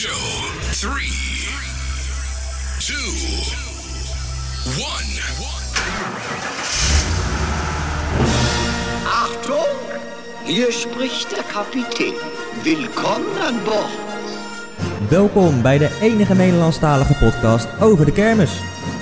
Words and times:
Show 0.00 0.30
three, 0.80 1.12
two, 2.78 3.10
one. 4.80 5.10
Achtung, 9.04 9.66
hier 10.44 10.72
spricht 10.72 11.30
der 11.30 11.42
Kapitän. 11.42 12.14
Willkommen 12.62 13.40
an 13.46 13.62
Bord. 13.64 13.90
Welkom 15.08 15.62
bij 15.62 15.78
de 15.78 15.98
enige 16.00 16.34
Nederlandstalige 16.34 17.14
podcast 17.14 17.68
over 17.80 18.04
de 18.04 18.12
kermis. 18.12 18.52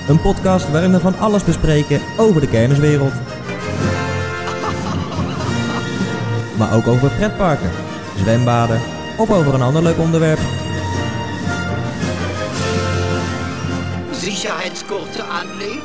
Een 0.09 0.21
podcast 0.21 0.71
waarin 0.71 0.93
we 0.93 1.01
van 1.01 1.19
alles 1.19 1.45
bespreken 1.45 2.01
over 2.17 2.41
de 2.41 2.49
kermiswereld. 2.49 3.15
Maar 6.57 6.75
ook 6.75 6.87
over 6.87 7.11
pretparken, 7.11 7.71
zwembaden 8.17 8.80
of 9.17 9.30
over 9.30 9.55
een 9.55 9.62
ander 9.62 9.83
leuk 9.83 9.99
onderwerp. 9.99 10.41
Sicherheitsgurte 14.39 15.25
anlegen, 15.25 15.83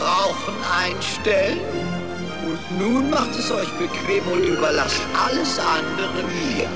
Rauchen 0.00 0.54
einstellen. 0.84 1.60
Und 2.44 2.78
nun 2.80 3.10
macht 3.10 3.38
es 3.38 3.52
euch 3.52 3.70
bequem 3.78 4.24
und 4.32 4.42
überlasst 4.42 5.00
alles 5.24 5.60
andere 5.60 6.22
mir. 6.24 6.68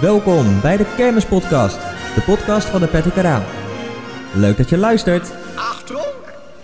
Welkom 0.00 0.60
bij 0.60 0.76
de 0.76 0.84
Kermispodcast, 0.96 1.78
de 2.14 2.22
podcast 2.26 2.68
van 2.68 2.80
de 2.80 2.86
Petty 2.86 3.10
Kanaal. 3.10 3.42
Leuk 4.34 4.56
dat 4.56 4.68
je 4.68 4.76
luistert. 4.76 5.32
Achtung, 5.54 6.14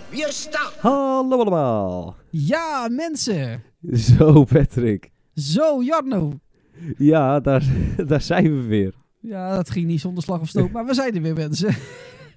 wir 0.09 0.31
starten. 0.31 0.81
Hallo 0.81 1.39
allemaal. 1.39 2.15
Ja, 2.29 2.87
mensen. 2.91 3.63
Zo 3.93 4.43
Patrick. 4.43 5.11
Zo, 5.33 5.83
Jarno. 5.83 6.33
Ja, 6.97 7.39
daar, 7.39 7.63
daar 8.07 8.21
zijn 8.21 8.43
we 8.43 8.67
weer. 8.67 8.93
Ja, 9.27 9.55
dat 9.55 9.69
ging 9.69 9.85
niet 9.87 9.99
zonder 10.01 10.23
slag 10.23 10.39
of 10.41 10.47
stoot, 10.47 10.71
maar 10.71 10.85
we 10.85 10.93
zijn 10.93 11.15
er 11.15 11.21
weer, 11.21 11.33
mensen. 11.33 11.75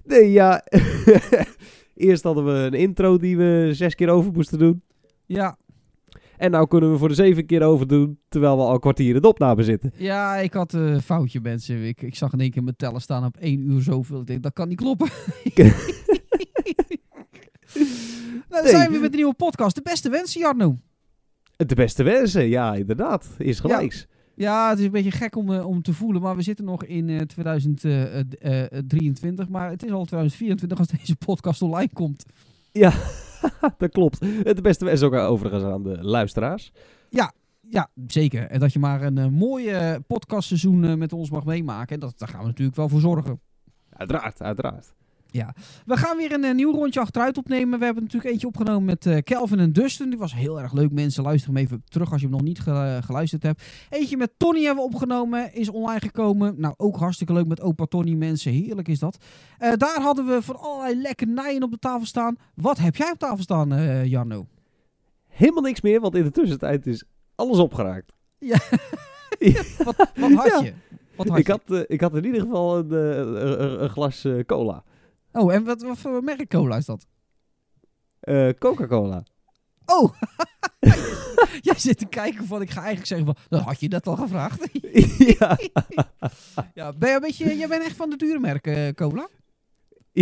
Nee, 0.04 0.32
ja. 0.32 0.62
Eerst 1.94 2.22
hadden 2.22 2.44
we 2.44 2.50
een 2.50 2.72
intro 2.74 3.18
die 3.18 3.36
we 3.36 3.70
zes 3.72 3.94
keer 3.94 4.08
over 4.08 4.32
moesten 4.32 4.58
doen. 4.58 4.82
Ja, 5.26 5.58
En 6.36 6.50
nou 6.50 6.66
kunnen 6.68 6.92
we 6.92 6.98
voor 6.98 7.08
de 7.08 7.14
zeven 7.14 7.46
keer 7.46 7.62
over 7.62 7.86
doen, 7.86 8.18
terwijl 8.28 8.56
we 8.56 8.62
al 8.62 8.72
een 8.74 8.80
kwartier 8.80 9.14
in 9.14 9.20
de 9.22 9.28
opname 9.28 9.62
zitten. 9.62 9.92
ja 9.96 10.36
ik 10.36 10.52
had 10.52 10.72
een 10.72 11.02
foutje, 11.02 11.40
mensen. 11.40 11.82
Ik, 11.84 12.02
ik 12.02 12.14
zag 12.14 12.32
in 12.32 12.40
één 12.40 12.50
keer 12.50 12.62
mijn 12.62 12.76
tellen 12.76 13.00
staan 13.00 13.24
op 13.24 13.36
één 13.36 13.70
uur 13.70 13.82
zoveel. 13.82 14.20
Ik 14.20 14.26
denk, 14.26 14.42
dat 14.42 14.52
kan 14.52 14.68
niet 14.68 14.76
kloppen. 14.80 15.08
nou, 15.54 15.72
dan 18.48 18.62
Nee. 18.62 18.70
zijn 18.70 18.91
we 18.92 18.98
met 18.98 19.10
een 19.10 19.16
nieuwe 19.16 19.34
podcast. 19.34 19.74
De 19.74 19.82
beste 19.82 20.10
wensen, 20.10 20.41
Jarno. 20.41 20.78
De 21.56 21.74
beste 21.74 22.02
wensen, 22.02 22.48
ja, 22.48 22.74
inderdaad. 22.74 23.28
Is 23.38 23.60
gelijks. 23.60 24.06
Ja, 24.08 24.16
het 24.39 24.78
is 24.78 24.84
een 24.84 24.91
beetje 24.91 25.11
gek 25.11 25.36
om, 25.36 25.53
eh, 25.53 25.67
om 25.67 25.83
te 25.83 25.92
voelen, 25.92 26.22
maar 26.22 26.36
we 26.36 26.42
zitten 26.42 26.64
nog 26.64 26.84
in 26.84 27.08
eh 27.08 27.20
2023. 27.20 29.48
Maar 29.48 29.70
het 29.70 29.84
is 29.84 29.91
al 29.91 30.05
2024 30.05 30.78
als 30.78 30.89
deze 30.89 31.17
podcast 31.17 31.62
online 31.62 31.92
komt. 31.92 32.25
Ja, 32.72 32.92
dat 33.78 33.91
klopt. 33.91 34.20
De 34.20 34.59
beste 34.62 34.84
wensen 34.84 35.06
ook 35.06 35.14
overigens 35.14 35.64
aan 35.64 35.83
de 35.83 36.03
luisteraars. 36.03 36.72
Ja, 37.70 37.91
zeker. 38.06 38.50
En 38.50 38.61
dat 38.61 38.72
je 38.72 38.78
maar 38.78 39.03
een 39.03 39.19
eh, 39.19 39.27
mooi 39.27 39.69
eh, 39.69 39.94
podcastseizoen 40.06 40.84
eh, 40.84 40.94
met 40.94 41.12
ons 41.12 41.31
mag 41.31 41.44
meemaken. 41.44 41.94
En 41.94 42.00
dat, 42.00 42.19
daar 42.19 42.28
gaan 42.28 42.41
we 42.41 42.47
natuurlijk 42.47 42.77
wel 42.77 42.89
voor 42.89 43.00
zorgen. 43.00 43.41
Uiteraard, 43.91 44.42
uiteraard. 44.42 44.94
We 45.86 45.96
gaan 45.96 46.16
weer 46.16 46.32
een, 46.32 46.44
eh, 46.44 46.54
nieuw 46.54 46.72
rondje 46.72 47.00
achteruit 47.00 47.38
opnemen. 47.38 47.78
We 47.78 47.84
hebben 47.84 48.02
natuurlijk 48.02 48.30
eentje 48.32 48.46
opgenomen 48.46 48.84
met 48.84 49.06
eh, 49.06 49.16
Kelvin 49.22 49.58
en 49.58 49.72
Dustin. 49.72 50.08
Die 50.10 50.18
was 50.18 50.34
heel 50.34 50.60
erg 50.60 50.72
leuk. 50.72 50.92
Mensen, 50.92 51.22
luister 51.22 51.48
hem 51.52 51.58
even 51.58 51.82
terug 51.88 52.12
als 52.12 52.20
je 52.20 52.26
hem 52.26 52.36
nog 52.36 52.44
niet 52.44 52.60
ge- 52.60 53.00
geluisterd 53.04 53.42
hebt. 53.42 53.62
Eentje 53.90 54.16
met 54.16 54.32
Tony 54.36 54.62
hebben 54.64 54.84
we 54.84 54.90
opgenomen. 54.94 55.54
Is 55.54 55.68
online 55.68 56.00
gekomen. 56.00 56.54
Nou, 56.60 56.74
ook 56.76 56.96
hartstikke 56.96 57.32
leuk 57.32 57.46
met 57.46 57.60
opa 57.60 57.84
Tony. 57.84 58.14
Mensen, 58.14 58.52
heerlijk 58.52 58.88
is 58.88 58.98
dat. 58.98 59.18
Eh, 59.58 59.72
daar 59.76 60.00
hadden 60.00 60.26
we 60.26 60.42
van 60.42 60.56
allerlei 60.60 61.00
lekkernijen 61.02 61.62
op 61.62 61.70
de 61.70 61.78
tafel 61.78 62.06
staan. 62.06 62.36
Wat 62.54 62.78
heb 62.78 62.96
jij 62.96 63.10
op 63.10 63.19
tafel 63.19 63.42
staan, 63.42 63.72
eh 63.72 64.04
Jarno? 64.04 64.47
Helemaal 65.28 65.62
niks 65.62 65.80
meer, 65.80 66.00
want 66.00 66.14
in 66.14 66.22
de 66.22 66.30
tussentijd 66.30 66.86
is 66.86 67.04
alles 67.34 67.58
opgeraakt. 67.58 68.12
Wat, 69.84 69.97
wat 70.16 70.32
had 70.32 70.47
Ja. 70.47 70.60
je? 70.62 70.72
Wat 71.16 71.28
had 71.28 71.38
Ik 71.38 71.47
je? 71.47 71.53
had, 71.53 71.62
eh, 71.70 71.80
ik 71.86 72.00
had 72.00 72.14
in 72.16 72.24
ieder 72.24 72.41
geval 72.41 72.78
een, 72.78 72.91
eh, 72.92 73.16
een, 73.16 73.82
een 73.82 73.88
glas 73.88 74.24
eh, 74.24 74.44
cola. 74.47 74.84
Oh, 75.38 75.53
en 75.54 75.65
wat, 75.65 75.82
wat 75.82 75.99
voor 75.99 76.22
merk 76.25 76.49
cola 76.49 76.76
is 76.76 76.84
dat? 76.87 77.06
Eh, 78.21 78.49
Coca-Cola. 78.59 79.22
Oh, 79.87 80.12
jij 81.69 81.78
zit 81.78 81.99
te 81.99 82.06
kijken 82.06 82.47
van, 82.47 82.62
ik 82.62 82.71
ga 82.71 82.76
eigenlijk 82.78 83.06
zeggen 83.06 83.26
van, 83.26 83.37
dat 83.48 83.60
had 83.62 83.81
je 83.81 83.88
net 83.88 84.06
al 84.06 84.16
gevraagd. 84.16 84.69
ja. 85.38 85.59
ja, 86.75 86.93
ben 86.93 87.09
je 87.09 87.15
een 87.15 87.21
beetje, 87.21 87.56
jij 87.56 87.69
bent 87.69 87.84
echt 87.84 87.97
van 87.97 88.10
de 88.10 88.16
dure 88.16 88.38
merken 88.38 88.75
eh, 88.77 88.93
cola? 88.93 89.28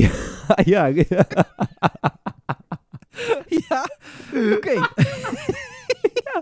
ja, 0.64 0.86
ja. 0.86 1.24
ja, 3.46 3.86
oké. 4.54 4.72
ja, 6.12 6.40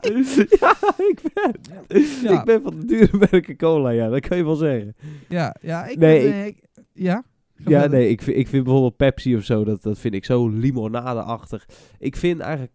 ik 0.96 1.20
ben, 1.34 1.54
Ja. 2.22 2.38
ik 2.38 2.44
ben 2.44 2.62
van 2.62 2.80
de 2.80 2.84
dure 2.86 3.26
merken 3.30 3.56
cola, 3.56 3.90
ja, 3.90 4.08
dat 4.08 4.28
kan 4.28 4.36
je 4.36 4.44
wel 4.44 4.54
zeggen. 4.56 4.96
Ja, 5.28 5.56
ja, 5.60 5.86
ik 5.86 5.98
Nee, 5.98 6.22
ben, 6.22 6.32
eh, 6.32 6.46
ik- 6.46 6.62
ja? 6.92 7.24
Ja, 7.56 7.86
nee, 7.86 8.08
ik 8.08 8.22
vind, 8.22 8.36
ik 8.36 8.48
vind 8.48 8.64
bijvoorbeeld 8.64 8.96
Pepsi 8.96 9.36
of 9.36 9.44
zo, 9.44 9.64
dat, 9.64 9.82
dat 9.82 9.98
vind 9.98 10.14
ik 10.14 10.24
zo 10.24 10.48
limonadeachtig. 10.48 11.68
Ik 11.98 12.16
vind 12.16 12.40
eigenlijk, 12.40 12.72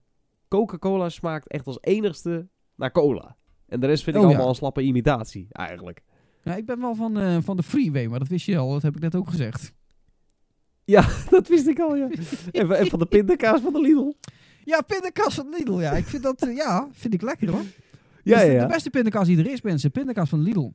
Coca-Cola 0.48 1.10
smaakt 1.10 1.48
echt 1.48 1.68
als 1.68 1.78
enigste 1.82 2.48
naar 2.76 2.92
cola. 2.92 3.38
En 3.68 3.80
de 3.80 3.88
rest 3.88 4.04
vind 4.04 4.16
ik 4.16 4.22
Oh, 4.22 4.28
ja. 4.28 4.34
allemaal 4.34 4.50
een 4.52 4.58
slappe 4.58 4.82
imitatie, 4.82 5.48
eigenlijk. 5.52 6.02
Ja, 6.44 6.56
ik 6.56 6.66
ben 6.66 6.80
wel 6.80 6.96
van, 6.96 7.20
eh, 7.20 7.38
van 7.42 7.56
de 7.58 7.64
freeway, 7.64 8.08
maar 8.08 8.20
dat 8.20 8.28
wist 8.28 8.46
je 8.46 8.58
al, 8.58 8.72
dat 8.72 8.82
heb 8.82 8.96
ik 8.96 9.02
net 9.02 9.16
ook 9.16 9.30
gezegd. 9.30 9.74
Dat 11.30 11.48
wist 11.48 11.68
ik 11.68 11.80
al, 11.80 11.96
ja. 11.96 12.10
En, 12.52 12.68
van- 12.68 12.76
en 12.76 12.88
van 12.88 13.00
de 13.00 13.06
pindakaas 13.06 13.62
van 13.62 13.74
de 13.74 13.82
Lidl. 13.82 14.12
Ja, 14.64 14.82
pindakaas 14.82 15.36
van 15.36 15.50
Lidl, 15.58 15.80
ja. 15.80 15.92
Ik 15.92 16.06
vind 16.06 16.24
dat, 16.24 16.42
eh, 16.48 16.56
ja, 16.56 16.88
vind 16.92 17.14
ik 17.14 17.22
lekker 17.22 17.50
hoor. 17.52 17.62
Ja, 18.24 18.36
Dat 18.36 18.40
is 18.40 18.44
ja, 18.44 18.54
De 18.54 18.60
ja. 18.60 18.68
beste 18.68 18.90
pindakaas 18.90 19.28
die 19.28 19.38
er 19.38 19.52
is, 19.52 19.62
mensen. 19.62 19.92
Pindakaas 19.92 20.30
van 20.30 20.42
Lidl. 20.42 20.70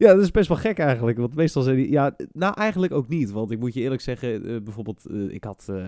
Ja, 0.00 0.14
dat 0.14 0.22
is 0.22 0.30
best 0.30 0.48
wel 0.48 0.56
gek 0.56 0.78
eigenlijk. 0.78 1.18
Want 1.18 1.34
meestal 1.34 1.62
zijn 1.62 1.76
die... 1.76 1.90
Ja, 1.90 2.16
nou 2.32 2.54
eigenlijk 2.54 2.92
ook 2.92 3.08
niet. 3.08 3.30
Want 3.30 3.50
ik 3.50 3.58
moet 3.58 3.74
je 3.74 3.80
eerlijk 3.80 4.00
zeggen, 4.00 4.46
eh, 4.46 4.60
bijvoorbeeld, 4.62 5.06
eh, 5.06 5.28
ik 5.28 5.44
had 5.44 5.66
eh, 5.68 5.86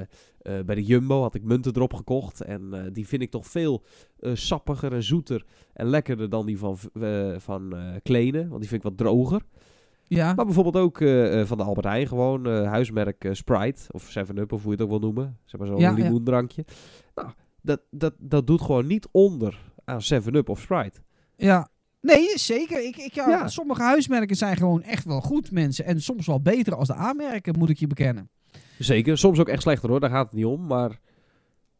bij 0.64 0.74
de 0.74 0.82
Jumbo 0.82 1.22
had 1.22 1.34
ik 1.34 1.44
munten 1.44 1.72
erop 1.74 1.94
gekocht. 1.94 2.40
En 2.40 2.90
die 2.92 3.06
vind 3.08 3.22
ik 3.22 3.30
toch 3.30 3.46
veel 3.46 3.82
sappiger 4.32 4.92
en 4.92 5.02
zoeter 5.02 5.44
en 5.72 5.86
lekkerder 5.86 6.28
dan 6.28 6.46
die 6.46 6.58
van, 6.58 6.76
van 7.36 7.74
Kleene. 8.02 8.48
Want 8.48 8.60
die 8.60 8.68
vind 8.68 8.84
ik 8.84 8.88
wat 8.88 8.98
droger. 8.98 9.42
Ja, 10.04 10.34
Maar 10.34 10.44
bijvoorbeeld 10.44 10.76
ook 10.76 10.98
van 11.46 11.58
de 11.58 11.64
Albert 11.64 11.86
Heijn 11.86 12.06
gewoon, 12.06 12.46
huismerk 12.46 13.28
Sprite. 13.32 13.82
Of 13.90 14.18
7-Up, 14.18 14.52
of 14.52 14.62
hoe 14.62 14.70
je 14.70 14.76
het 14.76 14.82
ook 14.82 15.00
wil 15.00 15.10
noemen. 15.10 15.38
Zeg 15.44 15.60
maar 15.60 15.68
zo'n 15.68 15.78
Ja, 15.78 15.90
ja. 15.90 15.94
limoendrankje. 15.94 16.64
Nou, 17.14 17.28
dat, 17.62 17.80
dat, 17.90 18.14
dat 18.18 18.46
doet 18.46 18.60
gewoon 18.60 18.86
niet 18.86 19.08
onder 19.10 19.72
aan 19.84 20.00
7-Up 20.14 20.48
of 20.48 20.60
Sprite. 20.60 21.00
ja. 21.36 21.70
Nee, 22.02 22.38
zeker. 22.38 22.84
Ik, 22.84 22.96
ik, 22.96 23.12
ja, 23.14 23.28
Ja. 23.28 23.48
Sommige 23.48 23.82
huismerken 23.82 24.36
zijn 24.36 24.56
gewoon 24.56 24.82
echt 24.82 25.04
wel 25.04 25.20
goed, 25.20 25.50
mensen. 25.50 25.84
En 25.84 26.02
soms 26.02 26.26
wel 26.26 26.40
beter 26.40 26.74
als 26.74 26.88
de 26.88 26.94
aanmerken, 26.94 27.58
moet 27.58 27.70
ik 27.70 27.78
je 27.78 27.86
bekennen. 27.86 28.30
Zeker, 28.78 29.18
soms 29.18 29.38
ook 29.38 29.48
echt 29.48 29.62
slechter 29.62 29.88
hoor, 29.90 30.00
daar 30.00 30.10
gaat 30.10 30.24
het 30.26 30.34
niet 30.34 30.44
om. 30.44 30.66
Maar 30.66 30.98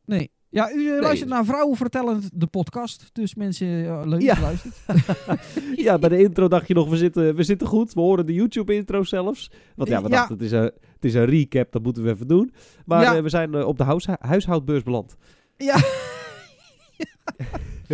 Nee. 0.05 0.31
Ja, 0.49 0.73
u 0.73 0.95
eh, 0.95 1.01
luistert 1.01 1.31
naar 1.31 1.45
Vrouwen 1.45 1.77
Vertellen, 1.77 2.23
de 2.35 2.47
podcast. 2.47 3.09
Dus 3.13 3.35
mensen, 3.35 3.87
eh, 3.87 4.03
leuk 4.05 4.23
Ja. 4.23 4.41
luistert. 4.41 4.75
ja, 5.87 5.99
bij 5.99 6.09
de 6.09 6.19
intro 6.23 6.49
dacht 6.49 6.69
je 6.69 6.75
nog, 6.75 6.89
we 6.89 6.97
zitten, 6.97 7.35
we 7.35 7.43
zitten 7.43 7.67
goed. 7.67 7.93
We 7.93 8.01
horen 8.01 8.27
de 8.27 8.33
YouTube-intro 8.33 9.03
zelfs. 9.03 9.51
Want 9.77 9.89
ja, 9.89 10.03
we 10.03 10.09
Ja. 10.09 10.15
dachten, 10.17 10.35
het 10.35 10.45
is, 10.45 10.51
een, 10.53 10.63
het 10.95 11.05
is 11.05 11.15
een 11.15 11.25
recap, 11.25 11.73
dat 11.73 11.83
moeten 11.83 12.03
we 12.03 12.11
even 12.11 12.27
doen. 12.29 12.53
Maar 12.85 13.03
Ja. 13.03 13.15
eh, 13.17 13.23
we 13.23 13.29
zijn 13.29 13.65
op 13.65 13.79
de 13.79 13.85
huis, 13.85 14.07
huishoudbeurs 14.21 14.83
beland. 14.83 15.17
Ja. 15.57 15.77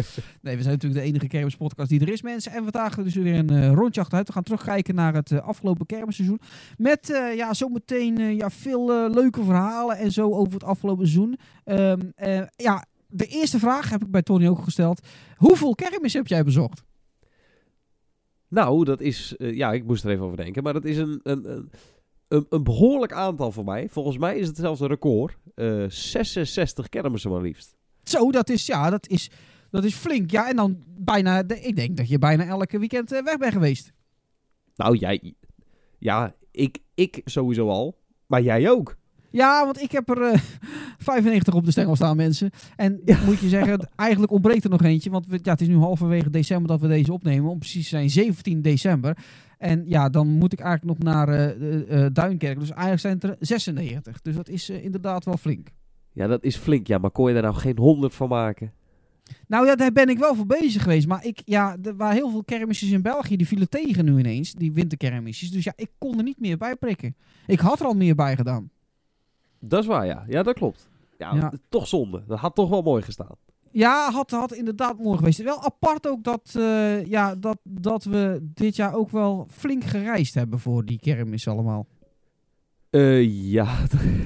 nee, 0.42 0.56
we 0.56 0.62
zijn 0.62 0.74
natuurlijk 0.74 1.00
de 1.00 1.06
enige 1.06 1.26
kermispodcast 1.26 1.88
die 1.88 2.00
er 2.00 2.12
is, 2.12 2.22
mensen. 2.22 2.52
En 2.52 2.62
vandaag 2.62 2.94
dus 2.94 3.14
weer 3.14 3.34
een 3.34 3.50
eh, 3.50 3.72
rondje 3.72 4.00
achteruit. 4.00 4.26
We 4.26 4.32
gaan 4.32 4.42
terugkijken 4.42 4.94
naar 4.94 5.14
het 5.14 5.30
eh, 5.30 5.38
afgelopen 5.38 5.86
kermisseizoen. 5.86 6.40
Met 6.76 7.10
eh, 7.10 7.36
ja, 7.36 7.54
zometeen 7.54 8.36
ja, 8.36 8.50
veel 8.50 9.10
leuke 9.10 9.44
verhalen 9.44 9.96
en 9.96 10.12
zo 10.12 10.30
over 10.30 10.52
het 10.52 10.64
afgelopen 10.64 11.06
seizoen. 11.06 11.38
Ehm, 11.64 12.00
eh, 12.14 12.42
ja, 12.56 12.86
de 13.06 13.26
eerste 13.26 13.58
vraag 13.58 13.90
heb 13.90 14.02
ik 14.02 14.10
bij 14.10 14.22
Tony 14.22 14.48
ook 14.48 14.62
gesteld. 14.62 15.06
Hoeveel 15.36 15.74
kermis 15.74 16.12
heb 16.12 16.26
jij 16.26 16.44
bezocht? 16.44 16.82
Nou, 18.48 18.84
dat 18.84 19.00
is... 19.00 19.34
ja, 19.38 19.72
ik 19.72 19.84
moest 19.84 20.04
er 20.04 20.10
even 20.10 20.24
over 20.24 20.36
denken. 20.36 20.62
Maar 20.62 20.72
dat 20.72 20.84
is 20.84 20.96
een, 20.96 21.20
een, 21.22 21.50
een, 21.50 21.70
een, 22.28 22.46
een 22.48 22.64
behoorlijk 22.64 23.12
aantal 23.12 23.52
voor 23.52 23.64
mij. 23.64 23.88
Volgens 23.88 24.18
mij 24.18 24.36
is 24.36 24.46
het 24.46 24.56
zelfs 24.56 24.80
een 24.80 24.88
record. 24.88 25.36
Eh 25.54 25.84
66 25.88 26.88
kermissen 26.88 27.30
maar 27.30 27.40
liefst. 27.40 27.76
Zo, 28.02 28.30
dat 28.30 28.48
is, 28.48 28.66
ja, 28.66 28.90
dat 28.90 29.08
is, 29.08 29.30
dat 29.70 29.84
is 29.84 29.94
flink. 29.94 30.30
Ja, 30.30 30.48
en 30.48 30.56
dan 30.56 30.82
bijna, 30.98 31.42
de- 31.42 31.60
ik 31.60 31.76
denk 31.76 31.96
dat 31.96 32.08
je 32.08 32.18
bijna 32.18 32.44
elke 32.46 32.78
weekend 32.78 33.12
eh, 33.12 33.22
weg 33.24 33.36
bent 33.38 33.52
geweest. 33.52 33.92
Nou, 34.76 34.96
jij... 34.96 35.34
Ja, 35.98 36.34
ik, 36.50 36.78
ik 36.94 37.20
sowieso 37.24 37.68
al. 37.68 37.98
Maar 38.26 38.42
jij 38.42 38.70
ook. 38.70 38.96
Ja, 39.30 39.64
want 39.64 39.80
ik 39.80 39.92
heb 39.92 40.08
er 40.08 40.22
eh, 40.22 40.38
95 40.98 41.54
op 41.54 41.64
de 41.64 41.70
stengel 41.70 41.96
staan, 41.96 42.16
mensen. 42.16 42.50
En 42.76 43.00
moet 43.26 43.38
je 43.38 43.48
zeggen, 43.48 43.88
eigenlijk 43.96 44.32
ontbreekt 44.32 44.64
er 44.64 44.70
nog 44.70 44.82
eentje. 44.82 45.10
Want 45.10 45.26
we, 45.26 45.38
ja, 45.42 45.52
het 45.52 45.60
is 45.60 45.68
nu 45.68 45.76
halverwege 45.76 46.30
december 46.30 46.68
dat 46.68 46.80
we 46.80 46.88
deze 46.88 47.12
opnemen. 47.12 47.50
Om 47.50 47.58
precies 47.58 47.82
te 47.82 47.88
zijn 47.88 48.10
17 48.10 48.62
december. 48.62 49.16
En 49.58 49.82
ja, 49.86 50.08
dan 50.08 50.28
moet 50.28 50.52
ik 50.52 50.60
eigenlijk 50.60 50.98
nog 50.98 51.14
naar 51.14 51.28
eh, 51.28 51.44
eh, 51.50 52.04
eh, 52.04 52.12
Duinkerk. 52.12 52.58
Dus 52.58 52.70
eigenlijk 52.70 53.00
zijn 53.00 53.14
het 53.14 53.24
er 53.24 53.36
96. 53.38 54.20
Dus 54.22 54.34
dat 54.34 54.48
is 54.48 54.68
eh, 54.68 54.84
inderdaad 54.84 55.24
wel 55.24 55.36
flink. 55.36 55.68
Ja, 56.12 56.26
dat 56.26 56.44
is 56.44 56.56
flink. 56.56 56.86
Ja, 56.86 56.98
maar 56.98 57.10
kon 57.10 57.26
je 57.28 57.32
daar 57.34 57.42
nou 57.42 57.54
geen 57.54 57.78
100 57.78 58.14
van 58.14 58.28
maken? 58.28 58.72
Nou 59.46 59.66
ja, 59.66 59.74
daar 59.74 59.92
ben 59.92 60.08
ik 60.08 60.18
wel 60.18 60.34
voor 60.34 60.46
bezig 60.46 60.82
geweest. 60.82 61.06
Maar 61.06 61.24
ik, 61.24 61.42
ja, 61.44 61.76
er 61.82 61.96
waren 61.96 62.16
heel 62.16 62.30
veel 62.30 62.44
kermisjes 62.44 62.90
in 62.90 63.02
België. 63.02 63.36
Die 63.36 63.46
vielen 63.46 63.68
tegen 63.68 64.04
nu 64.04 64.18
ineens. 64.18 64.52
Die 64.52 64.72
winterkermisjes. 64.72 65.50
Dus 65.50 65.64
ja, 65.64 65.72
ik 65.76 65.90
kon 65.98 66.16
er 66.16 66.22
niet 66.24 66.40
meer 66.40 66.56
bij 66.56 66.76
prikken. 66.76 67.16
Ik 67.46 67.58
had 67.60 67.80
er 67.80 67.86
al 67.86 67.94
meer 67.94 68.14
bij 68.14 68.36
gedaan. 68.36 68.70
Dat 69.60 69.80
is 69.80 69.86
waar, 69.86 70.06
ja. 70.06 70.24
Ja, 70.28 70.42
dat 70.42 70.54
klopt. 70.54 70.88
Ja, 71.18 71.34
Ja. 71.34 71.52
toch 71.68 71.88
zonde. 71.88 72.22
Dat 72.26 72.38
had 72.38 72.54
toch 72.54 72.68
wel 72.68 72.82
mooi 72.82 73.02
gestaan. 73.02 73.36
Ja, 73.70 74.10
had, 74.10 74.30
had 74.30 74.52
inderdaad 74.54 74.98
mooi 74.98 75.18
geweest. 75.18 75.42
Wel 75.42 75.62
apart 75.62 76.08
ook 76.08 76.24
dat, 76.24 76.54
eh, 76.56 77.04
ja, 77.04 77.34
dat, 77.34 77.58
dat 77.62 78.04
we 78.04 78.38
dit 78.54 78.76
jaar 78.76 78.94
ook 78.94 79.10
wel 79.10 79.46
flink 79.50 79.84
gereisd 79.84 80.34
hebben 80.34 80.58
voor 80.58 80.84
die 80.84 80.98
kermis 80.98 81.48
allemaal. 81.48 81.86
Eh, 82.90 83.50
ja, 83.50 83.66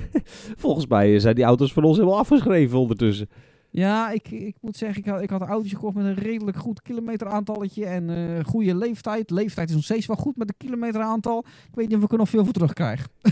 volgens 0.64 0.86
mij 0.86 1.18
zijn 1.18 1.34
die 1.34 1.44
auto's 1.44 1.72
van 1.72 1.84
ons 1.84 1.96
helemaal 1.96 2.18
afgeschreven 2.18 2.78
ondertussen. 2.78 3.28
Ja, 3.74 4.10
ik, 4.10 4.30
ik 4.30 4.56
moet 4.60 4.76
zeggen, 4.76 4.98
ik 4.98 5.10
had, 5.10 5.22
ik 5.22 5.30
had 5.30 5.40
een 5.40 5.46
autootje 5.46 5.76
gekocht 5.76 5.94
met 5.94 6.04
een 6.04 6.14
redelijk 6.14 6.56
goed 6.56 6.82
kilometeraantalletje 6.82 7.86
en 7.86 8.10
eh 8.10 8.44
goede 8.44 8.74
leeftijd. 8.74 9.30
Leeftijd 9.30 9.68
is 9.68 9.74
nog 9.74 9.84
steeds 9.84 10.06
wel 10.06 10.16
goed 10.16 10.36
met 10.36 10.48
een 10.48 10.56
kilometeraantal. 10.56 11.44
Ik 11.68 11.74
weet 11.74 11.88
niet 11.88 11.96
of 11.96 12.02
ik 12.02 12.12
er 12.12 12.18
nog 12.18 12.28
veel 12.28 12.44
voor 12.44 12.52
terugkrijg. 12.52 13.08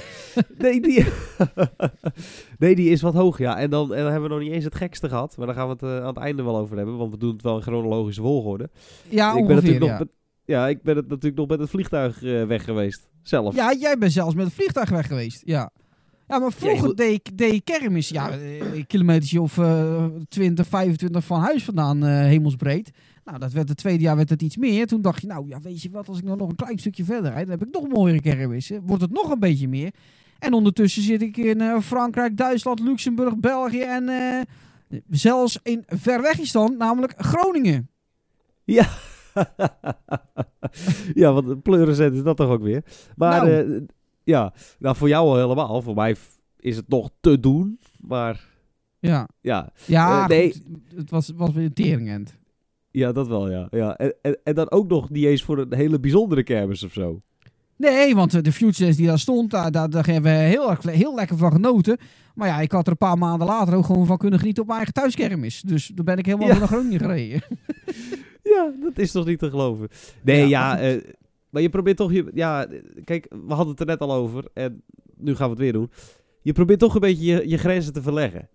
Nee, 0.58 0.80
die, 0.80 1.06
nee, 2.58 2.74
die 2.74 2.90
is 2.90 3.00
wat 3.00 3.14
hoog, 3.14 3.38
ja. 3.38 3.58
En 3.58 3.70
dan, 3.70 3.94
en 3.94 4.02
dan 4.02 4.12
hebben 4.12 4.28
we 4.28 4.34
nog 4.34 4.44
niet 4.44 4.52
eens 4.52 4.64
het 4.64 4.74
gekste 4.74 5.08
gehad. 5.08 5.36
Maar 5.36 5.46
daar 5.46 5.54
gaan 5.54 5.66
we 5.66 5.72
het 5.72 5.82
eh, 5.82 6.00
aan 6.00 6.06
het 6.06 6.16
einde 6.16 6.42
wel 6.42 6.56
over 6.56 6.76
hebben. 6.76 6.96
Want 6.96 7.10
we 7.10 7.18
doen 7.18 7.32
het 7.32 7.42
wel 7.42 7.56
in 7.56 7.62
chronologische 7.62 8.20
volgorde. 8.20 8.70
Ja, 9.08 9.36
ik 9.36 9.46
ben 9.46 9.54
natuurlijk 9.54 9.84
ja. 9.84 9.90
nog 9.90 9.98
met, 9.98 10.08
ja, 10.44 10.68
ik 10.68 10.82
ben 10.82 10.96
het 10.96 11.08
natuurlijk 11.08 11.36
nog 11.36 11.48
met 11.48 11.58
het 11.58 11.70
vliegtuig 11.70 12.22
eh, 12.22 12.44
weg 12.44 12.64
geweest. 12.64 13.10
Zelf. 13.22 13.54
Ja, 13.54 13.74
jij 13.74 13.98
bent 13.98 14.12
zelfs 14.12 14.34
met 14.34 14.44
het 14.44 14.54
vliegtuig 14.54 14.90
weg 14.90 15.06
geweest. 15.06 15.42
Ja. 15.44 15.72
Ja, 16.30 16.38
maar 16.38 16.52
vroeger 16.52 16.96
deed, 16.96 17.12
ik, 17.12 17.38
deed 17.38 17.52
ik 17.52 17.64
kermis, 17.64 18.08
ja, 18.08 18.30
eh, 18.30 18.74
een 18.74 18.86
kilometertje 18.86 19.40
of 19.40 19.58
eh 19.58 20.04
20, 20.28 20.66
25 20.66 21.24
van 21.24 21.40
huis 21.40 21.64
vandaan, 21.64 22.04
eh, 22.04 22.10
hemelsbreed. 22.10 22.90
Nou, 23.24 23.38
dat 23.38 23.52
werd 23.52 23.68
het 23.68 23.78
tweede 23.78 24.02
jaar 24.02 24.16
werd 24.16 24.30
het 24.30 24.42
iets 24.42 24.56
meer. 24.56 24.86
Toen 24.86 25.02
dacht 25.02 25.20
je, 25.20 25.26
nou 25.26 25.48
ja, 25.48 25.60
weet 25.60 25.82
je 25.82 25.90
wat, 25.90 26.08
als 26.08 26.18
ik 26.18 26.24
nou 26.24 26.36
nog 26.36 26.48
een 26.48 26.56
klein 26.56 26.78
stukje 26.78 27.04
verder 27.04 27.30
rijd, 27.30 27.46
dan 27.46 27.58
heb 27.58 27.68
ik 27.68 27.74
nog 27.74 27.88
mooiere 27.88 28.20
kermissen. 28.20 28.82
Wordt 28.86 29.02
het 29.02 29.12
nog 29.12 29.30
een 29.30 29.38
beetje 29.38 29.68
meer. 29.68 29.90
En 30.38 30.52
ondertussen 30.52 31.02
zit 31.02 31.22
ik 31.22 31.36
in 31.36 31.60
eh, 31.60 31.80
Frankrijk, 31.80 32.36
Duitsland, 32.36 32.80
Luxemburg, 32.80 33.36
België 33.36 33.80
en 33.80 34.10
zelfs 35.10 35.58
in 35.62 35.84
Verwegistan, 35.86 36.76
namelijk 36.78 37.14
Groningen. 37.16 37.90
Ja. 38.64 38.88
ja, 41.22 41.32
want 41.32 41.48
een 41.48 41.62
pleurenzet 41.62 42.14
is 42.14 42.22
dat 42.22 42.36
toch 42.36 42.50
ook 42.50 42.62
weer. 42.62 42.84
Maar 43.16 43.46
Nou. 43.46 43.86
Ja, 44.30 44.52
nou 44.78 44.96
voor 44.96 45.08
jou 45.08 45.28
al 45.28 45.36
helemaal. 45.36 45.82
Voor 45.82 45.94
mij 45.94 46.16
is 46.58 46.76
het 46.76 46.88
nog 46.88 47.10
te 47.20 47.40
doen. 47.40 47.78
Maar 48.00 48.48
Ja, 48.98 49.28
ja, 49.40 49.70
ja 49.86 50.22
Eh, 50.22 50.28
nee. 50.28 50.52
goed, 50.52 50.78
het 50.96 51.10
was, 51.10 51.32
was 51.36 51.52
weer 51.52 51.64
een 51.64 51.72
teringend. 51.72 52.34
ja 52.90 53.12
dat 53.12 53.28
wel 53.28 53.50
ja. 53.50 53.66
ja. 53.70 53.96
En, 53.96 54.14
en, 54.22 54.38
en 54.44 54.54
dan 54.54 54.70
ook 54.70 54.88
nog 54.88 55.10
niet 55.10 55.24
eens 55.24 55.42
voor 55.42 55.58
een 55.58 55.74
hele 55.74 56.00
bijzondere 56.00 56.42
kermis 56.42 56.82
of 56.82 56.92
zo. 56.92 57.22
Nee, 57.76 58.14
want 58.14 58.34
eh, 58.34 58.42
de 58.42 58.52
Futures 58.52 58.96
die 58.96 59.06
daar 59.06 59.18
stond, 59.18 59.50
daar, 59.50 59.70
daar, 59.70 59.90
daar 59.90 60.06
hebben 60.06 60.32
we 60.32 60.38
heel, 60.38 60.70
erg, 60.70 60.82
heel 60.82 61.14
lekker 61.14 61.36
van 61.36 61.52
genoten. 61.52 61.98
Maar 62.34 62.48
ja, 62.48 62.60
ik 62.60 62.72
had 62.72 62.84
er 62.86 62.90
een 62.92 62.96
paar 62.98 63.18
maanden 63.18 63.46
later 63.46 63.74
ook 63.74 63.84
gewoon 63.84 64.06
van 64.06 64.16
kunnen 64.18 64.38
genieten 64.38 64.62
op 64.62 64.68
mijn 64.68 64.78
eigen 64.84 65.00
thuiskermis. 65.00 65.60
Dus 65.60 65.86
daar 65.94 66.04
ben 66.04 66.18
ik 66.18 66.26
helemaal 66.26 66.48
Ja. 66.48 66.58
naar 66.58 66.66
Groningen 66.68 66.98
gereden. 66.98 67.42
Ja, 68.42 68.72
dat 68.80 68.98
is 68.98 69.10
toch 69.12 69.26
niet 69.26 69.38
te 69.38 69.50
geloven. 69.50 69.88
Nee, 70.22 70.48
Ja, 70.48 70.78
maar 71.50 71.62
je 71.62 71.68
probeert 71.68 71.96
toch 71.96 72.12
je... 72.12 72.30
Ja, 72.34 72.66
kijk, 73.04 73.26
we 73.46 73.54
hadden 73.54 73.68
het 73.68 73.80
er 73.80 73.86
net 73.86 74.00
al 74.00 74.12
over. 74.12 74.44
En 74.54 74.82
nu 75.16 75.34
gaan 75.34 75.44
we 75.44 75.52
het 75.52 75.62
weer 75.62 75.72
doen. 75.72 75.90
Je 76.42 76.52
probeert 76.52 76.78
toch 76.78 76.94
een 76.94 77.00
beetje 77.00 77.24
je, 77.24 77.48
je 77.48 77.58
grenzen 77.58 77.92
te 77.92 78.02
verleggen. 78.02 78.48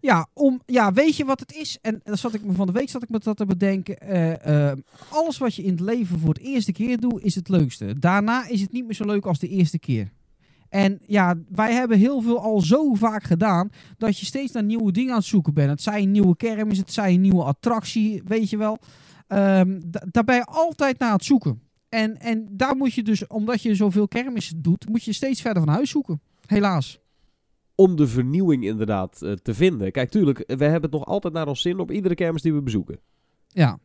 Ja, 0.00 0.28
om, 0.32 0.60
ja, 0.66 0.92
weet 0.92 1.16
je 1.16 1.24
wat 1.24 1.40
het 1.40 1.54
is? 1.54 1.78
En 1.82 2.00
dan 2.02 2.16
zat 2.16 2.34
ik 2.34 2.44
me 2.44 2.52
van 2.52 2.66
de 2.66 2.72
week 2.72 2.88
zat 2.88 3.02
ik 3.02 3.08
me 3.08 3.18
dat 3.18 3.36
te 3.36 3.46
bedenken. 3.46 3.98
eh, 3.98 4.70
eh, 4.70 4.78
alles 5.10 5.38
wat 5.38 5.54
je 5.54 5.62
in 5.62 5.70
het 5.70 5.80
leven 5.80 6.18
voor 6.18 6.34
het 6.34 6.42
eerste 6.42 6.72
keer 6.72 7.00
doet, 7.00 7.22
is 7.22 7.34
het 7.34 7.48
leukste. 7.48 7.98
Daarna 7.98 8.46
is 8.46 8.60
het 8.60 8.72
niet 8.72 8.84
meer 8.84 8.94
zo 8.94 9.04
leuk 9.04 9.26
als 9.26 9.38
de 9.38 9.48
eerste 9.48 9.78
keer. 9.78 10.12
En 10.68 11.00
ja, 11.06 11.34
wij 11.48 11.72
hebben 11.72 11.98
heel 11.98 12.20
veel 12.20 12.40
al 12.40 12.60
zo 12.60 12.94
vaak 12.94 13.22
gedaan 13.22 13.70
dat 13.98 14.18
je 14.18 14.26
steeds 14.26 14.52
naar 14.52 14.64
nieuwe 14.64 14.92
dingen 14.92 15.10
aan 15.10 15.18
het 15.18 15.26
zoeken 15.26 15.54
bent. 15.54 15.70
Het 15.70 15.82
zij 15.82 16.02
een 16.02 16.10
nieuwe 16.10 16.36
kermis, 16.36 16.78
het 16.78 16.92
zij 16.92 17.14
een 17.14 17.20
nieuwe 17.20 17.44
attractie, 17.44 18.22
weet 18.24 18.50
je 18.50 18.56
wel. 18.56 18.78
Da- 19.90 20.06
daar 20.10 20.24
ben 20.24 20.34
je 20.36 20.44
altijd 20.44 20.98
naar 20.98 21.12
het 21.12 21.24
zoeken. 21.24 21.62
En, 21.88 22.18
en 22.18 22.48
daar 22.50 22.76
moet 22.76 22.92
je 22.94 23.02
dus, 23.02 23.26
omdat 23.26 23.62
je 23.62 23.74
zoveel 23.74 24.08
kermissen 24.08 24.62
doet, 24.62 24.88
moet 24.88 25.04
je 25.04 25.12
steeds 25.12 25.40
verder 25.40 25.62
van 25.64 25.72
huis 25.74 25.90
zoeken. 25.90 26.20
Helaas. 26.46 27.00
Om 27.74 27.96
de 27.96 28.06
vernieuwing 28.06 28.64
inderdaad 28.64 29.22
eh, 29.22 29.32
te 29.32 29.54
vinden. 29.54 29.92
Kijk, 29.92 30.10
tuurlijk, 30.10 30.38
we 30.38 30.64
hebben 30.64 30.82
het 30.82 30.90
nog 30.90 31.04
altijd 31.04 31.34
naar 31.34 31.48
ons 31.48 31.60
zin 31.60 31.78
op 31.78 31.90
iedere 31.90 32.14
kermis 32.14 32.42
die 32.42 32.54
we 32.54 32.62
bezoeken. 32.62 32.98
Ja, 33.48 33.78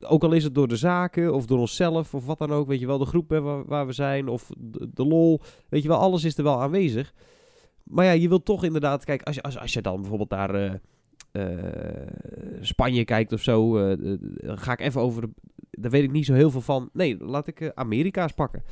Ook 0.00 0.22
al 0.24 0.32
is 0.32 0.44
het 0.44 0.54
door 0.54 0.68
de 0.68 0.76
zaken 0.76 1.34
of 1.34 1.46
door 1.46 1.58
onszelf 1.58 2.14
of 2.14 2.26
wat 2.26 2.38
dan 2.38 2.52
ook. 2.52 2.66
Weet 2.68 2.80
je 2.80 2.86
wel, 2.86 2.98
de 2.98 3.04
groep 3.04 3.30
hè, 3.30 3.40
waar, 3.40 3.64
waar 3.64 3.86
we 3.86 3.92
zijn 3.92 4.28
of 4.28 4.50
de, 4.58 4.90
de 4.94 5.06
lol. 5.06 5.40
Weet 5.68 5.82
je 5.82 5.88
wel, 5.88 5.98
alles 5.98 6.24
is 6.24 6.36
er 6.38 6.44
wel 6.44 6.60
aanwezig. 6.62 7.12
Maar 7.84 8.04
ja, 8.04 8.10
je 8.12 8.28
wilt 8.28 8.44
toch 8.44 8.64
inderdaad... 8.64 9.04
Kijk, 9.04 9.22
als 9.22 9.34
je, 9.34 9.42
als, 9.42 9.58
als 9.58 9.72
je 9.72 9.82
dan 9.82 10.00
bijvoorbeeld 10.00 10.30
naar 10.30 10.54
eh, 10.54 10.64
eh, 10.66 10.74
Spanje 12.60 13.04
kijkt 13.04 13.32
of 13.32 13.42
zo... 13.42 13.76
eh, 13.78 13.92
eh, 13.92 14.18
dan 14.20 14.58
ga 14.58 14.72
ik 14.72 14.80
even 14.80 15.00
over... 15.00 15.20
De, 15.22 15.30
daar 15.70 15.90
weet 15.90 16.02
ik 16.02 16.10
niet 16.12 16.24
zo 16.26 16.34
heel 16.34 16.50
veel 16.50 16.60
van. 16.60 16.90
Nee, 16.92 17.24
laat 17.24 17.46
ik 17.46 17.60
eh, 17.60 17.68
Amerika's 17.74 18.32
pakken. 18.32 18.62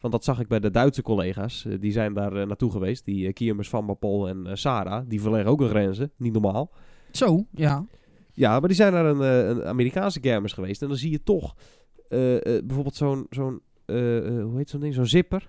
Want 0.00 0.12
dat 0.12 0.24
zag 0.24 0.40
ik 0.40 0.48
bij 0.48 0.60
de 0.60 0.70
Duitse 0.70 1.02
collega's. 1.02 1.64
Eh, 1.64 1.80
die 1.80 1.92
zijn 1.92 2.14
daar 2.14 2.36
eh, 2.36 2.46
naartoe 2.46 2.70
geweest. 2.70 3.04
Die 3.04 3.26
uh, 3.26 3.32
Kiemers, 3.32 3.68
Van 3.68 3.86
Bapol 3.86 4.28
en 4.28 4.46
eh, 4.46 4.54
Sarah. 4.54 5.04
Die 5.08 5.20
verleggen 5.20 5.50
ook 5.50 5.60
een 5.60 5.68
grenzen. 5.68 6.12
Niet 6.16 6.32
normaal. 6.32 6.70
zo, 7.10 7.46
ja. 7.52 7.86
Ja, 8.32 8.58
maar 8.58 8.68
die 8.68 8.76
zijn 8.76 8.92
naar 8.92 9.04
een, 9.06 9.20
eh, 9.22 9.48
een 9.48 9.64
Amerikaanse 9.64 10.20
kermis 10.20 10.52
geweest. 10.52 10.82
En 10.82 10.88
dan 10.88 10.96
zie 10.96 11.10
je 11.10 11.22
toch 11.22 11.54
eh, 12.08 12.34
eh, 12.36 12.64
bijvoorbeeld 12.64 12.94
zo'n, 12.96 13.26
zo'n 13.30 13.60
eh, 13.86 14.16
eh, 14.38 14.44
hoe 14.44 14.56
heet 14.56 14.70
zo'n 14.70 14.80
ding? 14.80 14.94
Zo'n 14.94 15.06
zipper. 15.06 15.48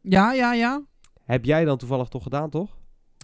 Ja, 0.00 0.32
ja, 0.32 0.54
ja. 0.54 0.84
Heb 1.24 1.44
jij 1.44 1.64
dan 1.64 1.76
toevallig 1.78 2.08
toch 2.08 2.22
gedaan, 2.22 2.50
toch? 2.50 2.76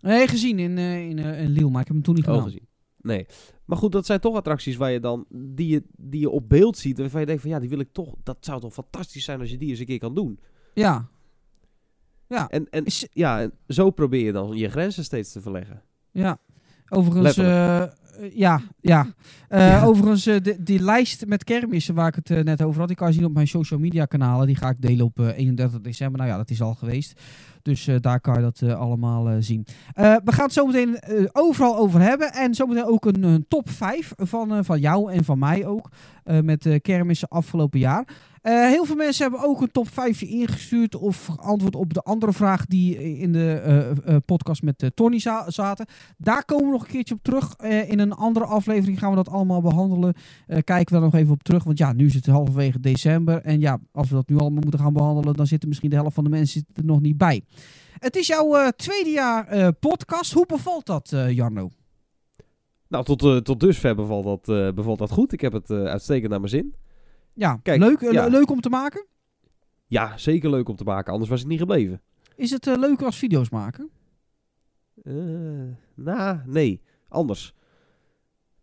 Nee, 0.03 0.29
gezien 0.29 0.59
in, 0.59 0.79
eh 0.79 1.09
in, 1.09 1.19
eh, 1.19 1.43
in 1.43 1.49
Lille, 1.51 1.71
maar 1.71 1.81
ik 1.81 1.87
heb 1.87 1.97
hem 1.97 2.03
toen 2.05 2.15
niet 2.15 2.25
gedaan. 2.25 2.39
Oh, 2.39 2.45
gezien. 2.45 2.67
Nee. 3.03 3.27
Maar 3.65 3.79
goed, 3.79 3.93
dat 3.93 4.07
zijn 4.07 4.21
toch 4.21 4.37
attracties 4.37 4.77
waar 4.77 4.91
je 4.91 5.01
dan, 5.01 5.27
die 5.31 5.69
je, 5.69 5.83
die 5.97 6.21
je 6.21 6.31
op 6.31 6.49
beeld 6.49 6.77
ziet. 6.77 6.99
Waarvan 6.99 7.21
je 7.21 7.27
denkt 7.27 7.43
van 7.43 7.51
ja, 7.51 7.59
die 7.59 7.69
wil 7.69 7.79
ik 7.79 7.93
toch, 7.93 8.15
dat 8.23 8.37
zou 8.41 8.61
toch 8.61 8.73
fantastisch 8.73 9.25
zijn 9.25 9.41
als 9.41 9.51
je 9.51 9.59
die 9.59 9.69
eens 9.69 9.79
een 9.79 9.87
keer 9.87 9.99
kan 9.99 10.15
doen. 10.15 10.41
Ja. 10.75 11.09
Ja. 12.29 12.49
En, 12.49 12.71
en 12.71 12.85
ja, 13.13 13.41
en 13.41 13.53
zo 13.69 13.91
probeer 13.91 14.25
je 14.25 14.33
dan 14.33 14.57
je 14.57 14.69
grenzen 14.69 15.05
steeds 15.05 15.33
te 15.33 15.41
verleggen. 15.41 15.83
Ja. 16.11 16.39
Overigens, 16.93 17.37
eh, 17.37 17.83
ja, 18.35 18.61
ja. 18.81 19.07
Eh, 19.49 19.61
Ja. 19.69 19.85
Overigens, 19.85 20.27
eh, 20.27 20.41
de- 20.43 20.63
die 20.63 20.83
lijst 20.83 21.27
met 21.27 21.45
kermissen 21.45 21.95
waar 21.95 22.09
ik 22.09 22.15
het 22.25 22.45
net 22.45 22.63
over 22.63 22.79
had, 22.79 22.89
die 22.89 22.97
kan 22.97 23.09
je 23.09 23.15
zien 23.15 23.25
op 23.25 23.33
mijn 23.35 23.47
social 23.49 23.81
media 23.81 24.05
kanalen. 24.05 24.47
Die 24.47 24.57
ga 24.57 24.69
ik 24.69 24.81
delen 24.81 25.05
op 25.05 25.19
eh, 25.19 25.27
31 25.39 25.81
december. 25.81 26.19
Nou 26.19 26.31
ja, 26.31 26.37
dat 26.37 26.51
is 26.51 26.63
al 26.63 26.75
geweest. 26.75 27.21
Dus 27.63 27.89
daar 28.01 28.21
kan 28.21 28.35
je 28.35 28.41
dat 28.41 28.63
allemaal 28.63 29.43
zien. 29.43 29.67
We 29.95 30.21
gaan 30.33 30.45
het 30.45 30.53
zo 30.53 30.67
meteen 30.67 30.99
overal 31.33 31.77
over 31.77 32.01
hebben. 32.01 32.33
En 32.33 32.55
zometeen 32.55 32.85
ook 32.87 33.05
een, 33.05 33.23
een 33.23 33.45
top 33.49 33.71
5 33.71 34.13
van, 34.17 34.65
van 34.65 34.81
jou 34.81 35.13
en 35.13 35.25
van 35.25 35.39
mij 35.39 35.67
ook. 35.67 35.89
met 36.43 36.79
kermissen 36.83 37.29
afgelopen 37.29 37.79
jaar. 37.79 38.05
Eh, 38.43 38.67
heel 38.67 38.85
veel 38.85 38.97
mensen 38.97 39.23
hebben 39.31 39.49
ook 39.49 39.61
een 39.61 39.71
top 39.71 39.89
5 39.89 40.23
ingestuurd. 40.23 40.95
Of 40.97 41.29
antwoord 41.37 41.75
op 41.77 41.95
de 41.95 42.03
andere 42.03 42.33
vraag 42.33 42.67
die 42.67 43.19
in 43.19 43.33
de 43.33 43.53
eh, 43.53 43.91
eh, 43.91 44.17
podcast 44.25 44.63
met 44.63 44.91
Tony 44.95 45.19
za- 45.19 45.51
zaten. 45.51 45.87
Daar 46.17 46.45
komen 46.45 46.65
we 46.67 46.71
nog 46.73 46.83
een 46.83 46.91
keertje 46.91 47.15
op 47.15 47.23
terug. 47.23 47.57
In 47.87 47.99
een 47.99 48.13
andere 48.13 48.45
aflevering 48.45 48.99
gaan 48.99 49.11
we 49.11 49.17
dat 49.17 49.29
allemaal 49.29 49.61
behandelen. 49.61 50.15
Eh, 50.47 50.59
kijken 50.65 50.95
we 50.95 51.01
daar 51.01 51.11
nog 51.11 51.15
even 51.21 51.33
op 51.33 51.43
terug. 51.43 51.65
Want 51.65 51.79
ja, 51.79 51.93
nu 51.93 52.07
is 52.07 52.15
het 52.15 52.27
halverwege 52.27 52.81
december. 52.81 53.41
En 53.43 53.61
ja, 53.61 53.79
als 53.93 54.09
we 54.09 54.15
dat 54.15 54.29
nu 54.29 54.37
allemaal 54.39 54.61
moeten 54.63 54.81
gaan 54.81 54.93
behandelen, 54.93 55.35
dan 55.35 55.47
zitten 55.47 55.69
misschien 55.69 55.91
de 55.91 55.97
helft 55.97 56.15
van 56.15 56.25
de 56.25 56.31
mensen 56.31 56.67
er 56.75 56.85
nog 56.85 57.01
niet 57.01 57.17
bij. 57.19 57.43
Het 57.99 58.17
is 58.17 58.27
jouw 58.27 58.71
tweede 58.77 59.11
jaar 59.11 59.73
podcast. 59.73 60.33
Hoe 60.33 60.47
bevalt 60.47 60.87
dat, 60.87 61.13
Jarno? 61.29 61.71
Nou, 62.89 63.05
tot, 63.05 63.45
tot 63.45 63.61
dusver 63.61 63.95
bevalt 63.95 64.45
dat, 64.47 64.75
bevalt 64.75 64.99
dat 64.99 65.11
goed. 65.11 65.33
Ik 65.33 65.41
heb 65.41 65.53
het 65.53 65.71
uitstekend 65.71 66.31
naar 66.31 66.41
mijn 66.41 66.53
zin. 66.53 66.75
Ja, 67.35 67.57
Kijk, 67.63 67.81
leuk, 67.81 68.01
eh, 68.01 68.13
ja. 68.13 68.27
leuk 68.27 68.51
om 68.51 68.61
te 68.61 68.69
maken. 68.69 69.07
Ja, 69.87 70.19
zeker 70.19 70.51
leuk 70.51 70.69
om 70.69 70.77
te 70.77 70.85
maken. 70.85 71.13
Anders 71.13 71.31
was 71.31 71.41
ik 71.41 71.47
niet 71.47 71.59
gebleven. 71.59 72.01
Is 72.37 72.51
het 72.51 72.67
eh, 72.67 72.79
leuker 72.79 73.07
als 73.07 73.19
video's 73.19 73.51
maken? 73.51 73.91
Nou, 75.95 76.39
nee. 76.47 76.83
Anders. 77.09 77.55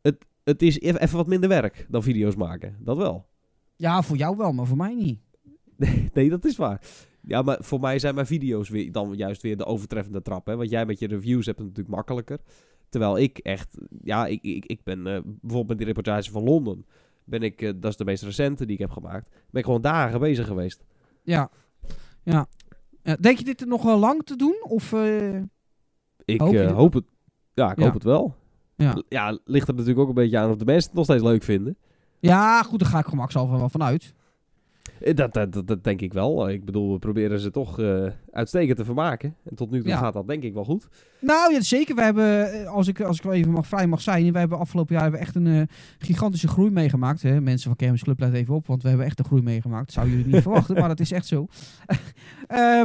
Het, 0.02 0.26
het 0.44 0.62
is 0.62 0.80
even 0.80 1.18
wat 1.18 1.28
minder 1.28 1.50
werk 1.50 1.86
dan 1.90 2.04
video's 2.04 2.36
maken. 2.36 2.78
Dat 2.80 2.98
wel. 2.98 3.28
Ja, 3.76 4.02
voor 4.02 4.18
jou 4.18 4.38
wel, 4.38 4.52
maar 4.52 4.66
voor 4.66 4.78
mij 4.78 4.96
niet. 4.96 5.20
Nee, 6.14 6.30
dat 6.30 6.46
is 6.46 6.58
waar. 6.58 6.82
Ja, 7.22 7.42
maar 7.42 7.58
voor 7.60 7.80
mij 7.80 8.00
zijn 8.00 8.16
mijn 8.16 8.28
video's 8.28 8.70
weer, 8.70 8.92
dan 8.92 9.16
juist 9.16 9.42
weer 9.42 9.58
de 9.58 9.66
overtreffende 9.66 10.22
trap. 10.22 10.46
Hè? 10.46 10.56
Want 10.56 10.70
jij 10.70 10.86
met 10.86 11.00
je 11.00 11.08
reviews 11.08 11.46
hebt 11.46 11.58
het 11.58 11.68
natuurlijk 11.68 11.96
makkelijker. 11.96 12.40
Terwijl 12.90 13.18
ik 13.18 13.38
echt, 13.38 13.78
ja, 14.04 14.26
ik, 14.28 14.44
ik, 14.44 14.66
ik 14.66 14.84
ben 14.84 15.04
bijvoorbeeld 15.04 15.68
met 15.68 15.78
die 15.78 15.88
reportage 15.88 16.32
van 16.32 16.44
Londen. 16.44 16.86
Ben 17.30 17.42
ik, 17.42 17.62
eh, 17.62 17.72
dat 17.76 17.92
is 17.92 17.98
de 17.98 18.06
meest 18.06 18.24
recente 18.24 18.66
die 18.66 18.74
ik 18.76 18.82
heb 18.82 18.92
gemaakt. 18.92 19.30
Ben 19.30 19.60
ik 19.62 19.66
gewoon 19.66 19.82
dagen 19.82 20.20
bezig 20.20 20.48
geweest. 20.48 20.84
Ja. 21.24 21.50
Ja. 22.24 22.48
Ja, 23.04 23.16
denk 23.20 23.38
je 23.38 23.44
dit 23.44 23.66
nog 23.66 23.84
wel 23.84 24.00
lang 24.00 24.24
te 24.24 24.36
doen? 24.36 24.56
Of, 24.64 24.94
eh, 24.94 25.36
Ik 26.26 26.40
Hoop 26.42 26.54
eh, 26.54 26.72
hoop 26.72 26.94
het, 26.94 27.04
ja, 27.54 27.72
ik 27.72 27.78
Ja. 27.78 27.84
hoop 27.84 27.94
het 27.94 28.04
wel. 28.04 28.36
Ja. 28.76 29.02
ja, 29.10 29.38
ligt 29.46 29.68
er 29.68 29.74
natuurlijk 29.74 30.00
ook 30.00 30.08
een 30.08 30.14
beetje 30.14 30.38
aan 30.38 30.50
of 30.50 30.56
de 30.58 30.66
mensen 30.66 30.88
het 30.88 30.96
nog 30.96 31.06
steeds 31.06 31.24
leuk 31.24 31.44
vinden. 31.44 31.78
Ja, 32.20 32.64
goed, 32.64 32.80
daar 32.80 32.90
ga 32.90 33.00
ik 33.00 33.06
gemakshalve 33.06 33.58
wel 33.58 33.70
vanuit. 33.70 34.14
Eh, 35.02 35.16
Dat, 35.16 35.34
dat, 35.34 35.54
dat, 35.54 35.68
dat 35.68 35.84
denk 35.84 36.02
ik 36.02 36.14
wel. 36.14 36.50
Ik 36.50 36.66
bedoel, 36.66 36.92
we 36.94 37.00
proberen 37.00 37.40
ze 37.40 37.52
toch 37.52 37.80
eh, 37.80 38.06
uitstekend 38.32 38.78
te 38.78 38.86
vermaken. 38.86 39.36
En 39.50 39.56
tot 39.56 39.72
nu 39.72 39.80
toe 39.80 39.88
Ja. 39.90 39.98
gaat 39.98 40.14
dat 40.14 40.28
denk 40.28 40.44
ik 40.44 40.54
wel 40.54 40.64
goed. 40.66 40.88
Nou, 41.22 41.54
ja, 41.54 41.62
zeker. 41.62 41.96
We 41.96 42.02
hebben, 42.02 42.52
eh, 42.54 42.68
als 42.68 42.88
ik, 42.88 43.02
als 43.02 43.18
ik 43.18 43.24
wel 43.24 43.34
even 43.34 43.52
mag, 43.52 43.68
vrij 43.68 43.88
mag 43.88 44.02
zijn, 44.02 44.32
we 44.34 44.40
hebben 44.40 44.58
afgelopen 44.60 44.94
jaar 44.94 45.04
hebben 45.04 45.22
echt 45.22 45.36
een 45.36 45.68
gigantische 46.00 46.48
groei 46.48 46.70
meegemaakt. 46.72 47.22
Hè? 47.22 47.42
Mensen 47.42 47.68
van 47.68 47.76
Kermis 47.76 48.04
Club, 48.04 48.20
let 48.20 48.34
even 48.34 48.56
op, 48.56 48.68
want 48.68 48.82
we 48.84 48.88
hebben 48.90 49.06
echt 49.06 49.20
een 49.20 49.26
groei 49.26 49.42
meegemaakt. 49.42 49.86
Dat 49.86 49.94
zouden 49.94 50.16
jullie 50.18 50.34
niet 50.34 50.42
verwachten, 50.50 50.76
maar 50.76 50.88
dat 50.88 51.00
is 51.00 51.12
echt 51.12 51.26
zo. 51.28 51.46
Eh, 52.48 52.82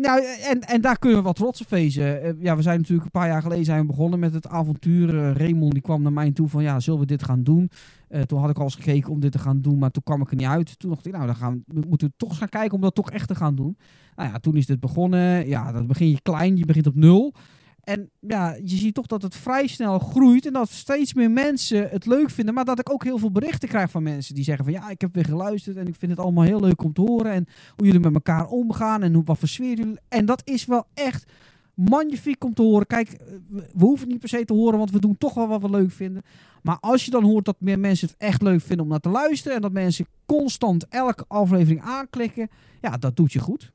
nou, 0.00 0.24
en, 0.42 0.60
en 0.60 0.80
daar 0.80 0.98
kunnen 0.98 1.18
we 1.18 1.24
wat 1.24 1.36
trots 1.36 1.60
op 1.60 1.68
wezen. 1.68 2.22
Eh, 2.22 2.32
ja, 2.38 2.56
we 2.56 2.62
zijn 2.62 2.78
natuurlijk 2.78 3.04
een 3.04 3.20
paar 3.20 3.28
jaar 3.28 3.42
geleden 3.42 3.64
zijn 3.64 3.80
we 3.80 3.86
begonnen 3.86 4.18
met 4.18 4.34
het 4.34 4.48
avontuur. 4.48 5.32
Raymond 5.32 5.72
die 5.72 5.82
kwam 5.82 6.02
naar 6.02 6.12
mij 6.12 6.32
toe 6.32 6.48
van, 6.48 6.62
ja, 6.62 6.80
zullen 6.80 7.00
we 7.00 7.06
dit 7.06 7.24
gaan 7.24 7.42
doen? 7.42 7.70
Eh, 8.08 8.20
toen 8.20 8.40
had 8.40 8.50
ik 8.50 8.58
al 8.58 8.64
eens 8.64 8.74
gekeken 8.74 9.10
om 9.10 9.20
dit 9.20 9.32
te 9.32 9.38
gaan 9.38 9.60
doen, 9.60 9.78
maar 9.78 9.90
toen 9.90 10.02
kwam 10.02 10.20
ik 10.20 10.30
er 10.30 10.36
niet 10.36 10.46
uit. 10.46 10.78
Toen 10.78 10.90
dacht 10.90 11.06
ik, 11.06 11.12
nou, 11.12 11.26
dan 11.26 11.36
gaan 11.36 11.62
we, 11.66 11.80
we 11.80 11.86
moeten 11.88 12.12
toch 12.16 12.28
eens 12.28 12.38
gaan 12.38 12.48
kijken 12.48 12.74
om 12.74 12.80
dat 12.80 12.94
toch 12.94 13.10
echt 13.10 13.28
te 13.28 13.34
gaan 13.34 13.54
doen. 13.54 13.76
Nou 14.16 14.30
ja, 14.30 14.38
toen 14.38 14.56
is 14.56 14.66
dit 14.66 14.80
begonnen. 14.80 15.48
Ja, 15.48 15.72
dan 15.72 15.86
begin 15.86 16.08
je 16.08 16.20
klein, 16.22 16.56
je 16.56 16.66
begint 16.66 16.86
op 16.86 16.94
nul. 16.94 17.34
En 17.82 18.10
ja, 18.20 18.56
je 18.64 18.76
ziet 18.76 18.94
toch 18.94 19.06
dat 19.06 19.22
het 19.22 19.36
vrij 19.36 19.66
snel 19.66 19.98
groeit 19.98 20.46
en 20.46 20.52
dat 20.52 20.68
steeds 20.70 21.14
meer 21.14 21.30
mensen 21.30 21.88
het 21.88 22.06
leuk 22.06 22.30
vinden. 22.30 22.54
Maar 22.54 22.64
dat 22.64 22.78
ik 22.78 22.92
ook 22.92 23.04
heel 23.04 23.18
veel 23.18 23.30
berichten 23.30 23.68
krijg 23.68 23.90
van 23.90 24.02
mensen 24.02 24.34
die 24.34 24.44
zeggen 24.44 24.64
van 24.64 24.74
ja, 24.74 24.90
ik 24.90 25.00
heb 25.00 25.14
weer 25.14 25.24
geluisterd 25.24 25.76
en 25.76 25.86
ik 25.86 25.94
vind 25.94 26.10
het 26.10 26.20
allemaal 26.20 26.44
heel 26.44 26.60
leuk 26.60 26.82
om 26.82 26.92
te 26.92 27.00
horen. 27.00 27.32
En 27.32 27.46
hoe 27.76 27.86
jullie 27.86 28.00
met 28.00 28.14
elkaar 28.14 28.46
omgaan 28.46 29.02
en 29.02 29.14
hoe, 29.14 29.24
wat 29.24 29.38
voor 29.38 29.48
sfeer 29.48 29.76
jullie... 29.76 29.98
En 30.08 30.26
dat 30.26 30.42
is 30.44 30.64
wel 30.64 30.86
echt 30.94 31.32
magnifiek 31.74 32.44
om 32.44 32.54
te 32.54 32.62
horen. 32.62 32.86
Kijk, 32.86 33.08
eh, 33.08 33.26
we 33.48 33.68
we 33.72 33.84
hoeven 33.84 34.00
het 34.00 34.08
niet 34.08 34.18
per 34.20 34.28
se 34.28 34.44
te 34.44 34.52
horen, 34.52 34.78
want 34.78 34.90
we 34.90 34.98
doen 34.98 35.18
toch 35.18 35.34
wel 35.34 35.48
wat 35.48 35.60
we 35.60 35.70
leuk 35.70 35.90
vinden. 35.90 36.22
Maar 36.62 36.78
als 36.80 37.04
je 37.04 37.10
dan 37.10 37.24
hoort 37.24 37.44
dat 37.44 37.56
meer 37.60 37.78
mensen 37.78 38.08
het 38.08 38.16
echt 38.16 38.42
leuk 38.42 38.60
vinden 38.60 38.84
om 38.84 38.90
naar 38.90 39.00
te 39.00 39.08
luisteren 39.08 39.56
en 39.56 39.62
dat 39.62 39.72
mensen 39.72 40.06
constant 40.26 40.86
elke 40.88 41.24
aflevering 41.28 41.82
aanklikken, 41.82 42.48
ja, 42.80 42.96
dat 42.96 43.16
doet 43.16 43.32
je 43.32 43.38
goed. 43.38 43.72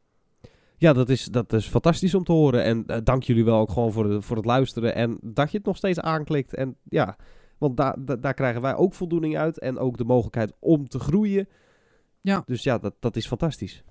Ja, 0.77 0.93
dat 0.93 1.09
is, 1.09 1.25
dat 1.25 1.53
is 1.53 1.67
fantastisch 1.67 2.15
om 2.15 2.23
te 2.23 2.31
horen. 2.31 2.63
En 2.63 2.83
eh, 2.87 2.97
dank 3.03 3.23
jullie 3.23 3.45
wel 3.45 3.59
ook 3.59 3.71
gewoon 3.71 3.91
voor, 3.91 4.07
de, 4.09 4.21
voor 4.21 4.35
het 4.35 4.45
luisteren. 4.45 4.95
En 4.95 5.17
dat 5.21 5.51
je 5.51 5.57
het 5.57 5.65
nog 5.65 5.77
steeds 5.77 5.99
aanklikt. 5.99 6.53
En 6.53 6.75
ja, 6.83 7.17
want 7.57 7.77
daar 7.77 7.95
da- 8.05 8.15
daar 8.15 8.33
krijgen 8.33 8.61
wij 8.61 8.75
ook 8.75 8.93
voldoening 8.93 9.37
uit. 9.37 9.59
En 9.59 9.77
ook 9.77 9.97
de 9.97 10.03
mogelijkheid 10.03 10.53
om 10.59 10.87
te 10.87 10.99
groeien. 10.99 11.47
Ja. 12.21 12.43
Dus 12.45 12.63
ja, 12.63 12.77
dat, 12.77 12.93
dat 12.99 13.15
is 13.15 13.27
fantastisch. 13.27 13.83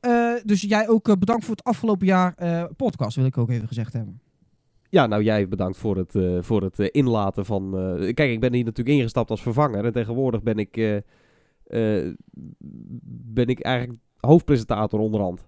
Eh, 0.00 0.34
dus 0.44 0.60
jij 0.60 0.88
ook 0.88 1.08
eh, 1.08 1.14
bedankt 1.16 1.44
voor 1.44 1.54
het 1.54 1.64
afgelopen 1.64 2.06
jaar 2.06 2.34
podcast, 2.76 3.16
wil 3.16 3.24
ik 3.26 3.38
ook 3.38 3.50
even 3.50 3.68
gezegd 3.68 3.92
hebben. 3.92 4.20
Ja, 4.90 5.06
nou 5.06 5.22
jij 5.22 5.48
bedankt 5.48 5.76
voor 5.78 5.96
het, 5.96 6.14
voor 6.46 6.62
het 6.62 6.78
inlaten 6.78 7.44
van... 7.44 7.70
kijk, 7.98 8.30
ik 8.30 8.40
ben 8.40 8.52
hier 8.54 8.64
natuurlijk 8.64 8.96
ingestapt 8.96 9.30
als 9.30 9.42
vervanger. 9.42 9.84
En 9.84 9.92
tegenwoordig 9.92 10.42
ben 10.42 10.58
ik, 10.58 11.02
ben 13.08 13.46
ik 13.46 13.60
eigenlijk 13.60 13.98
hoofdpresentator 14.20 15.00
onderhand. 15.00 15.46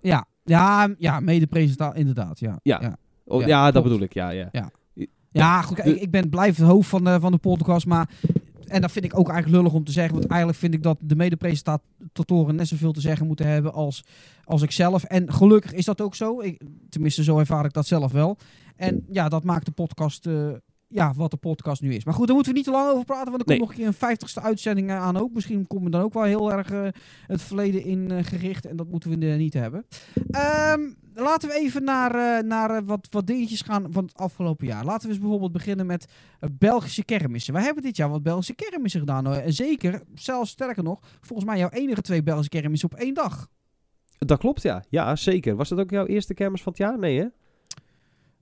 Ja, 0.00 0.26
ja, 0.44 0.94
ja 0.98 1.20
mede-presentator, 1.20 1.96
inderdaad. 1.98 2.38
Ja, 2.40 2.58
Ja. 2.62 2.78
ja. 2.82 2.96
Oh, 3.24 3.40
Ja, 3.40 3.46
ja, 3.46 3.62
dat 3.64 3.72
klopt. 3.72 3.88
bedoel 3.88 4.02
ik. 4.02 4.12
Ja, 4.14 4.30
ja. 4.30 4.50
Ja, 5.30 5.62
goed, 5.62 5.76
De- 5.76 5.82
ik, 5.94 6.00
ik 6.00 6.10
ben 6.10 6.28
blijf 6.28 6.56
het 6.56 6.66
hoofd 6.66 6.88
van 6.88 7.04
de, 7.04 7.20
van 7.20 7.32
de 7.32 7.38
podcast, 7.38 7.86
maar... 7.86 8.08
En 8.66 8.80
dat 8.80 8.92
vind 8.92 9.04
ik 9.04 9.18
ook 9.18 9.28
eigenlijk 9.28 9.56
lullig 9.58 9.76
om 9.76 9.84
te 9.84 9.92
zeggen. 9.92 10.14
Want 10.14 10.26
eigenlijk 10.26 10.58
vind 10.60 10.74
ik 10.74 10.82
dat 10.82 10.96
de 11.00 11.16
mede-presentatoren 11.16 12.54
net 12.54 12.68
zoveel 12.68 12.92
te 12.92 13.00
zeggen 13.00 13.26
moeten 13.26 13.46
hebben 13.46 13.72
als, 13.72 14.04
als 14.44 14.62
ik 14.62 14.70
zelf. 14.70 15.04
En 15.04 15.32
gelukkig 15.32 15.72
is 15.72 15.84
dat 15.84 16.00
ook 16.00 16.14
zo. 16.14 16.40
Ik, 16.40 16.62
tenminste, 16.88 17.22
zo 17.24 17.38
ervaar 17.38 17.64
ik 17.64 17.72
dat 17.72 17.86
zelf 17.86 18.12
wel. 18.12 18.36
En 18.76 19.04
ja, 19.10 19.28
dat 19.28 19.44
maakt 19.44 19.64
de 19.66 19.70
podcast 19.72 20.26
eh, 20.26 20.48
ja, 20.88 21.12
wat 21.16 21.30
de 21.30 21.36
podcast 21.36 21.82
nu 21.82 21.94
is. 21.94 22.04
Maar 22.04 22.14
goed, 22.14 22.26
daar 22.26 22.34
moeten 22.34 22.52
we 22.52 22.58
niet 22.58 22.68
te 22.68 22.74
lang 22.74 22.90
over 22.90 23.04
praten. 23.04 23.30
Want 23.30 23.38
er 23.40 23.44
komt 23.46 23.48
Nee. 23.48 23.58
nog 23.58 23.68
een 23.70 23.76
keer 23.76 23.86
een 23.86 23.92
vijftigste 23.94 24.40
uitzending 24.40 24.90
aan 24.90 25.16
ook. 25.16 25.32
Misschien 25.34 25.66
komt 25.66 25.84
er 25.84 25.90
dan 25.90 26.00
ook 26.02 26.12
wel 26.12 26.22
heel 26.22 26.52
erg 26.52 26.70
eh, 26.70 26.88
het 27.26 27.42
verleden 27.42 27.84
in 27.84 28.10
eh, 28.10 28.24
gericht. 28.24 28.66
En 28.66 28.76
dat 28.76 28.88
moeten 28.88 29.10
we 29.18 29.30
eh, 29.30 29.36
niet 29.36 29.54
hebben. 29.54 29.86
Ehm, 30.30 30.80
laten 31.14 31.48
we 31.48 31.54
even 31.54 31.84
naar, 31.84 32.14
eh, 32.14 32.44
naar 32.44 32.70
eh, 32.70 32.82
wat, 32.84 33.06
wat 33.10 33.26
dingetjes 33.26 33.62
gaan 33.62 33.86
van 33.90 34.04
het 34.04 34.14
afgelopen 34.16 34.66
jaar. 34.66 34.84
Laten 34.84 35.02
we 35.06 35.12
eens 35.12 35.20
bijvoorbeeld 35.22 35.52
beginnen 35.52 35.86
met 35.86 36.08
eh, 36.40 36.48
Belgische 36.52 37.04
kermissen. 37.04 37.52
Wij 37.54 37.62
hebben 37.62 37.82
dit 37.82 37.96
jaar 37.96 38.08
wat 38.10 38.22
Belgische 38.22 38.54
kermissen 38.54 39.00
gedaan. 39.00 39.32
En 39.32 39.52
zeker, 39.52 40.02
zelfs 40.14 40.50
sterker 40.50 40.82
nog, 40.82 41.00
volgens 41.20 41.48
mij 41.48 41.58
jouw 41.58 41.68
enige 41.70 42.00
twee 42.02 42.22
Belgische 42.22 42.50
kermissen 42.60 42.90
op 42.92 42.98
één 42.98 43.14
dag. 43.14 43.48
Dat 44.18 44.38
klopt, 44.38 44.62
ja. 44.62 44.84
Ja, 44.88 45.16
zeker. 45.16 45.56
Was 45.56 45.68
dat 45.68 45.78
ook 45.78 45.90
jouw 45.90 46.06
eerste 46.06 46.34
kermis 46.34 46.62
van 46.62 46.72
het 46.72 46.80
jaar? 46.80 46.98
Nee, 46.98 47.18
hè? 47.18 47.26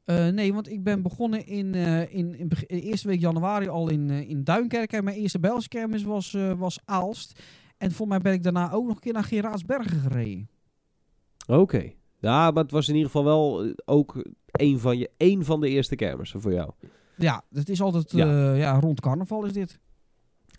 Eh, 0.07 0.29
nee, 0.29 0.55
want 0.55 0.71
ik 0.71 0.83
ben 0.83 1.03
begonnen 1.03 1.47
in, 1.47 1.75
eh, 1.75 2.15
in, 2.15 2.39
in, 2.39 2.51
eerste 2.67 3.09
week 3.09 3.21
januari 3.21 3.69
al 3.69 3.89
in, 3.91 4.11
eh, 4.11 4.29
in 4.29 4.45
Duinkerk. 4.45 4.93
En 4.93 5.05
mijn 5.05 5.17
eerste 5.17 5.39
Belgische 5.39 5.69
kermis 5.69 6.03
was, 6.03 6.37
was 6.59 6.79
Aalst. 6.85 7.41
En 7.77 7.93
voor 7.93 8.09
mij 8.09 8.19
ben 8.19 8.33
ik 8.33 8.43
daarna 8.43 8.73
ook 8.73 8.87
nog 8.87 8.95
een 8.95 9.01
keer 9.01 9.13
naar 9.13 9.25
Geraadsbergen 9.25 10.01
gereden. 10.01 10.49
Oké. 11.47 11.93
Ja, 12.19 12.51
maar 12.51 12.63
het 12.63 12.73
was 12.73 12.89
in 12.89 12.95
ieder 12.95 13.11
geval 13.11 13.25
wel 13.25 13.75
ook 13.85 14.23
een 14.47 14.79
van, 14.79 14.99
je, 14.99 15.11
één 15.17 15.45
van 15.45 15.61
de 15.61 15.69
eerste 15.69 15.97
kermissen 15.97 16.41
voor 16.41 16.53
jou. 16.53 16.71
Ja, 17.17 17.45
het 17.53 17.69
is 17.69 17.81
altijd 17.81 18.11
Ja. 18.11 18.55
ja, 18.55 18.81
rond 18.81 19.01
carnaval 19.01 19.45
is 19.45 19.53
dit. 19.53 19.79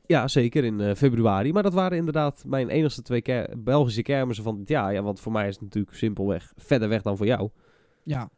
Ja, 0.06 0.27
zeker 0.27 0.63
in 0.63 0.96
februari. 0.96 1.54
Maar 1.54 1.63
dat 1.63 1.74
waren 1.74 1.98
inderdaad 1.98 2.44
mijn 2.46 2.70
enigste 2.70 3.01
twee 3.01 3.22
ker- 3.22 3.63
Belgische 3.63 4.01
kermissen 4.01 4.44
van 4.44 4.58
dit 4.58 4.70
jaar. 4.70 4.94
Ja, 4.94 5.01
want 5.01 5.20
voor 5.20 5.32
mij 5.32 5.48
is 5.48 5.54
het 5.54 5.63
natuurlijk 5.63 5.96
simpelweg 5.96 6.54
verder 6.56 6.89
weg 6.89 7.01
dan 7.01 7.18
voor 7.18 7.25
jou. 7.25 7.50
Ja, 8.04 8.30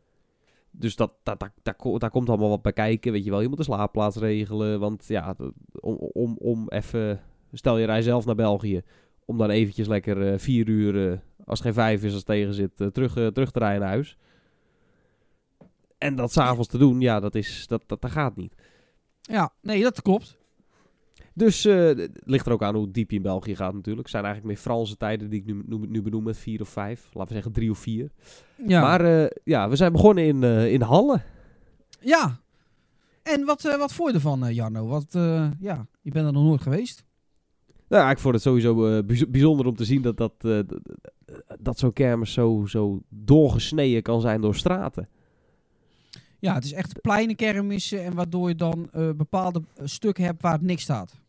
Dus 0.79 0.95
dat, 0.95 1.13
dat, 1.24 1.39
dat, 1.39 1.51
daar, 1.62 1.75
ko- 1.75 1.98
daar 1.98 2.09
komt 2.09 2.29
allemaal 2.29 2.50
wat 2.50 2.62
bij 2.62 2.74
kijken. 2.74 3.12
Weet 3.12 3.24
je 3.24 3.29
wel, 3.29 3.41
je 3.41 3.48
moet 3.48 3.57
een 3.57 3.63
slaapplaats 3.63 4.15
regelen. 4.17 4.79
Want 4.79 5.07
ja, 5.07 5.36
om, 5.79 5.95
om, 5.95 6.38
om 6.39 6.69
even... 6.69 7.21
Stel 7.53 7.77
je 7.77 7.86
rij 7.86 8.01
zelf 8.01 8.25
naar 8.25 8.36
België. 8.36 8.81
Om 9.25 9.38
dan 9.38 9.50
eventjes 9.50 9.88
lekker 9.88 10.31
eh, 10.31 10.39
vier 10.39 10.67
uur, 10.67 11.12
eh, 11.12 11.17
als 11.45 11.62
geen 11.62 11.74
vijf 11.74 12.03
is 12.03 12.13
als 12.13 12.24
tegen 12.24 12.53
zit, 12.53 12.81
eh, 12.81 12.88
terug, 12.88 13.13
terug 13.13 13.51
te 13.51 13.59
rijden 13.59 13.79
naar 13.79 13.89
huis. 13.89 14.17
En 15.98 16.15
dat 16.15 16.31
s'avonds 16.31 16.67
te 16.67 16.77
doen, 16.77 17.01
ja, 17.01 17.19
dat, 17.19 17.36
is, 17.36 17.67
dat, 17.67 17.83
dat, 17.86 18.01
dat 18.01 18.12
gaat 18.12 18.36
niet. 18.36 18.55
ja 19.21 19.53
nee, 19.62 19.83
dat 19.83 20.01
klopt. 20.01 20.38
Dus 21.39 21.63
het 21.63 22.12
ligt 22.24 22.46
er 22.46 22.51
ook 22.51 22.63
aan 22.63 22.75
hoe 22.75 22.91
diep 22.91 23.10
je 23.10 23.15
in 23.15 23.22
België 23.22 23.55
gaat 23.55 23.74
natuurlijk. 23.74 24.01
Het 24.01 24.10
zijn 24.10 24.24
eigenlijk 24.24 24.53
meer 24.53 24.63
Franse 24.63 24.98
tijden 24.98 25.29
die 25.29 25.39
ik 25.39 25.46
nu, 25.46 25.63
nu, 25.65 25.77
nu 25.88 26.01
benoem 26.01 26.24
met 26.24 26.38
vier 26.38 26.62
of 26.62 26.69
vijf. 26.69 27.03
Laten 27.13 27.27
we 27.27 27.34
zeggen 27.34 27.51
drie 27.51 27.72
of 27.72 27.77
vier. 27.77 28.12
Ja. 28.67 28.81
Maar 28.81 29.01
eh, 29.01 29.29
ja, 29.43 29.69
we 29.69 29.75
zijn 29.75 29.91
begonnen 29.91 30.24
in, 30.24 30.43
eh, 30.43 30.74
in 30.74 30.81
Halle. 30.81 31.22
Ja. 32.00 32.39
En 33.24 33.46
wat, 33.46 33.62
wat 33.62 33.93
vond 33.93 34.10
je 34.10 34.15
ervan, 34.15 34.53
Jarno? 34.53 34.88
Wat, 34.88 35.08
ja, 35.60 35.88
je 36.01 36.12
bent 36.12 36.25
er 36.25 36.34
nog 36.34 36.43
nooit 36.43 36.62
geweest. 36.62 37.03
Nou, 37.88 38.10
ik 38.10 38.19
vond 38.19 38.34
het 38.34 38.43
sowieso 38.43 39.03
bijz- 39.03 39.29
bijzonder 39.29 39.65
om 39.65 39.75
te 39.75 39.86
zien 39.86 40.01
dat, 40.01 40.17
dat, 40.17 40.34
dat 41.60 41.79
zo'n 41.79 41.93
kermis 41.93 42.34
zo, 42.34 42.65
zo 42.65 43.01
doorgesneden 43.10 44.01
kan 44.01 44.22
zijn 44.22 44.41
door 44.41 44.55
straten. 44.55 45.10
Ja, 46.39 46.53
het 46.53 46.63
is 46.63 46.74
echt 46.74 47.01
pleine 47.01 47.36
kermissen 47.36 48.03
en 48.03 48.13
waardoor 48.13 48.48
je 48.48 48.55
dan 48.55 48.89
bepaalde 49.15 49.62
stukken 49.84 50.24
hebt 50.24 50.41
waar 50.41 50.53
het 50.53 50.62
niks 50.62 50.81
staat. 50.81 51.19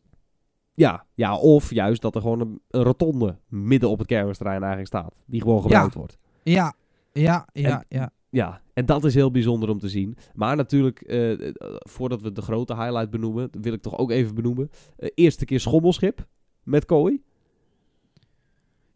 Ja, 0.75 1.05
ja, 1.15 1.37
of 1.37 1.71
juist 1.71 2.03
dat 2.03 2.15
er 2.15 2.21
gewoon 2.21 2.41
een, 2.41 2.61
een 2.71 2.83
rotonde 2.83 3.39
midden 3.49 3.91
op 3.91 3.99
het 3.99 4.07
kermisterrein 4.07 4.59
eigenlijk 4.59 4.87
staat. 4.89 5.21
Die 5.27 5.41
gewoon 5.41 5.63
gebruikt 5.63 5.95
wordt. 5.95 6.19
Ja, 6.43 6.75
ja, 7.13 7.49
ja, 7.53 7.79
En- 7.89 7.99
ja. 7.99 8.13
Ja, 8.33 8.61
en 8.75 8.87
dat 8.87 9.05
is 9.05 9.15
heel 9.15 9.31
bijzonder 9.31 9.69
om 9.69 9.79
te 9.79 9.89
zien. 9.89 10.17
Maar 10.35 10.57
natuurlijk, 10.57 11.01
eh, 11.01 11.53
voordat 11.79 12.23
we 12.23 12.33
de 12.33 12.43
grote 12.43 12.75
highlight 12.77 13.11
benoemen, 13.11 13.49
wil 13.61 13.73
ik 13.73 13.83
toch 13.83 13.99
ook 13.99 14.11
even 14.11 14.35
benoemen. 14.35 14.71
Eh, 14.97 15.09
eerste 15.15 15.45
keer 15.45 15.61
schommelschip 15.61 16.27
met 16.63 16.85
kooi. 16.85 17.23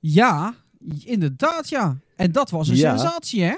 Ja, 0.00 0.54
inderdaad 1.04 1.68
ja. 1.68 1.98
En 2.16 2.32
dat 2.32 2.50
was 2.50 2.68
een 2.68 2.76
Ja. 2.76 2.96
sensatie, 2.96 3.42
hè? 3.42 3.56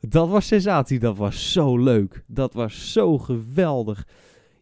Dat 0.00 0.28
was 0.28 0.46
sensatie, 0.46 0.98
dat 0.98 1.16
was 1.16 1.52
zo 1.52 1.78
leuk. 1.78 2.24
Dat 2.26 2.54
was 2.54 2.92
zo 2.92 3.18
geweldig. 3.18 4.06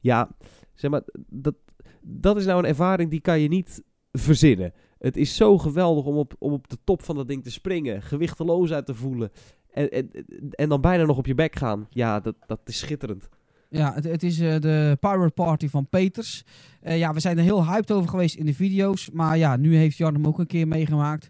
Ja, 0.01 0.29
zeg 0.75 0.91
maar, 0.91 1.03
dat, 1.29 1.55
dat 2.03 2.37
is 2.37 2.45
nou 2.45 2.59
een 2.59 2.69
ervaring 2.69 3.11
die 3.11 3.21
kan 3.21 3.41
je 3.41 3.49
niet 3.49 3.83
verzinnen. 4.13 4.73
Het 4.99 5.17
is 5.17 5.37
zo 5.37 5.59
geweldig 5.59 6.05
om 6.05 6.17
op, 6.17 6.35
om 6.39 6.53
op 6.53 6.69
de 6.69 6.79
top 6.85 7.03
van 7.03 7.17
dat 7.17 7.29
ding 7.29 7.43
te 7.43 7.51
springen, 7.51 8.03
gewichteloos 8.03 8.73
uit 8.73 8.87
te 8.87 8.95
voelen. 8.95 9.31
En, 9.71 9.91
en, 9.91 10.11
en 10.51 10.69
dan 10.69 10.81
bijna 10.81 11.05
nog 11.05 11.19
op 11.19 11.27
je 11.27 11.35
bek 11.35 11.57
gaan. 11.57 11.87
Ja, 11.91 12.21
dat, 12.21 12.35
dat 12.47 12.61
is 12.65 12.79
schitterend. 12.79 13.29
Ja, 13.71 13.95
het, 13.95 14.05
het 14.05 14.23
is 14.23 14.41
eh, 14.41 14.59
de 14.59 14.97
Pirate 15.01 15.31
Party 15.31 15.69
van 15.69 15.89
Peters. 15.89 16.45
Eh, 16.81 16.99
ja, 16.99 17.13
we 17.13 17.21
zijn 17.21 17.39
er 17.39 17.45
heel 17.45 17.67
hyped 17.67 17.93
over 17.93 18.11
geweest 18.11 18.35
in 18.35 18.47
de 18.47 18.55
video's. 18.55 19.11
Maar 19.11 19.39
ja, 19.39 19.57
nu 19.57 19.77
heeft 19.77 19.97
Jan 19.97 20.15
hem 20.15 20.27
ook 20.27 20.39
een 20.39 20.47
keer 20.47 20.69
meegemaakt. 20.69 21.29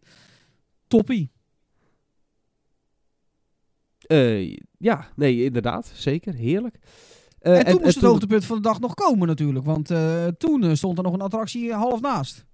toppie. 0.87 1.31
Eh, 3.99 4.57
ja, 4.79 5.09
nee, 5.17 5.45
inderdaad. 5.45 5.93
Zeker. 5.95 6.35
Heerlijk. 6.35 6.79
Eh, 7.41 7.59
en 7.59 7.65
toen 7.65 7.81
moest 7.83 7.95
het 7.95 8.05
hoogtepunt 8.05 8.45
van 8.45 8.57
de 8.57 8.63
dag 8.63 8.81
nog 8.81 8.95
komen 8.95 9.29
natuurlijk. 9.29 9.65
Want 9.65 9.91
eh, 9.91 10.27
toen 10.27 10.65
eh, 10.65 10.75
stond 10.75 10.99
er 10.99 11.05
nog 11.05 11.13
een 11.13 11.21
attractie 11.21 11.73
half 11.73 12.01
naast. 12.01 12.47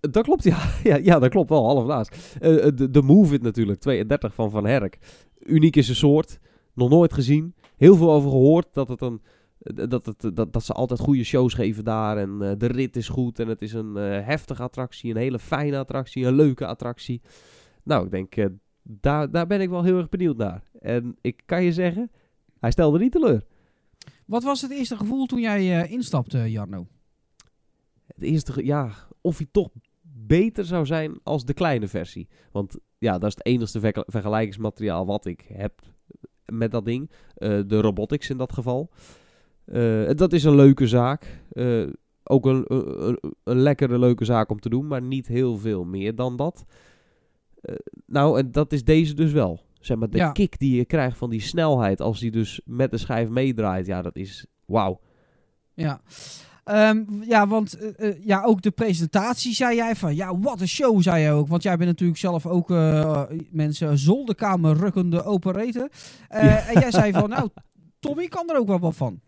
Dat 0.00 0.24
klopt, 0.24 0.44
ja. 0.44 0.58
ja. 0.82 0.96
Ja, 0.96 1.18
dat 1.18 1.30
klopt 1.30 1.48
wel, 1.48 1.64
half 1.64 1.86
naast. 1.86 2.36
Eh, 2.40 2.66
de, 2.74 2.90
de 2.90 3.02
Move 3.02 3.34
It 3.34 3.42
natuurlijk, 3.42 3.80
32 3.80 4.34
van 4.34 4.50
Van 4.50 4.66
Herk. 4.66 4.98
Uniek 5.38 5.76
is 5.76 5.84
zijn 5.84 5.96
soort. 5.96 6.38
Nog 6.74 6.88
nooit 6.88 7.12
gezien. 7.12 7.54
Heel 7.76 7.96
veel 7.96 8.10
over 8.12 8.30
gehoord 8.30 8.66
dat, 8.72 8.88
het 8.88 9.00
een, 9.00 9.20
dat, 9.58 10.06
het, 10.06 10.30
dat, 10.36 10.52
dat 10.52 10.64
ze 10.64 10.72
altijd 10.72 11.00
goede 11.00 11.24
shows 11.24 11.54
geven 11.54 11.84
daar. 11.84 12.16
En 12.16 12.38
de 12.58 12.66
rit 12.66 12.96
is 12.96 13.08
goed. 13.08 13.38
En 13.38 13.48
het 13.48 13.62
is 13.62 13.72
een 13.72 13.94
heftige 14.24 14.62
attractie. 14.62 15.10
Een 15.10 15.16
hele 15.16 15.38
fijne 15.38 15.78
attractie. 15.78 16.26
Een 16.26 16.34
leuke 16.34 16.66
attractie. 16.66 17.20
Nou, 17.82 18.04
ik 18.04 18.10
denk, 18.10 18.50
daar, 18.82 19.30
daar 19.30 19.46
ben 19.46 19.60
ik 19.60 19.68
wel 19.68 19.82
heel 19.82 19.98
erg 19.98 20.08
benieuwd 20.08 20.36
naar. 20.36 20.62
En 20.80 21.16
ik 21.20 21.42
kan 21.46 21.62
je 21.62 21.72
zeggen, 21.72 22.10
hij 22.60 22.70
stelde 22.70 22.98
niet 22.98 23.12
teleur. 23.12 23.44
Wat 24.30 24.42
was 24.42 24.60
het 24.62 24.70
eerste 24.70 24.96
gevoel 24.96 25.26
toen 25.26 25.40
jij 25.40 25.82
eh, 25.82 25.90
instapte, 25.92 26.50
Jarno? 26.50 26.86
Het 28.06 28.22
eerste, 28.24 28.64
ja, 28.64 28.90
of 29.20 29.36
hij 29.38 29.46
toch 29.50 29.68
beter 30.02 30.64
zou 30.64 30.86
zijn 30.86 31.20
als 31.22 31.44
de 31.44 31.54
kleine 31.54 31.88
versie. 31.88 32.28
Want 32.52 32.76
ja, 32.98 33.18
dat 33.18 33.40
is 33.42 33.58
het 33.60 33.70
vergel- 33.70 34.04
vergelijkingsmateriaal 34.06 35.06
wat 35.06 35.26
ik 35.26 35.44
heb 35.52 35.80
met 36.44 36.70
dat 36.70 36.84
ding. 36.84 37.10
Eh, 37.34 37.60
de 37.66 37.80
robotics 37.80 38.30
in 38.30 38.36
dat 38.36 38.52
geval. 38.52 38.90
Eh, 39.64 40.10
dat 40.14 40.32
is 40.32 40.44
een 40.44 40.54
leuke 40.54 40.86
zaak. 40.86 41.42
Ook 42.22 42.46
een, 42.46 42.64
een, 42.66 43.18
een- 43.44 43.58
lekkere, 43.60 43.98
leuke 43.98 44.24
zaak 44.24 44.50
om 44.50 44.60
te 44.60 44.68
doen, 44.68 44.86
maar 44.86 45.02
niet 45.02 45.26
heel 45.26 45.58
veel 45.58 45.84
meer 45.84 46.14
dan 46.14 46.36
dat. 46.36 46.64
Nou, 48.06 48.38
en 48.38 48.52
dat 48.52 48.72
is 48.72 48.84
deze 48.84 49.14
dus 49.14 49.32
wel. 49.32 49.60
Zeg 49.80 49.96
maar, 49.96 50.10
de 50.10 50.16
Ja. 50.16 50.32
kick 50.32 50.58
die 50.58 50.76
je 50.76 50.84
krijgt 50.84 51.18
van 51.18 51.30
die 51.30 51.40
snelheid 51.40 52.00
als 52.00 52.20
die 52.20 52.30
dus 52.30 52.60
met 52.64 52.90
de 52.90 52.98
schijf 52.98 53.28
meedraait, 53.28 53.86
ja, 53.86 54.02
dat 54.02 54.16
is 54.16 54.46
wauw. 54.66 55.00
Ja. 55.74 56.00
Ehm, 56.64 57.02
ja, 57.22 57.46
want 57.46 57.78
eh, 57.78 58.08
eh, 58.08 58.16
ja, 58.24 58.42
ook 58.42 58.62
de 58.62 58.70
presentatie 58.70 59.54
zei 59.54 59.76
jij 59.76 59.96
van, 59.96 60.14
ja, 60.14 60.38
wat 60.38 60.60
een 60.60 60.68
show, 60.68 61.02
zei 61.02 61.22
jij 61.22 61.32
ook. 61.32 61.48
Want 61.48 61.62
jij 61.62 61.76
bent 61.76 61.88
natuurlijk 61.88 62.18
zelf 62.18 62.46
ook 62.46 62.70
eh, 62.70 63.22
mensen 63.50 63.98
zolderkamer 63.98 64.76
rukkende 64.76 65.24
operator. 65.24 65.88
Ja. 66.28 66.66
En 66.66 66.80
jij 66.80 66.90
zei 66.90 67.12
van, 67.12 67.28
nou, 67.28 67.48
Tommy 68.00 68.26
kan 68.26 68.48
er 68.50 68.58
ook 68.58 68.66
wel 68.66 68.78
wat 68.78 68.96
van. 68.96 69.20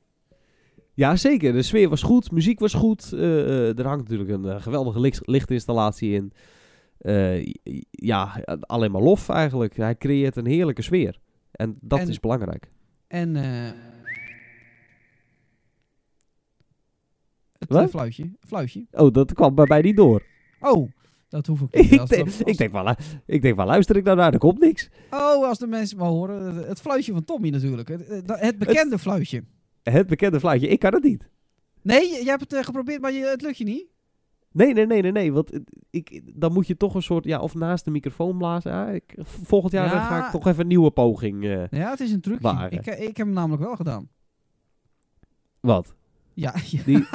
Ja, 0.94 1.16
zeker. 1.16 1.52
De 1.52 1.62
sfeer 1.62 1.88
was 1.88 2.02
goed, 2.02 2.30
muziek 2.30 2.61
was 2.61 2.75
goed. 2.75 3.12
er 3.12 3.87
hangt 3.87 4.09
natuurlijk 4.09 4.30
een 4.30 4.62
geweldige 4.62 5.00
licht, 5.00 5.26
lichtinstallatie 5.26 6.14
in. 6.14 6.32
Eh, 7.02 7.52
ja, 7.90 8.42
alleen 8.61 8.90
maar 8.90 9.02
lof 9.02 9.28
eigenlijk. 9.28 9.76
Hij 9.76 9.97
creëert 9.97 10.37
een 10.37 10.47
heerlijke 10.47 10.82
sfeer. 10.82 11.18
En 11.50 11.76
dat 11.80 11.99
En- 11.99 12.09
is 12.09 12.21
belangrijk. 12.21 12.71
En 13.06 13.37
eh 13.37 13.71
het 17.59 17.68
Wat? 17.68 17.82
eh, 17.82 17.88
fluitje, 17.88 18.30
fluitje. 18.47 18.87
Oh, 18.90 19.12
dat 19.12 19.32
kwam 19.32 19.54
bij 19.54 19.64
mij 19.68 19.80
niet 19.80 19.97
door. 19.97 20.23
Oh, 20.61 20.90
dat 21.28 21.47
hoef 21.47 21.61
ik 21.61 21.75
niet. 21.75 21.92
ik, 21.92 22.00
Als- 22.00 22.09
denk, 22.11 22.28
ik, 22.28 22.56
denk, 22.59 22.73
lu- 22.73 22.94
ik 23.26 23.42
denk, 23.42 23.56
waar 23.56 23.66
luister 23.66 23.97
ik 23.97 24.04
nou 24.04 24.16
naar? 24.16 24.32
Er 24.32 24.38
komt 24.38 24.59
niks. 24.61 24.88
Oh, 25.11 25.49
als 25.49 25.59
de 25.59 25.66
mensen 25.66 25.99
maar 25.99 26.09
horen. 26.09 26.54
Het 26.54 26.80
fluitje 26.80 27.12
van 27.12 27.25
Tommy 27.25 27.49
natuurlijk. 27.49 27.88
Het, 27.88 28.09
het- 28.09 28.40
het 28.40 28.59
bekende 28.59 28.99
fluitje. 28.99 29.44
Het 29.82 30.06
bekende 30.06 30.40
fluitje, 30.40 30.68
ik 30.68 30.78
kan 30.78 30.94
het 30.94 31.02
niet. 31.02 31.28
Nee, 31.82 32.09
jij 32.11 32.23
hebt 32.25 32.50
het 32.52 32.64
geprobeerd, 32.64 33.00
maar 33.00 33.12
je, 33.12 33.25
het 33.25 33.42
lukt 33.42 33.59
je 33.59 33.64
niet. 33.64 33.87
Nee, 34.52 34.73
nee, 34.73 34.87
nee, 34.87 35.02
nee, 35.02 35.12
nee. 35.12 35.32
Want 35.32 35.50
ik, 35.90 36.21
dan 36.40 36.52
moet 36.52 36.66
je 36.66 36.76
toch 36.76 36.94
een 36.94 37.02
soort, 37.02 37.25
ja, 37.25 37.40
of 37.40 37.54
naast 37.54 37.85
de 37.85 37.90
microfoon 37.90 38.38
blazen. 38.38 38.71
Ja, 38.73 38.88
ik, 38.88 39.14
volgend 39.23 39.73
jaar 39.73 39.87
Ja. 39.87 40.06
ga 40.06 40.25
ik 40.26 40.30
toch 40.32 40.47
even 40.47 40.61
een 40.61 40.66
nieuwe 40.66 40.90
poging. 40.90 41.44
eh, 41.44 41.68
Ja, 41.68 41.90
het 41.90 42.00
is 42.00 42.12
een 42.12 42.21
trucje. 42.21 42.42
Waar, 42.42 42.71
hè? 42.71 42.76
Ik, 42.76 42.87
eh, 42.87 43.00
ik 43.00 43.16
heb 43.16 43.26
hem 43.26 43.32
namelijk 43.35 43.62
wel 43.62 43.76
gedaan. 43.76 44.09
wat? 45.61 45.94
Ja, 46.35 46.54
ja, 46.71 46.82
Die, 46.85 47.06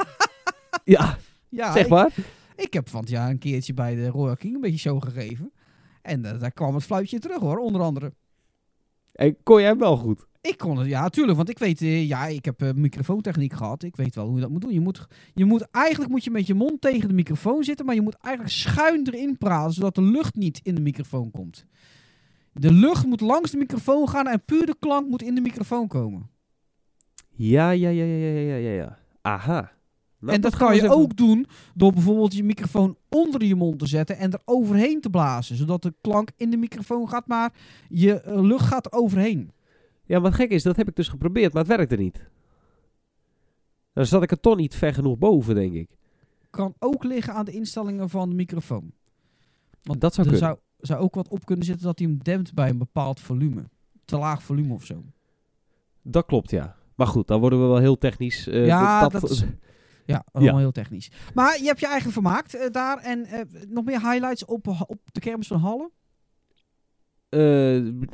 ja, 0.84 1.16
ja 1.48 1.72
zeg 1.72 1.88
maar. 1.88 2.14
ik 2.56 2.72
heb 2.72 2.88
van 2.88 3.00
het 3.00 3.08
jaar 3.10 3.30
een 3.30 3.38
keertje 3.38 3.74
bij 3.74 3.94
de 3.94 4.08
Royal 4.08 4.36
King 4.36 4.54
een 4.54 4.60
beetje 4.60 4.78
show 4.78 5.02
gegeven. 5.04 5.52
En 6.02 6.24
eh, 6.24 6.40
daar 6.40 6.52
kwam 6.52 6.74
het 6.74 6.84
fluitje 6.84 7.18
terug 7.18 7.38
hoor, 7.40 7.58
onder 7.58 7.80
andere. 7.80 8.12
En 9.12 9.36
kon 9.42 9.60
jij 9.60 9.68
hem 9.68 9.78
wel 9.78 9.96
goed? 9.96 10.26
Ik 10.40 10.58
kon 10.58 10.78
het, 10.78 10.88
ja, 10.88 11.08
tuurlijk, 11.08 11.36
want 11.36 11.48
ik 11.48 11.58
weet, 11.58 11.80
eh, 11.80 12.08
ja, 12.08 12.26
ik 12.26 12.44
heb 12.44 12.62
eh, 12.62 12.72
microfoontechniek 12.72 13.52
gehad. 13.52 13.82
Ik 13.82 13.96
weet 13.96 14.14
wel 14.14 14.26
hoe 14.26 14.34
je 14.34 14.40
dat 14.40 14.50
moet 14.50 14.60
doen. 14.60 14.72
Je 14.72 14.80
moet, 14.80 15.06
je 15.34 15.44
moet, 15.44 15.70
eigenlijk 15.70 16.10
moet 16.10 16.24
je 16.24 16.30
met 16.30 16.46
je 16.46 16.54
mond 16.54 16.80
tegen 16.80 17.08
de 17.08 17.14
microfoon 17.14 17.64
zitten, 17.64 17.86
maar 17.86 17.94
je 17.94 18.00
moet 18.00 18.16
eigenlijk 18.20 18.54
schuin 18.54 19.06
erin 19.06 19.38
praten, 19.38 19.72
zodat 19.72 19.94
de 19.94 20.02
lucht 20.02 20.34
niet 20.34 20.60
in 20.62 20.74
de 20.74 20.80
microfoon 20.80 21.30
komt. 21.30 21.64
De 22.52 22.72
lucht 22.72 23.06
moet 23.06 23.20
langs 23.20 23.50
de 23.50 23.56
microfoon 23.56 24.08
gaan 24.08 24.26
en 24.26 24.44
puur 24.44 24.66
de 24.66 24.76
klank 24.80 25.08
moet 25.08 25.22
in 25.22 25.34
de 25.34 25.40
microfoon 25.40 25.86
komen. 25.86 26.30
Ja, 27.34 27.70
ja, 27.70 27.88
ja, 27.88 28.04
ja, 28.04 28.26
ja, 28.28 28.56
ja, 28.56 28.70
ja. 28.70 28.98
Aha. 29.22 29.72
Nou, 30.20 30.34
en 30.34 30.40
dat, 30.40 30.56
kan 30.56 30.74
je 30.74 30.82
even- 30.82 30.94
ook 30.94 31.16
doen 31.16 31.46
door 31.74 31.92
bijvoorbeeld 31.92 32.34
je 32.34 32.44
microfoon 32.44 32.96
onder 33.08 33.44
je 33.44 33.54
mond 33.54 33.78
te 33.78 33.86
zetten 33.86 34.16
en 34.18 34.32
er 34.32 34.40
overheen 34.44 35.00
te 35.00 35.10
blazen. 35.10 35.56
Zodat 35.56 35.82
de 35.82 35.94
klank 36.00 36.30
in 36.36 36.50
de 36.50 36.56
microfoon 36.56 37.08
gaat, 37.08 37.26
maar 37.26 37.52
je 37.88 38.20
eh, 38.20 38.42
lucht 38.42 38.66
gaat 38.66 38.86
er 38.86 38.92
overheen. 38.92 39.50
Ja, 40.08 40.20
wat 40.20 40.34
gek 40.34 40.50
is, 40.50 40.62
dat 40.62 40.76
heb 40.76 40.88
ik 40.88 40.96
dus 40.96 41.08
geprobeerd, 41.08 41.52
maar 41.52 41.64
het 41.64 41.76
werkte 41.76 41.96
niet. 41.96 42.24
Dan 43.92 44.06
zat 44.06 44.22
ik 44.22 44.30
er 44.30 44.40
toch 44.40 44.56
niet 44.56 44.74
ver 44.74 44.94
genoeg 44.94 45.18
boven, 45.18 45.54
denk 45.54 45.72
ik. 45.72 45.90
Kan 46.50 46.74
ook 46.78 47.04
liggen 47.04 47.34
aan 47.34 47.44
de 47.44 47.52
instellingen 47.52 48.08
van 48.10 48.28
de 48.28 48.34
microfoon. 48.34 48.92
Want 49.82 50.00
Dat 50.00 50.14
zou 50.14 50.26
er 50.26 50.32
kunnen. 50.32 50.48
zou, 50.50 50.60
zou 50.78 51.00
ook 51.02 51.14
wat 51.14 51.28
op 51.28 51.44
kunnen 51.44 51.64
zitten 51.64 51.86
dat 51.86 51.98
hij 51.98 52.08
hem 52.08 52.18
dempt 52.22 52.54
bij 52.54 52.68
een 52.68 52.78
bepaald 52.78 53.20
volume. 53.20 53.68
Te 54.04 54.16
laag 54.18 54.42
volume 54.42 54.74
of 54.74 54.84
zo. 54.84 55.04
Dat 56.02 56.26
klopt, 56.26 56.50
ja. 56.50 56.76
Maar 56.94 57.06
goed, 57.06 57.26
dan 57.26 57.40
worden 57.40 57.60
we 57.60 57.66
wel 57.66 57.78
heel 57.78 57.98
technisch. 57.98 58.46
eh, 58.46 58.66
Ja, 58.66 59.08
dat 59.08 59.30
is- 59.30 59.44
Ja, 60.04 60.24
allemaal 60.32 60.52
Ja. 60.54 60.58
heel 60.60 60.72
technisch. 60.72 61.10
Maar 61.34 61.58
je 61.58 61.64
hebt 61.64 61.80
je 61.80 61.86
eigen 61.86 62.12
vermaakt 62.12 62.54
eh, 62.54 62.70
daar. 62.70 62.98
En 62.98 63.24
eh, 63.24 63.40
nog 63.68 63.84
meer 63.84 64.00
highlights 64.10 64.44
op, 64.44 64.66
op 64.86 64.98
de 65.12 65.20
kermis 65.20 65.46
van 65.46 65.58
Halle? 65.60 65.90
Eh, 67.28 67.40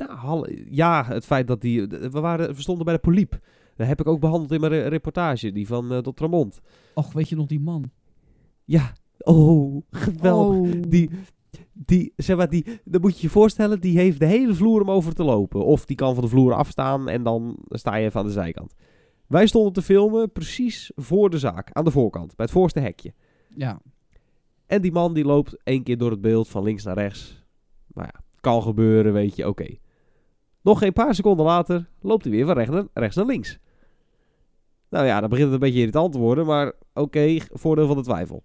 nou, 0.07 0.65
ja, 0.69 1.05
het 1.05 1.25
feit 1.25 1.47
dat 1.47 1.61
die... 1.61 1.87
We, 1.87 2.19
waren, 2.19 2.55
we 2.55 2.61
stonden 2.61 2.85
bij 2.85 2.93
de 2.93 2.99
Poliep. 2.99 3.39
Dat 3.75 3.87
heb 3.87 3.99
ik 3.99 4.07
ook 4.07 4.19
behandeld 4.19 4.51
in 4.51 4.59
mijn 4.59 4.71
re- 4.71 4.87
reportage, 4.87 5.51
die 5.51 5.67
van 5.67 5.91
eh 5.91 5.97
Dr. 5.97 6.23
Ramond. 6.23 6.59
Och, 6.93 7.13
weet 7.13 7.29
je 7.29 7.35
nog 7.35 7.47
die 7.47 7.59
man? 7.59 7.91
Ja, 8.63 8.93
oh, 9.17 9.81
geweldig. 9.89 10.75
Oh. 10.75 10.81
Die, 10.87 11.09
die, 11.73 12.13
zeg 12.15 12.37
maar, 12.37 12.49
die, 12.49 12.65
dan 12.83 13.01
moet 13.01 13.15
je 13.15 13.21
je 13.21 13.29
voorstellen, 13.29 13.79
die 13.79 13.97
heeft 13.97 14.19
de 14.19 14.25
hele 14.25 14.53
vloer 14.53 14.81
om 14.81 14.91
over 14.91 15.13
te 15.13 15.23
lopen. 15.23 15.65
Of 15.65 15.85
die 15.85 15.95
kan 15.95 16.13
van 16.13 16.23
de 16.23 16.29
vloer 16.29 16.53
afstaan 16.53 17.09
en 17.09 17.23
dan 17.23 17.57
sta 17.69 17.95
je 17.95 18.05
even 18.05 18.19
aan 18.19 18.25
de 18.25 18.31
zijkant. 18.31 18.73
Wij 19.27 19.47
stonden 19.47 19.73
te 19.73 19.81
filmen 19.81 20.31
precies 20.31 20.91
voor 20.95 21.29
de 21.29 21.39
zaak, 21.39 21.69
aan 21.71 21.83
de 21.83 21.91
voorkant, 21.91 22.35
bij 22.35 22.45
het 22.45 22.53
voorste 22.53 22.79
hekje. 22.79 23.13
Ja. 23.49 23.81
En 24.65 24.81
die 24.81 24.91
man 24.91 25.13
die 25.13 25.25
loopt 25.25 25.63
één 25.63 25.83
keer 25.83 25.97
door 25.97 26.11
het 26.11 26.21
beeld 26.21 26.47
van 26.47 26.63
links 26.63 26.83
naar 26.83 26.97
rechts. 26.97 27.43
Nou 27.93 28.07
ja, 28.13 28.23
kan 28.45 28.61
gebeuren, 28.61 29.13
weet 29.13 29.35
je, 29.35 29.47
oké. 29.47 29.77
Nog 30.61 30.79
geen 30.79 30.93
paar 30.93 31.15
seconden 31.15 31.45
later 31.45 31.89
loopt 32.01 32.23
hij 32.23 32.33
weer 32.33 32.45
van 32.45 32.55
rechts 32.55 32.71
naar, 32.71 32.87
rechts 32.93 33.15
naar 33.15 33.25
links. 33.25 33.59
Nou 34.89 35.05
ja, 35.05 35.19
dan 35.19 35.29
begint 35.29 35.45
het 35.45 35.53
een 35.53 35.67
beetje 35.67 35.79
irritant 35.79 36.11
te 36.11 36.19
worden, 36.19 36.45
maar 36.45 36.73
oké, 36.93 37.37
voordeel 37.51 37.87
van 37.87 37.95
de 37.95 38.03
twijfel. 38.03 38.43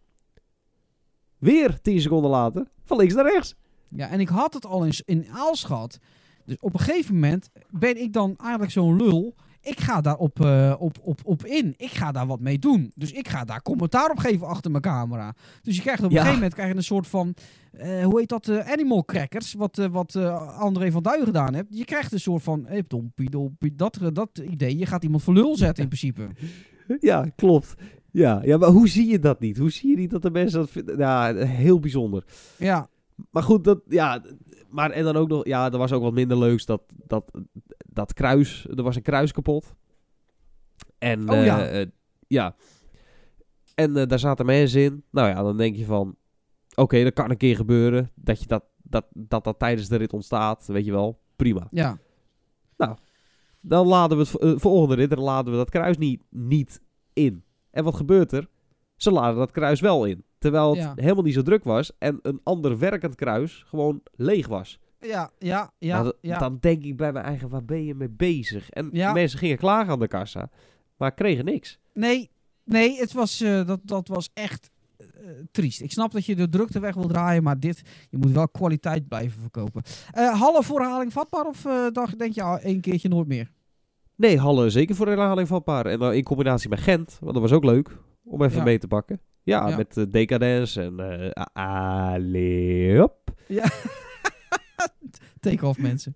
Weer 1.38 1.80
tien 1.80 2.00
seconden 2.00 2.30
later, 2.30 2.70
van 2.84 2.96
links 2.96 3.14
naar 3.14 3.32
rechts. 3.32 3.54
Ja, 3.88 4.08
en 4.08 4.20
ik 4.20 4.28
had 4.28 4.54
het 4.54 4.66
al 4.66 4.86
in 5.04 5.26
Aals 5.32 5.64
gehad. 5.64 5.98
Dus 6.44 6.56
op 6.60 6.74
een 6.74 6.80
gegeven 6.80 7.14
moment 7.14 7.50
ben 7.70 7.96
ik 7.96 8.12
dan 8.12 8.36
eigenlijk 8.36 8.72
zo'n 8.72 8.96
lul. 8.96 9.34
Ik 9.62 9.81
ga 9.81 10.01
daar 10.01 10.16
op, 10.16 10.40
eh, 10.44 10.75
op, 10.79 10.99
op, 11.03 11.20
op 11.25 11.44
in. 11.46 11.75
Ik 11.77 11.90
ga 11.90 12.12
daar 12.12 12.27
wat 12.27 12.40
mee 12.40 12.59
doen. 12.59 12.92
Dus 12.94 13.12
ik 13.12 13.29
ga 13.29 13.44
daar 13.44 13.62
commentaar 13.62 14.11
op 14.11 14.18
geven 14.18 14.46
achter 14.46 14.70
mijn 14.70 14.83
camera. 14.83 15.35
Dus 15.62 15.77
je 15.77 15.83
krijgt 15.83 16.01
op 16.03 16.05
een 16.11 16.16
gegeven 16.16 16.35
moment 16.35 16.55
krijg 16.55 16.68
je 16.70 16.77
een 16.77 16.83
soort 16.83 17.07
van... 17.07 17.35
eh, 17.73 18.05
hoe 18.05 18.18
heet 18.18 18.29
dat? 18.29 18.49
eh, 18.49 18.73
animal 18.73 19.05
crackers. 19.05 19.53
Wat, 19.55 19.88
wat 19.90 20.16
André 20.59 20.90
van 20.90 21.03
Duin 21.03 21.25
gedaan 21.25 21.55
heeft. 21.55 21.66
Je 21.70 21.85
krijgt 21.85 22.12
een 22.12 22.20
soort 22.20 22.42
van... 22.42 22.64
Hey, 22.66 22.85
dompie, 22.87 23.31
dompie, 23.31 23.75
dat, 23.75 23.99
dat 24.12 24.38
idee. 24.38 24.79
Je 24.79 24.87
gaat 24.87 25.05
iemand 25.05 25.23
voor 25.23 25.35
lul 25.35 25.57
zetten 25.57 25.83
in 25.83 25.88
principe. 25.88 26.29
Ja, 27.01 27.27
klopt. 27.37 27.75
Ja, 28.11 28.40
ja, 28.44 28.57
maar 28.59 28.68
hoe 28.68 28.88
zie 28.88 29.11
je 29.11 29.18
dat 29.18 29.40
niet? 29.40 29.59
Hoe 29.59 29.70
zie 29.70 29.90
je 29.90 29.96
niet 29.96 30.11
dat 30.11 30.23
de 30.23 30.31
mensen 30.31 30.59
dat 30.61 30.70
vinden? 30.70 30.99
Ja, 30.99 31.35
heel 31.35 31.79
bijzonder. 31.81 32.25
Ja, 32.57 32.88
Maar 33.31 33.42
goed, 33.42 33.64
dat, 33.64 33.81
ja, 33.88 34.23
maar 34.68 34.90
en 34.90 35.05
dan 35.05 35.16
ook 35.16 35.29
nog, 35.29 35.46
ja, 35.46 35.70
er 35.73 35.79
was 35.79 35.92
ook 35.92 36.03
wat 36.03 36.12
minder 36.12 36.38
leuks 36.38 36.64
dat, 36.66 36.83
dat, 37.07 37.31
dat 37.92 38.12
kruis, 38.12 38.66
er 38.68 38.83
was 38.83 38.96
een 38.96 39.03
kruis 39.03 39.33
kapot. 39.33 39.74
En, 40.98 41.31
Oh, 41.31 41.37
eh, 41.37 41.44
ja. 41.44 41.66
eh, 41.66 41.87
ja. 42.26 42.55
En 43.74 43.96
eh, 43.96 44.07
daar 44.07 44.18
zaten 44.18 44.46
mensen 44.46 44.81
in. 44.81 45.05
Nou 45.11 45.29
ja, 45.29 45.42
dan 45.42 45.57
denk 45.57 45.76
je 45.76 45.85
van, 45.85 46.16
oké, 46.74 47.03
dat 47.03 47.12
kan 47.12 47.31
een 47.31 47.37
keer 47.37 47.57
gebeuren. 47.57 48.11
Dat, 48.14 48.40
je 48.40 48.46
dat, 48.46 48.64
dat, 48.83 49.07
dat 49.14 49.44
dat 49.44 49.59
tijdens 49.59 49.88
de 49.88 49.96
rit 49.96 50.12
ontstaat, 50.12 50.66
weet 50.66 50.85
je 50.85 50.92
wel, 50.92 51.20
prima. 51.37 51.66
ja. 51.70 51.98
Dan 53.62 53.87
laden 53.87 54.16
we 54.16 54.22
het 54.22 54.33
vo- 54.33 54.59
volgende 54.59 54.94
rit, 54.94 55.11
dan 55.11 55.20
laden 55.20 55.53
we 55.53 55.59
dat 55.59 55.70
kruis 55.70 55.98
niet, 55.98 56.22
niet 56.31 56.81
in. 57.12 57.44
En 57.70 57.85
wat 57.85 57.94
gebeurt 57.94 58.33
er? 58.33 58.48
Ze 58.96 59.11
laden 59.11 59.38
dat 59.38 59.50
kruis 59.50 59.81
wel 59.81 60.05
in. 60.05 60.24
Terwijl 60.38 60.68
het 60.70 60.79
Ja. 60.79 60.92
helemaal 60.96 61.22
niet 61.22 61.35
zo 61.35 61.42
druk 61.42 61.64
was 61.64 61.98
en 61.98 62.18
een 62.22 62.40
ander 62.42 62.79
werkend 62.79 63.14
kruis 63.14 63.64
gewoon 63.66 64.00
leeg 64.12 64.46
was. 64.48 64.79
Ja, 65.00 65.30
ja, 65.38 65.72
ja. 65.78 66.02
Nou, 66.02 66.14
ja. 66.20 66.38
Dan 66.38 66.56
denk 66.60 66.84
ik 66.84 66.96
bij 66.96 67.12
mijn 67.12 67.24
eigen, 67.24 67.48
waar 67.48 67.64
ben 67.64 67.84
je 67.84 67.94
mee 67.94 68.08
bezig? 68.10 68.70
En 68.70 68.88
Ja. 68.92 69.12
mensen 69.12 69.38
gingen 69.38 69.56
klagen 69.56 69.92
aan 69.92 69.98
de 69.98 70.08
kassa, 70.08 70.50
maar 70.96 71.14
kregen 71.14 71.44
niks. 71.44 71.78
Nee, 71.94 72.30
nee 72.64 72.98
het 72.98 73.12
was, 73.12 73.40
eh, 73.40 73.66
dat, 73.66 73.80
dat 73.82 74.08
was 74.08 74.30
echt 74.34 74.70
eh, 74.98 75.06
triest. 75.50 75.80
Ik 75.80 75.92
snap 75.92 76.12
dat 76.12 76.26
je 76.26 76.36
de 76.36 76.48
drukte 76.48 76.80
weg 76.80 76.94
wil 76.94 77.06
draaien, 77.06 77.42
maar 77.42 77.60
dit, 77.60 77.82
je 78.10 78.16
moet 78.16 78.30
wel 78.32 78.48
kwaliteit 78.48 79.08
blijven 79.08 79.40
verkopen. 79.40 79.82
Eh 80.12 80.40
halve 80.40 80.62
voor 80.62 80.80
herhaling 80.80 81.12
vatbaar 81.12 81.46
of 81.46 81.62
dacht, 81.92 82.18
denk 82.18 82.34
je 82.34 82.42
ah, 82.42 82.64
één 82.64 82.80
keertje 82.80 83.08
nooit 83.08 83.28
meer? 83.28 83.50
Nee, 84.16 84.38
Halle 84.38 84.70
zeker 84.70 84.94
voor 84.94 85.06
herhaling 85.06 85.48
vatbaar. 85.48 85.86
En 85.86 85.98
dan 85.98 86.12
in 86.12 86.22
combinatie 86.22 86.68
met 86.68 86.80
Gent, 86.80 87.16
want 87.20 87.32
dat 87.32 87.42
was 87.42 87.52
ook 87.52 87.64
leuk 87.64 87.96
om 88.24 88.42
even 88.42 88.56
Ja. 88.58 88.64
mee 88.64 88.78
te 88.78 88.86
pakken. 88.88 89.20
Ja, 89.42 89.68
Ja. 89.68 89.76
met 89.76 89.96
uh, 89.96 90.04
Decadence 90.10 90.82
en 90.82 91.32
Allee, 91.52 93.02
op. 93.02 93.18
Take-off 95.40 95.79
mensen. 95.79 96.14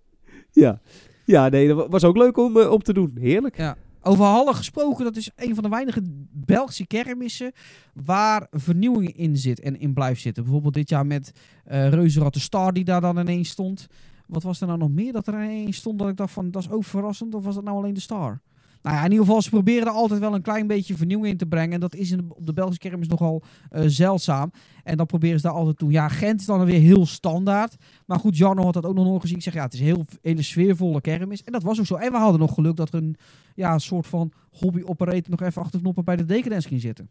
Ja. 0.53 0.81
ja, 1.25 1.49
nee, 1.49 1.69
dat 1.69 1.77
wa- 1.77 1.89
was 1.89 2.05
ook 2.05 2.17
leuk 2.17 2.37
om, 2.37 2.57
eh, 2.61 2.71
om 2.71 2.83
te 2.83 2.93
doen. 2.93 3.17
Heerlijk. 3.21 3.57
Ja. 3.57 3.77
Over 4.07 4.25
Halle 4.25 4.55
gesproken, 4.55 5.05
dat 5.05 5.17
is 5.17 5.31
een 5.37 5.55
van 5.55 5.63
de 5.63 5.69
weinige 5.69 6.01
Belgische 6.33 6.87
kermissen 6.87 7.53
waar 7.95 8.47
vernieuwing 8.51 9.17
in 9.17 9.37
zit 9.37 9.61
en 9.61 9.81
in 9.81 9.95
blijft 9.95 10.21
zitten. 10.21 10.43
Bijvoorbeeld 10.43 10.75
dit 10.75 10.89
jaar 10.89 11.07
met 11.07 11.33
Reuzenrad 11.65 12.33
de 12.35 12.41
Star 12.41 12.73
die 12.73 12.85
daar 12.85 13.01
dan 13.01 13.19
ineens 13.19 13.49
stond. 13.49 13.87
Wat 14.27 14.43
was 14.43 14.61
er 14.61 14.67
nou 14.67 14.79
nog 14.79 14.91
meer 14.91 15.13
dat 15.13 15.27
er 15.27 15.35
ineens 15.35 15.77
stond 15.77 15.99
dat 15.99 16.09
ik 16.09 16.17
dacht 16.17 16.33
van 16.33 16.51
dat 16.51 16.63
is 16.63 16.71
ook 16.71 16.85
verrassend 16.85 17.35
of 17.35 17.45
was 17.45 17.55
dat 17.55 17.65
nou 17.65 17.77
alleen 17.77 17.95
de 17.95 18.01
Star? 18.01 18.41
Nou 18.85 18.97
ja, 18.97 19.05
in 19.05 19.11
ieder 19.11 19.27
geval 19.27 19.43
ze 19.43 19.51
proberen 19.51 19.87
er 19.87 19.93
altijd 19.93 20.21
wel 20.21 20.35
een 20.35 20.43
klein 20.43 20.67
beetje 20.67 20.97
vernieuwing 20.97 21.33
in 21.33 21.37
te 21.37 21.47
brengen. 21.47 21.73
En 21.73 21.81
dat 21.81 21.95
is 21.95 22.11
in 22.11 22.17
de, 22.17 22.25
op 22.29 22.47
de 22.47 22.53
Belgische 22.53 22.89
kermis 22.89 23.09
nogal 23.09 23.43
eh, 23.71 23.83
zeldzaam. 23.87 24.51
En 24.83 24.97
dat 24.97 25.07
proberen 25.07 25.41
ze 25.41 25.47
daar 25.47 25.57
altijd 25.57 25.79
toe. 25.79 25.91
Ja, 25.91 26.09
Gent 26.09 26.41
is 26.41 26.47
dan 26.47 26.65
weer 26.65 26.81
heel 26.81 27.07
standaard. 27.07 27.77
Maar 28.07 28.19
goed, 28.19 28.37
Jarno 28.37 28.65
had 28.65 28.75
dat 28.75 28.87
ook 28.87 28.95
nog 28.95 29.05
nooit 29.05 29.21
gezien. 29.21 29.37
Ik 29.37 29.43
zeg 29.43 29.55
ja, 29.55 29.63
het 29.63 29.73
is 29.73 29.81
een 29.81 29.87
heel, 29.87 30.05
hele 30.23 30.43
sfeervolle 30.43 31.01
kermis. 31.01 31.43
En 31.43 31.53
dat 31.53 31.63
was 31.63 31.79
ook 31.79 31.87
zo. 31.87 31.95
En 31.95 32.13
we 32.13 32.19
hadden 32.19 32.41
nog 32.41 32.55
geluk 32.55 32.77
dat 32.77 32.93
er 32.93 33.03
een 33.03 33.17
ja, 33.55 33.79
soort 33.79 34.07
van 34.07 34.33
hobby-operator 34.51 35.31
nog 35.31 35.43
even 35.43 35.63
achter 35.63 35.81
knoppen 35.81 36.05
bij 36.05 36.17
de 36.17 36.25
decadence 36.25 36.69
ging 36.69 36.81
zitten. 36.81 37.11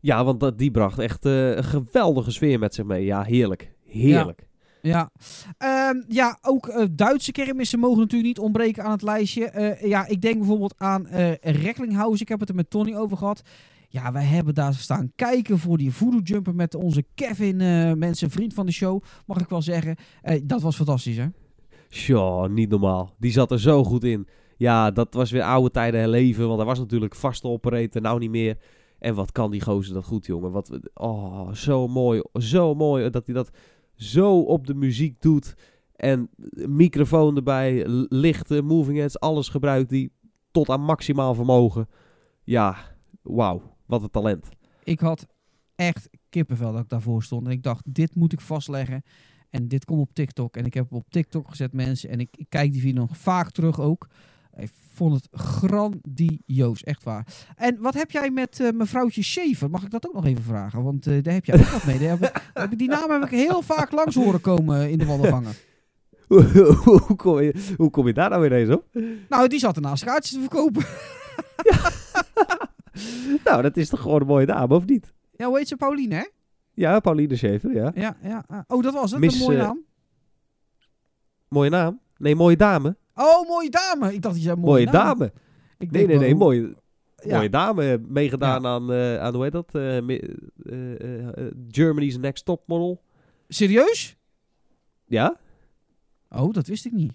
Ja, 0.00 0.24
want 0.24 0.40
dat, 0.40 0.58
die 0.58 0.70
bracht 0.70 0.98
echt 0.98 1.24
eh, 1.24 1.56
een 1.56 1.64
geweldige 1.64 2.30
sfeer 2.30 2.58
met 2.58 2.74
zich 2.74 2.84
mee. 2.84 3.04
Ja, 3.04 3.22
heerlijk. 3.22 3.72
Heerlijk. 3.84 4.47
Ehm, 5.58 6.02
ja 6.08 6.38
ook 6.42 6.68
eh, 6.68 6.86
Duitse 6.90 7.32
kermissen 7.32 7.78
mogen 7.78 7.98
natuurlijk 7.98 8.28
niet 8.28 8.38
ontbreken 8.38 8.84
aan 8.84 8.90
het 8.90 9.02
lijstje. 9.02 9.44
Eh, 9.50 9.88
ja, 9.88 10.06
ik 10.06 10.20
denk 10.20 10.38
bijvoorbeeld 10.38 10.74
aan 10.76 11.06
eh 11.06 11.32
Recklinghausen. 11.40 12.20
Ik 12.20 12.28
heb 12.28 12.40
het 12.40 12.48
er 12.48 12.54
met 12.54 12.70
Tony 12.70 12.94
over 12.94 13.16
gehad. 13.16 13.42
Ja, 13.88 14.12
wij 14.12 14.24
hebben 14.24 14.54
daar 14.54 14.74
staan 14.74 15.12
kijken 15.14 15.58
voor 15.58 15.78
die 15.78 15.92
voodoo 15.92 16.20
jumper 16.20 16.54
met 16.54 16.74
onze 16.74 17.04
Kevin, 17.14 17.56
mensen, 17.98 18.30
vriend 18.30 18.54
van 18.54 18.66
de 18.66 18.72
show, 18.72 19.02
mag 19.26 19.40
ik 19.40 19.48
wel 19.48 19.62
zeggen. 19.62 19.96
Dat 20.42 20.62
was 20.62 20.76
fantastisch, 20.76 21.16
hè? 21.16 21.26
Tja, 21.88 22.46
niet 22.46 22.68
normaal. 22.68 23.14
Die 23.18 23.32
zat 23.32 23.50
er 23.50 23.60
zo 23.60 23.84
goed 23.84 24.04
in. 24.04 24.28
Ja, 24.56 24.90
dat 24.90 25.14
was 25.14 25.30
weer 25.30 25.42
oude 25.42 25.70
tijden 25.70 26.00
herleven. 26.00 26.46
Want 26.46 26.56
hij 26.58 26.66
was 26.66 26.78
natuurlijk 26.78 27.14
vaste 27.14 27.48
operator, 27.48 28.00
nou 28.00 28.18
niet 28.18 28.30
meer. 28.30 28.56
En 28.98 29.14
wat 29.14 29.32
kan 29.32 29.50
die 29.50 29.60
gozer 29.60 29.94
dat 29.94 30.04
goed, 30.04 30.26
jongen. 30.26 30.50
Wat, 30.50 30.78
oh, 30.94 31.52
zo 31.52 31.88
mooi. 31.88 32.22
Zo 32.32 32.74
mooi 32.74 33.10
dat 33.10 33.26
hij 33.26 33.34
dat 33.34 33.50
zo 33.98 34.40
op 34.40 34.66
de 34.66 34.74
muziek 34.74 35.20
doet. 35.20 35.54
En 35.96 36.30
microfoon 36.68 37.36
erbij, 37.36 37.84
lichten, 38.08 38.64
moving 38.64 38.98
heads, 38.98 39.20
alles 39.20 39.48
gebruikt 39.48 39.90
die 39.90 40.12
tot 40.50 40.68
aan 40.68 40.80
maximaal 40.80 41.34
vermogen. 41.34 41.88
Ja, 42.44 42.76
wauw. 43.22 43.76
Wat 43.86 44.02
een 44.02 44.10
talent. 44.10 44.48
Ik 44.84 45.00
had 45.00 45.26
echt 45.74 46.08
kippenvel 46.28 46.72
dat 46.72 46.82
ik 46.82 46.88
daarvoor 46.88 47.22
stond. 47.22 47.46
En 47.46 47.52
ik 47.52 47.62
dacht, 47.62 47.94
dit 47.94 48.14
moet 48.14 48.32
ik 48.32 48.40
vastleggen. 48.40 49.02
En 49.50 49.68
dit 49.68 49.84
komt 49.84 50.00
op 50.00 50.14
TikTok. 50.14 50.56
En 50.56 50.64
ik 50.64 50.74
heb 50.74 50.92
op 50.92 51.10
TikTok 51.10 51.48
gezet, 51.48 51.72
mensen. 51.72 52.10
En 52.10 52.20
ik, 52.20 52.36
ik 52.36 52.46
kijk 52.48 52.72
die 52.72 52.80
video 52.80 53.00
nog 53.00 53.16
vaak 53.16 53.50
terug 53.50 53.80
ook. 53.80 54.08
Ik 54.58 54.70
vond 54.94 55.14
het 55.14 55.28
grandioos, 55.40 56.82
echt 56.84 57.04
waar. 57.04 57.26
En 57.56 57.78
wat 57.80 57.94
heb 57.94 58.10
jij 58.10 58.30
met 58.30 58.60
eh, 58.60 58.70
mevrouwtje 58.72 59.22
Schever? 59.22 59.70
Mag 59.70 59.82
ik 59.84 59.90
dat 59.90 60.06
ook 60.06 60.14
nog 60.14 60.24
even 60.26 60.44
vragen? 60.44 60.82
Want 60.82 61.06
eh, 61.06 61.22
daar 61.22 61.34
heb 61.34 61.44
jij 61.44 61.58
ook 61.60 61.66
wat 61.66 61.84
mee. 61.84 61.98
Daar 61.98 62.08
heb 62.54 62.72
ik- 62.72 62.78
die 62.78 62.88
naam 62.88 63.10
heb 63.10 63.22
ik 63.22 63.30
heel 63.30 63.62
vaak 63.62 63.92
langs 63.92 64.14
horen 64.14 64.40
komen 64.40 64.90
in 64.90 64.98
de 64.98 65.06
wandelgangen. 65.06 65.52
hoe, 66.84 67.16
kom 67.16 67.40
je, 67.40 67.74
hoe 67.76 67.90
kom 67.90 68.06
je 68.06 68.12
daar 68.12 68.30
nou 68.30 68.46
ineens 68.46 68.70
op? 68.70 68.84
Nou, 69.28 69.48
die 69.48 69.58
zat 69.58 69.76
ernaast 69.76 70.04
kaartjes 70.04 70.32
te 70.34 70.40
verkopen. 70.40 70.84
Nou, 73.44 73.62
dat 73.62 73.76
is 73.76 73.88
toch 73.88 74.00
gewoon 74.00 74.20
een 74.20 74.26
mooie 74.26 74.46
dame, 74.46 74.74
of 74.74 74.86
niet? 74.86 75.12
Ja, 75.36 75.46
hoe 75.46 75.58
heet 75.58 75.68
ze? 75.68 75.76
Pauline, 75.76 76.14
hè? 76.14 76.24
Ja, 76.74 77.00
Pauline 77.00 77.36
Schaefer, 77.36 77.72
ja. 77.74 77.92
Ja, 77.94 78.16
ja. 78.22 78.44
Oh, 78.66 78.82
dat 78.82 78.94
was 78.94 79.10
het. 79.10 79.20
Miss, 79.20 79.38
een 79.40 79.44
mooie 79.46 79.58
eh, 79.58 79.64
naam. 79.64 79.78
Mooie 81.48 81.70
naam. 81.70 82.00
Nee, 82.16 82.34
mooie 82.34 82.56
dame. 82.56 82.96
Oh, 83.20 83.48
mooie 83.48 83.70
dame. 83.70 84.06
Ik 84.14 84.22
dacht 84.22 84.34
dat 84.34 84.36
je 84.36 84.40
zei 84.48 84.56
mooie, 84.60 84.86
dame. 84.90 85.24
Ik 85.78 85.90
Nee, 85.90 86.06
denk 86.06 86.06
nee, 86.06 86.18
nee. 86.18 86.30
hoe- 86.30 86.38
Mooie, 86.38 86.74
Ja. 87.24 87.36
mooie 87.36 87.50
dame. 87.50 87.90
eh, 87.92 87.98
Meegedaan 88.08 88.66
aan, 88.66 88.92
eh, 88.92 89.18
aan, 89.20 89.34
hoe 89.34 89.42
heet 89.42 89.52
dat? 89.52 89.74
eh, 89.74 91.46
Germany's 91.70 92.16
Next 92.18 92.44
Top 92.44 92.62
Model. 92.66 93.02
Serieus? 93.48 94.16
Ja? 95.06 95.36
Oh, 96.30 96.52
dat 96.52 96.66
wist 96.66 96.86
ik 96.86 96.92
niet. 96.92 97.12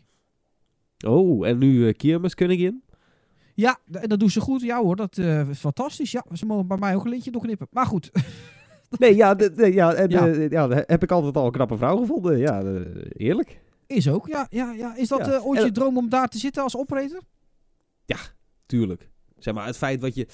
Oh, 1.07 1.47
en 1.47 1.57
nu 1.57 1.73
uh, 1.87 1.93
Kiermiskoningin. 1.93 2.83
Ja, 3.55 3.77
d- 3.91 3.95
en 3.95 4.09
dat 4.09 4.19
doen 4.19 4.29
ze 4.29 4.39
goed. 4.41 4.61
Ja 4.61 4.81
hoor, 4.81 4.95
dat 4.95 5.17
is 5.17 5.59
fantastisch. 5.59 6.11
Ja, 6.11 6.25
ze 6.33 6.45
mogen 6.45 6.67
bij 6.67 6.77
mij 6.77 6.95
ook 6.95 7.03
een 7.03 7.09
lintje 7.09 7.31
doorknippen. 7.31 7.67
Maar 7.71 7.85
goed. 7.85 8.11
Nee, 8.99 9.15
ja, 9.15 9.35
ja, 9.55 9.93
en, 9.93 10.09
Ja. 10.09 10.25
ja, 10.49 10.69
heb 10.85 11.03
ik 11.03 11.11
altijd 11.11 11.35
al 11.35 11.45
een 11.45 11.51
knappe 11.51 11.77
vrouw 11.77 11.97
gevonden. 11.97 12.37
Ja, 12.37 12.61
eerlijk. 13.17 13.61
Is 13.95 14.09
ook, 14.09 14.27
ja. 14.27 14.47
ja, 14.49 14.71
ja. 14.71 14.95
Is 14.95 15.07
dat 15.07 15.25
Ja. 15.25 15.31
eh, 15.31 15.45
ooit 15.45 15.59
En- 15.59 15.65
je 15.65 15.71
droom 15.71 15.97
om 15.97 16.09
daar 16.09 16.27
te 16.27 16.37
zitten 16.37 16.63
als 16.63 16.77
operator? 16.77 17.21
Tuurlijk. 18.65 19.09
Zeg 19.37 19.53
maar, 19.53 19.65
het 19.65 19.77
feit 19.77 20.01
dat 20.01 20.15
je... 20.15 20.27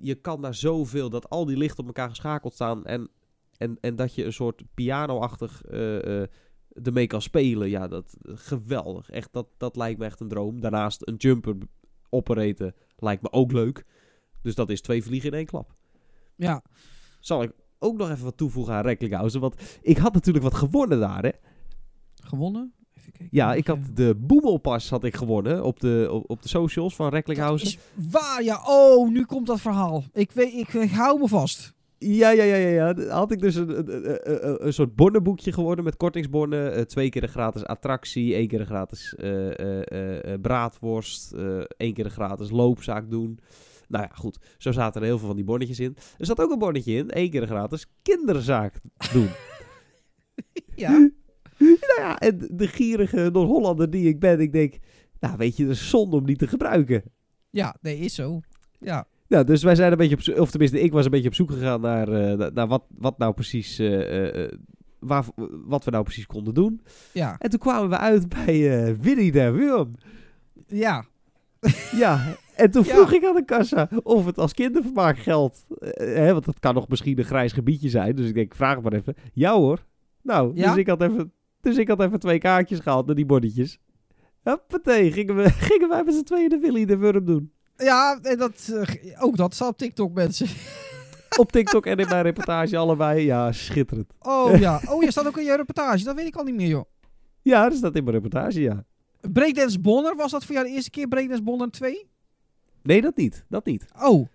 Je 0.00 0.14
kan 0.14 0.42
daar 0.42 0.54
zoveel, 0.54 1.10
dat 1.10 1.30
al 1.30 1.44
die 1.44 1.56
lichten 1.56 1.78
op 1.78 1.86
elkaar 1.86 2.08
geschakeld 2.08 2.52
staan... 2.54 2.84
en, 2.84 3.10
en, 3.56 3.78
en 3.80 3.96
dat 3.96 4.14
je 4.14 4.24
een 4.24 4.32
soort 4.32 4.62
piano-achtig 4.74 5.62
eh, 5.64 6.22
eh, 6.22 6.28
ermee 6.82 7.06
kan 7.06 7.22
spelen. 7.22 7.68
Ja, 7.68 7.88
dat 7.88 8.16
geweldig. 8.22 9.10
Echt, 9.10 9.28
dat, 9.32 9.46
dat 9.56 9.76
lijkt 9.76 9.98
me 9.98 10.04
echt 10.04 10.20
een 10.20 10.28
droom. 10.28 10.60
Daarnaast 10.60 11.08
een 11.08 11.14
jumper 11.14 11.56
operaten 12.10 12.74
lijkt 12.96 13.22
me 13.22 13.32
ook 13.32 13.52
leuk. 13.52 13.84
Dus 14.42 14.54
dat 14.54 14.70
is 14.70 14.80
twee 14.80 15.02
vliegen 15.02 15.30
in 15.30 15.36
één 15.36 15.46
klap. 15.46 15.74
Ja. 16.36 16.62
Zal 17.20 17.42
ik 17.42 17.52
ook 17.78 17.96
nog 17.96 18.10
even 18.10 18.24
wat 18.24 18.36
toevoegen 18.36 18.74
aan 18.74 18.82
Recklinghausen? 18.84 19.40
Want 19.40 19.78
ik 19.82 19.96
had 19.96 20.14
natuurlijk 20.14 20.44
wat 20.44 20.54
gewonnen 20.54 21.00
daar, 21.00 21.22
hè? 21.22 21.30
Gewonnen? 22.14 22.74
Even 23.04 23.12
kijken. 23.12 23.36
Ja, 23.36 23.54
ik 23.54 23.66
had 23.66 23.78
de 23.94 24.14
Boemelpas 24.18 24.90
had 24.90 25.04
ik 25.04 25.16
gewonnen 25.16 25.64
op 25.64 25.80
de, 25.80 26.08
op, 26.10 26.30
op 26.30 26.42
de 26.42 26.48
socials 26.48 26.94
van 26.96 27.08
Recklinghausen. 27.08 27.78
waar, 28.10 28.42
ja. 28.42 28.62
Oh, 28.66 29.08
nu 29.10 29.24
komt 29.24 29.46
dat 29.46 29.60
verhaal. 29.60 30.04
Ik, 30.12 30.32
weet, 30.32 30.52
ik, 30.52 30.72
ik 30.72 30.90
hou 30.90 31.18
me 31.20 31.28
vast. 31.28 31.72
Ja, 31.98 32.30
ja, 32.30 32.42
ja, 32.42 32.56
ja, 32.56 32.68
ja. 32.96 33.08
Had 33.08 33.30
ik 33.30 33.40
dus 33.40 33.54
een, 33.54 33.78
een, 33.78 34.10
een, 34.10 34.48
een- 34.48 34.66
een 34.66 34.72
soort 34.72 34.94
bonnenboekje 34.94 35.52
geworden 35.52 35.84
met 35.84 35.96
kortingsbonnen. 35.96 36.74
Eh, 36.74 36.82
twee 36.82 37.08
keer 37.08 37.22
een 37.22 37.28
gratis 37.28 37.64
attractie, 37.64 38.34
één 38.34 38.48
keer 38.48 38.60
een 38.60 38.66
gratis 38.66 39.14
eh, 39.14 40.32
eh, 40.34 40.40
braadworst, 40.40 41.32
één 41.76 41.94
keer 41.94 42.04
een 42.04 42.10
gratis 42.10 42.50
loopzaak 42.50 43.10
doen. 43.10 43.38
Nou 43.88 44.04
ja, 44.04 44.10
goed. 44.14 44.38
Zo 44.58 44.72
zaten 44.72 45.00
er 45.00 45.06
heel 45.06 45.18
veel 45.18 45.26
van 45.26 45.36
die 45.36 45.44
bonnetjes 45.44 45.80
in. 45.80 45.96
Er 46.18 46.26
zat 46.26 46.40
ook 46.40 46.50
een 46.50 46.58
bonnetje 46.58 46.92
in, 46.94 47.10
één 47.10 47.30
keer 47.30 47.42
een 47.42 47.48
gratis 47.48 47.86
kinderzaak 48.02 48.80
doen. 49.12 49.28
Ja. 50.76 51.08
nou 51.96 52.00
ja, 52.00 52.18
en 52.18 52.48
de 52.52 52.66
gierige 52.68 53.30
Noord-Hollander 53.32 53.90
die 53.90 54.08
ik 54.08 54.20
ben, 54.20 54.40
ik 54.40 54.52
denk... 54.52 54.74
Nou, 55.20 55.36
weet 55.36 55.56
je, 55.56 55.64
dat 55.66 55.74
is 55.74 55.88
zonde 55.90 56.16
om 56.16 56.26
die 56.26 56.36
te 56.36 56.46
gebruiken. 56.46 57.02
ja, 57.50 57.76
nee, 57.80 57.98
is 57.98 58.14
zo. 58.14 58.40
Ja. 58.78 59.06
Nou, 59.28 59.44
dus 59.44 59.62
wij 59.62 59.74
zijn 59.74 59.92
een 59.92 59.98
beetje 59.98 60.14
op 60.14 60.22
zoek, 60.22 60.38
of 60.38 60.50
tenminste, 60.50 60.80
ik 60.80 60.92
was 60.92 61.04
een 61.04 61.10
beetje 61.10 61.28
op 61.28 61.34
zoek 61.34 61.50
gegaan 61.50 61.80
naar, 61.80 62.08
eh, 62.08 62.50
naar, 62.52 62.66
wat, 62.66 62.84
wat 62.98 63.18
nou 63.18 63.34
precies, 63.34 63.78
eh, 63.78 64.44
eh, 64.44 64.52
waar, 64.98 65.24
wat 65.66 65.84
we 65.84 65.90
nou 65.90 66.04
precies 66.04 66.26
konden 66.26 66.54
doen. 66.54 66.80
Ja. 67.12 67.36
En 67.38 67.50
toen 67.50 67.58
kwamen 67.58 67.88
we 67.90 67.98
uit 67.98 68.28
bij 68.28 68.96
Winnie 69.00 69.32
de 69.32 69.50
Wurm. 69.50 69.94
Ja. 70.66 71.04
Ja, 71.96 72.36
en 72.56 72.70
toen 72.70 72.84
Ja. 72.84 72.94
vroeg 72.94 73.12
ik 73.12 73.24
aan 73.24 73.34
de 73.34 73.44
kassa 73.44 73.88
of 74.02 74.26
het 74.26 74.38
als 74.38 74.52
kindervermaak 74.54 75.18
geldt. 75.18 75.64
Hè, 75.94 76.32
want 76.32 76.44
dat 76.44 76.58
kan 76.60 76.74
nog 76.74 76.88
misschien 76.88 77.18
een 77.18 77.24
grijs 77.24 77.52
gebiedje 77.52 77.88
zijn. 77.88 78.16
Dus 78.16 78.28
ik 78.28 78.34
denk, 78.34 78.54
vraag 78.54 78.74
het 78.74 78.82
maar 78.84 78.92
even. 78.92 79.14
Ja 79.32 79.52
hoor. 79.54 79.84
Nou, 80.22 80.52
Ja? 80.54 80.68
dus, 80.68 80.76
ik 80.76 80.86
had 80.88 81.02
even, 81.02 81.32
dus 81.64 81.76
ik 81.76 81.88
had 81.88 82.00
even 82.00 82.18
twee 82.18 82.38
kaartjes 82.38 82.80
gehaald 82.80 83.06
naar 83.06 83.14
die 83.14 83.26
bonnetjes. 83.26 83.78
Huppatee, 84.42 85.12
gingen, 85.12 85.36
we, 85.36 85.50
gingen 85.70 85.88
wij 85.88 86.04
met 86.04 86.14
z'n 86.14 86.22
tweeën 86.22 86.48
de 86.48 86.58
Willy 86.58 86.84
de 86.84 86.96
Wurm 86.96 87.24
doen. 87.24 87.52
Ja, 87.76 88.18
en 88.22 88.38
dat, 88.38 88.72
eh, 88.72 89.24
ook 89.24 89.36
dat 89.36 89.54
staat 89.54 89.68
op 89.68 89.78
TikTok, 89.78 90.14
mensen. 90.14 90.46
Op 91.38 91.52
TikTok 91.52 91.86
en 91.86 91.98
in 91.98 92.08
mijn 92.08 92.22
reportage 92.22 92.76
allebei. 92.76 93.24
Ja, 93.24 93.52
schitterend. 93.52 94.12
Oh 94.18 94.58
ja. 94.58 94.80
Oh, 94.88 95.02
je 95.02 95.10
staat 95.10 95.26
ook 95.26 95.38
in 95.38 95.44
je 95.44 95.56
reportage. 95.56 96.04
Dat 96.04 96.14
weet 96.14 96.26
ik 96.26 96.36
al 96.36 96.44
niet 96.44 96.54
meer, 96.54 96.68
joh. 96.68 96.84
Ja, 97.42 97.68
dat 97.68 97.78
staat 97.78 97.96
in 97.96 98.04
mijn 98.04 98.16
reportage, 98.16 98.60
ja. 98.60 98.84
Breakdance 99.32 99.80
Bonner, 99.80 100.16
was 100.16 100.30
dat 100.30 100.44
voor 100.44 100.54
jou 100.54 100.66
de 100.66 100.72
eerste 100.72 100.90
keer 100.90 101.08
Breakdance 101.08 101.42
Bonner 101.42 101.70
2? 101.70 102.06
Nee, 102.82 103.00
dat 103.00 103.16
niet. 103.16 103.44
Dat 103.48 103.64
niet. 103.64 103.86
Oh. 104.02 104.26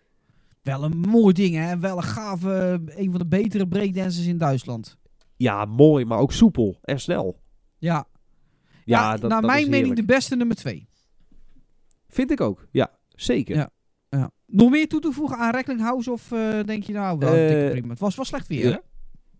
Wel 0.61 0.83
een 0.83 0.97
mooi 0.97 1.33
ding, 1.33 1.55
hè? 1.55 1.79
Wel 1.79 1.97
een 1.97 2.03
gave, 2.03 2.81
een 2.85 3.09
van 3.09 3.19
de 3.19 3.27
betere 3.27 3.67
breakdancers 3.67 4.27
in 4.27 4.37
Duitsland. 4.37 4.97
Ja, 5.39 5.65
mooi, 5.65 6.05
maar 6.05 6.17
ook 6.17 6.31
soepel 6.31 6.77
en 6.81 6.99
snel. 6.99 7.39
Ja, 7.77 8.07
Ja, 8.85 9.01
ja, 9.01 9.17
dat, 9.17 9.29
naar 9.29 9.41
dat 9.41 9.49
mijn 9.49 9.63
is 9.63 9.69
mening 9.69 9.95
de 9.95 10.05
beste 10.05 10.35
nummer 10.35 10.55
twee. 10.55 10.87
Vind 12.07 12.31
ik 12.31 12.41
ook, 12.41 12.67
ja. 12.71 12.91
Zeker. 13.09 13.55
Ja. 13.55 13.69
Ja. 14.09 14.31
Nog 14.45 14.69
meer 14.69 14.87
toe 14.87 14.99
te 14.99 15.11
voegen 15.11 15.37
aan 15.37 15.51
Recklinghausen 15.51 16.11
of 16.11 16.31
eh, 16.31 16.63
denk 16.65 16.83
je 16.83 16.93
nou 16.93 17.17
wel, 17.17 17.33
Eh, 17.33 17.69
prima. 17.69 17.89
Het 17.89 17.99
was 17.99 18.15
wel 18.15 18.25
slecht 18.25 18.47
weer, 18.47 18.71
hè? 18.71 18.77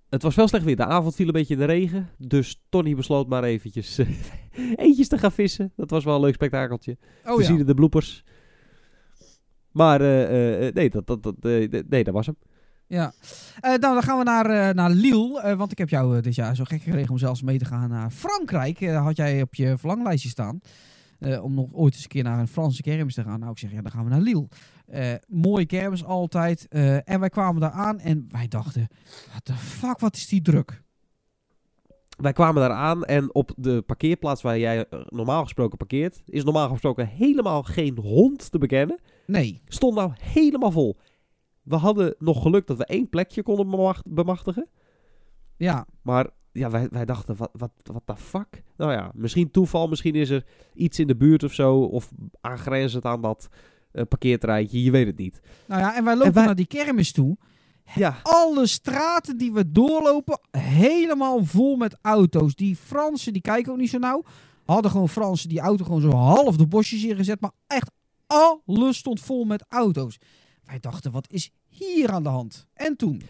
Het 0.10 0.22
was 0.22 0.36
wel 0.36 0.48
slecht 0.48 0.64
weer. 0.64 0.76
De 0.76 0.86
avond 0.86 1.16
viel 1.16 1.28
een 1.28 1.34
beetje 1.34 1.54
in 1.54 1.60
de 1.60 1.66
regen. 1.66 2.10
Dus 2.18 2.62
Tony 2.70 2.96
besloot 2.96 3.28
maar 3.28 3.44
eventjes 3.44 3.98
eh, 3.98 4.08
eentjes 4.86 5.08
te 5.08 5.18
gaan 5.18 5.32
vissen. 5.32 5.74
Dat 5.76 5.90
was 5.90 6.04
wel 6.04 6.16
een 6.16 6.22
leuk 6.22 6.34
spektakeltje. 6.34 6.98
Oh 7.26 7.36
We 7.38 7.44
zien 7.44 7.66
de 7.66 7.74
bloepers. 7.74 8.24
Maar 9.72 10.00
nee, 10.00 10.90
dat, 10.90 11.08
dat, 11.08 11.24
dat, 11.24 11.36
nee, 11.42 12.04
dat 12.04 12.14
was 12.14 12.26
hem. 12.26 12.38
Ja. 12.90 13.14
Eh, 13.60 13.70
nou, 13.70 13.80
dan 13.80 14.04
gaan 14.04 14.18
we 14.18 14.24
naar, 14.24 14.46
eh, 14.46 14.74
naar 14.76 14.90
Lille. 14.90 15.42
eh, 15.42 15.58
want 15.58 15.72
ik 15.72 15.78
heb 15.78 15.90
jou 15.90 16.22
dit 16.22 16.36
jaar 16.36 16.56
zo 16.56 16.64
gek 16.64 16.82
gekregen 16.82 17.12
om 17.12 17.18
zelfs 17.18 17.42
mee 17.42 17.58
te 17.58 17.66
gaan 17.66 17.90
naar 17.90 18.12
Frankrijk. 18.12 18.86
Had 18.86 19.16
jij 19.16 19.42
op 19.42 19.56
je 19.56 19.78
verlanglijstje 19.78 20.30
staan. 20.30 20.60
Om 21.42 21.54
nog 21.54 21.74
ooit 21.74 21.94
eens 21.94 22.04
een 22.04 22.10
keer 22.10 22.24
naar 22.24 22.40
een 22.40 22.48
Franse 22.48 22.82
kermis 22.82 23.14
te 23.14 23.24
gaan. 23.24 23.40
Nou, 23.40 23.52
ik 23.52 23.58
zeg, 23.58 23.72
ja, 23.72 23.82
dan 23.82 23.92
gaan 23.92 24.04
we 24.04 24.10
naar 24.10 24.20
Lille. 24.20 24.48
Mooie 25.28 25.66
kermis 25.66 26.04
altijd. 26.04 26.68
En 27.06 27.20
wij 27.20 27.30
kwamen 27.30 27.62
daar 27.62 27.72
aan 27.72 28.00
en 28.00 28.26
wij 28.30 28.48
dachten, 28.48 28.88
what 29.30 29.46
the 29.46 29.54
fuck, 29.54 30.00
wat 30.00 30.16
is 30.16 30.28
die 30.28 30.42
druk? 30.42 30.82
Wij 32.18 32.34
kwamen 32.34 32.62
daar 32.62 32.78
aan 32.78 33.06
en 33.06 33.34
op 33.34 33.52
de 33.56 33.82
parkeerplaats 33.82 34.42
waar 34.42 34.60
jij 34.60 34.86
normaal 35.10 35.44
gesproken 35.44 35.78
parkeert, 35.78 36.22
is 36.26 36.44
normaal 36.44 36.70
gesproken 36.70 37.08
helemaal 37.08 37.64
geen 37.64 37.98
hond 37.98 38.52
te 38.52 38.58
bekennen. 38.58 39.00
Nee. 39.26 39.62
Stond 39.68 39.96
nou 39.96 40.12
helemaal 40.22 40.72
vol. 40.72 40.98
We 41.70 41.76
hadden 41.76 42.16
nog 42.20 42.42
geluk 42.42 42.68
dat 42.68 42.78
we 42.78 42.86
één 42.86 43.10
plekje 43.10 43.44
konden 43.44 43.70
bemacht- 43.70 44.08
bemachtigen. 44.14 44.68
Ja, 45.58 45.86
Maar 46.02 46.30
ja, 46.52 46.70
wij, 46.70 46.88
wij 46.92 47.06
dachten, 47.06 47.36
wat, 47.36 47.50
wat, 47.54 47.72
wat 47.84 48.02
de 48.06 48.16
fuck? 48.16 48.64
Nou 48.78 48.92
ja, 48.92 49.12
misschien 49.14 49.52
toeval, 49.52 49.88
misschien 49.88 50.16
is 50.16 50.30
er 50.30 50.46
iets 50.74 51.00
in 51.00 51.08
de 51.08 51.16
buurt 51.16 51.44
of 51.44 51.54
zo. 51.54 51.76
Of 51.82 52.12
aangrenzend 52.42 53.06
aan 53.06 53.22
dat 53.22 53.48
parkeerterreintje, 54.10 54.84
je 54.84 54.92
weet 54.92 55.08
het 55.08 55.18
niet. 55.18 55.40
nou 55.68 55.82
ja, 55.82 55.96
en 55.96 56.04
wij 56.04 56.14
lopen 56.14 56.28
En 56.28 56.34
wij- 56.34 56.46
naar 56.46 56.56
die 56.56 56.68
kermis 56.68 57.12
toe. 57.12 57.38
Ja, 57.96 58.16
alle 58.22 58.68
straten 58.68 59.38
die 59.38 59.52
we 59.54 59.72
doorlopen, 59.72 60.40
helemaal 60.58 61.46
vol 61.46 61.76
met 61.76 61.98
auto's. 62.02 62.56
Die 62.56 62.76
Fransen, 62.76 63.34
die 63.34 63.42
kijken 63.42 63.72
ook 63.72 63.78
niet 63.78 63.90
zo 63.90 63.98
nauw. 63.98 64.24
Hadden 64.66 64.92
gewoon 64.92 65.10
Fransen 65.10 65.50
die 65.50 65.60
auto 65.60 65.84
gewoon 65.86 66.02
zo 66.02 66.10
half 66.12 66.58
de 66.58 66.68
bosjes 66.68 67.04
ingezet. 67.04 67.42
Maar 67.42 67.52
echt 67.68 67.92
alles 68.28 68.98
stond 68.98 69.20
vol 69.20 69.46
met 69.46 69.66
auto's. 69.70 70.18
Wij 70.70 70.80
dachten, 70.80 71.12
wat 71.12 71.32
is 71.32 71.52
hier 71.68 72.10
aan 72.10 72.24
de 72.24 72.30
hand? 72.30 72.68
En 72.74 72.96
toen? 72.96 73.22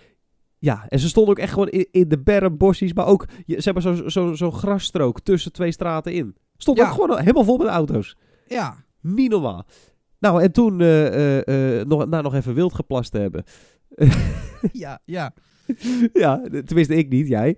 ja, 0.60 0.86
en 0.88 1.00
ze 1.00 1.08
stonden 1.10 1.32
ook 1.34 1.40
echt 1.40 1.54
gewoon 1.54 1.68
in, 1.70 1.88
in 1.92 2.08
de 2.08 2.20
bermbosjes, 2.20 2.94
maar 2.94 3.06
ook, 3.06 3.26
ze 3.48 3.72
hebben 3.72 4.12
zo'n 4.12 4.38
zo, 4.38 4.52
grasstrook 4.52 5.22
tussen 5.22 5.52
twee 5.52 5.72
straten 5.72 6.14
in. 6.14 6.36
Stond 6.58 6.78
Ja. 6.78 6.86
ook 6.88 6.94
gewoon 6.94 7.20
helemaal 7.20 7.44
vol 7.44 7.58
met 7.58 7.68
auto's. 7.68 8.16
Ja, 8.48 8.84
Niet 9.02 9.30
normaal. 9.30 9.66
Nou, 10.20 10.42
en 10.44 10.52
toen 10.52 10.82
eh, 10.82 11.82
nog, 11.86 12.08
na 12.08 12.22
nog 12.22 12.34
even 12.36 12.54
wild 12.54 12.74
geplast 12.74 13.12
te 13.12 13.18
hebben. 13.20 13.44
ja, 14.72 15.00
ja. 15.06 15.34
ja, 16.14 16.42
tenminste 16.66 16.96
ik 16.96 17.10
niet, 17.10 17.28
jij. 17.28 17.58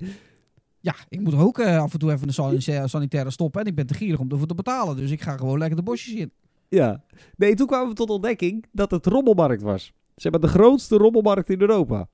Ja, 0.79 0.95
ik 1.09 1.19
moet 1.19 1.35
ook 1.35 1.59
af 1.61 1.93
en 1.93 1.99
toe 1.99 2.11
even 2.11 2.27
een 2.27 2.33
san- 2.61 2.89
sanitaire 2.89 3.31
stoppen. 3.31 3.61
En 3.61 3.67
ik 3.67 3.75
ben 3.75 3.87
te 3.87 3.93
gierig 3.93 4.19
om 4.19 4.29
ervoor 4.31 4.47
te 4.47 4.55
betalen. 4.55 4.95
Dus 4.95 5.11
ik 5.11 5.21
ga 5.21 5.37
gewoon 5.37 5.57
lekker 5.57 5.77
de 5.77 5.83
bosjes 5.83 6.13
in. 6.13 6.31
Ja. 6.75 7.03
Nee, 7.35 7.55
toen 7.55 7.67
kwamen 7.67 7.89
we 7.89 7.93
tot 7.95 8.09
ontdekking 8.09 8.65
dat 8.71 8.91
het 8.91 9.05
rommelmarkt 9.05 9.61
was. 9.61 9.83
Ze 10.15 10.27
hebben 10.29 10.41
de 10.41 10.47
grootste 10.47 10.97
rommelmarkt 10.97 11.49
in 11.49 11.61
Europa. 11.61 12.07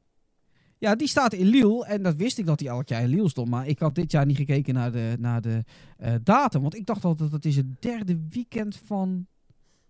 Ja, 0.77 0.95
die 0.95 1.07
staat 1.07 1.33
in 1.33 1.45
Lille. 1.45 1.85
En 1.85 2.03
dat 2.03 2.15
wist 2.15 2.37
ik 2.37 2.45
dat 2.45 2.57
die 2.59 2.67
elk 2.67 2.87
jaar 2.87 3.01
in 3.01 3.09
Lille 3.09 3.29
stond. 3.29 3.49
Maar 3.49 3.67
ik 3.67 3.79
had 3.79 3.95
dit 3.95 4.11
jaar 4.11 4.25
niet 4.25 4.37
gekeken 4.37 4.73
naar 4.73 4.91
de, 4.91 5.15
naar 5.19 5.41
de 5.41 5.63
eh, 5.97 6.13
datum. 6.23 6.61
Want 6.61 6.75
ik 6.75 6.85
dacht 6.85 7.03
altijd 7.05 7.31
dat 7.31 7.43
het 7.43 7.45
is 7.51 7.55
het 7.55 7.81
derde 7.81 8.19
weekend 8.29 8.75
van 8.85 9.27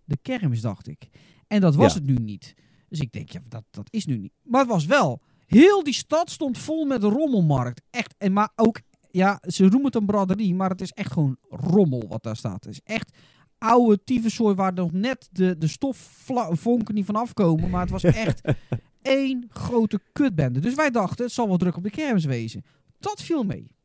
de 0.04 0.18
kermis, 0.22 0.60
dacht 0.60 0.88
ik. 0.88 1.08
En 1.46 1.60
dat 1.60 1.74
was 1.74 1.92
Ja. 1.94 1.98
het 1.98 2.08
nu 2.08 2.14
niet. 2.14 2.54
Dus 2.88 3.00
ik 3.00 3.12
denk, 3.12 3.30
ja, 3.30 3.40
dat, 3.48 3.64
dat 3.70 3.86
is 3.90 4.06
nu 4.06 4.18
niet. 4.18 4.32
Maar 4.42 4.60
het 4.60 4.70
was 4.70 4.86
wel. 4.86 5.20
Heel 5.46 5.82
die 5.82 5.94
stad 5.94 6.30
stond 6.30 6.58
vol 6.58 6.84
met 6.84 7.02
rommelmarkt. 7.02 7.82
Echt. 7.90 8.14
En 8.18 8.32
maar 8.32 8.50
ook, 8.56 8.80
ja, 9.10 9.40
ze 9.46 9.62
noemen 9.62 9.84
het 9.84 9.94
een 9.94 10.06
braderie. 10.06 10.54
Maar 10.54 10.70
het 10.70 10.80
is 10.80 10.92
echt 10.92 11.12
gewoon 11.12 11.36
rommel 11.48 12.04
wat 12.08 12.22
daar 12.22 12.36
staat. 12.36 12.64
Het 12.64 12.72
is 12.72 12.80
echt 12.84 13.16
oude 13.58 14.04
tyfuszooi 14.04 14.54
waar 14.54 14.72
nog 14.72 14.92
net 14.92 15.28
de, 15.32 15.58
de 15.58 15.66
stofvonken 15.66 16.94
niet 16.94 17.06
van 17.06 17.16
afkomen. 17.16 17.70
Maar 17.70 17.80
het 17.80 17.90
was 17.90 18.04
echt 18.26 18.40
één 19.02 19.46
grote 19.48 20.00
kutbende. 20.12 20.60
Dus 20.60 20.74
wij 20.74 20.90
dachten, 20.90 21.24
het 21.24 21.34
zal 21.34 21.48
wel 21.48 21.56
druk 21.56 21.76
op 21.76 21.82
de 21.82 21.90
kermis 21.90 22.24
wezen. 22.24 22.64
Dat 22.98 23.22
viel 23.22 23.42
mee. 23.42 23.76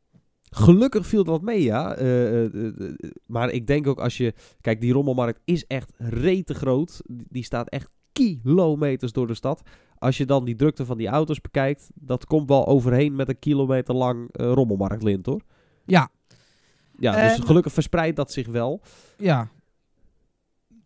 Gelukkig 0.50 1.06
viel 1.06 1.24
dat 1.24 1.42
mee, 1.42 1.62
ja. 1.62 1.94
Eh, 1.94 2.44
eh, 2.44 2.54
eh, 2.54 2.94
maar 3.26 3.50
ik 3.50 3.66
denk 3.66 3.86
ook 3.86 4.00
als 4.00 4.16
je... 4.16 4.34
Kijk, 4.60 4.80
die 4.80 4.92
rommelmarkt 4.92 5.40
is 5.44 5.66
echt 5.66 5.92
rete 5.96 6.54
groot. 6.54 7.02
Die 7.06 7.44
staat 7.44 7.68
echt 7.68 7.90
kilometers 8.12 9.12
door 9.12 9.26
de 9.26 9.34
stad. 9.34 9.62
Als 9.98 10.16
je 10.16 10.24
dan 10.24 10.44
die 10.44 10.56
drukte 10.56 10.84
van 10.84 10.98
die 10.98 11.08
auto's 11.08 11.40
bekijkt... 11.40 11.90
dat 11.94 12.26
komt 12.26 12.48
wel 12.48 12.66
overheen 12.66 13.14
met 13.14 13.28
een 13.28 13.38
kilometer 13.38 13.94
lang 13.94 14.28
rommelmarktlint, 14.32 15.26
hoor. 15.26 15.40
Ja, 15.86 16.10
Ja, 16.98 17.28
dus 17.28 17.44
gelukkig 17.44 17.72
verspreidt 17.72 18.16
dat 18.16 18.32
zich 18.32 18.46
wel. 18.46 18.80
ja. 19.16 19.48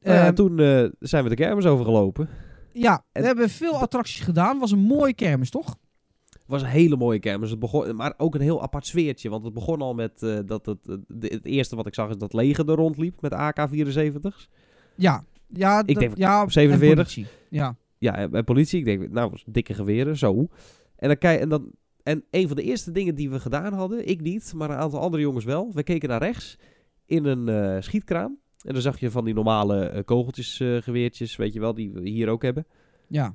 Ja, 0.00 0.24
Ehm, 0.26 0.34
toen 0.34 0.58
eh, 0.58 0.84
zijn 0.98 1.22
we 1.22 1.28
de 1.28 1.34
kermis 1.34 1.66
overgelopen. 1.66 2.28
ja, 2.72 3.04
we 3.12 3.18
en- 3.20 3.24
hebben 3.24 3.48
veel 3.48 3.74
attracties 3.74 4.20
gedaan. 4.20 4.58
was 4.58 4.70
een 4.70 4.78
mooie 4.78 5.14
kermis, 5.14 5.50
toch? 5.50 5.76
Het 6.28 6.56
was 6.56 6.62
een 6.62 6.68
hele 6.68 6.96
mooie 6.96 7.18
kermis. 7.18 7.50
Het 7.50 7.58
begon, 7.58 7.96
maar 7.96 8.14
ook 8.16 8.34
een 8.34 8.40
heel 8.40 8.62
apart 8.62 8.86
sfeertje. 8.86 9.28
Want 9.30 9.44
het 9.44 9.54
begon 9.54 9.80
al 9.80 9.94
met 9.94 10.22
eh, 10.22 10.38
dat 10.46 10.66
het, 10.66 10.88
eh, 10.88 10.94
de- 11.08 11.26
het 11.26 11.44
eerste 11.44 11.76
wat 11.76 11.86
ik 11.86 11.94
zag 11.94 12.08
is 12.08 12.16
dat 12.16 12.32
leger 12.32 12.68
er 12.68 12.74
rondliep 12.76 13.20
met 13.20 13.32
AK-74's. 13.32 14.48
Ja, 14.94 15.24
ja, 15.46 15.82
Ik 15.86 15.98
denk 15.98 16.16
ja, 16.16 16.42
en 16.42 16.50
47. 16.50 16.94
politie. 16.96 17.26
Ja, 17.50 17.76
Ja, 17.98 18.14
en, 18.16 18.32
en 18.34 18.44
politie. 18.44 18.78
Ik 18.78 18.84
denk, 18.84 19.10
nou, 19.10 19.32
dikke 19.46 19.74
geweren, 19.74 20.16
zo. 20.16 20.48
En, 20.96 21.08
dan 21.08 21.18
kijk, 21.18 21.40
en, 21.40 21.48
dan, 21.48 21.70
en 22.02 22.24
een 22.30 22.46
van 22.46 22.56
de 22.56 22.62
eerste 22.62 22.90
dingen 22.92 23.14
die 23.14 23.30
we 23.30 23.40
gedaan 23.40 23.72
hadden, 23.72 24.08
ik 24.08 24.20
niet, 24.20 24.52
maar 24.56 24.70
een 24.70 24.76
aantal 24.76 25.00
andere 25.00 25.22
jongens 25.22 25.44
wel. 25.44 25.70
We 25.74 25.82
keken 25.82 26.08
naar 26.08 26.22
rechts 26.22 26.58
in 27.06 27.24
een 27.24 27.48
eh, 27.48 27.76
schietkraam. 27.82 28.38
En 28.64 28.72
dan 28.72 28.82
zag 28.82 29.00
je 29.00 29.10
van 29.10 29.24
die 29.24 29.34
normale 29.34 29.84
eh, 29.84 30.04
kogeltjes, 30.04 30.60
eh, 30.60 30.76
geweertjes, 30.76 31.36
weet 31.36 31.52
je 31.52 31.60
wel, 31.60 31.74
die 31.74 31.92
we 31.92 32.08
hier 32.08 32.28
ook 32.28 32.42
hebben. 32.42 32.66
ja. 33.08 33.34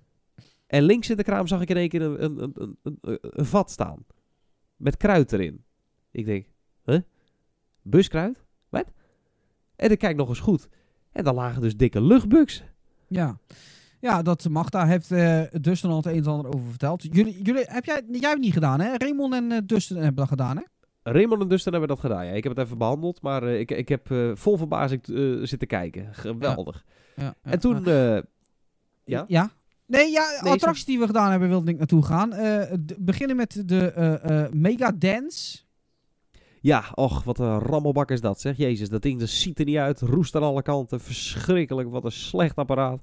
En 0.68 0.84
links 0.84 1.10
in 1.10 1.18
de 1.18 1.24
kraam 1.24 1.48
zag 1.48 1.62
ik 1.62 1.70
in 1.70 1.78
één 1.78 1.90
keer 1.90 2.02
een, 2.02 2.44
een, 2.44 2.78
een, 2.84 2.98
een, 3.22 3.46
vat 3.46 3.72
staan. 3.72 4.06
Met 4.76 4.98
kruid 4.98 5.32
erin. 5.32 5.64
Ik 6.12 6.26
denk, 6.26 6.46
huh? 6.86 7.00
Buskruid? 7.82 8.44
Wat? 8.70 8.92
En 9.76 9.92
ik 9.92 10.00
kijk 10.00 10.16
nog 10.16 10.30
eens 10.30 10.40
goed. 10.40 10.68
En 11.12 11.24
daar 11.24 11.34
lagen 11.34 11.62
dus 11.62 11.76
dikke 11.76 12.02
luchtbugs. 12.02 12.64
Ja. 13.08 13.40
Ja, 14.00 14.22
dat 14.22 14.50
mag. 14.50 14.70
Daar 14.70 14.88
heeft 14.88 15.12
eh 15.12 15.42
Dustin 15.52 15.90
al 15.90 15.96
het 15.96 16.06
een 16.06 16.16
en 16.16 16.26
ander 16.26 16.54
over 16.54 16.70
verteld. 16.70 17.04
Jullie, 17.04 17.42
jullie, 17.42 17.64
heb 17.66 17.86
jij, 17.86 18.02
jij 18.12 18.30
hebt 18.30 18.42
niet 18.42 18.54
gedaan, 18.54 18.80
hè? 18.80 18.98
Raymond 18.98 19.34
en 19.34 19.66
Dustin 19.66 19.96
hebben 19.96 20.16
dat 20.16 20.28
gedaan, 20.28 20.58
hè? 20.58 20.64
Raymond 21.04 21.42
en 21.42 21.48
Dustin 21.48 21.72
hebben 21.72 21.90
dat 21.90 22.00
gedaan. 22.00 22.26
Ja. 22.26 22.32
Ik 22.32 22.44
heb 22.44 22.56
het 22.56 22.66
even 22.66 22.78
behandeld, 22.78 23.22
maar 23.22 23.44
eh, 23.44 23.60
ik, 23.60 23.72
ik 23.72 23.90
heb 23.90 24.12
eh, 24.12 24.32
vol 24.34 24.58
verbazing 24.58 25.04
eh, 25.08 25.48
zitten 25.48 25.68
kijken. 25.68 26.14
Geweldig. 26.14 26.86
Ja, 27.16 27.24
ja, 27.24 27.36
en 27.42 27.60
toen, 27.60 27.84
ja. 27.86 28.24
ja? 29.06 29.24
Ja? 29.28 29.52
Nee, 29.86 30.12
ja, 30.12 30.24
Nee, 30.42 30.52
attracties 30.52 30.86
die 30.86 31.00
we 31.00 31.06
gedaan 31.06 31.32
hebben, 31.32 31.50
wilde 31.50 31.72
ik 31.72 31.78
naartoe 31.78 32.06
gaan. 32.06 32.30
Beginnen 32.98 33.36
met 33.36 33.64
de 33.66 34.50
Mega 34.52 34.92
Dance. 34.92 35.60
ja, 36.62 36.84
och, 36.96 37.24
wat 37.24 37.40
een 37.40 37.60
rammelbak 37.60 38.12
is 38.12 38.22
dat, 38.22 38.40
zeg. 38.40 38.58
Jezus, 38.58 38.90
dat 38.90 39.02
ding 39.02 39.20
dat 39.20 39.30
ziet 39.30 39.60
er 39.60 39.66
niet 39.66 39.78
uit. 39.78 40.02
Roest 40.02 40.36
aan 40.36 40.44
alle 40.44 40.62
kanten. 40.62 41.00
Verschrikkelijk, 41.00 41.90
wat 41.90 42.04
een 42.04 42.12
slecht 42.12 42.56
apparaat. 42.56 43.02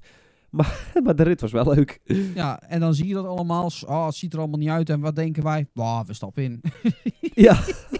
Maar, 0.57 0.91
maar 1.03 1.15
de 1.15 1.23
rit 1.23 1.41
was 1.41 1.51
wel 1.51 1.73
leuk. 1.73 1.99
Ja, 2.35 2.61
en 2.61 2.79
dan 2.79 2.93
zie 2.93 3.07
je 3.07 3.13
dat 3.13 3.25
allemaal. 3.25 3.69
Oh, 3.87 4.05
het 4.05 4.15
ziet 4.15 4.33
er 4.33 4.39
allemaal 4.39 4.59
niet 4.59 4.69
uit. 4.69 4.89
En 4.89 4.99
wat 4.99 5.15
denken 5.15 5.43
wij? 5.43 5.67
Bah, 5.73 6.05
we 6.05 6.13
stappen 6.13 6.43
in. 6.43 6.61
Ja, 7.33 7.59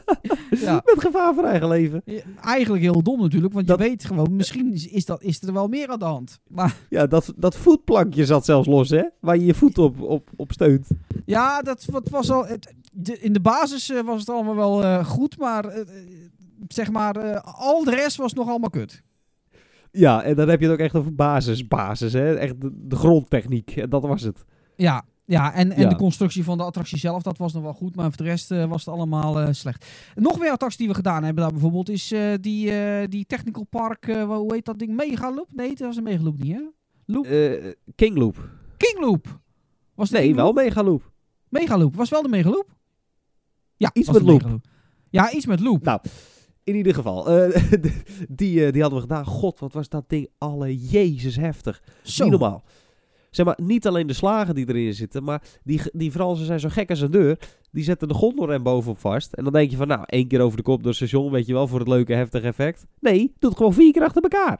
ja. 0.50 0.74
met 0.86 0.96
gevaar 0.98 1.34
voor 1.34 1.44
eigen 1.44 1.68
leven. 1.68 2.02
Ja, 2.06 2.22
Eigenlijk 2.42 2.84
heel 2.84 3.02
dom 3.04 3.20
natuurlijk, 3.22 3.54
want 3.54 3.68
Dat- 3.68 3.80
je 3.80 3.84
weet 3.88 4.06
gewoon, 4.06 4.36
misschien 4.36 4.74
is, 4.74 4.88
is, 4.88 5.06
dat, 5.06 5.24
is 5.24 5.42
er 5.42 5.54
wel 5.54 5.68
meer 5.68 5.88
aan 5.88 6.00
de 6.00 6.06
hand. 6.06 6.40
Maar 6.48 6.76
Ja, 6.90 7.08
dat, 7.08 7.34
dat 7.38 7.56
voetplankje 7.56 8.26
zat 8.26 8.46
zelfs 8.46 8.68
los, 8.68 8.90
hè? 8.90 9.04
Waar 9.20 9.38
je 9.38 9.46
je 9.46 9.54
voet 9.54 9.78
op, 9.78 10.02
op, 10.02 10.30
op 10.36 10.52
steunt. 10.52 10.88
ja, 11.26 11.62
dat 11.62 11.86
wat 11.86 12.10
was 12.10 12.30
al. 12.30 12.46
Het, 12.46 12.74
de, 12.94 13.20
in 13.20 13.34
de 13.34 13.40
basis 13.42 13.90
eh, 13.90 14.02
was 14.02 14.20
het 14.20 14.30
allemaal 14.30 14.56
wel 14.56 14.84
eh, 14.84 15.06
goed, 15.06 15.38
maar 15.38 15.66
eh, 15.66 15.82
zeg 16.68 16.92
maar, 16.92 17.42
al 17.42 17.84
de 17.84 17.92
rest 17.96 18.18
was 18.18 18.34
nog 18.34 18.50
allemaal 18.50 18.70
kut. 18.70 19.02
Ja, 19.92 20.24
en 20.24 20.36
dan 20.36 20.50
heb 20.50 20.60
je 20.60 20.66
het 20.66 20.74
ook 20.74 20.80
echt 20.82 20.96
over 20.96 21.16
basis, 21.16 21.68
basis, 21.68 22.14
hè? 22.14 22.34
Echt 22.36 22.62
de, 22.62 22.72
de 22.74 22.96
grondtechniek. 22.96 23.76
En 23.76 23.90
dat 23.90 24.02
was 24.04 24.22
het. 24.22 24.46
Ja, 24.76 25.04
ja 25.26 25.54
en, 25.54 25.72
en 25.72 25.82
Ja. 25.82 25.90
de 25.90 25.96
constructie 25.96 26.44
van 26.44 26.58
de 26.58 26.64
attractie 26.64 26.98
zelf, 26.98 27.22
dat 27.24 27.38
was 27.38 27.54
nog 27.54 27.64
wel 27.64 27.74
goed, 27.74 27.96
maar 27.96 28.08
voor 28.08 28.18
de 28.18 28.24
rest 28.24 28.52
eh, 28.52 28.66
was 28.66 28.86
het 28.86 28.94
allemaal 28.96 29.40
eh, 29.40 29.48
slecht. 29.52 29.86
Nog 30.16 30.40
meer 30.40 30.52
attracties 30.52 30.80
die 30.80 30.88
we 30.88 30.94
gedaan 30.94 31.24
hebben 31.24 31.44
daar 31.44 31.52
bijvoorbeeld 31.52 31.90
is 31.90 32.12
eh, 32.12 32.34
die, 32.42 32.72
die 33.08 33.26
Technical 33.26 33.64
Park, 33.70 34.06
hoe 34.26 34.54
heet 34.54 34.66
dat 34.66 34.80
ding? 34.80 34.96
Megaloop? 34.96 35.48
Nee, 35.54 35.70
dat 35.70 35.80
was 35.80 35.98
een 35.98 36.04
Megaloop 36.04 36.38
niet, 36.40 36.54
hè? 36.56 36.62
Loop? 37.06 37.28
King 37.96 38.18
Loop. 38.18 38.50
Kingloop. 38.78 39.40
Was 39.96 40.10
Nee, 40.10 40.22
Kingloop? 40.22 40.54
wel 40.56 40.64
Megaloop. 40.64 41.12
Megaloop. 41.50 41.96
Was 41.96 42.10
wel 42.10 42.22
de 42.22 42.30
Megaloop? 42.30 42.68
Ja, 43.78 43.90
Iets 43.94 44.12
met 44.12 44.22
loop. 44.22 44.60
Ja, 45.10 45.32
iets 45.32 45.46
met 45.46 45.60
loop. 45.60 45.84
Nou, 45.84 46.00
in 46.72 46.78
ieder 46.78 46.94
geval. 46.94 47.30
eh, 47.30 47.62
die, 48.30 48.66
eh, 48.66 48.72
die 48.72 48.82
hadden 48.82 49.00
we 49.00 49.08
gedaan. 49.08 49.26
God, 49.26 49.60
wat 49.60 49.74
was 49.74 49.90
dat 49.90 50.04
ding 50.08 50.28
alle 50.38 50.78
Jezus 50.78 51.36
heftig. 51.36 51.82
Zo. 52.04 52.24
Niet 52.24 52.32
normaal. 52.32 52.64
Zeg 53.30 53.46
maar, 53.46 53.58
niet 53.62 53.88
alleen 53.88 54.08
de 54.08 54.14
slagen 54.14 54.56
die 54.56 54.68
erin 54.70 54.94
zitten, 54.94 55.24
maar 55.24 55.42
die, 55.64 55.82
die 55.94 56.12
Fransen 56.12 56.46
zijn 56.46 56.60
zo 56.60 56.70
gek 56.70 56.90
als 56.90 57.02
een 57.02 57.12
deur. 57.12 57.40
Die 57.72 57.84
zetten 57.84 58.08
de 58.08 58.14
gondelrem 58.14 58.64
bovenop 58.64 59.00
vast. 59.00 59.34
En 59.34 59.44
dan 59.44 59.54
denk 59.54 59.72
je 59.72 59.78
van, 59.78 59.88
nou, 59.88 60.04
één 60.06 60.28
keer 60.28 60.42
over 60.42 60.58
de 60.58 60.64
kop 60.64 60.78
door 60.78 60.88
het 60.88 60.96
station, 60.96 61.32
weet 61.32 61.46
je 61.46 61.54
wel, 61.54 61.68
voor 61.68 61.80
het 61.80 61.88
leuke 61.88 62.14
heftige 62.14 62.48
effect. 62.48 62.86
Nee, 63.00 63.34
doe 63.40 63.50
het 63.50 63.58
gewoon 63.58 63.74
vier 63.74 63.92
keer 63.92 64.04
achter 64.04 64.22
elkaar. 64.22 64.60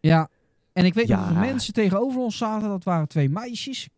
Ja. 0.00 0.30
En 0.72 0.84
ik 0.84 0.94
weet 0.94 1.06
Ja. 1.08 1.16
nog 1.16 1.24
dat 1.28 1.34
de 1.34 1.40
mensen 1.48 1.72
tegenover 1.72 2.20
ons 2.20 2.36
zaten. 2.36 2.68
Dat 2.68 2.84
waren 2.84 3.08
twee 3.08 3.28
meisjes. 3.28 3.88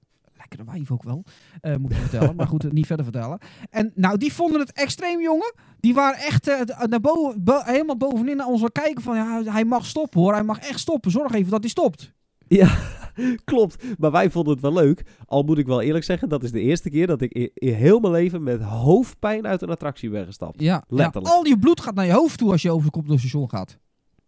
Lekkere 0.40 0.64
wijf 0.64 0.90
ook 0.90 1.03
wel. 1.03 1.24
eh, 1.61 1.76
moet 1.76 1.90
ik 1.90 1.96
vertellen. 1.96 2.37
maar 2.37 2.46
goed, 2.46 2.72
niet 2.72 2.87
verder 2.87 3.05
vertellen. 3.05 3.38
En 3.70 3.92
nou, 3.94 4.16
die 4.18 4.33
vonden 4.33 4.61
het 4.61 4.72
extreem, 4.72 5.20
jongen. 5.20 5.53
Die 5.81 5.94
waren 5.94 6.18
echt 6.20 6.48
eh, 6.48 6.61
d- 6.61 6.88
naar 6.88 7.00
boven, 7.00 7.44
bo- 7.44 7.62
helemaal 7.64 7.96
bovenin 7.96 8.37
naar 8.37 8.46
ons 8.46 8.62
aan 8.62 8.72
kijken 8.72 9.03
van... 9.03 9.16
Ja, 9.16 9.42
hij 9.44 9.64
mag 9.64 9.87
stoppen 9.87 10.20
hoor. 10.20 10.33
Hij 10.33 10.42
mag 10.44 10.59
echt 10.59 10.79
stoppen. 10.81 11.11
Zorg 11.11 11.33
even 11.33 11.50
dat 11.50 11.61
hij 11.61 11.68
stopt. 11.68 12.12
Ja, 12.48 12.76
klopt. 13.44 13.85
Maar 13.98 14.11
wij 14.11 14.31
vonden 14.31 14.53
het 14.53 14.62
wel 14.62 14.72
leuk. 14.72 15.03
Al 15.26 15.42
moet 15.42 15.59
ik 15.59 15.66
wel 15.66 15.81
eerlijk 15.81 16.05
zeggen, 16.05 16.29
dat 16.29 16.42
is 16.42 16.53
de 16.53 16.61
eerste 16.61 16.90
keer 16.90 17.07
dat 17.07 17.20
ik 17.20 17.33
in, 17.33 17.50
heel 17.74 18.00
mijn 18.00 18.12
leven 18.12 18.42
met 18.42 18.62
hoofdpijn 18.62 19.46
uit 19.46 19.62
een 19.62 19.70
attractie 19.70 20.11
ben 20.11 20.26
gestapt. 20.26 20.61
Ja, 20.61 20.85
Letterlijk. 20.88 21.26
Ja, 21.33 21.38
al 21.38 21.46
je 21.46 21.59
bloed 21.59 21.81
gaat 21.81 21.94
naar 21.94 22.07
je 22.07 22.12
hoofd 22.12 22.38
toe 22.38 22.50
als 22.50 22.62
je 22.62 22.70
over 22.70 22.85
de 22.85 22.90
kop 22.90 23.03
door 23.03 23.12
het 23.12 23.20
station 23.20 23.50
gaat. 23.50 23.79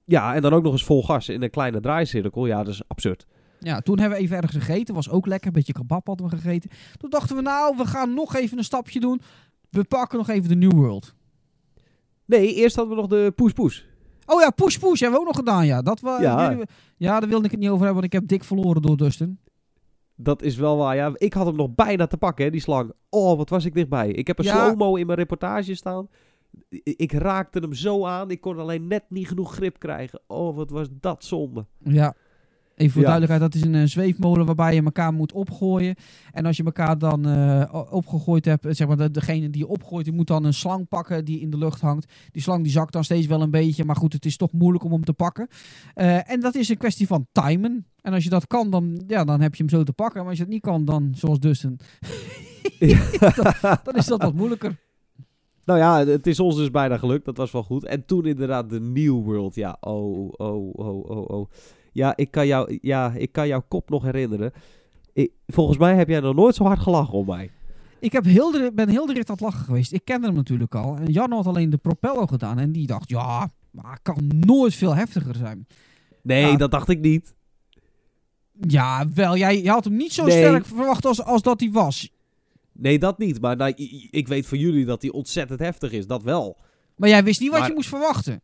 Ja, 0.04 0.34
en 0.34 0.42
dan 0.42 0.52
ook 0.52 0.62
nog 0.62 0.72
eens 0.72 0.84
vol 0.84 1.02
gas 1.04 1.28
in 1.28 1.42
een 1.42 1.50
kleine 1.50 1.80
draaicirkel. 1.80 2.46
Ja, 2.46 2.56
dat 2.64 2.72
is 2.72 2.82
absurd. 2.86 3.26
Ja, 3.64 3.80
toen 3.80 3.98
hebben 3.98 4.18
we 4.18 4.24
even 4.24 4.36
ergens 4.36 4.64
gegeten. 4.64 4.94
Was 4.94 5.10
ook 5.10 5.26
lekker. 5.26 5.46
Een 5.46 5.52
beetje 5.52 5.72
kebab 5.72 6.06
hadden 6.06 6.28
we 6.28 6.36
gegeten. 6.36 6.70
Toen 6.96 7.10
dachten 7.10 7.36
we, 7.36 7.42
nou, 7.42 7.76
we 7.76 7.86
gaan 7.86 8.14
nog 8.14 8.34
even 8.36 8.58
een 8.58 8.64
stapje 8.64 9.00
doen. 9.00 9.20
We 9.70 9.84
pakken 9.84 10.18
nog 10.18 10.28
even 10.28 10.48
de 10.48 10.54
New 10.54 10.72
World. 10.72 11.14
Nee, 12.24 12.54
eerst 12.54 12.76
hadden 12.76 12.94
we 12.94 13.00
nog 13.00 13.10
de 13.10 13.32
poes-poes. 13.36 13.86
Oh 14.26 14.40
ja, 14.40 14.50
push 14.50 14.76
push 14.76 15.00
hebben 15.00 15.20
we 15.20 15.26
ook 15.26 15.32
nog 15.34 15.44
gedaan, 15.44 15.66
ja. 15.66 15.82
Dat 15.82 16.00
we, 16.00 16.16
Ja. 16.20 16.56
ja, 16.96 17.20
daar 17.20 17.28
wilde 17.28 17.44
ik 17.44 17.50
het 17.50 17.60
niet 17.60 17.68
over 17.68 17.84
hebben, 17.84 18.00
want 18.00 18.12
ik 18.14 18.20
heb 18.20 18.28
dik 18.28 18.44
verloren 18.44 18.82
door 18.82 18.96
Dustin. 18.96 19.38
Dat 20.16 20.42
is 20.42 20.56
wel 20.56 20.76
waar. 20.76 20.96
Ja, 20.96 21.10
ik 21.14 21.32
had 21.32 21.46
hem 21.46 21.56
nog 21.56 21.74
bijna 21.74 22.06
te 22.06 22.16
pakken, 22.16 22.44
hè, 22.44 22.50
die 22.50 22.60
slang. 22.60 22.92
Oh, 23.08 23.36
wat 23.36 23.48
was 23.48 23.64
ik 23.64 23.74
dichtbij. 23.74 24.08
Ik 24.10 24.26
heb 24.26 24.38
een 24.38 24.44
Ja. 24.44 24.64
slow-mo 24.64 24.96
in 24.96 25.06
mijn 25.06 25.18
reportage 25.18 25.74
staan. 25.74 26.08
Ik 26.82 27.12
raakte 27.12 27.58
hem 27.58 27.72
zo 27.74 28.06
aan. 28.06 28.30
Ik 28.30 28.40
kon 28.40 28.58
alleen 28.58 28.86
net 28.86 29.04
niet 29.08 29.28
genoeg 29.28 29.54
grip 29.54 29.78
krijgen. 29.78 30.20
Oh, 30.26 30.56
wat 30.56 30.70
was 30.70 30.88
dat 31.00 31.24
zonde. 31.24 31.66
Ja. 31.78 32.14
Even 32.76 32.92
voor 32.92 33.02
Ja. 33.02 33.08
duidelijkheid, 33.08 33.52
dat 33.52 33.62
is 33.62 33.68
een 33.68 33.74
eh, 33.74 33.86
zweefmolen 33.86 34.46
waarbij 34.46 34.74
je 34.74 34.82
elkaar 34.82 35.12
moet 35.12 35.32
opgooien. 35.32 35.94
En 36.32 36.46
als 36.46 36.56
je 36.56 36.64
elkaar 36.64 36.98
dan 36.98 37.26
eh, 37.26 37.86
opgegooid 37.90 38.44
hebt, 38.44 38.66
eh, 38.66 38.72
zeg 38.72 38.86
maar 38.88 38.96
de, 38.96 39.10
degene 39.10 39.50
die 39.50 39.60
je 39.60 39.68
opgooit, 39.68 40.04
die 40.04 40.14
moet 40.14 40.26
dan 40.26 40.44
een 40.44 40.54
slang 40.54 40.88
pakken 40.88 41.24
die 41.24 41.40
in 41.40 41.50
de 41.50 41.58
lucht 41.58 41.80
hangt. 41.80 42.12
Die 42.30 42.42
slang 42.42 42.62
die 42.62 42.72
zakt 42.72 42.92
dan 42.92 43.04
steeds 43.04 43.26
wel 43.26 43.42
een 43.42 43.50
beetje, 43.50 43.84
maar 43.84 43.96
goed, 43.96 44.12
het 44.12 44.24
is 44.24 44.36
toch 44.36 44.52
moeilijk 44.52 44.84
om 44.84 44.92
hem 44.92 45.04
te 45.04 45.12
pakken. 45.12 45.48
En 45.94 46.40
dat 46.40 46.54
is 46.54 46.68
een 46.68 46.76
kwestie 46.76 47.06
van 47.06 47.26
timen. 47.32 47.86
En 48.00 48.12
als 48.12 48.24
je 48.24 48.30
dat 48.30 48.46
kan, 48.46 48.70
dan, 48.70 49.02
ja, 49.06 49.24
dan 49.24 49.40
heb 49.40 49.54
je 49.54 49.62
hem 49.62 49.72
zo 49.72 49.82
te 49.82 49.92
pakken. 49.92 50.20
Maar 50.20 50.28
als 50.28 50.38
je 50.38 50.44
het 50.44 50.52
niet 50.52 50.62
kan, 50.62 50.84
dan, 50.84 51.12
zoals 51.16 51.38
Dustin, 51.38 51.78
dan, 53.20 53.78
dan 53.82 53.94
is 53.94 54.06
dat 54.06 54.22
wat 54.22 54.34
moeilijker. 54.34 54.78
Nou 55.64 55.78
ja, 55.78 56.06
het 56.06 56.26
is 56.26 56.40
ons 56.40 56.56
dus 56.56 56.70
bijna 56.70 56.96
gelukt. 56.96 57.24
Dat 57.24 57.36
was 57.36 57.52
wel 57.52 57.62
goed. 57.62 57.84
En 57.84 58.04
toen 58.04 58.26
inderdaad 58.26 58.70
de 58.70 58.80
New 58.80 59.24
World. 59.24 59.54
Ja, 59.54 59.76
oh, 59.80 60.32
oh, 60.36 60.74
oh, 60.74 61.10
oh, 61.10 61.28
oh. 61.28 61.50
Ja, 61.92 62.16
ik 62.16 62.30
kan, 62.30 62.46
jou, 62.46 62.78
ja, 62.82 63.12
ik 63.12 63.32
kan 63.32 63.48
jouw 63.48 63.64
kop 63.68 63.90
nog 63.90 64.02
herinneren. 64.02 64.52
Ik- 65.12 65.32
volgens 65.46 65.78
mij 65.78 65.94
heb 65.96 66.08
jij 66.08 66.20
nog 66.20 66.34
nooit 66.34 66.54
zo 66.54 66.64
hard 66.64 66.80
gelachen 66.80 67.14
om 67.14 67.26
mij. 67.26 67.50
Ik 68.00 68.12
heb 68.12 68.24
heel 68.24 68.50
de, 68.50 68.70
ben 68.74 68.88
heel 68.88 69.06
de 69.06 69.12
rit 69.12 69.28
aan 69.28 69.34
het 69.34 69.44
lachen 69.44 69.64
geweest. 69.64 69.92
Ik 69.92 70.04
kende 70.04 70.26
hem 70.26 70.36
natuurlijk 70.36 70.74
al. 70.74 70.96
En 70.96 71.12
Jan 71.12 71.32
had 71.32 71.46
alleen 71.46 71.70
de 71.70 71.76
propello 71.76 72.26
gedaan. 72.26 72.58
En 72.58 72.72
die 72.72 72.86
dacht, 72.86 73.08
ja, 73.08 73.50
maar 73.70 73.98
kan 74.02 74.30
nooit 74.46 74.74
veel 74.74 74.94
heftiger 74.94 75.34
zijn. 75.34 75.66
Nee, 76.22 76.46
Ja. 76.46 76.56
dat 76.56 76.70
dacht 76.70 76.88
ik 76.88 77.00
niet. 77.00 77.34
Ja, 78.68 79.06
wel. 79.14 79.36
Jij, 79.36 79.60
jij 79.62 79.72
had 79.72 79.84
hem 79.84 79.96
niet 79.96 80.12
zo 80.12 80.24
Nee. 80.24 80.32
sterk 80.38 80.66
verwacht 80.66 81.04
als, 81.06 81.22
als 81.22 81.42
dat 81.42 81.60
hij 81.60 81.70
was. 81.70 82.10
Nee, 82.72 82.98
dat 82.98 83.18
niet. 83.18 83.40
Maar 83.40 83.56
nou, 83.56 83.72
ik 84.10 84.28
weet 84.28 84.46
van 84.46 84.58
jullie 84.58 84.84
dat 84.84 85.00
die 85.00 85.12
ontzettend 85.12 85.58
heftig 85.60 85.92
is. 85.92 86.06
Dat 86.06 86.22
wel. 86.22 86.56
Maar 86.96 87.08
jij 87.08 87.24
wist 87.24 87.40
niet 87.40 87.50
wat 87.50 87.58
Maar- 87.58 87.68
je 87.68 87.74
moest 87.74 87.88
verwachten. 87.88 88.42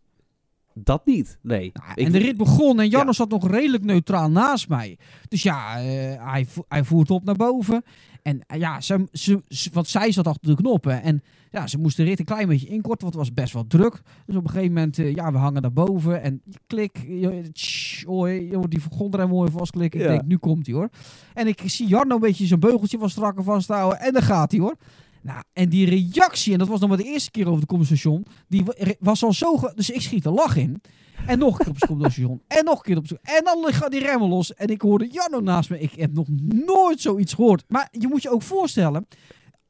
Dat 0.84 1.06
niet. 1.06 1.38
Nee. 1.42 1.70
Nou, 1.74 1.90
Ik- 1.94 2.06
en 2.06 2.12
de 2.12 2.18
rit 2.18 2.36
begon 2.36 2.80
en 2.80 2.88
Janne 2.88 3.06
Ja. 3.06 3.12
zat 3.12 3.28
nog 3.30 3.50
redelijk 3.50 3.84
neutraal 3.84 4.30
naast 4.30 4.68
mij. 4.68 4.98
Dus 5.28 5.42
ja, 5.42 5.78
eh, 5.78 6.30
hij, 6.32 6.44
vo- 6.46 6.64
hij 6.68 6.84
voert 6.84 7.10
op 7.10 7.24
naar 7.24 7.36
boven. 7.36 7.82
En 8.22 8.40
eh, 8.46 8.58
ja, 8.58 8.80
ze, 8.80 9.08
ze, 9.12 9.42
ze- 9.48 9.70
want 9.72 9.88
zij 9.88 10.12
zat 10.12 10.26
achter 10.26 10.48
de 10.56 10.62
knoppen. 10.62 11.02
En 11.02 11.22
ja, 11.50 11.66
ze 11.66 11.78
moest 11.78 11.96
de 11.96 12.02
rit 12.02 12.18
een 12.18 12.24
klein 12.24 12.48
beetje 12.48 12.66
inkorten, 12.68 13.02
want 13.02 13.14
het 13.14 13.24
was 13.24 13.34
best 13.34 13.52
wel 13.52 13.66
druk. 13.66 14.02
Dus 14.26 14.36
op 14.36 14.44
een 14.44 14.50
gegeven 14.50 14.72
moment, 14.72 14.98
eh, 14.98 15.14
ja, 15.14 15.32
we 15.32 15.38
hangen 15.38 15.62
daar 15.62 15.72
boven. 15.72 16.22
En 16.22 16.42
klik, 16.66 17.06
tsch, 17.52 18.04
hoi, 18.04 18.48
joh, 18.48 18.64
die 18.68 18.80
grond 18.80 19.14
er 19.14 19.28
mooi 19.28 19.50
vastklikken. 19.50 20.00
Ik 20.00 20.06
Ja. 20.06 20.12
denk, 20.12 20.24
nu 20.26 20.36
komt 20.36 20.66
hij 20.66 20.74
hoor. 20.74 20.88
En 21.34 21.46
ik 21.46 21.62
zie 21.66 21.86
Jarno 21.86 22.14
een 22.14 22.20
beetje 22.20 22.46
zijn 22.46 22.60
beugeltje 22.60 22.98
van 22.98 23.10
strakker 23.10 23.44
vasthouden. 23.44 24.00
En 24.00 24.12
dan 24.12 24.22
gaat 24.22 24.50
hij 24.50 24.60
hoor. 24.60 24.76
Nou, 25.22 25.42
en 25.52 25.68
die 25.68 25.88
reactie, 25.88 26.52
en 26.52 26.58
dat 26.58 26.68
was 26.68 26.80
nog 26.80 26.88
maar 26.88 26.98
de 26.98 27.04
eerste 27.04 27.30
keer 27.30 27.48
over 27.48 27.60
de 27.60 27.66
compensatie, 27.66 28.22
die 28.48 28.64
wa- 28.64 28.74
was 29.00 29.22
al 29.24 29.32
zo... 29.32 29.60
Dus 29.74 29.90
ik 29.90 30.00
schiet 30.00 30.24
een 30.24 30.32
lach 30.32 30.56
in. 30.56 30.82
En 31.26 31.38
nog 31.38 31.52
een 31.52 31.58
keer 31.58 31.68
op 31.68 31.74
het 31.74 31.86
compensatie. 31.86 32.40
En 32.58 32.64
nog 32.64 32.76
een 32.76 32.82
keer 32.82 32.96
op 32.96 33.08
het... 33.08 33.18
En 33.22 33.44
dan 33.44 33.72
gaat 33.72 33.90
die 33.90 34.00
remmen 34.00 34.28
los. 34.28 34.54
En 34.54 34.68
ik 34.68 34.80
hoorde 34.80 35.08
Janno 35.10 35.40
naast 35.40 35.70
me. 35.70 35.80
Ik 35.80 35.92
heb 35.92 36.12
nog 36.12 36.26
nooit 36.66 37.00
zoiets 37.00 37.32
gehoord. 37.32 37.64
Maar 37.68 37.88
je 37.90 38.08
moet 38.08 38.22
je 38.22 38.30
ook 38.30 38.42
voorstellen... 38.42 39.06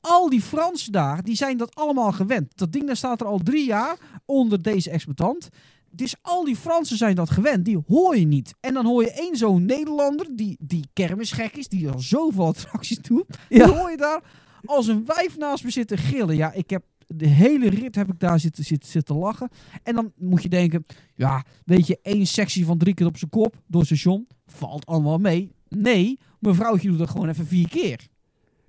Al 0.00 0.28
die 0.30 0.40
Fransen 0.42 0.92
daar, 0.92 1.22
die 1.22 1.37
zijn 1.37 1.56
dat 1.56 1.74
allemaal 1.74 2.12
gewend. 2.12 2.52
Dat 2.56 2.72
ding 2.72 2.87
daar 2.87 2.96
staat 2.96 3.20
er 3.20 3.26
al 3.26 3.38
drie 3.38 3.66
jaar 3.66 3.96
onder 4.24 4.62
deze 4.62 4.90
exploitant. 4.90 5.48
Dus 5.90 6.14
al 6.22 6.44
die 6.44 6.56
Fransen 6.56 6.96
zijn 6.96 7.14
dat 7.14 7.30
gewend. 7.30 7.64
Die 7.64 7.82
hoor 7.87 8.16
je 8.16 8.26
niet. 8.26 8.54
En 8.61 8.74
dan 8.74 8.87
hoor 8.87 9.02
je 9.02 9.11
één 9.12 9.37
zo'n 9.37 9.64
Nederlander 9.64 10.26
die, 10.37 10.56
die 10.61 10.88
kermisgek 10.92 11.56
is. 11.56 11.68
Die 11.68 11.88
al 11.90 11.98
zoveel 12.00 12.46
attracties 12.46 12.98
doet. 12.98 13.24
Ja. 13.48 13.64
Die 13.66 13.74
hoor 13.74 13.90
je 13.90 13.96
daar 13.96 14.22
als 14.68 14.87
een 14.87 15.04
wijf 15.07 15.38
naast 15.38 15.64
me 15.64 15.70
zitten 15.70 15.98
gillen. 15.98 16.37
Ja, 16.37 16.52
ik 16.52 16.70
heb 16.70 16.83
de 17.07 17.26
hele 17.26 17.68
rit 17.68 17.94
heb 17.94 18.09
ik 18.09 18.20
daar 18.20 18.40
zitten, 18.40 18.64
zitten, 18.64 18.88
zitten 18.88 19.16
lachen. 19.16 19.48
En 19.83 19.94
dan 19.94 20.12
moet 20.16 20.42
je 20.42 20.48
denken, 20.48 20.85
ja, 21.14 21.44
weet 21.64 21.87
je, 21.87 21.98
één 22.02 22.26
sectie 22.26 22.64
van 22.64 22.78
drie 22.78 22.94
keer 22.94 23.07
op 23.07 23.16
zijn 23.16 23.31
kop 23.31 23.57
door 23.66 23.85
station. 23.85 24.26
Valt 24.46 24.87
allemaal 24.87 25.18
mee. 25.18 25.52
Nee, 25.68 26.18
mevrouwtje 26.40 26.88
doet 26.88 26.98
dat 26.98 27.11
gewoon 27.11 27.28
even 27.28 27.46
vier 27.46 27.68
keer. 27.68 28.07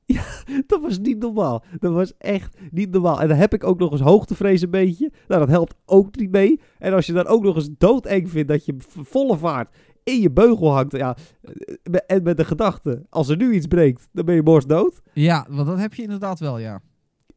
Dat 0.67 0.81
was 0.81 0.99
niet 0.99 1.19
normaal. 1.19 1.63
Dat 1.79 1.93
was 1.93 2.17
echt 2.17 2.57
niet 2.71 2.91
normaal. 2.91 3.21
En 3.21 3.27
dan 3.27 3.37
heb 3.37 3.53
ik 3.53 3.63
ook 3.63 3.79
nog 3.79 3.91
eens 3.91 4.01
hoogtevrees 4.01 4.61
een 4.61 4.69
beetje. 4.69 5.11
Nou, 5.27 5.39
dat 5.39 5.49
helpt 5.49 5.75
ook 5.85 6.15
niet 6.15 6.31
mee. 6.31 6.59
En 6.77 6.93
als 6.93 7.05
je 7.05 7.13
dan 7.13 7.25
ook 7.25 7.43
nog 7.43 7.55
eens 7.55 7.69
doodeng 7.77 8.29
vindt 8.29 8.47
dat 8.47 8.65
je 8.65 8.75
volle 8.87 9.37
vaart 9.37 9.75
in 10.03 10.21
je 10.21 10.31
beugel 10.31 10.71
hangt. 10.73 10.91
Ja, 10.91 11.17
eh, 11.41 11.99
en 12.07 12.23
met 12.23 12.37
de 12.37 12.45
gedachte, 12.45 13.05
als 13.09 13.29
er 13.29 13.37
nu 13.37 13.53
iets 13.53 13.67
breekt, 13.67 14.09
dan 14.11 14.25
ben 14.25 14.35
je 14.35 14.43
borstdood. 14.43 15.01
Ja, 15.13 15.47
want 15.49 15.67
dat 15.67 15.79
heb 15.79 15.93
je 15.93 16.01
inderdaad 16.01 16.39
wel, 16.39 16.57
ja. 16.57 16.81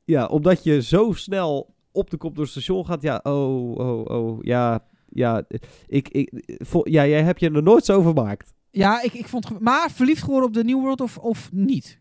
Ja, 0.05 0.27
omdat 0.27 0.65
je 0.65 0.83
zo 0.83 1.13
snel 1.13 1.75
op 1.93 2.11
de 2.11 2.17
kop 2.17 2.35
door 2.35 2.45
het 2.45 2.53
station 2.53 2.87
gaat. 2.87 3.03
Ja, 3.03 3.21
oh, 3.23 3.71
oh, 3.71 4.05
oh. 4.05 4.39
Ja, 4.43 4.85
ja. 5.09 5.45
Ik, 5.87 6.09
ik, 6.09 6.45
vo- 6.47 6.91
ja 6.91 7.07
jij 7.07 7.23
hebt 7.23 7.41
je 7.41 7.51
er 7.51 7.63
nooit 7.63 7.85
zo 7.85 8.03
vermaakt. 8.03 8.55
Ja, 8.71 9.03
ik, 9.03 9.13
ik 9.13 9.29
vond... 9.29 9.61
Maar 9.61 9.91
verliefd 9.91 10.23
geworden 10.23 10.49
op 10.49 10.55
de 10.55 10.65
New 10.65 10.81
World 10.81 11.01
of, 11.01 11.19
of 11.19 11.51
niet? 11.53 12.01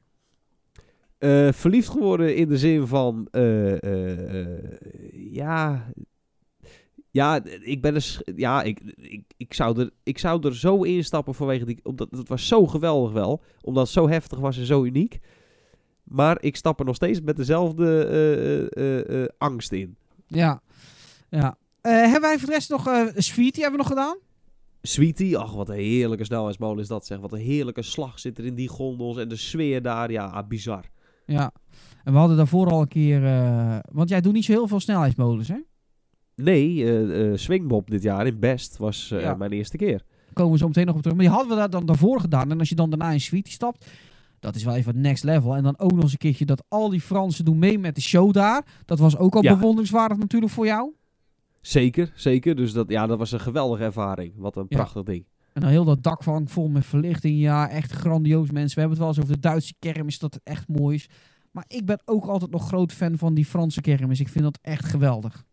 Eh, 1.17 1.51
verliefd 1.51 1.89
geworden 1.89 2.35
in 2.35 2.47
de 2.47 2.57
zin 2.57 2.87
van, 2.87 3.27
eh, 3.31 3.77
ja, 5.31 5.91
ja, 7.11 7.43
ik 7.61 7.81
ben 7.81 7.93
dus, 7.93 8.21
ja, 8.35 8.63
ik, 8.63 8.79
ik, 8.95 9.23
ik, 9.37 9.53
zou 9.53 9.79
er, 9.79 9.89
ik 10.03 10.17
zou 10.17 10.47
er 10.47 10.55
zo 10.55 10.83
instappen 10.83 11.35
vanwege 11.35 11.65
die, 11.65 11.79
omdat 11.83 12.07
het 12.11 12.27
was 12.27 12.47
zo 12.47 12.67
geweldig 12.67 13.11
wel, 13.11 13.41
omdat 13.61 13.83
het 13.83 13.93
zo 13.93 14.09
heftig 14.09 14.39
was 14.39 14.57
en 14.57 14.65
zo 14.65 14.83
uniek. 14.83 15.19
Maar 16.03 16.37
ik 16.41 16.55
stap 16.55 16.79
er 16.79 16.85
nog 16.85 16.95
steeds 16.95 17.21
met 17.21 17.37
dezelfde 17.37 18.05
eh, 18.05 18.83
eh, 18.83 19.23
eh, 19.23 19.29
angst 19.37 19.71
in. 19.71 19.97
Ja. 20.27 20.61
ja. 21.29 21.57
Hebben 21.81 22.21
wij 22.21 22.37
voor 22.37 22.47
de 22.47 22.53
rest 22.53 22.69
nog... 22.69 22.87
eh 22.87 23.05
Sweetie 23.15 23.61
hebben 23.61 23.79
we 23.79 23.87
nog 23.87 23.97
gedaan? 23.97 24.17
Sweetie, 24.81 25.37
ach 25.37 25.53
wat 25.53 25.69
een 25.69 25.75
heerlijke 25.75 26.23
snelheidsmolen 26.23 26.81
is 26.81 26.87
dat 26.87 27.05
zeg. 27.05 27.19
Wat 27.19 27.33
een 27.33 27.39
heerlijke 27.39 27.81
slag 27.81 28.19
zit 28.19 28.37
er 28.37 28.45
in 28.45 28.55
die 28.55 28.67
gondels 28.67 29.17
en 29.17 29.27
de 29.27 29.35
sfeer 29.35 29.81
daar, 29.81 30.11
ja, 30.11 30.43
bizar. 30.43 30.85
Ja. 31.25 31.51
En 32.03 32.13
we 32.13 32.19
hadden 32.19 32.37
daarvoor 32.37 32.67
al 32.67 32.81
een 32.81 32.87
keer... 32.87 33.21
want 33.91 34.09
jij 34.09 34.21
doet 34.21 34.33
niet 34.33 34.45
zo 34.45 34.51
heel 34.51 34.67
veel 34.67 34.79
snelheidsmodus, 34.79 35.47
hè? 35.47 35.59
Nee, 36.43 36.91
eh 37.13 37.37
Swingbob 37.37 37.89
dit 37.89 38.03
jaar 38.03 38.27
in 38.27 38.39
Best 38.39 38.77
was 38.77 39.11
eh, 39.11 39.21
Ja. 39.21 39.33
mijn 39.35 39.51
eerste 39.51 39.77
keer. 39.77 40.03
komen 40.33 40.51
we 40.51 40.57
zo 40.57 40.67
meteen 40.67 40.85
nog 40.85 40.95
op 40.95 41.01
terug. 41.01 41.17
Maar 41.17 41.25
die 41.25 41.35
hadden 41.35 41.51
we 41.53 41.59
daar 41.59 41.69
dan 41.69 41.85
daarvoor 41.85 42.19
gedaan. 42.19 42.51
En 42.51 42.59
als 42.59 42.69
je 42.69 42.75
dan 42.75 42.89
daarna 42.89 43.11
in 43.11 43.21
Sweetie 43.21 43.53
stapt, 43.53 43.85
dat 44.39 44.55
is 44.55 44.63
wel 44.63 44.75
even 44.75 45.01
next 45.01 45.23
level. 45.23 45.55
En 45.55 45.63
dan 45.63 45.79
ook 45.79 45.91
nog 45.91 46.01
eens 46.03 46.11
een 46.11 46.17
keertje 46.17 46.45
dat 46.45 46.63
al 46.67 46.89
die 46.89 47.01
Fransen 47.01 47.45
doen 47.45 47.59
mee 47.59 47.79
met 47.79 47.95
de 47.95 48.01
show 48.01 48.33
daar. 48.33 48.65
Dat 48.85 48.99
was 48.99 49.17
ook 49.17 49.35
al 49.35 49.43
Ja. 49.43 49.53
bewonderingswaardig 49.55 50.17
natuurlijk 50.17 50.51
voor 50.51 50.65
jou. 50.65 50.91
Zeker, 51.61 52.11
zeker. 52.15 52.55
Dus 52.55 52.73
dat, 52.73 52.89
ja, 52.89 53.07
dat 53.07 53.17
was 53.17 53.31
een 53.31 53.39
geweldige 53.39 53.83
ervaring. 53.83 54.33
Wat 54.37 54.55
een 54.55 54.65
Ja. 54.69 54.75
prachtig 54.77 55.03
ding. 55.03 55.25
En 55.53 55.61
dan 55.61 55.69
heel 55.69 55.83
dat 55.85 56.03
dak 56.03 56.23
van 56.23 56.47
vol 56.47 56.67
met 56.67 56.85
verlichting. 56.85 57.39
Ja, 57.39 57.69
echt 57.69 57.91
grandioos 57.91 58.51
mensen. 58.51 58.73
We 58.75 58.79
hebben 58.79 58.89
het 58.89 58.99
wel 58.99 59.07
eens 59.07 59.19
over 59.19 59.33
de 59.33 59.39
Duitse 59.39 59.73
kermis, 59.79 60.19
dat 60.19 60.33
het 60.33 60.43
echt 60.43 60.67
mooi 60.67 60.95
is. 60.95 61.09
Maar 61.51 61.65
ik 61.67 61.85
ben 61.85 62.01
ook 62.05 62.25
altijd 62.25 62.51
nog 62.51 62.67
groot 62.67 62.91
fan 62.93 63.17
van 63.17 63.33
die 63.33 63.45
Franse 63.45 63.81
kermis. 63.81 64.19
Ik 64.19 64.27
vind 64.29 64.43
dat 64.43 64.59
echt 64.61 64.85
geweldig. 64.85 65.43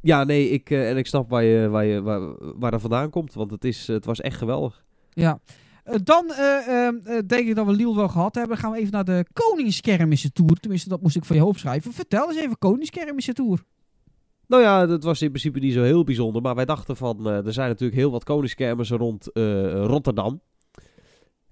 Ja, 0.00 0.24
nee, 0.24 0.48
ik, 0.48 0.70
eh, 0.70 0.90
en 0.90 0.96
ik 0.96 1.06
snap 1.06 1.28
waar, 1.28 1.44
je, 1.44 1.68
waar, 1.68 1.84
je, 1.84 2.02
waar, 2.02 2.20
waar 2.58 2.70
dat 2.70 2.80
vandaan 2.80 3.10
komt. 3.10 3.34
Want 3.34 3.50
het, 3.50 3.64
is, 3.64 3.86
het 3.86 4.04
was 4.04 4.20
echt 4.20 4.36
geweldig. 4.36 4.84
Ja. 5.10 5.40
Eh, 5.88 5.94
dan 6.04 6.30
eh, 6.30 6.66
eh, 6.66 6.86
eh, 6.86 7.26
denk 7.26 7.48
ik 7.48 7.54
dat 7.54 7.66
we 7.66 7.72
Liel 7.72 7.96
wel 7.96 8.08
gehad 8.08 8.34
hebben. 8.34 8.56
Gaan 8.56 8.70
we 8.70 8.78
even 8.78 8.92
naar 8.92 9.04
de 9.04 9.24
Koningskermissen 9.32 10.32
Tour. 10.32 10.60
Tenminste, 10.60 10.88
dat 10.88 11.02
moest 11.02 11.16
ik 11.16 11.24
voor 11.24 11.36
je 11.36 11.44
opschrijven. 11.44 11.92
Vertel 11.92 12.28
eens 12.28 12.40
even 12.40 12.58
Koningskermissen 12.58 13.34
Tour. 13.34 13.62
Nou 14.46 14.62
ja, 14.62 14.86
dat 14.86 15.02
was 15.02 15.22
in 15.22 15.28
principe 15.28 15.58
niet 15.58 15.72
zo 15.72 15.82
heel 15.82 16.04
bijzonder. 16.04 16.42
Maar 16.42 16.54
wij 16.54 16.64
dachten 16.64 16.96
van, 16.96 17.26
er 17.26 17.52
zijn 17.52 17.68
natuurlijk 17.68 17.98
heel 17.98 18.10
wat 18.10 18.24
koningskermissen 18.24 18.96
rond 18.96 19.30
Rotterdam. 19.72 20.40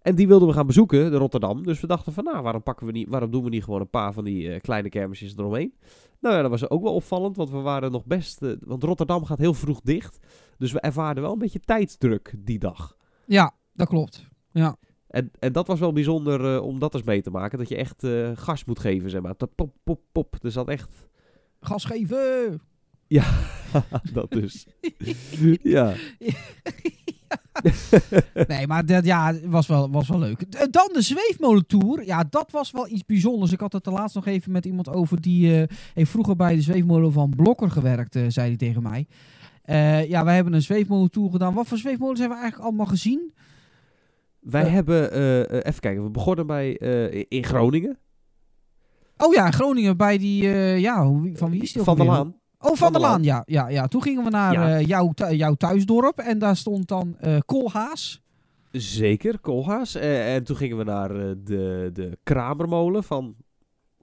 En 0.06 0.14
die 0.14 0.26
wilden 0.26 0.48
we 0.48 0.54
gaan 0.54 0.66
bezoeken, 0.66 1.10
de 1.10 1.16
Rotterdam. 1.16 1.62
Dus 1.62 1.80
we 1.80 1.86
dachten 1.86 2.12
van, 2.12 2.24
nou, 2.24 2.42
waarom, 2.42 2.62
pakken 2.62 2.86
we 2.86 2.92
niet, 2.92 3.08
waarom 3.08 3.30
doen 3.30 3.44
we 3.44 3.50
niet 3.50 3.64
gewoon 3.64 3.80
een 3.80 3.90
paar 3.90 4.12
van 4.12 4.24
die 4.24 4.52
eh, 4.52 4.60
kleine 4.60 4.88
kermisjes 4.88 5.36
eromheen? 5.36 5.74
Nou 6.20 6.34
ja, 6.34 6.42
dat 6.42 6.50
was 6.50 6.70
ook 6.70 6.82
wel 6.82 6.94
opvallend, 6.94 7.36
want 7.36 7.50
we 7.50 7.58
waren 7.58 7.90
nog 7.90 8.04
best... 8.04 8.42
eh, 8.42 8.52
want 8.60 8.82
Rotterdam 8.82 9.24
gaat 9.24 9.38
heel 9.38 9.54
vroeg 9.54 9.80
dicht. 9.80 10.18
Dus 10.58 10.72
we 10.72 10.80
ervaarden 10.80 11.22
wel 11.22 11.32
een 11.32 11.38
beetje 11.38 11.60
tijdsdruk 11.60 12.34
die 12.38 12.58
dag. 12.58 12.96
Ja, 13.24 13.54
dat 13.72 13.88
klopt. 13.88 14.28
Ja. 14.50 14.76
En, 15.08 15.30
en 15.38 15.52
dat 15.52 15.66
was 15.66 15.80
wel 15.80 15.92
bijzonder 15.92 16.54
eh, 16.54 16.62
om 16.62 16.78
dat 16.78 16.94
eens 16.94 17.02
mee 17.02 17.22
te 17.22 17.30
maken. 17.30 17.58
Dat 17.58 17.68
je 17.68 17.76
echt 17.76 18.06
gas 18.34 18.64
moet 18.64 18.78
geven, 18.78 19.10
zeg 19.10 19.22
maar. 19.22 19.34
Dat 19.36 19.54
Pop, 19.54 19.74
pop, 19.84 20.00
pop. 20.12 20.36
Dus 20.40 20.54
dat 20.54 20.68
echt... 20.68 21.08
Gas 21.60 21.84
geven! 21.84 22.60
dat 24.12 24.30
dus. 24.30 24.66
ja. 25.76 25.94
Nee, 28.48 28.66
maar 28.66 28.86
dat 28.86 29.04
ja, 29.04 29.34
was 29.44 29.66
wel, 29.66 29.90
was 29.90 30.08
wel 30.08 30.18
leuk. 30.18 30.38
D- 30.50 30.68
Dan 30.70 30.90
de 30.92 31.02
Zweefmolentour. 31.02 32.04
Ja, 32.04 32.24
dat 32.30 32.50
was 32.50 32.70
wel 32.70 32.88
iets 32.88 33.04
bijzonders. 33.04 33.52
Ik 33.52 33.60
had 33.60 33.72
het 33.72 33.86
er 33.86 33.92
laatst 33.92 34.14
nog 34.14 34.26
even 34.26 34.52
met 34.52 34.64
iemand 34.66 34.88
over 34.88 35.20
die 35.20 35.60
eh, 35.62 35.76
heeft 35.94 36.10
vroeger 36.10 36.36
bij 36.36 36.54
de 36.54 36.62
Zweefmolen 36.62 37.12
van 37.12 37.30
Blokker 37.36 37.70
gewerkt, 37.70 38.16
eh, 38.16 38.24
zei 38.28 38.46
hij 38.48 38.56
tegen 38.56 38.82
mij. 38.82 39.06
Eh, 39.62 40.08
ja, 40.08 40.24
wij 40.24 40.34
hebben 40.34 40.52
een 40.52 40.62
Zweefmolentour 40.62 41.30
gedaan. 41.30 41.54
Wat 41.54 41.66
voor 41.66 41.78
Zweefmolens 41.78 42.18
hebben 42.18 42.36
we 42.36 42.42
eigenlijk 42.42 42.70
allemaal 42.72 42.92
gezien? 42.92 43.32
Wij 44.40 44.64
Eh. 44.64 44.72
hebben, 44.72 45.12
eh, 45.12 45.40
eh, 45.40 45.50
even 45.64 45.80
kijken, 45.80 46.02
we 46.04 46.10
begonnen 46.10 46.46
bij, 46.46 46.76
eh, 46.78 47.24
in 47.28 47.44
Groningen. 47.44 47.98
Oh 49.16 49.34
ja, 49.34 49.46
in 49.46 49.52
Groningen 49.52 49.96
bij 49.96 50.18
die, 50.18 50.42
eh, 50.42 50.78
ja, 50.78 51.04
van 51.34 51.50
wie 51.50 51.62
is 51.62 51.72
die 51.72 51.82
Van 51.82 51.96
der 51.96 52.06
alweer? 52.08 52.22
Laan. 52.24 52.34
Oh, 52.58 52.76
van, 52.76 52.92
der 52.92 53.00
Laan, 53.00 53.22
ja, 53.22 53.42
ja, 53.46 53.68
ja. 53.68 53.86
Toen 53.86 54.02
gingen 54.02 54.24
we 54.24 54.30
naar 54.30 54.52
Ja. 54.52 54.76
eh, 54.78 54.86
jouw, 54.86 55.12
jouw 55.30 55.54
thuisdorp 55.54 56.18
en 56.18 56.38
daar 56.38 56.56
stond 56.56 56.88
dan 56.88 57.16
eh 57.20 57.36
Koolhaas. 57.46 58.22
Zeker, 58.70 59.38
Koolhaas. 59.38 59.94
Eh, 59.94 60.34
en 60.34 60.44
toen 60.44 60.56
gingen 60.56 60.76
we 60.76 60.84
naar 60.84 61.08
de, 61.44 61.90
de 61.92 62.18
Kramermolen 62.22 63.04
van 63.04 63.34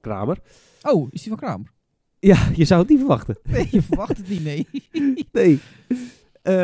Kramer. 0.01 0.37
Oh, 0.81 1.07
is 1.11 1.21
die 1.21 1.29
van 1.31 1.39
Kramer? 1.39 1.71
Ja, 2.19 2.47
je 2.55 2.65
zou 2.65 2.81
het 2.81 2.89
niet 2.89 2.99
verwachten. 2.99 3.37
Nee, 3.51 3.67
je 3.71 3.81
verwacht 3.81 4.17
het 4.17 4.29
niet, 4.29 4.43
nee. 4.43 4.67
Nee. 5.31 5.59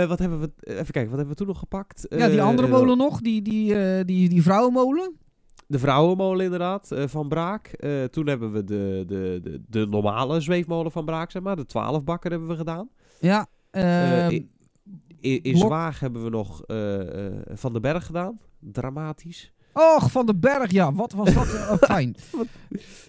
Wat 0.08 0.20
hebben 0.20 0.40
we, 0.40 0.52
even 0.60 0.92
kijken, 0.92 1.10
wat 1.10 1.18
hebben 1.20 1.28
we 1.28 1.36
toen 1.36 1.48
nog 1.48 1.60
gepakt? 1.60 2.06
ja, 2.10 2.28
die 2.30 2.42
andere 2.42 2.68
molen 2.68 2.98
nog, 2.98 3.22
die, 3.22 3.42
die, 3.42 4.06
die, 4.06 4.30
die 4.30 4.42
vrouwenmolen. 4.44 5.18
De 5.70 5.80
vrouwenmolen 5.80 6.44
inderdaad, 6.44 6.92
eh, 6.92 7.08
van 7.08 7.28
Braak. 7.28 7.68
Eh, 7.68 8.04
toen 8.04 8.28
hebben 8.28 8.52
we 8.52 8.64
de, 8.64 9.04
de, 9.08 9.40
de, 9.44 9.62
de 9.68 9.88
normale 9.88 10.40
zweefmolen 10.40 10.92
van 10.92 11.06
Braak, 11.06 11.32
zeg 11.32 11.42
maar. 11.42 11.56
De 11.56 11.66
12 11.66 12.04
bakker 12.04 12.32
hebben 12.32 12.50
we 12.50 12.56
gedaan. 12.56 12.90
Ja, 13.20 13.48
Eh, 13.72 14.26
ehm, 14.26 14.32
in 14.32 14.50
in, 15.44 15.58
Zwaag 15.58 16.00
hebben 16.00 16.24
we 16.24 16.30
nog 16.30 16.62
Van 17.54 17.74
den 17.74 17.82
Berg 17.82 18.06
gedaan. 18.06 18.40
Dramatisch. 18.60 19.54
Och, 19.74 20.12
Van 20.12 20.26
den 20.26 20.40
Berg, 20.40 20.72
ja, 20.72 20.94
wat 20.94 21.14
was 21.14 21.34
dat 21.34 21.54
eh, 21.54 21.74
fijn. 21.92 22.16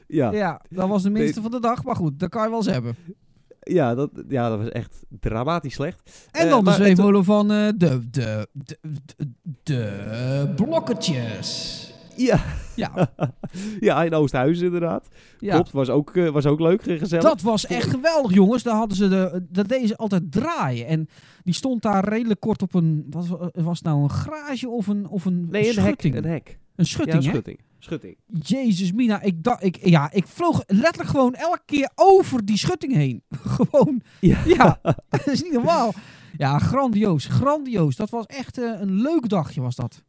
Ja, 0.06 0.30
ja. 0.30 0.32
Ja, 0.32 0.61
dat 0.68 0.88
was 0.88 1.02
de 1.02 1.11
minste 1.11 1.42
van 1.42 1.50
de 1.50 1.61
dag, 1.61 1.84
maar 1.84 1.96
goed, 1.96 2.18
dat 2.18 2.28
kan 2.28 2.42
je 2.42 2.48
wel 2.48 2.58
eens 2.58 2.66
hebben. 2.66 2.96
dat, 3.96 4.11
ja 4.28 4.48
dat 4.48 4.58
was 4.58 4.68
echt 4.68 5.04
dramatisch 5.20 5.74
slecht. 5.74 6.28
En 6.30 6.48
dan 6.48 6.64
de 6.64 6.72
zweefmolen 6.72 7.24
van 7.24 7.48
de, 7.48 7.72
de, 7.76 8.11
de, 8.11 8.48
de, 8.52 8.82
de 9.62 10.52
blokketjes. 10.56 11.88
Ja, 12.20 12.40
Ja, 12.76 13.10
ja 13.80 14.04
in 14.04 14.14
Oosthuizen 14.14 14.64
inderdaad. 14.66 15.08
ja. 15.38 15.54
Klopt, 15.54 15.70
was 15.70 15.88
ook, 15.90 16.16
eh, 16.16 16.28
was 16.28 16.46
ook 16.46 16.60
leuk, 16.60 16.82
gezellig. 16.82 17.24
Dat 17.24 17.40
was 17.40 17.66
echt 17.66 17.90
geweldig, 17.90 18.32
jongens. 18.34 18.62
Daar 18.62 18.76
hadden 18.76 18.96
ze 18.96 19.08
de, 19.08 19.46
dat 19.48 19.68
deden 19.68 19.88
ze 19.88 19.96
altijd 19.96 20.32
draaien. 20.32 20.86
En 20.86 21.08
die 21.42 21.54
stond 21.54 21.82
daar 21.82 22.08
redelijk 22.08 22.40
kort 22.40 22.62
op 22.62 22.74
een, 22.74 23.06
wat 23.10 23.26
wa- 23.26 23.50
was 23.52 23.78
het 23.78 23.86
nou, 23.86 24.02
een 24.02 24.10
garage 24.10 24.68
of 24.68 24.86
een, 24.86 25.08
of 25.08 25.24
een 25.24 25.46
nee, 25.50 25.76
een 25.78 25.82
hek. 25.84 26.04
Een 26.04 26.24
hek. 26.24 26.58
Een 26.76 26.86
schutting, 26.86 27.18
ja, 27.22 27.24
hè? 27.24 27.30
schutting. 27.30 27.58
Schutting. 27.78 28.16
Jezus 28.26 28.92
mina, 28.92 29.20
ik, 29.22 29.42
dacht, 29.42 29.62
ik, 29.64 29.86
ja, 29.88 30.10
ik 30.12 30.26
vloog 30.26 30.62
letterlijk 30.66 31.08
gewoon 31.10 31.34
elke 31.34 31.60
keer 31.64 31.90
over 31.94 32.44
die 32.44 32.56
schutting 32.58 32.94
heen. 32.94 33.22
gewoon, 33.56 34.00
Ja. 34.20 34.38
ja, 34.56 34.78
dat 35.08 35.26
is 35.26 35.42
niet 35.42 35.52
normaal. 35.52 35.92
Ja, 36.36 36.58
grandioos, 36.58 37.24
grandioos. 37.26 37.96
Dat 37.96 38.10
was 38.10 38.26
echt 38.26 38.58
eh, 38.58 38.80
een 38.80 39.00
leuk 39.00 39.28
dagje 39.28 39.60
was 39.60 39.76
dat. 39.76 40.02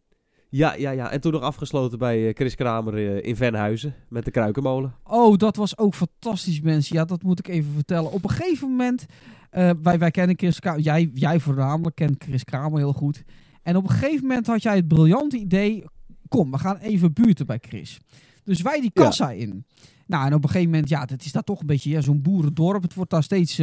Ja, 0.51 0.73
ja, 0.73 0.91
ja. 0.91 1.11
En 1.11 1.21
toen 1.21 1.31
nog 1.31 1.41
afgesloten 1.41 1.99
bij 1.99 2.27
eh, 2.27 2.35
Chris 2.35 2.55
Kramer 2.55 2.93
eh, 2.95 3.27
in 3.29 3.35
Venhuizen 3.35 3.95
met 4.09 4.25
de 4.25 4.31
Kruikenmolen. 4.31 4.93
Oh, 5.03 5.37
dat 5.37 5.55
was 5.55 5.77
ook 5.77 5.95
fantastisch, 5.95 6.61
mensen. 6.61 6.95
Ja, 6.95 7.05
dat 7.05 7.23
moet 7.23 7.39
ik 7.39 7.47
even 7.47 7.73
vertellen. 7.73 8.11
Op 8.11 8.23
een 8.23 8.29
gegeven 8.29 8.69
moment, 8.69 9.05
eh, 9.49 9.69
wij, 9.81 9.99
wij 9.99 10.11
kennen 10.11 10.37
Chris 10.37 10.59
Kramer, 10.59 10.81
jij, 10.81 11.11
jij 11.13 11.39
voornamelijk 11.39 11.95
kent 11.95 12.23
Chris 12.23 12.43
Kramer 12.43 12.79
heel 12.79 12.93
goed. 12.93 13.23
En 13.63 13.75
op 13.75 13.83
een 13.83 13.89
gegeven 13.89 14.27
moment 14.27 14.47
had 14.47 14.63
jij 14.63 14.75
het 14.75 14.87
briljante 14.87 15.37
idee, 15.37 15.83
kom, 16.27 16.51
we 16.51 16.57
gaan 16.57 16.77
even 16.77 17.13
buurten 17.13 17.45
bij 17.45 17.59
Chris. 17.61 17.99
Dus 18.43 18.61
wij 18.61 18.81
die 18.81 18.91
Ja. 18.93 19.03
kassa 19.03 19.31
in. 19.31 19.65
Nou, 20.05 20.25
en 20.25 20.33
op 20.33 20.43
een 20.43 20.49
gegeven 20.49 20.71
moment, 20.71 20.89
ja, 20.89 21.05
het 21.05 21.25
is 21.25 21.31
daar 21.31 21.43
toch 21.43 21.59
een 21.59 21.65
beetje 21.65 21.89
ja, 21.89 22.01
zo'n 22.01 22.21
boerendorp. 22.21 22.81
Het 22.83 22.93
wordt 22.93 23.11
daar 23.11 23.23
steeds 23.23 23.61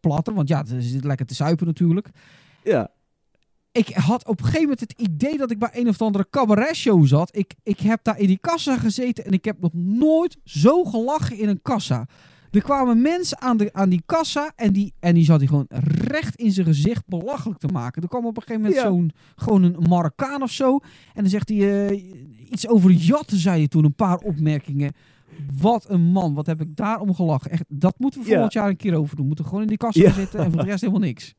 platter, 0.00 0.34
want 0.34 0.48
ja, 0.48 0.58
het 0.58 0.72
zit 0.78 1.04
lekker 1.04 1.26
te 1.26 1.34
zuipen 1.34 1.66
natuurlijk. 1.66 2.08
Ja. 2.64 2.90
Ik 3.76 3.88
had 3.88 4.26
op 4.26 4.38
een 4.38 4.44
gegeven 4.44 4.62
moment 4.62 4.80
het 4.80 4.92
idee 4.96 5.36
dat 5.36 5.50
ik 5.50 5.58
bij 5.58 5.70
een 5.72 5.88
of 5.88 6.00
andere 6.02 6.26
cabaret 6.30 6.76
show 6.76 7.06
zat. 7.06 7.36
Ik, 7.36 7.54
ik 7.62 7.80
heb 7.80 8.00
daar 8.02 8.18
in 8.18 8.26
die 8.26 8.38
kassa 8.38 8.76
gezeten 8.78 9.24
en 9.24 9.32
ik 9.32 9.44
heb 9.44 9.60
nog 9.60 9.72
nooit 9.74 10.36
zo 10.44 10.84
gelachen 10.84 11.38
in 11.38 11.48
een 11.48 11.62
kassa. 11.62 12.06
Er 12.50 12.62
kwamen 12.62 13.02
mensen 13.02 13.40
aan, 13.40 13.56
de, 13.56 13.72
aan 13.72 13.88
die 13.88 14.02
kassa 14.06 14.52
en 14.56 14.72
die, 14.72 14.94
en 15.00 15.14
die 15.14 15.24
zat 15.24 15.38
hij 15.38 15.46
gewoon 15.46 15.66
recht 16.04 16.36
in 16.36 16.52
zijn 16.52 16.66
gezicht 16.66 17.02
belachelijk 17.06 17.58
te 17.58 17.66
maken. 17.68 18.02
Er 18.02 18.08
kwam 18.08 18.26
op 18.26 18.36
een 18.36 18.42
gegeven 18.42 18.62
moment 18.62 18.80
Ja. 18.82 18.88
zo'n, 18.88 19.12
gewoon 19.36 19.62
een 19.62 19.76
Marokkaan 19.88 20.42
of 20.42 20.50
zo. 20.50 20.78
En 21.14 21.22
dan 21.22 21.28
zegt 21.30 21.48
hij 21.48 21.86
eh, 21.88 22.02
iets 22.50 22.68
over 22.68 22.90
jatten, 22.90 23.38
zei 23.38 23.58
hij 23.58 23.68
toen, 23.68 23.84
een 23.84 23.94
paar 23.94 24.18
opmerkingen. 24.18 24.92
Wat 25.60 25.84
een 25.90 26.02
man, 26.02 26.34
wat 26.34 26.46
heb 26.46 26.60
ik 26.60 26.76
daarom 26.76 27.14
gelachen. 27.14 27.50
Echt, 27.50 27.64
dat 27.68 27.98
moeten 27.98 28.20
we 28.20 28.26
Ja. 28.26 28.32
volgend 28.32 28.52
jaar 28.52 28.68
een 28.68 28.76
keer 28.76 28.94
over 28.94 29.08
doen. 29.08 29.20
We 29.20 29.26
moeten 29.26 29.44
gewoon 29.44 29.60
in 29.62 29.68
die 29.68 29.76
kassa 29.76 30.00
Ja. 30.02 30.12
zitten 30.12 30.40
en 30.44 30.50
voor 30.52 30.60
de 30.60 30.66
rest 30.66 30.80
helemaal 30.80 31.02
niks. 31.02 31.34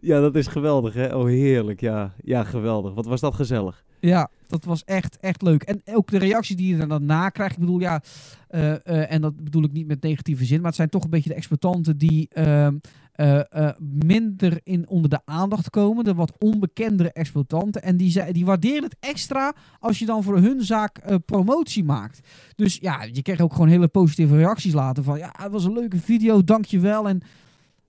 Ja, 0.00 0.20
dat 0.20 0.36
is 0.36 0.46
geweldig, 0.46 0.94
hè? 0.94 1.16
Oh, 1.16 1.26
heerlijk. 1.26 1.80
Ja, 1.80 2.12
ja 2.24 2.44
geweldig. 2.44 2.94
Wat 2.94 3.06
was 3.06 3.20
dat 3.20 3.34
gezellig. 3.34 3.84
Ja, 4.02 4.30
dat 4.46 4.64
was 4.64 4.84
echt, 4.84 5.18
echt 5.20 5.42
leuk. 5.42 5.62
En 5.62 5.82
ook 5.84 6.10
de 6.10 6.18
reactie 6.18 6.56
die 6.56 6.76
je 6.76 6.86
daarna 6.86 7.28
krijgt. 7.28 7.54
Ik 7.54 7.60
bedoel, 7.60 7.80
ja, 7.80 8.02
eh, 8.48 8.72
eh, 8.72 9.12
en 9.12 9.20
dat 9.20 9.44
bedoel 9.44 9.64
ik 9.64 9.72
niet 9.72 9.86
met 9.86 10.02
negatieve 10.02 10.44
zin, 10.44 10.56
maar 10.56 10.66
het 10.66 10.74
zijn 10.74 10.88
toch 10.88 11.04
een 11.04 11.10
beetje 11.10 11.28
de 11.28 11.34
exploitanten 11.34 11.98
die 11.98 12.28
ehm, 12.28 12.76
eh, 13.12 13.68
minder 13.78 14.60
in 14.62 14.88
onder 14.88 15.10
de 15.10 15.20
aandacht 15.24 15.70
komen. 15.70 16.04
De 16.04 16.14
wat 16.14 16.32
onbekendere 16.38 17.12
exploitanten. 17.12 17.82
En 17.82 17.96
die, 17.96 18.32
die 18.32 18.44
waarderen 18.44 18.82
het 18.82 18.96
extra 19.00 19.52
als 19.78 19.98
je 19.98 20.06
dan 20.06 20.22
voor 20.22 20.38
hun 20.38 20.62
zaak 20.62 21.24
promotie 21.24 21.84
maakt. 21.84 22.20
Dus 22.56 22.78
ja, 22.80 23.02
je 23.12 23.22
kreeg 23.22 23.40
ook 23.40 23.52
gewoon 23.52 23.68
hele 23.68 23.88
positieve 23.88 24.36
reacties 24.36 24.72
later 24.72 25.02
van, 25.02 25.18
ja, 25.18 25.34
het 25.36 25.52
was 25.52 25.64
een 25.64 25.72
leuke 25.72 25.98
video, 25.98 26.44
dankjewel. 26.44 27.08
En 27.08 27.22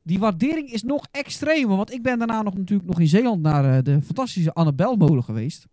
die 0.03 0.19
waardering 0.19 0.71
is 0.71 0.83
nog 0.83 1.07
extremer, 1.11 1.75
want 1.75 1.93
ik 1.93 2.01
ben 2.01 2.17
daarna 2.17 2.41
nog 2.41 2.57
natuurlijk 2.57 2.89
nog 2.89 2.99
in 2.99 3.07
Zeeland 3.07 3.41
naar 3.41 3.77
eh, 3.77 3.83
de 3.83 4.01
fantastische 4.01 4.53
Annabel 4.53 4.95
molen 4.95 5.23
geweest 5.23 5.67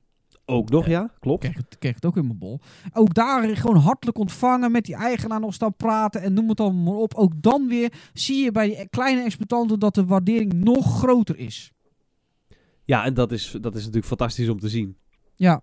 Ook 0.45 0.71
nog, 0.71 0.87
ja? 0.87 1.11
Klopt. 1.19 1.41
kreeg 1.41 1.57
het, 1.57 1.79
kreeg 1.79 1.95
het 1.95 2.05
ook 2.05 2.17
in 2.17 2.27
mijn 2.27 2.39
bol. 2.39 2.61
Ook 2.93 3.15
daar 3.15 3.57
gewoon 3.57 3.77
hartelijk 3.77 4.19
ontvangen, 4.19 4.73
met 4.73 4.85
die 4.85 4.95
eigenaar 4.95 5.41
nog 5.41 5.55
staan 5.55 5.75
praten 5.77 6.23
en 6.23 6.33
noem 6.33 6.49
het 6.49 6.61
allemaal 6.61 6.93
maar 6.93 7.03
op. 7.03 7.15
Ook 7.15 7.33
dan 7.43 7.69
weer 7.69 7.93
zie 8.13 8.45
je 8.45 8.53
bij 8.53 8.67
die 8.67 8.89
kleine 8.89 9.23
exploitanten 9.23 9.79
dat 9.79 9.95
de 9.95 10.05
waardering 10.05 10.53
nog 10.53 10.99
groter 10.99 11.39
is. 11.39 11.73
Ja, 12.85 13.05
en 13.05 13.15
dat 13.15 13.33
is, 13.33 13.57
dat 13.61 13.75
is 13.75 13.81
natuurlijk 13.81 14.07
fantastisch 14.07 14.49
om 14.49 14.61
te 14.61 14.69
zien. 14.69 14.97
Ja, 15.35 15.63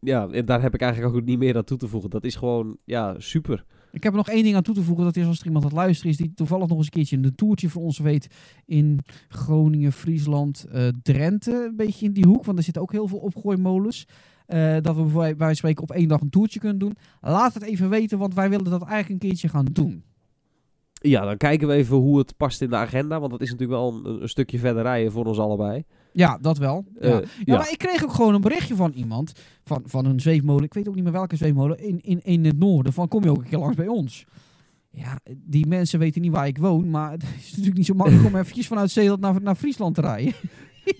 Ja, 0.00 0.28
en 0.28 0.44
daar 0.44 0.62
heb 0.62 0.74
ik 0.74 0.80
eigenlijk 0.80 1.14
ook 1.14 1.24
niet 1.24 1.38
meer 1.38 1.56
aan 1.56 1.64
toe 1.64 1.78
te 1.78 1.88
voegen. 1.88 2.10
Dat 2.10 2.24
is 2.24 2.34
gewoon, 2.34 2.76
ja, 2.84 3.14
super. 3.18 3.64
Ik 3.94 4.02
heb 4.02 4.12
er 4.12 4.18
nog 4.18 4.28
één 4.28 4.42
ding 4.42 4.56
aan 4.56 4.62
toe 4.62 4.74
te 4.74 4.82
voegen. 4.82 5.04
Dat 5.04 5.16
is 5.16 5.26
als 5.26 5.40
er 5.40 5.46
iemand 5.46 5.64
aan 5.64 5.70
het 5.70 5.78
luisteren 5.78 6.10
is 6.10 6.16
die 6.16 6.34
toevallig 6.34 6.68
nog 6.68 6.76
eens 6.76 6.86
een 6.86 6.92
keertje 6.92 7.16
een 7.16 7.34
toertje 7.34 7.68
voor 7.68 7.82
ons 7.82 7.98
weet 7.98 8.26
in 8.66 9.00
Groningen, 9.28 9.92
Friesland, 9.92 10.64
eh, 10.64 10.88
Drenthe. 11.02 11.66
Een 11.68 11.76
beetje 11.76 12.06
in 12.06 12.12
die 12.12 12.26
hoek, 12.26 12.44
want 12.44 12.58
er 12.58 12.64
zitten 12.64 12.82
ook 12.82 12.92
heel 12.92 13.08
veel 13.08 13.18
opgooimolens. 13.18 14.06
Eh, 14.46 14.76
dat 14.80 14.96
we 14.96 15.02
bij 15.02 15.36
bij 15.36 15.54
spreken 15.54 15.82
op 15.82 15.90
één 15.90 16.08
dag 16.08 16.20
een 16.20 16.30
toertje 16.30 16.60
kunnen 16.60 16.78
doen. 16.78 16.96
Laat 17.20 17.54
het 17.54 17.62
even 17.62 17.88
weten, 17.88 18.18
want 18.18 18.34
wij 18.34 18.50
willen 18.50 18.70
dat 18.70 18.82
eigenlijk 18.82 19.22
een 19.22 19.28
keertje 19.28 19.48
gaan 19.48 19.64
doen. 19.72 20.04
Ja, 20.92 21.24
dan 21.24 21.36
kijken 21.36 21.68
we 21.68 21.74
even 21.74 21.96
hoe 21.96 22.18
het 22.18 22.36
past 22.36 22.60
in 22.60 22.70
de 22.70 22.76
agenda. 22.76 23.20
Want 23.20 23.30
dat 23.30 23.40
is 23.40 23.50
natuurlijk 23.50 23.80
wel 23.80 24.04
een, 24.04 24.22
een 24.22 24.28
stukje 24.28 24.58
verder 24.58 24.82
rijden 24.82 25.12
voor 25.12 25.24
ons 25.24 25.38
allebei. 25.38 25.84
Ja, 26.14 26.38
dat 26.40 26.58
wel. 26.58 26.84
Ja. 26.94 27.00
Eh, 27.00 27.10
ja. 27.10 27.22
ja. 27.44 27.56
maar 27.56 27.70
ik 27.70 27.78
kreeg 27.78 28.04
ook 28.04 28.12
gewoon 28.12 28.34
een 28.34 28.40
berichtje 28.40 28.74
van 28.74 28.92
iemand, 28.92 29.32
van, 29.64 29.82
van 29.86 30.04
een 30.04 30.20
zweefmolen, 30.20 30.64
ik 30.64 30.74
weet 30.74 30.88
ook 30.88 30.94
niet 30.94 31.04
meer 31.04 31.12
welke 31.12 31.36
zweefmolen, 31.36 31.78
in, 31.78 32.00
in, 32.00 32.20
in 32.22 32.44
het 32.44 32.58
noorden, 32.58 32.92
van 32.92 33.08
kom 33.08 33.24
je 33.24 33.30
ook 33.30 33.42
een 33.42 33.48
keer 33.48 33.58
langs 33.58 33.76
bij 33.76 33.88
ons? 33.88 34.24
Ja, 34.90 35.18
die 35.36 35.66
mensen 35.66 35.98
weten 35.98 36.20
niet 36.20 36.32
waar 36.32 36.46
ik 36.46 36.58
woon, 36.58 36.90
maar 36.90 37.10
het 37.16 37.22
is 37.22 37.50
natuurlijk 37.50 37.76
niet 37.76 37.86
zo 37.86 37.94
makkelijk 37.94 38.26
om 38.26 38.36
eventjes 38.40 38.66
vanuit 38.66 38.90
Zeeland 38.90 39.20
naar, 39.20 39.42
naar 39.42 39.54
Friesland 39.54 39.94
te 39.94 40.00
rijden. 40.00 40.32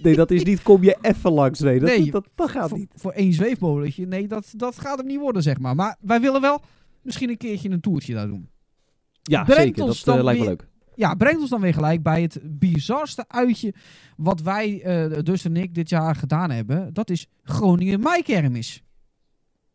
Nee, 0.03 0.15
dat 0.15 0.31
is 0.31 0.45
niet 0.45 0.63
kom 0.63 0.83
je 0.83 0.97
even 1.01 1.33
langs. 1.33 1.61
Nee, 1.61 1.81
dat, 1.81 1.89
Nee. 1.89 2.11
dat, 2.11 2.29
dat 2.35 2.51
gaat 2.51 2.69
voor, 2.69 2.79
niet. 2.79 2.91
voor 2.95 3.13
één 3.13 3.33
zweefmolentje, 3.33 4.07
nee, 4.07 4.29
dat, 4.29 4.53
dat 4.57 4.79
gaat 4.79 4.99
hem 4.99 5.07
niet 5.07 5.19
worden, 5.19 5.43
zeg 5.43 5.59
maar. 5.59 5.75
Maar 5.75 5.97
wij 6.01 6.21
willen 6.21 6.41
wel 6.41 6.61
misschien 7.03 7.31
een 7.31 7.37
keertje 7.37 7.71
een 7.71 7.81
toertje 7.81 8.15
daar 8.15 8.27
doen. 8.27 8.49
Ja, 9.23 9.45
Brengt 9.45 9.79
zeker. 9.79 9.87
Dat 10.05 10.17
eh, 10.17 10.25
lijkt 10.25 10.41
me 10.41 10.47
leuk. 10.47 10.69
Ja, 10.95 11.15
brengt 11.15 11.41
ons 11.41 11.51
dan 11.51 11.61
weer 11.61 11.75
gelijk 11.75 12.03
bij 12.03 12.23
het 12.23 12.41
bizarste 12.43 13.25
uitje 13.29 13.75
wat 14.17 14.41
wij, 14.43 14.83
eh 14.83 15.23
dus 15.23 15.45
en 15.45 15.57
ik, 15.57 15.75
dit 15.75 15.89
jaar 15.89 16.15
gedaan 16.17 16.51
hebben. 16.51 16.95
Dat 16.95 17.11
is 17.11 17.27
Groningen 17.43 18.01
Maikermis. 18.01 18.83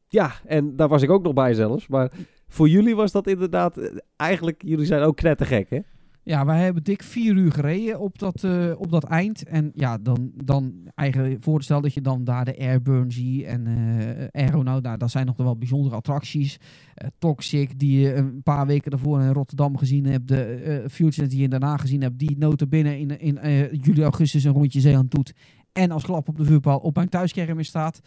Ja, 0.07 0.31
en 0.45 0.75
daar 0.75 0.87
was 0.87 1.01
ik 1.01 1.09
ook 1.09 1.23
nog 1.23 1.33
bij 1.33 1.53
zelfs. 1.53 1.87
Maar 1.87 2.11
voor 2.47 2.69
jullie 2.69 2.95
was 2.95 3.11
dat 3.11 3.27
inderdaad... 3.27 3.77
eh, 3.77 3.97
Eigenlijk, 4.15 4.61
jullie 4.65 4.85
zijn 4.85 5.01
ook 5.01 5.15
knettergek, 5.15 5.69
hè? 5.69 5.79
Ja, 6.23 6.45
wij 6.45 6.63
hebben 6.63 6.83
dik 6.83 7.03
vier 7.03 7.35
uur 7.35 7.51
gereden 7.51 7.99
op 7.99 8.19
dat, 8.19 8.43
eh, 8.43 8.71
op 8.77 8.91
dat 8.91 9.03
eind. 9.03 9.43
En 9.43 9.71
ja, 9.73 9.97
dan, 9.97 10.31
dan 10.35 10.73
eigenlijk 10.95 11.43
voorstel 11.43 11.81
dat 11.81 11.93
je 11.93 12.01
dan 12.01 12.23
daar 12.23 12.45
de 12.45 12.57
Airburn 12.57 13.11
ziet 13.11 13.43
en 13.43 13.67
eh 13.67 14.43
Aeronaut. 14.43 14.83
Nou, 14.83 15.09
zijn 15.09 15.25
nog 15.25 15.37
wel 15.37 15.57
bijzondere 15.57 15.95
attracties. 15.95 16.57
Eh, 16.93 17.07
Toxic, 17.17 17.79
die 17.79 17.99
je 17.99 18.15
een 18.15 18.43
paar 18.43 18.67
weken 18.67 18.91
daarvoor 18.91 19.21
in 19.21 19.31
Rotterdam 19.31 19.77
gezien 19.77 20.05
hebt. 20.05 20.27
De 20.27 20.83
Futures 20.89 21.29
die 21.29 21.41
je 21.41 21.47
daarna 21.47 21.77
gezien 21.77 22.01
hebt. 22.01 22.19
Die 22.19 22.37
notabene 22.37 22.99
in, 22.99 23.19
in 23.19 23.37
eh, 23.37 23.71
juli, 23.71 24.03
augustus 24.03 24.43
een 24.43 24.53
rondje 24.53 24.79
Zeeland 24.79 25.11
doet. 25.11 25.33
En 25.73 25.91
als 25.91 26.03
klap 26.03 26.27
op 26.27 26.37
de 26.37 26.45
vuurpaal 26.45 26.79
op 26.79 26.95
mijn 26.95 27.09
thuiskermis 27.09 27.67
staat. 27.67 27.99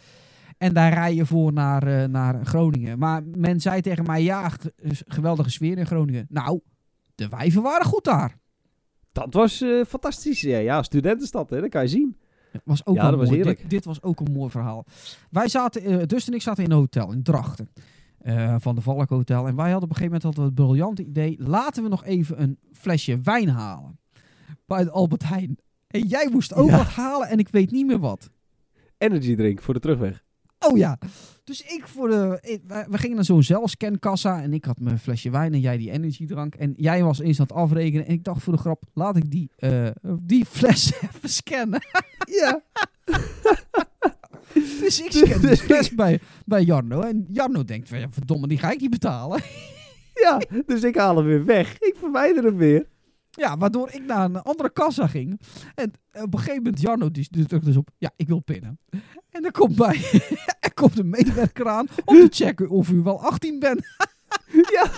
En 0.57 0.73
daar 0.73 0.93
rij 0.93 1.15
je 1.15 1.25
voor 1.25 1.53
naar, 1.53 2.09
naar 2.09 2.45
Groningen. 2.45 2.99
Maar 2.99 3.23
men 3.23 3.59
zei 3.59 3.81
tegen 3.81 4.05
mij, 4.05 4.23
ja, 4.23 4.51
geweldige 5.07 5.49
sfeer 5.49 5.77
in 5.77 5.85
Groningen. 5.85 6.25
Nou, 6.29 6.59
de 7.15 7.27
wijven 7.27 7.61
waren 7.61 7.85
goed 7.85 8.03
daar. 8.03 8.37
Dat 9.11 9.33
was 9.33 9.61
eh, 9.61 9.85
fantastisch. 9.87 10.41
Ja, 10.41 10.83
studentenstad, 10.83 11.49
hè? 11.49 11.61
Dat 11.61 11.69
kan 11.69 11.81
je 11.81 11.87
zien. 11.87 12.17
Was 12.63 12.85
ook 12.85 12.95
Ja, 12.95 13.09
dat 13.09 13.15
was 13.19 13.25
mooi. 13.25 13.37
heerlijk. 13.37 13.61
Dit, 13.61 13.69
dit 13.69 13.85
was 13.85 14.01
ook 14.01 14.19
een 14.19 14.31
mooi 14.31 14.49
verhaal. 14.49 14.85
Wij 15.29 15.47
zaten, 15.47 16.07
dus 16.07 16.27
en 16.27 16.33
ik 16.33 16.41
zaten 16.41 16.63
in 16.63 16.71
een 16.71 16.77
hotel 16.77 17.11
in 17.11 17.23
Drachten. 17.23 17.69
eh, 18.17 18.55
van 18.59 18.75
de 18.75 18.81
Valk 18.81 19.09
Hotel. 19.09 19.47
En 19.47 19.55
wij 19.55 19.71
hadden 19.71 19.89
op 19.89 19.89
een 19.89 19.95
gegeven 19.95 20.03
moment 20.05 20.23
hadden 20.23 20.43
we 20.43 20.49
het 20.49 20.55
briljante 20.69 21.03
idee. 21.05 21.35
Laten 21.39 21.83
we 21.83 21.89
nog 21.89 22.05
even 22.05 22.41
een 22.41 22.59
flesje 22.71 23.19
wijn 23.23 23.49
halen. 23.49 23.99
Bij 24.65 24.83
de 24.83 24.91
Albert 24.91 25.23
Heijn. 25.23 25.57
En 25.87 26.07
jij 26.07 26.29
moest 26.31 26.53
ook 26.53 26.69
Ja. 26.69 26.77
wat 26.77 26.87
halen 26.87 27.27
en 27.27 27.37
ik 27.37 27.47
weet 27.49 27.71
niet 27.71 27.85
meer 27.85 27.99
wat. 27.99 28.29
Energy 28.97 29.35
drink 29.35 29.61
voor 29.61 29.73
de 29.73 29.79
terugweg. 29.79 30.23
Oh 30.71 30.77
ja. 30.77 30.97
Dus 31.43 31.61
ik 31.61 31.83
voor 31.87 32.09
de. 32.09 32.37
ik- 32.41 32.61
we 32.89 32.97
gingen 32.97 33.15
naar 33.15 33.25
zo'n 33.25 33.43
zelfscankassa. 33.43 34.41
En 34.41 34.53
ik 34.53 34.65
had 34.65 34.79
mijn 34.79 34.99
flesje 34.99 35.29
wijn 35.29 35.53
en 35.53 35.59
jij 35.59 35.77
die 35.77 35.91
energiedrank. 35.91 36.55
En 36.55 36.73
jij 36.77 37.03
was 37.03 37.19
eens 37.19 37.39
aan 37.39 37.45
het 37.45 37.55
afrekenen. 37.55 38.05
En 38.05 38.13
ik 38.13 38.23
dacht 38.23 38.43
voor 38.43 38.53
de 38.53 38.59
grap, 38.59 38.83
laat 38.93 39.15
ik 39.15 39.31
die, 39.31 39.49
eh, 39.55 39.87
die 40.21 40.45
fles 40.45 40.93
even 41.15 41.29
scannen. 41.29 41.81
Ja. 42.25 42.61
Dus 44.79 45.01
ik 45.01 45.11
scan 45.11 45.41
de 45.41 45.57
fles 45.67 45.95
bij, 45.95 46.19
bij 46.45 46.63
Jarno. 46.63 47.01
En 47.01 47.25
Jarno 47.31 47.63
denkt, 47.63 47.89
van, 47.89 47.99
ja, 47.99 48.09
verdomme, 48.09 48.47
die 48.47 48.57
ga 48.57 48.71
ik 48.71 48.79
niet 48.81 48.89
betalen. 48.89 49.41
ja, 50.13 50.41
dus 50.65 50.83
ik 50.83 50.95
haal 50.95 51.15
hem 51.17 51.25
weer 51.25 51.45
weg. 51.45 51.73
Ik 51.79 51.95
verwijder 51.99 52.43
hem 52.43 52.57
weer. 52.57 52.87
Ja, 53.37 53.57
waardoor 53.57 53.89
ik 53.91 54.05
naar 54.05 54.23
een 54.25 54.41
andere 54.41 54.69
kassa 54.69 55.07
ging. 55.07 55.39
En 55.75 55.91
op 56.11 56.33
een 56.33 56.39
gegeven 56.39 56.63
moment, 56.63 56.81
Jarno, 56.81 57.11
die 57.11 57.27
die 57.31 57.45
drukt 57.45 57.65
dus 57.65 57.77
op, 57.77 57.89
ja, 57.97 58.11
ik 58.15 58.27
wil 58.27 58.39
pinnen. 58.39 58.79
En 59.29 59.45
er 59.45 59.51
komt 59.51 59.75
bij, 59.75 60.01
er 60.59 60.73
komt 60.73 60.99
een 60.99 61.09
medewerker 61.09 61.67
aan 61.67 61.87
om 62.05 62.15
te 62.29 62.43
checken 62.43 62.69
of 62.69 62.89
u 62.89 63.01
wel 63.01 63.21
18 63.21 63.59
bent. 63.59 63.81
Ja. 64.71 64.91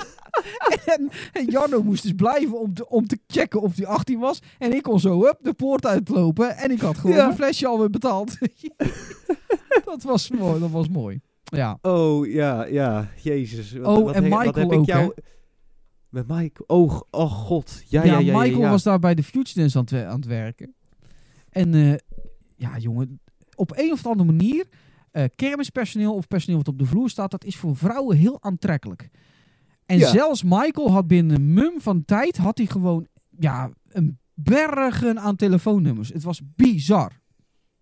En, 0.86 1.10
en 1.34 1.46
Jarno 1.46 1.84
moest 1.84 2.04
dus 2.04 2.12
blijven 2.16 2.60
om 2.60 2.74
te, 2.74 2.90
om 2.90 3.08
te 3.08 3.20
checken 3.28 3.62
of 3.62 3.76
hij 3.76 3.86
18 3.86 4.20
was. 4.20 4.40
En 4.58 4.74
ik 4.74 4.84
kon 4.84 5.00
zo 5.00 5.24
hup, 5.24 5.38
de 5.42 5.54
poort 5.54 5.86
uitlopen. 5.86 6.58
En 6.58 6.72
ik 6.72 6.80
had 6.82 6.98
gewoon 6.98 7.16
Ja. 7.16 7.24
mijn 7.26 7.36
flesje 7.38 7.68
alweer 7.68 7.90
betaald. 7.90 8.38
dat, 9.86 10.04
was 10.04 10.30
mooi, 10.30 10.60
dat 10.60 10.70
was 10.70 10.90
mooi. 10.90 11.22
Ja. 11.44 11.78
Oh, 11.82 12.28
ja, 12.28 12.66
ja. 12.66 13.08
Jezus. 13.22 13.74
Wat, 13.74 13.98
Oh, 13.98 14.04
wat 14.04 14.16
en 14.16 14.24
he- 14.24 14.30
wat 14.30 14.40
Michael 14.44 14.64
heb 14.70 14.74
ik 14.74 14.80
ook, 14.80 14.86
jou... 14.86 15.14
Met 16.16 16.28
Michael. 16.28 16.66
Oh, 16.68 17.02
oh 17.12 17.32
god. 17.32 17.84
Ja, 17.88 18.04
Ja, 18.04 18.18
ja, 18.20 18.38
Michael 18.40 18.62
ja. 18.62 18.70
was 18.70 18.84
daar 18.84 19.00
bij 19.00 19.16
de 19.16 19.24
Future 19.24 19.60
Dance 19.60 19.78
aan 19.78 19.84
het, 19.84 19.92
we- 19.94 20.06
aan 20.06 20.16
het 20.16 20.26
werken. 20.26 20.74
En 21.50 21.74
eh, 21.74 21.94
ja, 22.56 22.78
jongen, 22.78 23.20
op 23.56 23.78
een 23.78 23.92
of 23.92 24.06
andere 24.06 24.32
manier, 24.32 24.66
eh 25.12 25.24
kermispersoneel 25.36 26.14
of 26.14 26.28
personeel 26.28 26.58
wat 26.58 26.68
op 26.68 26.80
de 26.80 26.86
vloer 26.86 27.10
staat, 27.10 27.32
dat 27.32 27.44
is 27.46 27.56
voor 27.58 27.76
vrouwen 27.76 28.18
heel 28.18 28.38
aantrekkelijk. 28.44 29.10
En 29.86 29.98
Ja. 29.98 30.10
zelfs 30.10 30.44
Michael 30.44 30.92
had 30.92 31.08
binnen 31.08 31.36
een 31.36 31.54
mum 31.54 31.82
van 31.82 32.06
tijd, 32.06 32.38
had 32.38 32.58
hij 32.58 32.68
gewoon, 32.68 33.08
ja, 33.40 33.70
een 33.90 34.18
bergen 34.34 35.20
aan 35.20 35.36
telefoonnummers. 35.36 36.10
Het 36.10 36.24
was 36.24 36.42
bizar. 36.56 37.12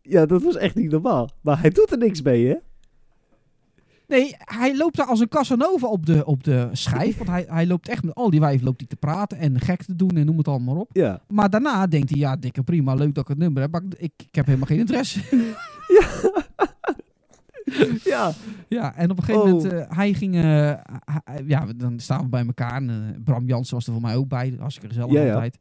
Ja, 0.01 0.25
dat 0.25 0.43
was 0.43 0.55
echt 0.55 0.75
niet 0.75 0.91
normaal. 0.91 1.29
Maar 1.41 1.59
hij 1.59 1.69
doet 1.69 1.91
er 1.91 1.97
niks 1.97 2.21
mee, 2.21 2.47
hè? 2.47 2.55
Nee, 4.07 4.35
hij 4.37 4.77
loopt 4.77 4.95
daar 4.97 5.05
als 5.05 5.19
een 5.19 5.27
Casanova 5.27 5.87
op 5.87 6.05
de, 6.05 6.25
op 6.25 6.43
de 6.43 6.69
schijf. 6.71 7.17
Want 7.17 7.29
hij, 7.29 7.45
hij 7.47 7.67
loopt 7.67 7.89
echt 7.89 8.03
met 8.03 8.15
al 8.15 8.29
die 8.29 8.39
wijven 8.39 8.65
loopt 8.65 8.79
hij 8.79 8.87
te 8.87 8.95
praten 8.95 9.37
en 9.37 9.59
gek 9.59 9.83
te 9.83 9.95
doen 9.95 10.09
en 10.09 10.25
noem 10.25 10.37
het 10.37 10.47
allemaal 10.47 10.75
op. 10.75 10.89
Ja. 10.93 11.21
Maar 11.27 11.49
daarna 11.49 11.87
denkt 11.87 12.09
hij, 12.09 12.19
ja, 12.19 12.35
dikke 12.35 12.63
prima, 12.63 12.93
leuk 12.93 13.13
dat 13.13 13.23
ik 13.23 13.29
het 13.29 13.37
nummer 13.37 13.61
heb, 13.61 13.71
maar 13.71 13.81
ik, 13.83 13.93
ik, 13.97 14.11
ik 14.17 14.35
heb 14.35 14.45
helemaal 14.45 14.67
geen 14.67 14.79
interesse. 14.79 15.19
Ja. 18.03 18.31
ja, 18.69 18.95
en 18.95 19.11
op 19.11 19.17
een 19.17 19.23
gegeven 19.23 19.47
Oh. 19.47 19.51
moment, 19.63 19.73
eh, 19.73 19.97
hij 19.97 20.13
ging, 20.13 20.35
eh, 20.35 20.41
hij- 20.43 21.43
ja, 21.45 21.65
dan 21.75 21.99
staan 21.99 22.21
we 22.23 22.29
bij 22.29 22.45
elkaar. 22.45 22.75
En, 22.75 22.89
eh, 22.89 23.21
Bram 23.23 23.47
Jansen 23.47 23.75
was 23.75 23.85
er 23.87 23.91
voor 23.93 24.01
mij 24.01 24.15
ook 24.15 24.27
bij, 24.27 24.55
hartstikke 24.59 24.87
gezellig 24.89 25.11
Ja, 25.13 25.21
ja. 25.23 25.33
altijd. 25.33 25.57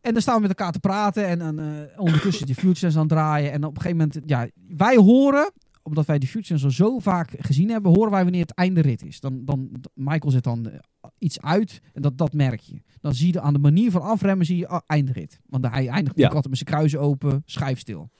En 0.00 0.12
dan 0.12 0.22
staan 0.22 0.34
we 0.34 0.40
met 0.40 0.48
elkaar 0.50 0.72
te 0.72 0.78
praten 0.80 1.26
en 1.26 1.58
ondertussen 1.96 2.46
die 2.46 2.54
Futures 2.54 2.94
aan 2.94 3.00
het 3.00 3.08
draaien. 3.08 3.52
En 3.52 3.64
op 3.64 3.76
een 3.76 3.82
gegeven 3.82 3.96
moment, 3.96 4.30
ja, 4.30 4.46
wij 4.76 4.96
horen, 4.96 5.52
omdat 5.82 6.06
wij 6.06 6.18
die 6.18 6.28
Futures 6.28 6.64
al 6.64 6.70
zo 6.70 6.98
vaak 6.98 7.30
gezien 7.38 7.70
hebben, 7.70 7.92
horen 7.94 8.10
wij 8.10 8.22
wanneer 8.22 8.40
het 8.40 8.54
einde 8.54 8.80
rit 8.80 9.04
is. 9.04 9.20
Dan, 9.20 9.44
dan, 9.44 9.70
Michael 9.94 10.30
zet 10.30 10.44
dan 10.44 10.70
eh, 10.70 10.78
iets 11.18 11.40
uit 11.40 11.80
en 11.92 12.02
dat, 12.02 12.18
dat 12.18 12.32
merk 12.32 12.60
je. 12.60 12.82
Dan 13.00 13.14
zie 13.14 13.32
je 13.32 13.40
aan 13.40 13.52
de 13.52 13.58
manier 13.58 13.90
van 13.90 14.02
afremmen, 14.02 14.46
zie 14.46 14.56
je 14.56 14.68
ah, 14.68 14.80
einde 14.86 15.12
rit. 15.12 15.40
Want 15.46 15.64
hij 15.64 15.72
eindigt 15.72 15.96
natuurlijk 16.06 16.34
altijd 16.34 16.48
met 16.48 16.56
zijn 16.58 16.70
kruisen 16.70 17.00
open, 17.00 17.42
schijf 17.46 17.78
stil. 17.78 18.10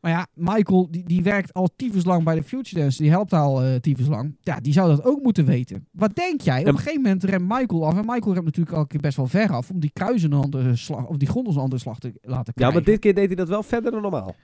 Maar 0.00 0.10
ja, 0.10 0.26
Michael, 0.34 0.90
die, 0.90 1.04
die 1.04 1.22
werkt 1.22 1.52
al 1.54 1.68
tyfus 1.76 2.04
lang 2.04 2.24
bij 2.24 2.34
de 2.34 2.42
Future 2.42 2.80
Dance. 2.80 3.02
Die 3.02 3.10
helpt 3.10 3.32
al 3.32 3.62
eh 3.62 3.74
tyfus 3.74 4.06
lang. 4.06 4.36
Ja, 4.40 4.60
die 4.60 4.72
zou 4.72 4.88
dat 4.88 5.04
ook 5.04 5.22
moeten 5.22 5.44
weten. 5.44 5.86
Wat 5.92 6.14
denk 6.14 6.40
jij? 6.40 6.60
Op 6.60 6.66
Ja, 6.66 6.72
een 6.72 6.78
gegeven 6.78 7.02
moment 7.02 7.24
remt 7.24 7.48
Michael 7.48 7.86
af. 7.86 7.96
En 7.96 8.04
Michael 8.06 8.32
remt 8.32 8.44
natuurlijk 8.44 8.74
al 8.76 8.80
een 8.82 8.86
keer 8.86 9.00
best 9.00 9.16
wel 9.16 9.26
ver 9.26 9.52
af. 9.52 9.70
Om 9.70 9.80
die 9.80 9.90
kruisen 9.92 10.32
een 10.32 10.40
andere 10.42 10.76
slag, 10.76 11.06
of 11.06 11.16
die 11.16 11.28
grond 11.28 11.46
een 11.48 11.56
andere 11.56 11.80
slag 11.80 11.98
te 11.98 12.12
laten 12.22 12.44
Ja, 12.46 12.52
krijgen. 12.52 12.76
maar 12.76 12.84
dit 12.84 12.98
keer 12.98 13.14
deed 13.14 13.26
hij 13.26 13.36
dat 13.36 13.48
wel 13.48 13.62
verder 13.62 13.90
dan 13.92 14.02
normaal. 14.02 14.34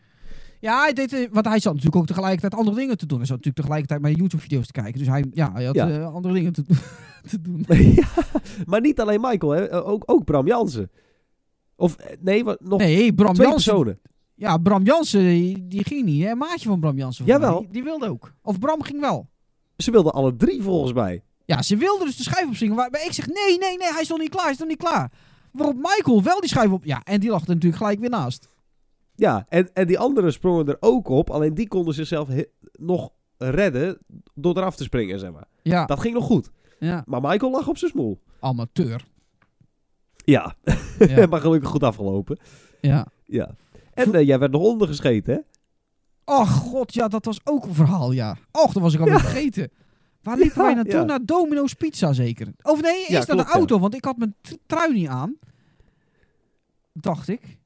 Ja, 0.65 0.81
hij 0.83 0.93
deed, 0.93 1.13
eh, 1.13 1.27
want 1.33 1.47
hij 1.47 1.59
zat 1.59 1.73
natuurlijk 1.73 1.97
ook 2.01 2.07
tegelijkertijd 2.07 2.55
andere 2.55 2.77
dingen 2.77 2.97
te 2.99 3.07
doen. 3.07 3.19
Hij 3.19 3.27
zat 3.27 3.37
natuurlijk 3.37 3.65
tegelijkertijd 3.65 4.01
mijn 4.01 4.15
YouTube-video's 4.15 4.67
te 4.67 4.73
kijken. 4.73 4.99
Dus 4.99 5.09
hij, 5.09 5.25
ja, 5.33 5.53
hij 5.53 5.65
had 5.65 5.75
Ja. 5.75 5.89
eh, 5.91 6.15
andere 6.15 6.35
dingen 6.35 6.53
te, 6.53 6.63
te 7.31 7.41
doen. 7.41 7.65
ja. 7.95 8.07
Maar 8.67 8.81
niet 8.81 9.01
alleen 9.01 9.21
Michael, 9.21 9.53
hè? 9.53 9.69
Eh, 9.69 9.89
Ook, 9.89 10.03
ook 10.07 10.25
Bram 10.25 10.47
Jansen. 10.47 10.91
Of 11.77 11.97
nee, 12.21 12.45
wat, 12.45 12.61
nog 12.61 12.79
Nee, 12.79 13.15
Bram 13.15 13.35
twee 13.35 13.47
Jansen. 13.49 13.73
personen. 13.73 14.01
Ja, 14.35 14.57
Bram 14.59 14.83
Jansen, 14.85 15.23
die, 15.69 15.85
ging 15.85 16.05
niet. 16.05 16.25
Hè? 16.25 16.35
Maatje 16.35 16.69
van 16.69 16.81
Bram 16.81 16.97
Jansen. 16.97 17.25
Jawel. 17.25 17.59
Die, 17.61 17.69
die 17.71 17.83
wilde 17.83 18.09
ook. 18.09 18.33
Of 18.43 18.59
Bram 18.59 18.83
ging 18.83 19.01
wel. 19.01 19.29
Ze 19.77 19.91
wilden 19.91 20.13
alle 20.13 20.37
drie 20.37 20.63
volgens 20.63 20.93
mij. 20.93 21.23
Ja, 21.45 21.63
ze 21.63 21.77
wilde 21.77 22.05
dus 22.05 22.17
de 22.17 22.23
schijf 22.23 22.47
opzingen. 22.47 22.75
Maar 22.77 22.89
ik 23.07 23.13
zeg, 23.13 23.27
nee, 23.27 23.59
nee, 23.59 23.77
nee, 23.79 23.93
hij 23.93 24.01
is 24.03 24.09
nog 24.09 24.19
niet 24.19 24.31
klaar, 24.31 24.43
hij 24.45 24.53
is 24.53 24.59
nog 24.59 24.69
niet 24.69 24.79
klaar. 24.79 25.13
Waarop 25.53 25.77
Michael 25.77 26.23
wel 26.23 26.41
die 26.41 26.49
schijf 26.49 26.71
op... 26.71 26.85
Ja, 26.85 27.01
en 27.05 27.21
die 27.21 27.31
lag 27.31 27.43
er 27.43 27.49
natuurlijk 27.49 27.77
gelijk 27.77 28.01
weer 28.01 28.11
naast. 28.11 28.49
Ja, 29.15 29.47
en, 29.49 29.73
en 29.73 29.87
die 29.87 29.99
anderen 29.99 30.33
sprongen 30.33 30.67
er 30.69 30.77
ook 30.81 31.09
op. 31.09 31.31
Alleen 31.31 31.55
die 31.55 31.69
konden 31.69 31.95
zichzelf 31.95 32.29
he- 32.29 32.45
nog 32.73 33.11
redden 33.39 33.99
door 34.35 34.57
eraf 34.57 34.77
te 34.77 34.83
springen, 34.83 35.19
zeg 35.19 35.33
maar. 35.33 35.47
Ja, 35.63 35.85
Dat 35.87 36.01
ging 36.01 36.15
nog 36.15 36.25
goed. 36.25 36.51
ja. 36.79 37.03
Maar 37.07 37.21
Michael 37.21 37.51
lag 37.53 37.69
op 37.69 37.79
zijn 37.79 37.91
smoel. 37.91 38.21
amateur. 38.41 39.05
Ja, 40.25 40.55
Ja, 40.99 41.27
maar 41.31 41.41
gelukkig 41.41 41.69
goed 41.71 41.83
afgelopen. 41.83 42.39
ja. 42.81 43.07
Ja. 43.25 43.55
En 43.95 44.15
eh, 44.15 44.27
jij 44.27 44.39
werd 44.39 44.53
nog 44.53 44.63
ondergescheten, 44.63 45.35
hè? 45.35 45.41
Och, 46.35 46.51
god, 46.51 46.95
ja, 46.95 47.09
dat 47.09 47.25
was 47.25 47.41
ook 47.45 47.65
een 47.65 47.75
verhaal, 47.75 48.13
ja. 48.13 48.37
Och, 48.53 48.73
dat 48.73 48.83
was 48.83 48.95
ik 48.95 49.01
alweer 49.01 49.15
Ja. 49.15 49.21
vergeten. 49.21 49.71
Waar 50.23 50.37
liepen 50.39 50.63
wij 50.63 50.75
naartoe? 50.75 51.05
Naar 51.05 51.25
Domino's 51.25 51.75
Pizza 51.75 52.13
zeker. 52.13 52.49
Of 52.63 52.81
nee, 52.83 53.07
eerst 53.07 53.29
naar 53.29 53.37
de 53.37 53.45
auto, 53.53 53.79
want 53.79 53.95
ik 53.95 54.05
had 54.05 54.17
mijn 54.17 54.35
trui 54.67 54.93
niet 54.93 55.09
aan. 55.09 55.37
Dacht 56.93 57.29
ik. 57.29 57.59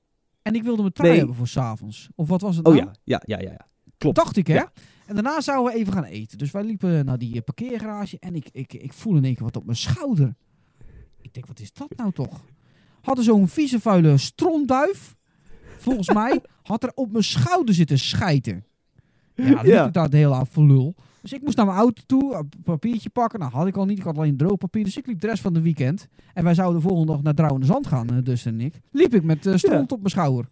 En 0.48 0.54
ik 0.54 0.62
wilde 0.62 0.80
mijn 0.82 0.92
trui 0.92 1.08
Nee. 1.10 1.18
hebben 1.18 1.36
voor 1.36 1.48
s'avonds. 1.48 2.08
Of 2.14 2.28
wat 2.28 2.40
was 2.40 2.56
het 2.56 2.66
Oh 2.66 2.74
nou? 2.74 2.86
ja, 2.86 2.92
ja, 3.04 3.22
ja, 3.26 3.38
ja. 3.42 3.50
ja. 3.50 3.66
Klopt. 3.98 4.16
Dacht 4.16 4.36
ik, 4.36 4.46
hè? 4.46 4.54
Ja. 4.54 4.72
En 5.06 5.14
daarna 5.14 5.40
zouden 5.40 5.72
we 5.72 5.78
even 5.78 5.92
gaan 5.92 6.04
eten. 6.04 6.38
Dus 6.38 6.50
wij 6.50 6.64
liepen 6.64 7.04
naar 7.04 7.18
die 7.18 7.34
eh, 7.34 7.42
parkeergarage 7.42 8.16
en 8.18 8.34
ik, 8.34 8.48
ik, 8.52 8.72
ik 8.74 8.92
voel 8.92 9.16
in 9.16 9.24
één 9.24 9.34
keer 9.34 9.44
wat 9.44 9.56
op 9.56 9.64
mijn 9.64 9.76
schouder. 9.76 10.34
Ik 11.20 11.34
denk, 11.34 11.46
wat 11.46 11.60
is 11.60 11.72
dat 11.72 11.88
nou 11.96 12.12
toch? 12.12 12.44
Hadden 13.00 13.24
zo'n 13.24 13.48
vieze 13.48 13.80
vuile 13.80 14.18
strontduif, 14.18 15.14
volgens 15.78 16.08
mij, 16.12 16.40
had 16.62 16.82
er 16.82 16.92
op 16.94 17.12
mijn 17.12 17.24
schouder 17.24 17.74
zitten 17.74 17.98
schijten. 17.98 18.64
Ja, 19.34 19.54
dan 19.54 19.66
Ja. 19.66 19.86
ik 19.86 19.92
daar 19.92 20.10
de 20.10 20.16
hele 20.16 20.34
avond 20.34 20.48
voor 20.48 20.66
lul. 20.66 20.94
Dus 21.28 21.38
ik 21.38 21.44
moest 21.44 21.56
naar 21.56 21.66
mijn 21.66 21.78
auto 21.78 22.02
toe, 22.06 22.34
een 22.34 22.48
papiertje 22.62 23.10
pakken. 23.10 23.38
Nou, 23.38 23.52
had 23.52 23.66
ik 23.66 23.76
al 23.76 23.84
niet. 23.84 23.98
Ik 23.98 24.04
had 24.04 24.16
alleen 24.18 24.36
droog 24.36 24.56
papier. 24.56 24.84
Dus 24.84 24.96
ik 24.96 25.06
liep 25.06 25.20
de 25.20 25.26
rest 25.26 25.42
van 25.42 25.52
de 25.52 25.62
weekend. 25.62 26.08
En 26.34 26.44
wij 26.44 26.54
zouden 26.54 26.80
de 26.82 26.88
volgende 26.88 27.12
dag 27.12 27.22
naar 27.22 27.34
Drouwende 27.34 27.66
Zand 27.66 27.86
gaan, 27.86 28.08
eh, 28.08 28.16
dus 28.22 28.46
en 28.46 28.60
ik. 28.60 28.80
Liep 28.90 29.14
ik 29.14 29.22
met 29.22 29.46
eh 29.46 29.54
stront 29.54 29.92
op 29.92 29.98
mijn 29.98 30.10
schouder. 30.10 30.48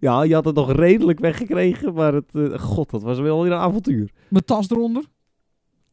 Ja, 0.00 0.22
je 0.22 0.34
had 0.34 0.44
het 0.44 0.54
nog 0.54 0.72
redelijk 0.72 1.18
weggekregen, 1.18 1.94
maar 1.94 2.14
het, 2.14 2.34
eh, 2.34 2.58
god, 2.58 2.90
dat 2.90 3.02
was 3.02 3.18
wel 3.20 3.42
weer 3.42 3.52
een 3.52 3.58
avontuur. 3.58 4.10
Mijn 4.28 4.44
tas 4.44 4.70
eronder. 4.70 5.04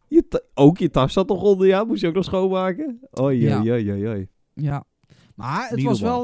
Je 0.08 0.44
ook 0.54 0.78
je 0.78 0.90
tas 0.90 1.14
zat 1.14 1.28
nog 1.28 1.42
onder, 1.42 1.68
ja? 1.68 1.84
Moest 1.84 2.02
je 2.02 2.08
ook 2.08 2.14
nog 2.14 2.24
schoonmaken? 2.24 3.00
Oei, 3.22 3.42
Ja. 3.42 3.60
oei, 3.60 3.92
oei, 3.92 4.08
oei. 4.08 4.28
Ja. 4.54 4.84
Maar 5.36 5.68
het 5.70 5.84
was 5.84 6.02
wel... 6.02 6.24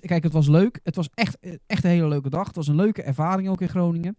kijk, 0.00 0.22
het 0.22 0.32
was 0.32 0.48
leuk. 0.48 0.80
Het 0.82 0.96
was 0.96 1.08
echt, 1.14 1.38
echt 1.66 1.84
een 1.84 1.90
hele 1.90 2.08
leuke 2.08 2.30
dag. 2.30 2.46
Het 2.46 2.56
was 2.56 2.68
een 2.68 2.76
leuke 2.76 3.02
ervaring 3.02 3.48
ook 3.48 3.60
in 3.60 3.68
Groningen. 3.68 4.16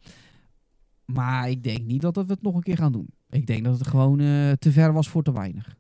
Maar 1.05 1.49
ik 1.49 1.63
denk 1.63 1.85
niet 1.85 2.01
dat 2.01 2.15
we 2.15 2.23
het 2.27 2.41
nog 2.41 2.55
een 2.55 2.63
keer 2.63 2.77
gaan 2.77 2.91
doen. 2.91 3.07
Ik 3.29 3.47
denk 3.47 3.63
dat 3.63 3.79
het 3.79 3.87
gewoon 3.87 4.19
eh, 4.19 4.51
te 4.51 4.71
ver 4.71 4.93
was 4.93 5.09
voor 5.09 5.23
te 5.23 5.33
weinig. 5.33 5.75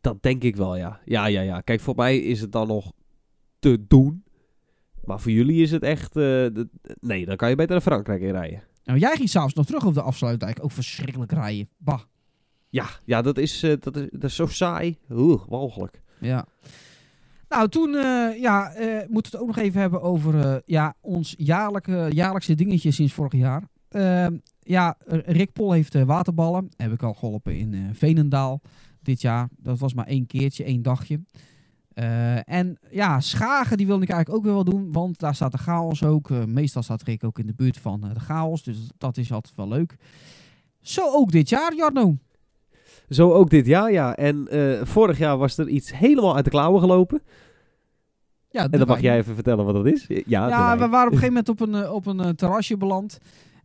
Dat 0.00 0.22
denk 0.22 0.42
ik 0.42 0.56
wel, 0.56 0.76
ja. 0.76 1.00
Ja, 1.04 1.26
ja, 1.26 1.40
ja. 1.40 1.60
Kijk, 1.60 1.80
voor 1.80 1.94
mij 1.94 2.18
is 2.18 2.40
het 2.40 2.52
dan 2.52 2.68
nog 2.68 2.92
te 3.58 3.84
doen. 3.88 4.24
Maar 5.04 5.20
voor 5.20 5.32
jullie 5.32 5.62
is 5.62 5.70
het 5.70 5.82
echt... 5.82 6.16
eh, 6.16 6.46
nee, 7.00 7.26
dan 7.26 7.36
kan 7.36 7.48
je 7.48 7.54
beter 7.54 7.72
naar 7.72 7.80
Frankrijk 7.80 8.22
in 8.22 8.30
rijden. 8.30 8.62
Nou, 8.84 8.98
jij 8.98 9.16
ging 9.16 9.28
s'avonds 9.28 9.54
nog 9.54 9.66
terug 9.66 9.84
op 9.84 9.94
de 9.94 10.02
afsluitdijk. 10.02 10.58
Ook 10.64 10.72
verschrikkelijk 10.72 11.32
rijden. 11.32 11.68
Bah. 11.78 12.00
Ja, 12.68 12.86
ja 13.04 13.22
dat, 13.22 13.38
is, 13.38 13.62
eh, 13.62 13.72
dat, 13.80 13.96
is, 13.96 14.08
dat 14.10 14.24
is 14.24 14.34
zo 14.34 14.46
saai. 14.46 14.98
Oeh, 15.10 15.42
walgelijk. 15.48 16.02
Ja. 16.20 16.46
Nou, 17.48 17.68
toen 17.68 17.90
ja, 18.40 18.72
eh, 18.72 19.08
moeten 19.08 19.32
we 19.32 19.38
het 19.38 19.40
ook 19.40 19.46
nog 19.46 19.56
even 19.56 19.80
hebben 19.80 20.02
over 20.02 20.62
ja, 20.64 20.94
ons 21.00 21.34
jaarlijke, 21.38 22.08
jaarlijkse 22.12 22.54
dingetje 22.54 22.90
sinds 22.90 23.12
vorig 23.12 23.32
jaar. 23.32 23.68
Ehm, 23.90 24.36
ja, 24.58 24.96
Rick 25.06 25.52
Pol 25.52 25.72
heeft 25.72 25.94
eh, 25.94 26.02
waterballen. 26.02 26.68
Heb 26.76 26.92
ik 26.92 27.02
al 27.02 27.14
geholpen 27.14 27.56
in 27.56 27.74
eh 27.74 27.80
Veenendaal 27.92 28.60
dit 29.02 29.20
jaar. 29.20 29.48
Dat 29.56 29.78
was 29.78 29.94
maar 29.94 30.06
één 30.06 30.26
keertje, 30.26 30.64
één 30.64 30.82
dagje. 30.82 31.20
Eh, 31.94 32.48
en 32.48 32.78
ja, 32.90 33.20
Schagen 33.20 33.76
die 33.76 33.86
wilde 33.86 34.02
ik 34.02 34.10
eigenlijk 34.10 34.38
ook 34.38 34.44
weer 34.44 34.54
wel 34.54 34.64
doen, 34.64 34.92
want 34.92 35.18
daar 35.18 35.34
staat 35.34 35.52
de 35.52 35.58
chaos 35.58 36.04
ook. 36.04 36.30
Meestal 36.46 36.82
staat 36.82 37.02
Rick 37.02 37.24
ook 37.24 37.38
in 37.38 37.46
de 37.46 37.54
buurt 37.54 37.78
van 37.78 38.00
de 38.00 38.20
chaos, 38.20 38.62
dus 38.62 38.76
dat 38.98 39.16
is 39.16 39.32
altijd 39.32 39.54
wel 39.56 39.68
leuk. 39.68 39.96
Zo 40.80 41.02
ook 41.12 41.30
dit 41.30 41.48
jaar, 41.48 41.74
Jarno. 41.74 42.16
Zo 43.08 43.32
ook 43.32 43.50
dit 43.50 43.66
jaar, 43.66 43.92
ja. 43.92 44.16
En 44.16 44.46
vorig 44.86 45.18
jaar 45.18 45.36
was 45.36 45.58
er 45.58 45.68
iets 45.68 45.98
helemaal 45.98 46.34
uit 46.36 46.44
de 46.44 46.50
klauwen 46.50 46.80
gelopen. 46.80 47.22
Ja, 48.50 48.62
En 48.62 48.78
dan 48.78 48.86
mag 48.86 49.00
jij 49.00 49.18
even 49.18 49.34
vertellen 49.34 49.64
wat 49.64 49.74
dat 49.74 49.86
is. 49.86 50.06
Ja, 50.08 50.48
Ja, 50.48 50.78
we 50.78 50.88
waren 50.88 51.06
op 51.06 51.12
een 51.12 51.18
gegeven 51.20 51.44
moment 51.46 51.48
op 51.48 51.60
een, 51.60 51.90
op 51.90 52.06
een 52.06 52.36
terrasje 52.36 52.76
beland. 52.76 53.18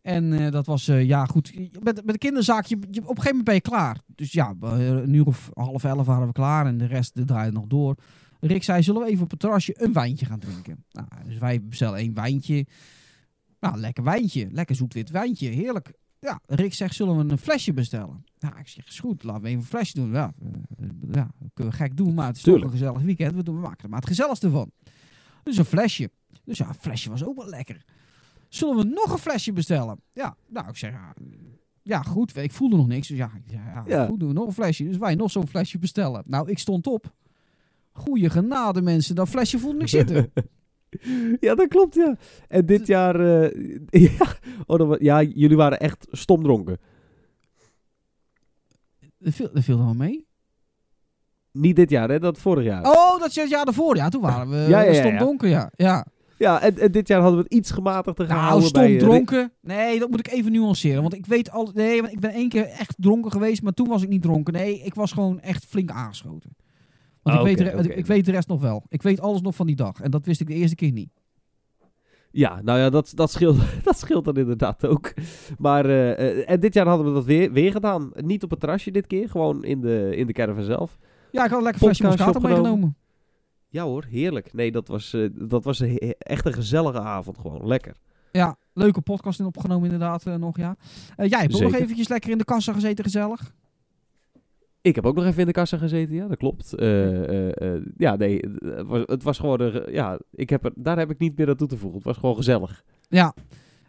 En 0.05 0.33
eh, 0.33 0.51
dat 0.51 0.65
was, 0.65 0.87
eh, 0.87 1.03
ja 1.05 1.25
goed, 1.25 1.53
met, 1.83 1.95
met 1.95 2.07
de 2.07 2.17
kinderzaak, 2.17 2.65
je, 2.65 2.77
je- 2.79 2.81
op 2.89 2.95
een 2.95 3.05
gegeven 3.07 3.25
moment 3.27 3.43
ben 3.45 3.53
je 3.55 3.61
klaar. 3.61 3.99
Dus 4.15 4.31
ja, 4.31 4.55
een 4.59 5.13
uur 5.13 5.25
of 5.25 5.49
half 5.53 5.83
elf 5.83 6.05
waren 6.05 6.27
we 6.27 6.33
klaar 6.33 6.65
en 6.65 6.77
de 6.77 6.85
rest 6.85 7.15
de 7.15 7.25
draaide 7.25 7.51
nog 7.57 7.67
door. 7.67 7.95
Rick 8.39 8.63
zei, 8.63 8.83
zullen 8.83 9.01
we 9.01 9.07
even 9.09 9.23
op 9.23 9.29
het 9.31 9.39
terrasje 9.39 9.83
een 9.83 9.93
wijntje 9.93 10.25
gaan 10.25 10.39
drinken? 10.39 10.83
Nou, 10.91 11.07
dus 11.25 11.37
wij 11.37 11.63
bestellen 11.63 11.99
één 11.99 12.13
wijntje. 12.13 12.65
Nou, 13.59 13.77
lekker 13.77 14.03
wijntje, 14.03 14.47
lekker 14.51 14.75
zoet 14.75 14.93
wit 14.93 15.09
wijntje, 15.09 15.49
heerlijk. 15.49 15.93
Ja, 16.19 16.39
Rick 16.45 16.73
zegt, 16.73 16.95
zullen 16.95 17.17
we 17.17 17.31
een 17.31 17.37
flesje 17.37 17.73
bestellen? 17.73 18.25
Nou, 18.39 18.59
ik 18.59 18.67
zeg, 18.67 18.87
is 18.87 18.99
goed, 18.99 19.23
laten 19.23 19.41
we 19.41 19.47
even 19.47 19.59
een 19.59 19.65
flesje 19.67 19.93
doen. 19.93 20.11
Ja, 20.11 20.33
eh, 20.79 20.87
ja 21.11 21.29
dat 21.39 21.49
kunnen 21.53 21.73
we 21.73 21.79
gek 21.79 21.97
doen, 21.97 22.13
maar 22.13 22.27
het 22.27 22.35
is 22.35 22.41
toch 22.41 22.61
een 22.63 22.69
gezellig 22.69 23.01
weekend. 23.01 23.35
We, 23.35 23.43
doen, 23.43 23.55
we 23.55 23.61
maken 23.61 23.83
er 23.83 23.89
maar 23.89 23.99
het 23.99 24.07
gezelligste 24.07 24.49
van. 24.49 24.71
Dus 25.43 25.57
een 25.57 25.65
flesje. 25.65 26.09
Dus 26.43 26.57
ja, 26.57 26.67
een 26.67 26.73
flesje 26.73 27.09
was 27.09 27.23
ook 27.25 27.35
wel 27.37 27.49
lekker. 27.49 27.85
Zullen 28.49 28.75
we 28.77 28.83
nog 28.83 29.11
een 29.11 29.17
flesje 29.17 29.53
bestellen? 29.53 30.01
Ja, 30.13 30.35
nou, 30.47 30.67
ik 30.69 30.77
zeg, 30.77 30.91
ja, 30.91 31.13
ja 31.81 32.01
goed, 32.01 32.37
ik 32.37 32.51
voelde 32.51 32.75
nog 32.75 32.87
niks. 32.87 33.07
Dus 33.07 33.17
ja, 33.17 33.31
ja, 33.47 33.83
Ja. 33.87 34.05
goed, 34.05 34.19
doen 34.19 34.27
we 34.27 34.33
nog 34.33 34.47
een 34.47 34.53
flesje. 34.53 34.83
Dus 34.83 34.97
wij 34.97 35.15
nog 35.15 35.31
zo'n 35.31 35.47
flesje 35.47 35.79
bestellen. 35.79 36.23
Nou, 36.25 36.49
ik 36.49 36.59
stond 36.59 36.87
op. 36.87 37.13
Goeie 37.91 38.29
genade, 38.29 38.81
mensen. 38.81 39.15
Dat 39.15 39.29
flesje 39.29 39.59
voelde 39.59 39.79
ik 39.79 39.87
zitten. 39.87 40.31
Ja, 41.39 41.55
dat 41.55 41.67
klopt, 41.67 41.95
ja. 41.95 42.17
En 42.47 42.65
dit 42.65 42.87
jaar... 42.87 43.19
eh, 43.19 43.71
ja, 44.17 44.25
oh, 44.65 44.77
dat 44.77 45.01
ja, 45.01 45.21
jullie 45.21 45.57
waren 45.57 45.79
echt 45.79 46.07
stomdronken. 46.11 46.77
Dat 49.17 49.33
viel, 49.33 49.49
dat 49.53 49.63
viel 49.63 49.77
er 49.77 49.83
wel 49.85 49.93
mee. 49.93 50.27
Niet 51.51 51.75
dit 51.75 51.89
jaar, 51.89 52.09
hè? 52.09 52.19
Dat 52.19 52.37
vorig 52.37 52.63
jaar. 52.65 52.85
Oh, 52.85 53.19
dat 53.19 53.29
is 53.29 53.35
het 53.35 53.49
jaar 53.49 53.65
daarvoor. 53.65 53.95
Ja, 53.95 54.09
toen 54.09 54.21
waren 54.21 54.49
we 54.49 54.55
Ja, 54.55 54.81
ja, 54.81 54.91
ja, 55.41 55.71
ja. 55.75 56.05
Ja. 56.37 56.61
En, 56.61 56.77
en 56.77 56.91
dit 56.91 57.07
jaar 57.07 57.21
hadden 57.21 57.37
we 57.39 57.43
het 57.43 57.53
iets 57.53 57.71
gematigder 57.71 58.27
Nou, 58.27 58.39
gehouden. 58.39 58.67
stom 58.67 58.81
bij, 58.81 58.93
eh, 58.93 58.99
dronken. 58.99 59.51
Nee, 59.61 59.99
dat 59.99 60.09
moet 60.09 60.19
ik 60.19 60.27
even 60.31 60.51
nuanceren. 60.51 61.01
Want 61.01 61.13
ik 61.13 61.25
weet 61.25 61.51
al. 61.51 61.69
Nee, 61.73 62.01
want 62.01 62.13
ik 62.13 62.19
ben 62.19 62.31
één 62.31 62.49
keer 62.49 62.65
echt 62.65 62.95
dronken 62.99 63.31
geweest, 63.31 63.61
maar 63.61 63.73
toen 63.73 63.87
was 63.87 64.01
ik 64.03 64.09
niet 64.09 64.21
dronken. 64.21 64.53
Nee, 64.53 64.79
ik 64.79 64.93
was 64.93 65.11
gewoon 65.11 65.39
echt 65.39 65.65
flink 65.65 65.89
aangeschoten. 65.91 66.55
Want 67.21 67.37
Ah, 67.37 67.47
ik, 67.49 67.57
weet 67.57 67.83
de, 67.83 67.95
ik 67.95 68.05
weet 68.05 68.25
de 68.25 68.31
rest 68.31 68.47
nog 68.47 68.61
wel. 68.61 68.83
Ik 68.89 69.01
weet 69.01 69.19
alles 69.21 69.41
nog 69.41 69.55
van 69.55 69.65
die 69.67 69.75
dag. 69.75 69.99
En 70.01 70.11
dat 70.11 70.25
wist 70.25 70.41
ik 70.41 70.47
de 70.47 70.53
eerste 70.53 70.75
keer 70.75 70.91
niet. 70.91 71.09
Ja, 72.31 72.61
nou 72.63 72.79
ja, 72.79 72.89
dat, 72.89 73.11
dat, 73.15 73.31
scheelt, 73.31 73.57
dat 73.83 73.97
scheelt 73.99 74.25
dan 74.25 74.35
inderdaad 74.35 74.85
ook. 74.87 75.13
Maar, 75.57 75.85
eh, 75.85 76.11
eh, 76.39 76.49
en 76.49 76.59
dit 76.59 76.73
jaar 76.73 76.87
hadden 76.87 77.07
we 77.07 77.13
dat 77.13 77.25
weer, 77.25 77.51
weer 77.51 77.71
gedaan. 77.71 78.11
Niet 78.15 78.43
op 78.43 78.49
het 78.49 78.59
terrasje 78.59 78.91
dit 78.91 79.07
keer, 79.07 79.29
gewoon 79.29 79.63
in 79.63 79.81
de, 79.81 80.13
in 80.15 80.27
de 80.27 80.33
caravan 80.33 80.63
zelf. 80.63 80.97
Ja, 81.31 81.43
ik 81.43 81.49
had 81.49 81.57
een 81.57 81.63
lekker 81.63 81.81
flesje 81.81 82.03
Moscato 82.03 82.39
meegenomen. 82.39 82.95
Ja 83.75 83.83
hoor, 83.83 84.05
heerlijk. 84.09 84.53
Nee, 84.53 84.71
dat 84.71 84.87
was, 84.87 85.13
eh, 85.13 85.29
dat 85.33 85.63
was 85.63 85.79
een 85.79 85.97
echt 86.17 86.45
een 86.45 86.53
gezellige 86.53 86.99
avond 86.99 87.37
gewoon. 87.37 87.67
Lekker. 87.67 87.95
Ja, 88.31 88.57
leuke 88.73 89.01
podcast 89.01 89.39
in 89.39 89.45
opgenomen 89.45 89.83
inderdaad 89.83 90.25
eh, 90.25 90.35
nog, 90.35 90.57
ja. 90.57 90.75
Eh, 91.15 91.29
jij 91.29 91.39
hebt 91.39 91.55
ook 91.55 91.61
nog 91.61 91.75
eventjes 91.75 92.07
lekker 92.07 92.31
in 92.31 92.37
de 92.37 92.43
kassa 92.43 92.73
gezeten, 92.73 93.03
gezellig. 93.03 93.53
Ik 94.81 94.95
heb 94.95 95.05
ook 95.05 95.15
nog 95.15 95.25
even 95.25 95.39
in 95.39 95.45
de 95.45 95.51
kassa 95.51 95.77
gezeten, 95.77 96.15
ja, 96.15 96.27
dat 96.27 96.37
klopt. 96.37 96.73
Ja, 97.97 98.15
nee, 98.15 98.39
het 98.59 98.87
was, 98.87 99.03
het 99.05 99.23
was 99.23 99.39
gewoon, 99.39 99.61
een 99.61 99.91
ja, 99.91 100.19
ik 100.31 100.49
heb 100.49 100.65
er, 100.65 100.71
daar 100.75 100.97
heb 100.97 101.11
ik 101.11 101.19
niet 101.19 101.37
meer 101.37 101.49
aan 101.49 101.55
toe 101.55 101.67
te 101.67 101.77
voegen. 101.77 101.97
Het 101.97 102.07
was 102.07 102.17
gewoon 102.17 102.35
gezellig. 102.35 102.83
Ja. 103.07 103.33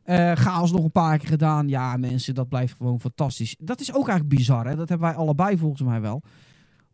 Eh 0.03 0.32
chaos 0.32 0.72
nog 0.72 0.84
een 0.84 0.91
paar 0.91 1.18
keer 1.18 1.28
gedaan. 1.28 1.68
Ja, 1.68 1.97
mensen, 1.97 2.34
dat 2.34 2.49
blijft 2.49 2.76
gewoon 2.76 3.01
fantastisch. 3.01 3.57
Dat 3.59 3.80
is 3.80 3.95
ook 3.95 4.09
eigenlijk 4.09 4.39
bizar, 4.39 4.66
hè? 4.66 4.76
Dat 4.76 4.89
hebben 4.89 5.09
wij 5.09 5.16
allebei 5.16 5.59
volgens 5.59 5.82
mij 5.82 6.01
wel. 6.01 6.22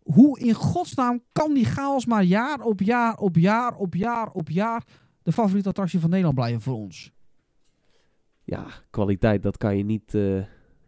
Hoe 0.02 0.38
in 0.38 0.54
godsnaam 0.54 1.22
kan 1.32 1.54
die 1.54 1.64
chaos 1.64 2.06
maar 2.06 2.22
jaar 2.22 2.60
op 2.60 2.80
jaar 2.80 3.18
op 3.18 3.36
jaar 3.36 3.76
op 3.76 3.94
jaar 3.94 4.30
op 4.32 4.48
jaar 4.48 4.84
de 5.22 5.32
favoriete 5.32 5.68
attractie 5.68 6.00
van 6.00 6.08
Nederland 6.08 6.36
blijven 6.36 6.60
voor 6.60 6.74
ons? 6.74 7.12
Ja, 8.44 8.66
kwaliteit, 8.90 9.42
dat 9.42 9.56
kan 9.56 9.76
je 9.76 9.84
niet, 9.84 10.14
eh, 10.14 10.38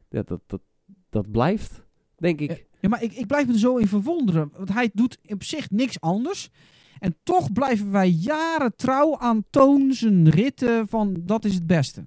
ja, 0.09 0.23
dat, 0.25 0.41
dat, 0.47 0.61
dat 1.09 1.31
blijft, 1.31 1.83
denk 2.17 2.41
ik. 2.41 2.67
Ja, 2.81 2.89
maar 2.89 3.03
ik, 3.03 3.13
ik 3.13 3.27
blijf 3.27 3.47
me 3.47 3.59
zo 3.59 3.77
in 3.77 3.87
verwonderen. 3.87 4.51
Want 4.57 4.73
hij 4.73 4.91
doet 4.95 5.19
op 5.27 5.43
zich 5.43 5.71
niks 5.71 6.01
anders. 6.01 6.51
En 6.99 7.17
toch 7.23 7.53
blijven 7.53 7.91
wij 7.91 8.09
jaren 8.09 8.77
trouw 8.77 9.19
aan 9.19 9.45
zijn 9.89 10.29
ritten 10.29 10.89
van 10.89 11.17
dat 11.23 11.45
is 11.45 11.55
het 11.55 11.67
beste. 11.67 12.05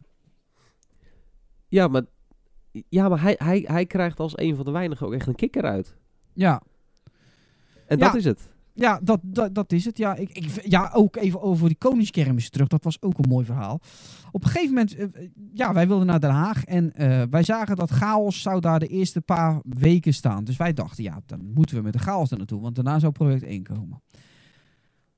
Ja, 1.68 1.88
maar, 1.88 2.06
ja, 2.90 3.10
maar 3.10 3.22
hij, 3.22 3.36
hij, 3.38 3.64
hij 3.68 3.86
krijgt 3.86 4.20
als 4.20 4.38
een 4.38 4.56
van 4.56 4.66
de 4.66 4.72
weinigen 4.72 5.06
ook 5.06 5.14
echt 5.14 5.28
een 5.28 5.36
kikker 5.36 5.64
uit. 5.64 5.98
Ja, 6.34 6.62
En 7.88 7.98
Ja. 7.98 8.06
dat 8.06 8.16
is 8.16 8.26
het. 8.26 8.50
Ja, 8.74 9.00
dat, 9.04 9.20
dat, 9.24 9.56
dat 9.56 9.72
is 9.72 9.86
het. 9.86 9.98
Ja, 9.98 10.16
ik, 10.16 10.30
ik, 10.30 10.62
ja, 10.66 10.90
ook 10.94 11.16
even 11.16 11.42
over 11.42 11.68
die 11.68 11.78
Koningskermis 11.78 12.50
terug. 12.50 12.68
Dat 12.68 12.84
was 12.84 13.02
ook 13.02 13.18
een 13.18 13.30
mooi 13.30 13.46
verhaal. 13.46 13.80
Op 14.32 14.44
een 14.44 14.50
gegeven 14.50 14.74
moment, 14.74 14.96
eh, 14.96 15.08
ja, 15.54 15.74
wij 15.74 15.88
wilden 15.88 16.08
naar 16.08 16.20
Den 16.20 16.30
Haag. 16.30 16.64
En 16.64 16.94
eh, 16.94 17.22
wij 17.30 17.44
zagen 17.44 17.76
dat 17.76 17.90
chaos 17.90 18.42
zou 18.42 18.60
daar 18.60 18.80
de 18.80 18.88
eerste 18.88 19.22
paar 19.22 19.62
weken 19.64 20.14
staan. 20.14 20.44
Dus 20.44 20.58
wij 20.58 20.74
dachten, 20.74 21.04
ja, 21.04 21.22
dan 21.26 21.52
moeten 21.54 21.76
we 21.76 21.82
met 21.82 21.94
de 21.94 22.00
chaos 22.00 22.32
er 22.32 22.38
naartoe. 22.38 22.62
Want 22.62 22.76
daarna 22.76 23.00
zou 23.00 23.12
project 23.12 23.44
1 23.44 23.64
komen. 23.64 24.02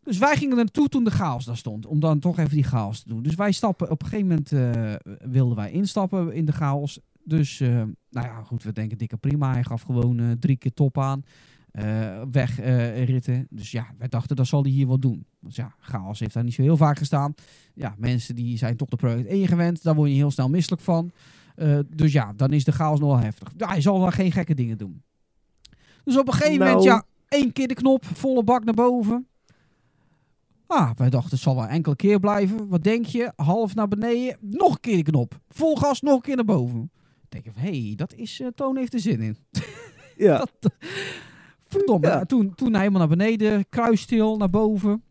Dus 0.04 0.18
wij 0.18 0.36
gingen 0.36 0.52
er 0.58 0.64
naartoe 0.64 0.90
toen 0.90 1.04
de 1.04 1.12
chaos 1.12 1.46
daar 1.46 1.58
stond. 1.58 1.86
Om 1.86 2.00
dan 2.00 2.20
toch 2.20 2.38
even 2.38 2.56
die 2.56 2.64
chaos 2.64 3.02
te 3.02 3.10
doen. 3.10 3.24
Dus 3.24 3.36
wij 3.36 3.52
stappen, 3.52 3.90
op 3.92 4.02
een 4.02 4.08
gegeven 4.08 4.28
moment 4.28 4.52
eh, 4.52 5.14
wilden 5.32 5.56
wij 5.56 5.72
instappen 5.72 6.34
in 6.34 6.46
de 6.46 6.52
chaos. 6.52 7.00
Dus, 7.24 7.60
eh, 7.60 7.70
nou 8.10 8.28
ja, 8.28 8.44
goed, 8.44 8.64
we 8.64 8.72
denken 8.72 8.98
dikke 8.98 9.18
prima. 9.18 9.52
Hij 9.52 9.64
gaf 9.64 9.82
gewoon 9.82 10.20
eh, 10.20 10.26
drie 10.32 10.58
keer 10.58 10.74
top 10.74 10.98
aan 10.98 11.24
eh 11.72 12.22
wegritten. 12.32 13.48
dus 13.50 13.72
ja, 13.72 13.88
wij 13.98 14.08
dachten 14.08 14.36
dat 14.36 14.48
zal 14.48 14.62
hij 14.62 14.72
hier 14.72 14.88
wel 14.88 15.00
doen. 15.00 15.26
Want 15.40 15.56
ja, 15.56 15.76
chaos 15.80 16.20
heeft 16.20 16.34
daar 16.34 16.44
niet 16.44 16.54
zo 16.54 16.62
heel 16.62 16.78
vaak 16.78 16.98
gestaan. 16.98 17.34
Ja, 17.74 17.96
mensen 17.98 18.36
die 18.36 18.58
zijn 18.58 18.78
toch 18.78 18.90
de 18.90 18.96
project 18.96 19.28
1 19.28 19.48
gewend. 19.48 19.84
Daar 19.84 19.96
word 19.96 20.10
je 20.10 20.16
heel 20.16 20.32
snel 20.32 20.50
misselijk 20.50 20.82
van. 20.82 21.12
Eh, 21.56 21.80
dus 21.96 22.12
ja, 22.12 22.34
dan 22.36 22.52
is 22.54 22.64
de 22.64 22.72
chaos 22.72 23.00
nog 23.00 23.10
wel 23.10 23.20
heftig. 23.24 23.52
Ja, 23.58 23.68
hij 23.68 23.82
zal 23.82 24.00
wel 24.00 24.12
geen 24.12 24.32
gekke 24.32 24.54
dingen 24.54 24.78
doen. 24.78 25.04
Dus 26.04 26.18
op 26.18 26.28
een 26.28 26.34
gegeven 26.34 26.58
Nou. 26.60 26.70
moment, 26.70 26.84
ja, 26.88 27.04
één 27.28 27.54
keer 27.54 27.68
de 27.68 27.74
knop, 27.74 28.06
volle 28.06 28.44
bak 28.44 28.64
naar 28.64 28.74
boven. 28.74 29.28
Ah, 30.68 30.92
wij 30.96 31.10
dachten 31.10 31.30
het 31.32 31.40
zal 31.40 31.56
wel 31.56 31.68
enkele 31.68 31.96
keer 31.96 32.20
blijven. 32.20 32.68
Wat 32.68 32.84
denk 32.84 33.06
je? 33.06 33.32
Half 33.36 33.76
naar 33.76 33.88
beneden, 33.88 34.38
nog 34.40 34.74
een 34.74 34.80
keer 34.80 34.96
de 34.96 35.04
knop. 35.12 35.40
Vol 35.50 35.76
gas, 35.76 36.02
nog 36.02 36.16
een 36.16 36.22
keer 36.22 36.36
naar 36.36 36.46
boven. 36.46 36.92
Denk, 37.30 37.46
hé, 37.54 37.82
hey, 37.86 37.94
dat 37.96 38.14
is, 38.14 38.40
eh, 38.40 38.48
Toon 38.48 38.78
heeft 38.78 38.94
er 38.94 39.00
zin 39.00 39.22
in. 39.22 39.38
Ja. 40.18 40.46
Verdomme, 41.70 42.08
Ja. 42.08 42.26
toen, 42.26 42.56
toen 42.56 42.76
helemaal 42.76 43.00
naar 43.00 43.18
beneden, 43.18 43.70
kruisstil 43.70 44.38
naar 44.38 44.50
boven. 44.50 45.04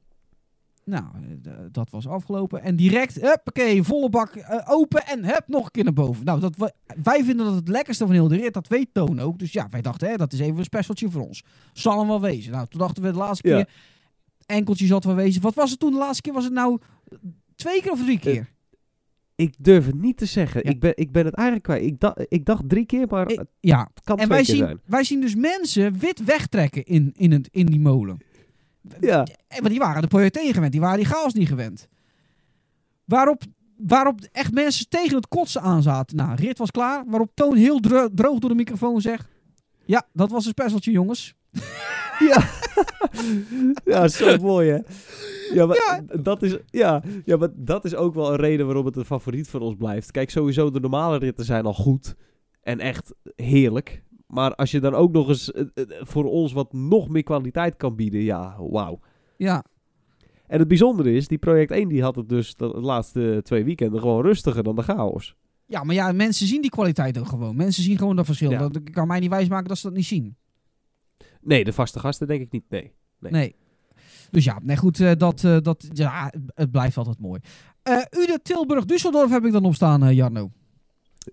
Nou, 0.85 1.05
eh, 1.45 1.53
dat 1.73 1.91
was 1.91 2.09
afgelopen. 2.09 2.63
En 2.63 2.77
direct, 2.77 3.15
huppakee, 3.21 3.83
volle 3.83 4.11
bak 4.11 4.35
eh, 4.37 4.59
open 4.69 5.07
en 5.07 5.25
hup, 5.25 5.45
nog 5.47 5.65
een 5.65 5.71
keer 5.71 5.85
naar 5.85 5.93
boven. 5.93 6.25
Nou, 6.25 6.41
dat, 6.41 6.73
wij 7.03 7.25
vinden 7.25 7.47
dat 7.47 7.55
het 7.55 7.69
lekkerste 7.69 8.05
van 8.05 8.15
heel 8.15 8.29
de 8.29 8.37
rit. 8.37 8.55
Dat 8.55 8.69
weet 8.69 8.89
Toon 8.93 9.21
ook. 9.21 9.39
Dus 9.39 9.53
ja, 9.53 9.67
wij 9.71 9.83
dachten, 9.83 10.09
hè, 10.09 10.17
dat 10.17 10.33
is 10.33 10.41
even 10.41 10.59
een 10.59 10.65
specialtje 10.65 11.11
voor 11.11 11.27
ons. 11.27 11.43
Zal 11.73 11.99
hem 11.99 12.09
wel 12.09 12.21
wezen. 12.21 12.53
Nou, 12.53 12.67
toen 12.69 12.81
dachten 12.81 13.03
we 13.03 13.11
de 13.11 13.17
laatste 13.19 13.49
Ja. 13.49 13.55
keer, 13.57 13.69
enkeltje 14.47 14.87
zat 14.87 15.05
wel 15.05 15.15
wezen. 15.15 15.43
Wat 15.43 15.55
was 15.55 15.71
het 15.71 15.79
toen 15.79 15.93
de 15.93 15.99
laatste 15.99 16.23
keer? 16.23 16.33
Was 16.33 16.45
het 16.45 16.53
nou 16.53 16.79
twee 17.57 17.83
keer 17.83 17.93
of 17.93 18.03
drie 18.05 18.19
keer? 18.19 18.53
Ik 19.39 19.55
durf 19.59 19.87
het 19.87 19.95
niet 20.01 20.17
te 20.17 20.27
zeggen. 20.27 20.61
Ja. 20.65 20.71
Ik, 20.71 20.81
ben, 20.81 20.93
ik 20.97 21.13
ben 21.13 21.25
het 21.25 21.35
eigenlijk 21.35 21.67
kwijt. 21.67 21.85
Ik, 21.85 22.01
dacht 22.01 22.21
ik 22.29 22.45
dacht 22.45 22.69
drie 22.69 22.87
keer, 22.87 23.07
maar 23.09 23.31
Ik- 23.31 23.39
het 23.39 23.49
ja, 23.61 23.89
kan 24.05 24.19
en 24.19 24.25
twee 24.25 24.29
wij 24.29 24.47
keer 24.47 24.55
zien, 24.55 24.65
zijn. 24.65 24.81
wij 24.87 25.05
zien 25.05 25.21
dus 25.21 25.35
mensen 25.35 25.99
wit 25.99 26.25
wegtrekken 26.25 26.85
in, 26.85 27.13
in, 27.17 27.33
het, 27.33 27.49
in 27.51 27.67
die 27.67 27.81
molen. 27.81 28.19
Ja. 29.01 29.25
Eh, 29.49 29.59
Want 29.59 29.71
die 29.71 29.79
waren 29.79 30.03
de 30.03 30.09
Poyet 30.09 30.39
gewend. 30.43 30.73
Die 30.73 30.81
waren 30.81 30.97
die 30.97 31.07
chaos 31.07 31.33
niet 31.35 31.49
gewend. 31.49 31.89
Waarop, 33.05 33.43
waarop 33.77 34.21
echt 34.33 34.53
mensen 34.53 34.89
tegen 34.89 35.17
het 35.17 35.29
kotsen 35.29 35.61
aan 35.61 35.83
zaten. 35.83 36.17
Nou, 36.17 36.35
rit 36.35 36.59
was 36.59 36.71
klaar. 36.71 37.05
Waarop 37.07 37.31
Toon 37.35 37.57
heel 37.57 37.81
dro- 37.81 38.09
droog 38.15 38.39
door 38.39 38.51
de 38.51 38.57
microfoon 38.57 39.01
zegt... 39.01 39.29
Ja, 39.85 40.07
dat 40.13 40.31
was 40.31 40.45
een 40.45 40.51
specialtje, 40.51 40.91
jongens. 40.91 41.35
Ja. 42.19 42.49
ja, 43.93 44.09
zo 44.09 44.37
mooi 44.39 44.71
hè. 44.71 44.79
Ja 45.55 45.67
maar, 45.67 46.01
Dat 46.23 46.43
is, 46.43 46.57
ja, 46.67 47.03
ja, 47.25 47.37
maar 47.37 47.49
dat 47.55 47.85
is 47.85 47.95
ook 47.95 48.15
wel 48.15 48.31
een 48.31 48.37
reden 48.37 48.67
waarom 48.67 48.87
het 48.87 48.97
een 48.97 49.05
favoriet 49.05 49.49
van 49.49 49.61
ons 49.61 49.75
blijft. 49.77 50.11
Kijk, 50.11 50.31
sowieso 50.31 50.71
de 50.71 50.81
normale 50.81 51.19
ritten 51.19 51.45
zijn 51.45 51.65
al 51.65 51.75
goed. 51.75 52.15
En 52.63 52.79
echt 52.81 53.15
heerlijk. 53.37 54.03
Maar 54.27 54.55
als 54.55 54.71
je 54.71 54.81
dan 54.81 54.95
ook 54.95 55.13
nog 55.13 55.29
eens 55.29 55.53
eh, 55.53 55.65
eh, 55.75 55.85
voor 56.01 56.25
ons 56.25 56.53
wat 56.53 56.73
nog 56.73 57.09
meer 57.09 57.23
kwaliteit 57.23 57.77
kan 57.77 57.97
bieden, 57.97 58.21
ja, 58.21 58.57
wauw. 58.59 59.01
Ja, 59.37 59.65
En 60.47 60.59
het 60.59 60.69
bijzondere 60.69 61.13
is, 61.13 61.29
die 61.29 61.39
project 61.39 61.71
1 61.71 61.89
die 61.89 62.03
had 62.03 62.17
het 62.17 62.29
dus 62.29 62.55
de 62.55 62.67
laatste 62.67 63.41
twee 63.43 63.65
weekenden 63.65 64.01
gewoon 64.01 64.23
rustiger 64.23 64.63
dan 64.63 64.77
de 64.77 64.83
chaos. 64.83 65.35
ja, 65.67 65.85
maar 65.85 65.95
ja, 65.95 66.13
mensen 66.13 66.47
zien 66.47 66.61
die 66.61 66.71
kwaliteit 66.71 67.19
ook 67.19 67.29
gewoon. 67.29 67.57
Mensen 67.57 67.83
zien 67.83 67.99
gewoon 67.99 68.17
dat 68.17 68.27
verschil. 68.27 68.51
Ja. 68.51 68.69
Dat 68.69 68.91
kan 68.91 69.07
mij 69.07 69.19
niet 69.21 69.31
wijsmaken 69.31 69.69
dat 69.69 69.79
ze 69.79 69.87
dat 69.87 69.97
niet 69.97 70.07
zien. 70.07 70.37
Nee, 71.49 71.65
de 71.65 71.73
vaste 71.73 71.99
gasten 71.99 72.27
denk 72.27 72.41
ik 72.41 72.53
niet, 72.53 72.65
nee. 72.69 72.93
Nee. 73.19 73.33
Nee. 73.33 73.55
Dus 74.31 74.45
ja, 74.45 74.59
nee, 74.63 74.77
goed, 74.77 75.01
eh, 75.01 75.13
dat, 75.17 75.45
eh, 75.45 75.57
dat, 75.61 75.89
ja, 75.93 76.33
het 76.55 76.71
blijft 76.71 76.97
altijd 76.97 77.19
mooi. 77.19 77.41
Eh 77.83 78.03
Ude 78.11 78.39
Tilburg 78.43 78.85
Düsseldorf 78.85 79.31
heb 79.31 79.45
ik 79.45 79.53
dan 79.53 79.65
op 79.65 79.75
staan, 79.75 80.15
Jarno. 80.15 80.51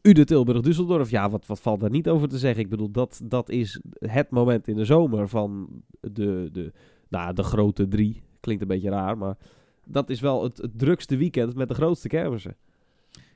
Ude 0.01 0.25
Tilburg 0.25 0.61
Düsseldorf, 0.61 1.09
ja, 1.09 1.29
wat, 1.29 1.45
wat 1.45 1.59
valt 1.59 1.79
daar 1.79 1.89
niet 1.89 2.09
over 2.09 2.27
te 2.27 2.37
zeggen? 2.37 2.63
Ik 2.63 2.69
bedoel, 2.69 2.91
dat, 2.91 3.21
dat 3.23 3.49
is 3.49 3.81
het 3.99 4.29
moment 4.29 4.67
in 4.67 4.75
de 4.75 4.85
zomer 4.85 5.29
van 5.29 5.67
de, 5.99 6.49
de, 6.51 6.73
nou, 7.09 7.33
de 7.33 7.43
grote 7.43 7.87
drie. 7.87 8.21
Klinkt 8.39 8.61
een 8.61 8.67
beetje 8.67 8.89
raar, 8.89 9.17
maar 9.17 9.37
dat 9.85 10.09
is 10.09 10.19
wel 10.19 10.43
het, 10.43 10.57
het 10.57 10.79
drukste 10.79 11.17
weekend 11.17 11.55
met 11.55 11.67
de 11.67 11.73
grootste 11.73 12.07
kermissen. 12.07 12.55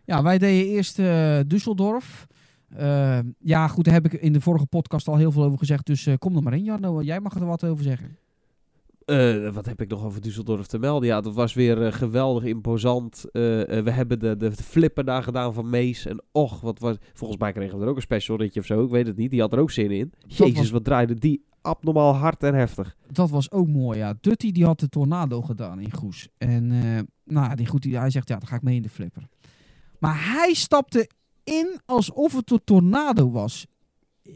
Ja, 0.06 0.24
wij 0.24 0.38
deden 0.38 0.70
eerst 0.70 1.00
eh 1.00 1.40
Düsseldorf. 1.40 2.28
Eh, 2.76 3.20
ja, 3.40 3.68
goed, 3.68 3.86
daar 3.86 3.94
heb 3.94 4.06
ik 4.06 4.14
in 4.14 4.34
de 4.34 4.42
vorige 4.42 4.66
podcast 4.66 5.08
al 5.08 5.18
heel 5.18 5.32
veel 5.32 5.44
over 5.44 5.58
gezegd. 5.58 5.86
Dus 5.86 6.06
eh, 6.06 6.14
kom 6.18 6.36
er 6.36 6.44
maar 6.44 6.54
in, 6.54 6.64
Jarno. 6.64 7.02
Jij 7.02 7.20
mag 7.20 7.36
er 7.36 7.46
wat 7.46 7.64
over 7.64 7.84
zeggen. 7.84 8.18
Eh, 9.06 9.50
wat 9.50 9.66
heb 9.66 9.82
ik 9.82 9.90
nog 9.90 10.04
over 10.04 10.22
Düsseldorf 10.22 10.66
te 10.66 10.80
melden? 10.80 11.08
Ja, 11.08 11.22
dat 11.22 11.34
was 11.34 11.54
weer 11.54 11.94
geweldig 11.94 12.44
imposant. 12.44 13.26
We 13.32 13.84
hebben 13.92 14.20
de, 14.20 14.38
de, 14.38 14.52
flippen 14.52 15.06
daar 15.06 15.24
gedaan 15.24 15.54
van 15.54 15.70
Mees. 15.70 16.06
En 16.06 16.24
och, 16.32 16.62
wat 16.62 16.80
was... 16.80 16.96
Volgens 17.14 17.40
mij 17.40 17.52
kregen 17.52 17.78
we 17.78 17.84
er 17.84 17.90
ook 17.90 17.96
een 17.96 18.02
special 18.02 18.38
ritje 18.38 18.60
of 18.60 18.66
zo. 18.66 18.84
Ik 18.84 18.90
weet 18.90 19.08
het 19.08 19.18
niet. 19.18 19.32
Die 19.32 19.42
had 19.42 19.54
er 19.54 19.60
ook 19.60 19.72
zin 19.72 19.92
in. 19.92 20.12
Jezus, 20.28 20.58
was- 20.58 20.70
wat 20.70 20.84
draaide 20.84 21.14
die 21.14 21.44
abnormaal 21.62 22.14
hard 22.14 22.44
en 22.44 22.54
heftig. 22.54 22.96
Dat 23.12 23.30
was 23.30 23.52
ook 23.52 23.68
mooi, 23.68 23.98
ja. 23.98 24.14
Dutty 24.22 24.52
die 24.52 24.66
had 24.66 24.80
de 24.80 24.90
tornado 24.90 25.42
gedaan 25.42 25.80
in 25.80 25.94
Goes. 25.94 26.28
En 26.38 26.68
nou, 27.24 27.56
die 27.56 27.68
goed, 27.68 27.84
hij 27.84 28.10
zegt, 28.10 28.28
ja, 28.28 28.38
dan 28.38 28.48
ga 28.48 28.56
ik 28.56 28.62
mee 28.62 28.76
in 28.76 28.82
de 28.82 28.90
flipper. 28.90 29.28
Maar 30.00 30.34
hij 30.34 30.54
stapte 30.54 31.10
in 31.50 31.80
alsof 31.86 32.34
het 32.36 32.52
een 32.52 32.62
tornado 32.64 33.32
was. 33.32 33.66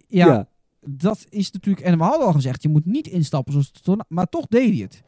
Ja, 0.08 0.48
dat 0.80 1.26
is 1.30 1.52
natuurlijk... 1.52 1.86
En 1.86 1.98
we 1.98 2.04
hadden 2.04 2.28
al 2.28 2.34
gezegd, 2.34 2.62
je 2.64 2.70
moet 2.70 2.86
niet 2.86 3.08
instappen 3.08 3.52
zoals 3.54 3.72
de 3.72 3.80
tornado. 3.80 4.08
Maar 4.10 4.30
toch 4.30 4.46
deed 4.48 4.70
hij 4.70 4.78
het. 4.82 5.02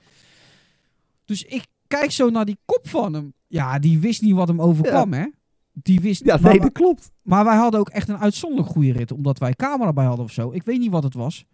Dus 1.26 1.44
ik 1.44 1.66
kijk 1.88 2.12
zo 2.12 2.30
naar 2.30 2.46
die 2.46 2.58
kop 2.66 2.88
van 2.90 3.14
hem. 3.14 3.34
Ja, 3.48 3.80
die 3.80 4.00
wist 4.00 4.22
niet 4.22 4.34
wat 4.36 4.48
hem 4.48 4.62
overkwam, 4.62 5.14
hè. 5.14 5.26
Die 5.74 6.00
wist 6.02 6.26
Ja, 6.26 6.40
nee, 6.40 6.60
dat 6.60 6.72
klopt. 6.72 7.12
maar 7.22 7.44
wij 7.46 7.56
hadden 7.58 7.80
ook 7.80 7.90
echt 7.90 8.08
een 8.10 8.18
uitzonderlijk 8.18 8.72
goede 8.72 8.92
rit. 8.92 9.12
Omdat 9.12 9.38
wij 9.40 9.54
camera 9.54 9.94
bij 9.94 10.06
hadden 10.06 10.26
of 10.26 10.32
zo. 10.32 10.52
Ik 10.52 10.64
weet 10.64 10.80
niet 10.80 10.92
wat 10.92 11.04
het 11.04 11.14
was. 11.14 11.46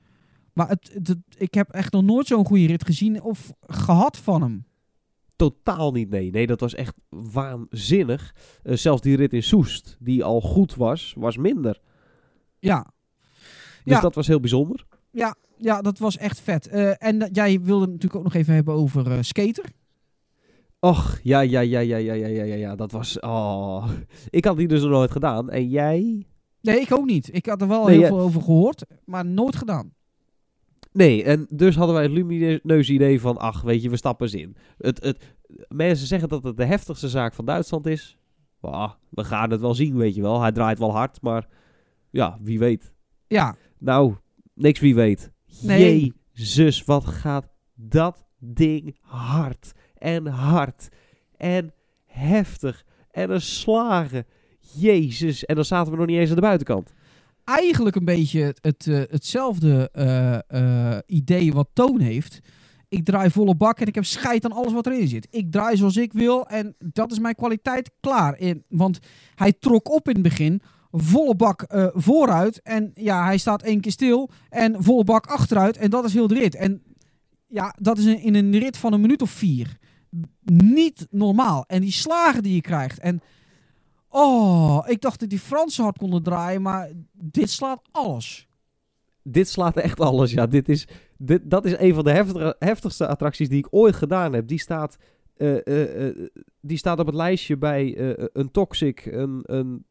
Maar 0.53 0.67
het, 0.69 0.89
het- 0.93 1.07
het- 1.07 1.17
ik 1.37 1.53
heb 1.53 1.69
echt 1.69 1.91
nog 1.93 2.03
nooit 2.03 2.27
zo'n 2.27 2.45
goede 2.45 2.65
rit 2.65 2.85
gezien 2.85 3.21
of 3.21 3.53
gehad 3.61 4.17
van 4.17 4.41
hem. 4.41 4.65
Totaal 5.41 5.91
niet, 5.91 6.09
nee. 6.09 6.31
Nee, 6.31 6.47
dat 6.47 6.59
was 6.59 6.75
echt 6.75 6.93
waanzinnig. 7.09 8.35
Eh, 8.63 8.75
zelfs 8.75 9.01
die 9.01 9.15
rit 9.15 9.33
in 9.33 9.43
Soest, 9.43 9.97
die 9.99 10.23
al 10.23 10.41
goed 10.41 10.75
was, 10.75 11.13
was 11.17 11.37
minder. 11.37 11.79
Ja, 12.59 12.93
Dus 13.83 13.93
Ja. 13.93 13.99
dat 13.99 14.15
was 14.15 14.27
heel 14.27 14.39
bijzonder. 14.39 14.85
ja 15.57 15.81
dat 15.81 15.97
was 15.97 16.17
echt 16.17 16.39
vet. 16.39 16.67
Eh, 16.67 17.03
en 17.03 17.29
jij 17.31 17.61
wilde 17.61 17.85
natuurlijk 17.85 18.15
ook 18.15 18.23
nog 18.23 18.33
even 18.33 18.53
hebben 18.53 18.73
over 18.73 19.11
eh, 19.11 19.17
Skater. 19.21 19.65
Och, 20.79 21.19
ja, 21.23 21.39
ja, 21.39 21.59
ja, 21.59 21.79
ja, 21.79 21.97
ja, 21.97 22.13
ja, 22.13 22.25
ja, 22.25 22.43
ja, 22.43 22.55
ja. 22.55 22.75
Dat 22.75 22.91
was... 22.91 23.19
Oh. 23.19 23.89
Ik 24.29 24.45
had 24.45 24.57
die 24.57 24.67
dus 24.67 24.81
nog 24.81 24.89
nooit 24.91 25.11
gedaan. 25.11 25.49
En 25.49 25.69
jij? 25.69 26.25
Nee, 26.61 26.79
ik 26.79 26.91
ook 26.91 27.05
niet. 27.05 27.33
Ik 27.35 27.45
had 27.45 27.61
er 27.61 27.67
wel 27.67 27.85
Nee, 27.85 27.91
heel 27.93 28.01
ja. 28.01 28.07
veel 28.07 28.19
over 28.19 28.41
gehoord, 28.41 28.85
maar 29.05 29.25
nooit 29.25 29.55
gedaan. 29.55 29.93
Nee, 30.91 31.23
en 31.23 31.47
dus 31.49 31.75
hadden 31.75 31.95
wij 31.95 32.03
het 32.03 32.11
lumineuze 32.11 32.93
idee 32.93 33.21
van... 33.21 33.37
Ach, 33.37 33.61
weet 33.61 33.81
je, 33.81 33.89
we 33.89 33.97
stappen 33.97 34.25
eens 34.25 34.35
in. 34.35 34.55
Het, 34.77 35.03
het, 35.03 35.35
mensen 35.67 36.07
zeggen 36.07 36.29
dat 36.29 36.43
het 36.43 36.57
de 36.57 36.65
heftigste 36.65 37.09
zaak 37.09 37.33
van 37.33 37.45
Duitsland 37.45 37.87
is. 37.87 38.17
Ah, 38.61 38.91
we 39.09 39.23
gaan 39.23 39.51
het 39.51 39.61
wel 39.61 39.75
zien, 39.75 39.97
weet 39.97 40.15
je 40.15 40.21
wel. 40.21 40.41
Hij 40.41 40.51
draait 40.51 40.79
wel 40.79 40.91
hard, 40.91 41.21
maar... 41.21 41.47
Ja, 42.09 42.37
wie 42.41 42.59
weet. 42.59 42.93
Ja, 43.27 43.55
Nou, 43.77 44.15
niks 44.53 44.79
wie 44.79 44.95
weet. 44.95 45.31
Nee. 45.61 46.13
Jezus, 46.33 46.83
wat 46.83 47.05
gaat 47.05 47.47
dat 47.75 48.25
ding 48.39 48.97
hard. 49.01 49.71
En 49.97 50.27
hard. 50.27 50.89
En 51.37 51.73
heftig. 52.05 52.85
En 53.11 53.31
een 53.31 53.41
slagen. 53.41 54.25
Jezus. 54.59 55.45
En 55.45 55.55
dan 55.55 55.65
zaten 55.65 55.91
we 55.91 55.97
nog 55.97 56.07
niet 56.07 56.17
eens 56.17 56.29
aan 56.29 56.35
de 56.35 56.41
buitenkant. 56.41 56.93
Eigenlijk 57.43 57.95
een 57.95 58.05
beetje 58.05 58.55
het, 58.61 58.87
eh, 58.87 59.01
hetzelfde 59.09 59.89
eh, 59.91 60.39
eh, 60.47 60.99
idee 61.05 61.53
wat 61.53 61.69
Toon 61.73 61.99
heeft. 61.99 62.39
Ik 62.89 63.05
draai 63.05 63.29
volle 63.29 63.55
bak 63.55 63.79
en 63.79 63.87
ik 63.87 63.95
heb 63.95 64.05
scheid 64.05 64.45
aan 64.45 64.51
alles 64.51 64.73
wat 64.73 64.85
erin 64.85 65.07
zit. 65.07 65.27
Ik 65.29 65.51
draai 65.51 65.77
zoals 65.77 65.97
ik 65.97 66.13
wil 66.13 66.47
en 66.47 66.75
dat 66.77 67.11
is 67.11 67.19
mijn 67.19 67.35
kwaliteit 67.35 67.91
klaar. 67.99 68.39
In, 68.39 68.63
want 68.69 68.99
hij 69.35 69.53
trok 69.53 69.91
op 69.91 70.07
in 70.07 70.13
het 70.13 70.23
begin, 70.23 70.61
volle 70.91 71.35
bak 71.35 71.65
vooruit. 71.93 72.61
En 72.61 72.91
ja, 72.93 73.25
hij 73.25 73.37
staat 73.37 73.61
één 73.61 73.81
keer 73.81 73.91
stil 73.91 74.29
en 74.49 74.83
volle 74.83 75.03
bak 75.03 75.25
achteruit. 75.25 75.77
En 75.77 75.89
dat 75.89 76.05
is 76.05 76.13
heel 76.13 76.27
de 76.27 76.33
rit. 76.33 76.55
En 76.55 76.83
ja, 77.47 77.75
dat 77.79 77.97
is 77.97 78.05
in 78.05 78.35
een 78.35 78.57
rit 78.57 78.77
van 78.77 78.93
een 78.93 79.01
minuut 79.01 79.21
of 79.21 79.29
vier. 79.31 79.77
Niet 80.43 81.07
normaal. 81.09 81.63
En 81.67 81.81
die 81.81 81.91
slagen 81.91 82.43
die 82.43 82.55
je 82.55 82.61
krijgt. 82.61 82.99
En 82.99 83.21
oh, 84.11 84.85
ik 84.87 85.01
dacht 85.01 85.19
dat 85.19 85.29
die 85.29 85.39
Fransen 85.39 85.83
hard 85.83 85.97
konden 85.97 86.23
draaien, 86.23 86.61
maar 86.61 86.89
dit 87.11 87.49
slaat 87.49 87.81
alles. 87.91 88.47
Dit 89.23 89.49
slaat 89.49 89.77
echt 89.77 89.99
alles. 89.99 90.31
Ja, 90.31 90.47
dit 90.47 90.69
is, 90.69 90.87
dit, 91.17 91.41
dat 91.43 91.65
is 91.65 91.77
een 91.77 91.93
van 91.93 92.03
de 92.03 92.11
heftige, 92.11 92.55
heftigste 92.59 93.07
attracties 93.07 93.49
die 93.49 93.57
ik 93.57 93.67
ooit 93.69 93.95
gedaan 93.95 94.33
heb. 94.33 94.47
Die 94.47 94.59
staat, 94.59 94.97
eh, 95.35 95.67
eh, 95.67 96.07
eh, 96.07 96.15
die 96.61 96.77
staat 96.77 96.99
op 96.99 97.05
het 97.05 97.15
lijstje 97.15 97.57
bij 97.57 97.97
een 98.33 98.51
Toxic, 98.51 99.05
een, 99.05 99.43
een, 99.45 99.85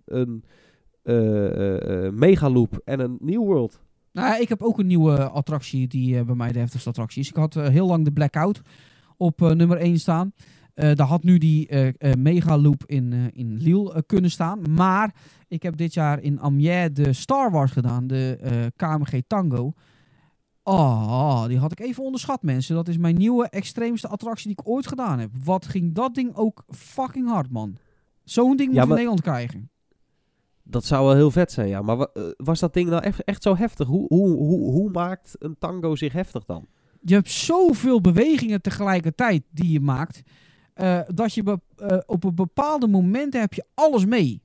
een 1.02 2.14
Megaloop 2.14 2.80
en 2.84 3.00
een 3.00 3.16
New 3.20 3.42
World. 3.42 3.80
Nou, 4.12 4.26
ja, 4.26 4.38
ik 4.38 4.48
heb 4.48 4.62
ook 4.62 4.78
een 4.78 4.86
nieuwe 4.86 5.28
attractie 5.28 5.86
die 5.86 6.24
bij 6.24 6.34
mij 6.34 6.52
de 6.52 6.58
heftigste 6.58 6.88
attractie 6.88 7.22
is. 7.22 7.28
Ik 7.28 7.36
had 7.36 7.54
heel 7.54 7.86
lang 7.86 8.04
de 8.04 8.12
Blackout 8.12 8.60
op 9.16 9.40
nummer 9.40 9.76
1 9.76 9.98
staan. 9.98 10.32
Eh, 10.80 10.94
daar 10.94 11.06
had 11.06 11.22
nu 11.22 11.38
die 11.38 11.66
eh 11.68 11.88
eh, 11.98 12.14
Megaloop 12.18 12.82
in, 12.86 13.12
eh, 13.12 13.18
in 13.32 13.56
Lille 13.56 14.02
kunnen 14.06 14.30
staan. 14.30 14.60
Maar 14.74 15.14
ik 15.48 15.62
heb 15.62 15.76
dit 15.76 15.94
jaar 15.94 16.20
in 16.22 16.40
Amiens 16.40 16.90
de 16.92 17.12
Star 17.12 17.50
Wars 17.50 17.70
gedaan, 17.72 18.06
de 18.06 18.72
KMG 18.76 19.22
Tango. 19.26 19.72
Oh, 20.62 21.46
die 21.46 21.58
had 21.58 21.72
ik 21.72 21.80
even 21.80 22.04
onderschat, 22.04 22.42
mensen. 22.42 22.74
Dat 22.74 22.88
is 22.88 22.96
mijn 22.98 23.16
nieuwe 23.16 23.48
extreemste 23.48 24.08
attractie 24.08 24.46
die 24.46 24.56
ik 24.60 24.68
ooit 24.68 24.86
gedaan 24.86 25.18
heb. 25.18 25.30
Wat 25.44 25.66
ging 25.66 25.94
dat 25.94 26.14
ding 26.14 26.34
ook 26.34 26.64
fucking 26.68 27.28
hard, 27.28 27.50
man. 27.50 27.76
Zo'n 28.24 28.56
ding 28.56 28.68
moet 28.68 28.76
Ja, 28.76 28.82
in 28.82 28.88
maar- 28.88 28.96
Nederland 28.96 29.22
krijgen. 29.22 29.70
Dat 30.62 30.84
zou 30.84 31.06
wel 31.06 31.14
heel 31.14 31.30
vet 31.30 31.52
zijn, 31.52 31.68
ja. 31.68 31.82
Maar 31.82 31.96
wa- 31.96 32.10
was 32.36 32.60
dat 32.60 32.74
ding 32.74 32.88
nou 32.88 33.02
echt, 33.02 33.24
echt 33.24 33.42
zo 33.42 33.56
heftig? 33.56 33.86
Hoe, 33.86 34.06
hoe, 34.08 34.36
hoe, 34.36 34.70
hoe 34.72 34.90
maakt 34.90 35.36
een 35.38 35.56
tango 35.58 35.96
zich 35.96 36.12
heftig 36.12 36.44
dan? 36.44 36.66
Je 37.00 37.14
hebt 37.14 37.30
zoveel 37.30 38.00
bewegingen 38.00 38.62
tegelijkertijd 38.62 39.42
die 39.50 39.72
je 39.72 39.80
maakt. 39.80 40.22
Eh, 40.80 41.00
dat 41.14 41.34
je 41.34 41.58
eh, 41.76 41.98
op 42.06 42.24
een 42.24 42.34
bepaalde 42.34 42.88
momenten 42.88 43.40
heb 43.40 43.52
je 43.52 43.64
alles 43.74 44.04
mee. 44.06 44.42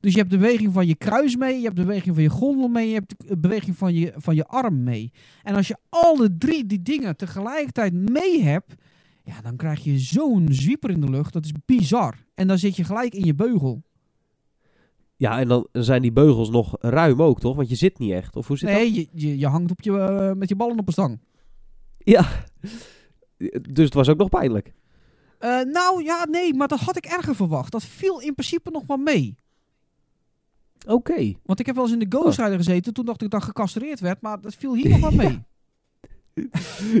Dus 0.00 0.12
je 0.12 0.18
hebt 0.18 0.30
de 0.30 0.38
beweging 0.38 0.72
van 0.72 0.86
je 0.86 0.94
kruis 0.94 1.36
mee, 1.36 1.56
je 1.56 1.64
hebt 1.64 1.76
de 1.76 1.82
beweging 1.82 2.14
van 2.14 2.22
je 2.22 2.30
gondel 2.30 2.68
mee, 2.68 2.88
je 2.88 2.94
hebt 2.94 3.14
de 3.28 3.38
beweging 3.38 3.76
van 3.76 3.94
je, 3.94 4.12
van 4.16 4.34
je 4.34 4.46
arm 4.46 4.82
mee. 4.82 5.12
En 5.42 5.54
als 5.54 5.68
je 5.68 5.76
alle 5.88 6.36
drie 6.38 6.66
die 6.66 6.82
dingen 6.82 7.16
tegelijkertijd 7.16 7.92
mee 7.92 8.42
hebt, 8.42 8.74
Ja, 9.24 9.40
dan 9.40 9.56
krijg 9.56 9.84
je 9.84 9.98
zo'n 9.98 10.46
zwieper 10.50 10.90
in 10.90 11.00
de 11.00 11.10
lucht. 11.10 11.32
Dat 11.32 11.44
is 11.44 11.52
bizar. 11.64 12.14
En 12.34 12.46
dan 12.46 12.58
zit 12.58 12.76
je 12.76 12.84
gelijk 12.84 13.14
in 13.14 13.24
je 13.24 13.34
beugel. 13.34 13.82
Ja, 15.16 15.38
en 15.38 15.48
dan 15.48 15.68
zijn 15.72 16.02
die 16.02 16.12
beugels 16.12 16.50
nog 16.50 16.76
ruim 16.80 17.22
ook, 17.22 17.40
toch? 17.40 17.56
Want 17.56 17.68
je 17.68 17.74
zit 17.74 17.98
niet 17.98 18.12
echt. 18.12 18.36
Of 18.36 18.46
hoe 18.46 18.58
zit 18.58 18.68
dat? 18.68 18.78
Nee, 18.78 18.94
je, 18.94 19.08
je, 19.12 19.38
je 19.38 19.46
hangt 19.46 19.70
op 19.70 19.82
je, 19.82 19.98
eh, 19.98 20.32
met 20.32 20.48
je 20.48 20.56
ballen 20.56 20.78
op 20.78 20.86
een 20.86 20.92
stang. 20.92 21.20
Ja. 21.98 22.28
Dus 23.70 23.84
het 23.84 23.94
was 23.94 24.08
ook 24.08 24.18
nog 24.18 24.28
pijnlijk. 24.28 24.72
Eh, 25.40 25.60
nou 25.60 26.04
ja, 26.04 26.26
nee, 26.30 26.54
maar 26.54 26.68
dat 26.68 26.80
had 26.80 26.96
ik 26.96 27.04
erger 27.04 27.34
verwacht. 27.34 27.72
Dat 27.72 27.84
viel 27.84 28.20
in 28.20 28.34
principe 28.34 28.70
nog 28.70 28.86
wel 28.86 28.96
mee. 28.96 29.34
Oké. 30.86 31.32
Want 31.42 31.60
ik 31.60 31.66
heb 31.66 31.74
wel 31.74 31.84
eens 31.84 31.92
in 31.92 31.98
de 31.98 32.06
Ghost 32.18 32.38
Oh. 32.38 32.44
Rider 32.44 32.64
gezeten. 32.64 32.92
Toen 32.92 33.04
dacht 33.04 33.22
ik 33.22 33.30
dat 33.30 33.42
gecastreerd 33.42 34.00
werd. 34.00 34.20
Maar 34.20 34.40
dat 34.40 34.54
viel 34.54 34.74
hier 34.74 34.88
nog 34.88 35.00
wel 35.00 35.10
mee. 35.10 35.42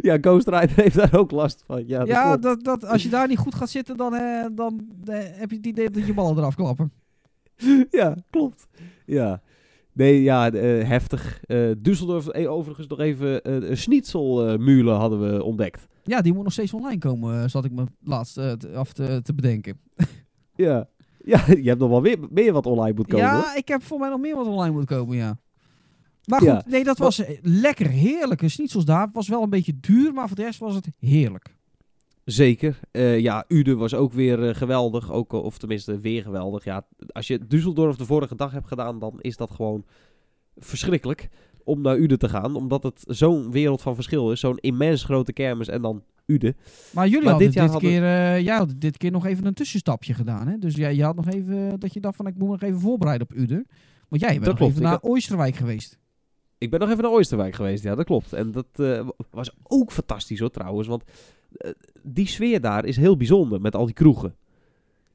Ja, 0.00 0.18
Ghost 0.20 0.48
Rider 0.48 0.76
heeft 0.76 0.96
daar 0.96 1.14
ook 1.14 1.30
last 1.30 1.62
van. 1.66 1.86
Ja, 1.86 1.98
dat 1.98 2.08
ja, 2.08 2.36
dat, 2.36 2.64
dat, 2.64 2.84
als 2.84 3.02
je 3.02 3.08
daar 3.08 3.28
niet 3.28 3.38
goed 3.38 3.54
gaat 3.54 3.70
zitten, 3.70 3.96
dan, 3.96 4.14
eh, 4.14 4.46
dan 4.52 4.88
eh, 5.04 5.18
heb 5.22 5.50
je 5.50 5.56
het 5.56 5.66
idee 5.66 5.90
dat 5.90 6.06
je 6.06 6.14
ballen 6.14 6.38
eraf 6.38 6.54
klappen. 6.54 6.92
ja, 7.90 8.16
klopt. 8.30 8.66
Ja. 9.06 9.42
Nee, 9.92 10.22
ja, 10.22 10.50
heftig. 10.50 11.40
Eh 11.46 11.70
Düsseldorf, 11.70 12.28
eh, 12.28 12.52
overigens 12.52 12.86
nog 12.86 12.98
even 13.00 13.42
eh 13.42 13.76
schnitzelmulen 13.76 14.96
hadden 14.96 15.32
we 15.32 15.44
ontdekt. 15.44 15.86
Ja, 16.04 16.20
die 16.20 16.32
moet 16.32 16.42
nog 16.44 16.52
steeds 16.52 16.72
online 16.74 16.98
komen, 16.98 17.42
eh, 17.42 17.48
zat 17.48 17.64
ik 17.64 17.72
me 17.72 17.84
laatst 18.04 18.38
eh, 18.38 18.52
te- 18.52 18.72
af 18.74 18.92
te, 18.92 19.20
te 19.22 19.34
bedenken. 19.34 19.80
Ja. 20.54 20.88
Ja, 21.24 21.44
je 21.46 21.68
hebt 21.68 21.80
nog 21.80 21.90
wel 21.90 22.02
weer 22.02 22.18
meer 22.30 22.52
wat 22.52 22.66
online 22.66 22.94
moet 22.96 23.06
komen. 23.06 23.30
hoor. 23.30 23.38
Ja, 23.42 23.56
ik 23.56 23.68
heb 23.68 23.82
voor 23.82 23.98
mij 23.98 24.08
nog 24.08 24.20
meer 24.20 24.36
wat 24.36 24.46
online 24.46 24.74
moet 24.74 24.84
komen, 24.84 25.16
ja. 25.16 25.38
Maar 26.24 26.38
goed, 26.38 26.48
Ja. 26.48 26.62
nee, 26.66 26.84
dat 26.84 26.98
was 26.98 27.18
eh, 27.18 27.38
lekker, 27.42 27.88
heerlijke 27.88 28.48
schnitzels 28.48 28.84
daar. 28.84 29.04
Het 29.06 29.14
was 29.14 29.28
wel 29.28 29.42
een 29.42 29.50
beetje 29.50 29.80
duur, 29.80 30.12
maar 30.12 30.26
voor 30.26 30.36
de 30.36 30.42
rest 30.42 30.58
was 30.58 30.74
het 30.74 30.88
heerlijk. 30.98 31.56
Zeker. 32.24 32.80
Ja, 33.18 33.44
Ude 33.48 33.74
was 33.74 33.94
ook 33.94 34.12
weer 34.12 34.54
geweldig. 34.54 35.12
Ook, 35.12 35.32
of 35.32 35.58
tenminste, 35.58 35.98
weer 35.98 36.22
geweldig. 36.22 36.64
Ja, 36.64 36.86
als 37.12 37.26
je 37.26 37.38
Düsseldorf 37.38 37.96
de 37.96 38.06
vorige 38.06 38.34
dag 38.36 38.52
hebt 38.52 38.68
gedaan, 38.68 38.98
dan 38.98 39.14
is 39.20 39.36
dat 39.36 39.50
gewoon 39.50 39.84
verschrikkelijk 40.56 41.28
om 41.64 41.80
naar 41.80 41.96
Ude 41.98 42.16
te 42.16 42.28
gaan. 42.28 42.54
Omdat 42.54 42.82
het 42.82 43.04
zo'n 43.06 43.50
wereld 43.50 43.82
van 43.82 43.94
verschil 43.94 44.32
is. 44.32 44.40
Zo'n 44.40 44.56
immens 44.58 45.04
grote 45.04 45.32
kermis 45.32 45.68
en 45.68 45.82
dan 45.82 46.02
Ude. 46.26 46.54
Maar 46.92 47.08
jullie 47.08 47.22
Maar 47.24 47.30
hadden 47.32 47.38
dit 47.38 47.46
dit, 47.46 47.62
jaar 47.62 47.72
hadden- 47.72 47.90
keer, 47.90 48.02
eh, 48.04 48.40
jij 48.44 48.56
had 48.56 48.74
dit 48.76 48.96
keer 48.96 49.10
nog 49.10 49.26
even 49.26 49.46
een 49.46 49.54
tussenstapje 49.54 50.14
gedaan, 50.14 50.48
hè? 50.48 50.58
Dus 50.58 50.74
jij 50.74 50.96
had 50.96 51.16
nog 51.16 51.28
even, 51.28 51.66
eh, 51.72 51.72
dat 51.78 51.92
je 51.92 52.00
dacht 52.00 52.16
van, 52.16 52.26
ik 52.26 52.34
moet 52.34 52.42
me 52.46 52.52
nog 52.52 52.62
even 52.62 52.80
voorbereiden 52.80 53.26
op 53.30 53.36
Uder. 53.36 53.64
Want 54.08 54.22
jij 54.22 54.30
bent 54.30 54.40
Dat 54.44 54.48
nog 54.48 54.56
klopt, 54.56 54.72
even 54.72 54.82
naar 54.84 54.92
had- 54.92 55.02
Oosterwijk 55.10 55.54
geweest. 55.56 55.98
Ik 56.58 56.70
ben 56.70 56.80
nog 56.80 56.90
even 56.90 57.02
naar 57.02 57.12
Oosterwijk 57.12 57.54
geweest, 57.54 57.82
ja, 57.84 57.94
dat 57.94 58.04
klopt. 58.06 58.32
En 58.32 58.50
dat 58.52 58.66
eh, 58.72 59.08
was 59.30 59.50
ook 59.62 59.92
fantastisch 59.92 60.38
hoor, 60.38 60.50
trouwens. 60.50 60.88
Want 60.88 61.02
die 62.02 62.26
sfeer 62.26 62.60
daar 62.60 62.84
is 62.84 62.96
heel 62.96 63.16
bijzonder 63.16 63.60
met 63.60 63.74
al 63.76 63.84
die 63.84 63.94
kroegen. 63.94 64.34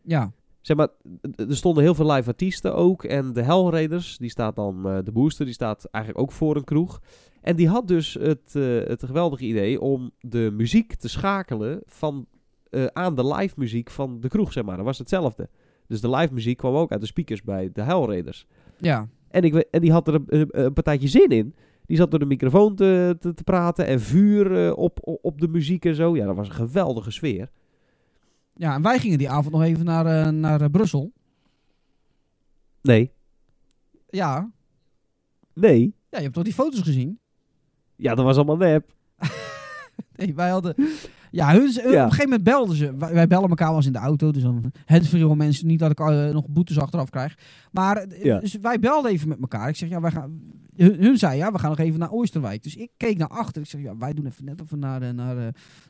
Ja, 0.02 0.32
Zeg 0.66 0.78
maar, 0.78 0.90
er 1.36 1.56
stonden 1.56 1.84
heel 1.84 1.96
veel 1.96 2.12
live 2.12 2.30
artiesten 2.30 2.76
ook. 2.76 3.04
En 3.04 3.34
de 3.34 3.42
Hellraiders, 3.42 4.18
die 4.18 4.30
staat 4.30 4.56
dan, 4.56 4.88
eh, 4.88 4.98
de 5.04 5.12
booster, 5.12 5.46
die 5.46 5.54
staat 5.54 5.86
eigenlijk 5.92 6.24
ook 6.24 6.32
voor 6.32 6.56
een 6.56 6.64
kroeg. 6.64 7.02
En 7.42 7.56
die 7.56 7.68
had 7.68 7.88
dus 7.88 8.14
het, 8.14 8.56
eh, 8.56 8.64
het 8.64 9.04
geweldige 9.04 9.46
idee 9.46 9.82
om 9.82 10.12
de 10.20 10.52
muziek 10.54 10.96
te 10.96 11.10
schakelen 11.10 11.82
van, 11.86 12.26
eh, 12.70 12.86
aan 12.86 13.16
de 13.16 13.28
live 13.36 13.54
muziek 13.58 13.90
van 13.90 14.20
de 14.20 14.28
kroeg, 14.28 14.52
zeg 14.52 14.64
maar. 14.64 14.76
Dat 14.76 14.86
was 14.86 14.98
hetzelfde. 14.98 15.50
Dus 15.88 16.02
de 16.02 16.10
live 16.10 16.34
muziek 16.34 16.58
kwam 16.58 16.76
ook 16.76 16.92
uit 16.92 17.02
de 17.02 17.08
speakers 17.08 17.44
bij 17.44 17.70
de 17.74 17.82
Hellraiders. 17.82 18.48
ja. 18.78 19.08
En, 19.30 19.44
ik, 19.44 19.54
en 19.54 19.82
die 19.82 19.92
had 19.92 20.08
er 20.08 20.22
een, 20.28 20.74
partijtje 20.74 21.08
zin 21.08 21.30
in. 21.30 21.56
Die 21.86 21.98
zat 21.98 22.12
door 22.12 22.20
de 22.20 22.26
microfoon 22.26 22.76
te, 22.76 23.16
te, 23.20 23.34
te 23.34 23.44
praten 23.44 23.86
en 23.86 24.00
vuur 24.00 24.76
op, 24.76 25.00
op 25.22 25.42
de 25.42 25.48
muziek 25.48 25.86
en 25.86 25.96
zo. 25.96 26.16
Ja, 26.16 26.26
dat 26.26 26.36
was 26.36 26.48
een 26.48 26.54
geweldige 26.54 27.12
sfeer. 27.12 27.50
Ja, 28.56 28.74
en 28.74 28.82
wij 28.82 29.00
gingen 29.00 29.18
die 29.18 29.30
avond 29.30 29.54
nog 29.54 29.64
even 29.64 29.86
naar, 29.86 30.06
eh, 30.06 30.30
naar 30.32 30.62
eh, 30.62 30.70
Brussel. 30.72 31.12
Nee, 32.82 33.12
Ja. 34.10 34.52
nee. 35.54 35.94
ja, 36.10 36.18
je 36.18 36.24
hebt 36.24 36.34
toch 36.34 36.44
die 36.44 36.54
foto's 36.54 36.82
gezien? 36.82 37.20
Ja, 37.96 38.16
dat 38.16 38.26
was 38.26 38.36
allemaal 38.36 38.58
nep. 38.58 38.95
Nee, 40.16 40.36
wij 40.36 40.50
hadden... 40.50 40.76
Ja, 41.32 41.52
hun, 41.52 41.62
hun- 41.62 41.86
op 41.86 41.86
een 41.94 42.00
gegeven 42.02 42.24
moment 42.24 42.44
belden 42.44 42.76
ze. 42.76 42.96
Wij, 42.98 43.14
wij 43.14 43.28
bellen 43.28 43.50
elkaar 43.50 43.68
wel 43.68 43.76
eens 43.78 43.86
in 43.86 43.92
de 43.94 43.98
auto. 44.00 44.32
Dus 44.32 44.42
dan 44.44 44.72
het 44.86 45.08
voor 45.08 45.38
mensen 45.38 45.68
niet 45.68 45.80
dat 45.80 45.92
ik 45.92 46.00
eh, 46.00 46.30
nog 46.30 46.48
boetes 46.48 46.80
achteraf 46.80 47.10
krijg. 47.10 47.38
Maar 47.72 47.98
eh, 47.98 48.24
Ja. 48.24 48.40
dus 48.40 48.58
wij 48.62 48.80
belden 48.80 49.12
even 49.12 49.28
met 49.28 49.38
elkaar. 49.42 49.70
Ik 49.70 49.76
zeg, 49.76 49.90
ja, 49.90 50.02
wij 50.02 50.12
gaan... 50.12 50.40
Hun, 50.76 50.96
hun 51.00 51.18
zei, 51.18 51.38
ja, 51.38 51.52
we 51.52 51.60
gaan 51.60 51.70
nog 51.70 51.80
even 51.80 52.00
naar 52.00 52.12
Oosterwijk. 52.12 52.64
Dus 52.64 52.76
ik 52.76 52.90
keek 52.98 53.18
naar 53.18 53.28
achter. 53.28 53.62
Ik 53.62 53.68
zeg, 53.68 53.82
ja, 53.82 53.98
wij 53.98 54.14
doen 54.14 54.26
even 54.26 54.46
net 54.46 54.62
of 54.62 54.70
we 54.70 54.76
naar, 54.78 55.02
eh, 55.02 55.10
naar, 55.10 55.36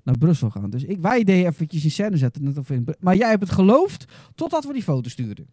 naar 0.04 0.18
Brussel 0.18 0.50
gaan. 0.50 0.70
Dus 0.70 0.84
ik, 0.84 1.00
wij 1.02 1.24
deden 1.24 1.48
eventjes 1.50 1.84
in 1.84 1.92
scène 1.92 2.18
zetten. 2.18 2.44
Net 2.44 2.58
of 2.58 2.70
in 2.70 2.88
maar 3.00 3.16
jij 3.16 3.30
hebt 3.30 3.42
het 3.44 3.52
geloofd 3.52 4.06
totdat 4.36 4.66
we 4.66 4.74
die 4.74 4.84
foto 4.84 5.10
stuurden. 5.10 5.48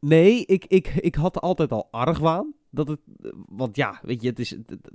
Nee, 0.00 0.44
ik, 0.46 0.64
ik, 0.64 0.86
ik 0.94 1.14
had 1.14 1.36
er 1.36 1.42
altijd 1.42 1.72
al 1.72 1.88
argwaan. 1.90 2.54
Dat 2.70 2.88
het, 2.88 3.00
want 3.48 3.76
ja, 3.76 3.98
weet 4.02 4.22
je, 4.22 4.28
het 4.28 4.38
is... 4.38 4.50
Het, 4.50 4.90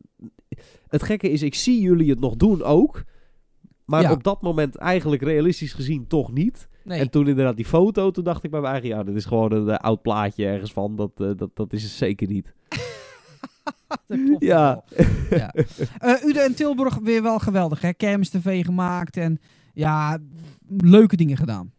het 0.88 1.04
gekke 1.04 1.30
is, 1.30 1.42
ik 1.42 1.56
zie 1.56 1.82
jullie 1.82 2.10
het 2.10 2.20
nog 2.20 2.36
doen 2.36 2.64
ook. 2.64 3.04
Maar 3.86 4.02
Ja. 4.02 4.12
op 4.12 4.24
dat 4.24 4.42
moment 4.42 4.76
eigenlijk 4.76 5.22
realistisch 5.22 5.74
gezien 5.74 6.08
toch 6.08 6.32
niet. 6.32 6.68
Nee, 6.84 7.00
En 7.00 7.10
toen 7.10 7.28
inderdaad 7.28 7.56
die 7.56 7.66
foto, 7.66 8.12
toen 8.12 8.24
dacht 8.24 8.44
ik 8.44 8.52
bij 8.52 8.60
mijn 8.62 8.72
eigen... 8.74 8.90
Ja, 8.90 9.04
dit 9.04 9.16
is 9.16 9.26
gewoon 9.26 9.52
een 9.52 9.70
eh, 9.70 9.76
oud 9.78 10.02
plaatje 10.02 10.46
ergens 10.46 10.74
van. 10.74 10.96
Dat, 10.96 11.12
eh, 11.22 11.32
dat, 11.36 11.50
dat 11.56 11.74
is 11.74 11.84
het 11.84 11.92
zeker 11.92 12.28
niet. 12.28 12.54
Ja. 14.40 14.84
ja. 15.30 15.54
Eh, 16.00 16.24
Ude 16.26 16.40
en 16.40 16.56
Tilburg 16.56 16.96
weer 16.96 17.22
wel 17.24 17.40
geweldig, 17.40 17.82
hè? 17.82 17.94
Kermis 17.94 18.30
TV 18.30 18.66
gemaakt 18.66 19.18
en 19.18 19.40
ja, 19.74 20.18
leuke 20.78 21.16
dingen 21.16 21.38
gedaan. 21.38 21.74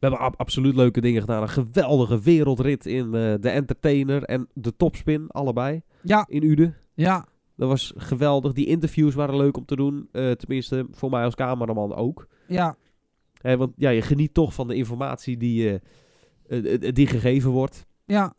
We 0.00 0.06
hebben 0.06 0.18
ab- 0.20 0.34
absoluut 0.40 0.74
leuke 0.74 1.00
dingen 1.00 1.20
gedaan. 1.20 1.42
Een 1.42 1.48
geweldige 1.48 2.20
wereldrit 2.20 2.86
in 2.86 3.04
eh, 3.04 3.34
de 3.40 3.48
entertainer 3.50 4.22
en 4.22 4.48
de 4.54 4.76
topspin, 4.76 5.28
allebei. 5.30 5.82
Ja, 6.02 6.26
In 6.28 6.42
Uden. 6.42 6.74
ja, 6.94 7.26
Dat 7.56 7.68
was 7.68 7.92
geweldig. 7.96 8.52
Die 8.52 8.66
interviews 8.66 9.14
waren 9.14 9.36
leuk 9.36 9.56
om 9.56 9.64
te 9.64 9.76
doen. 9.76 10.08
Eh, 10.12 10.30
tenminste, 10.30 10.86
voor 10.90 11.10
mij 11.10 11.24
als 11.24 11.34
cameraman 11.34 11.94
ook. 11.94 12.26
ja, 13.42 13.56
want 13.56 13.72
ja, 13.76 13.90
je 13.90 14.02
geniet 14.02 14.34
toch 14.34 14.54
van 14.54 14.68
de 14.68 14.74
informatie 14.74 15.36
die, 15.36 15.80
eh, 16.48 16.92
die 16.94 17.06
gegeven 17.06 17.50
wordt. 17.50 17.86
ja. 18.04 18.34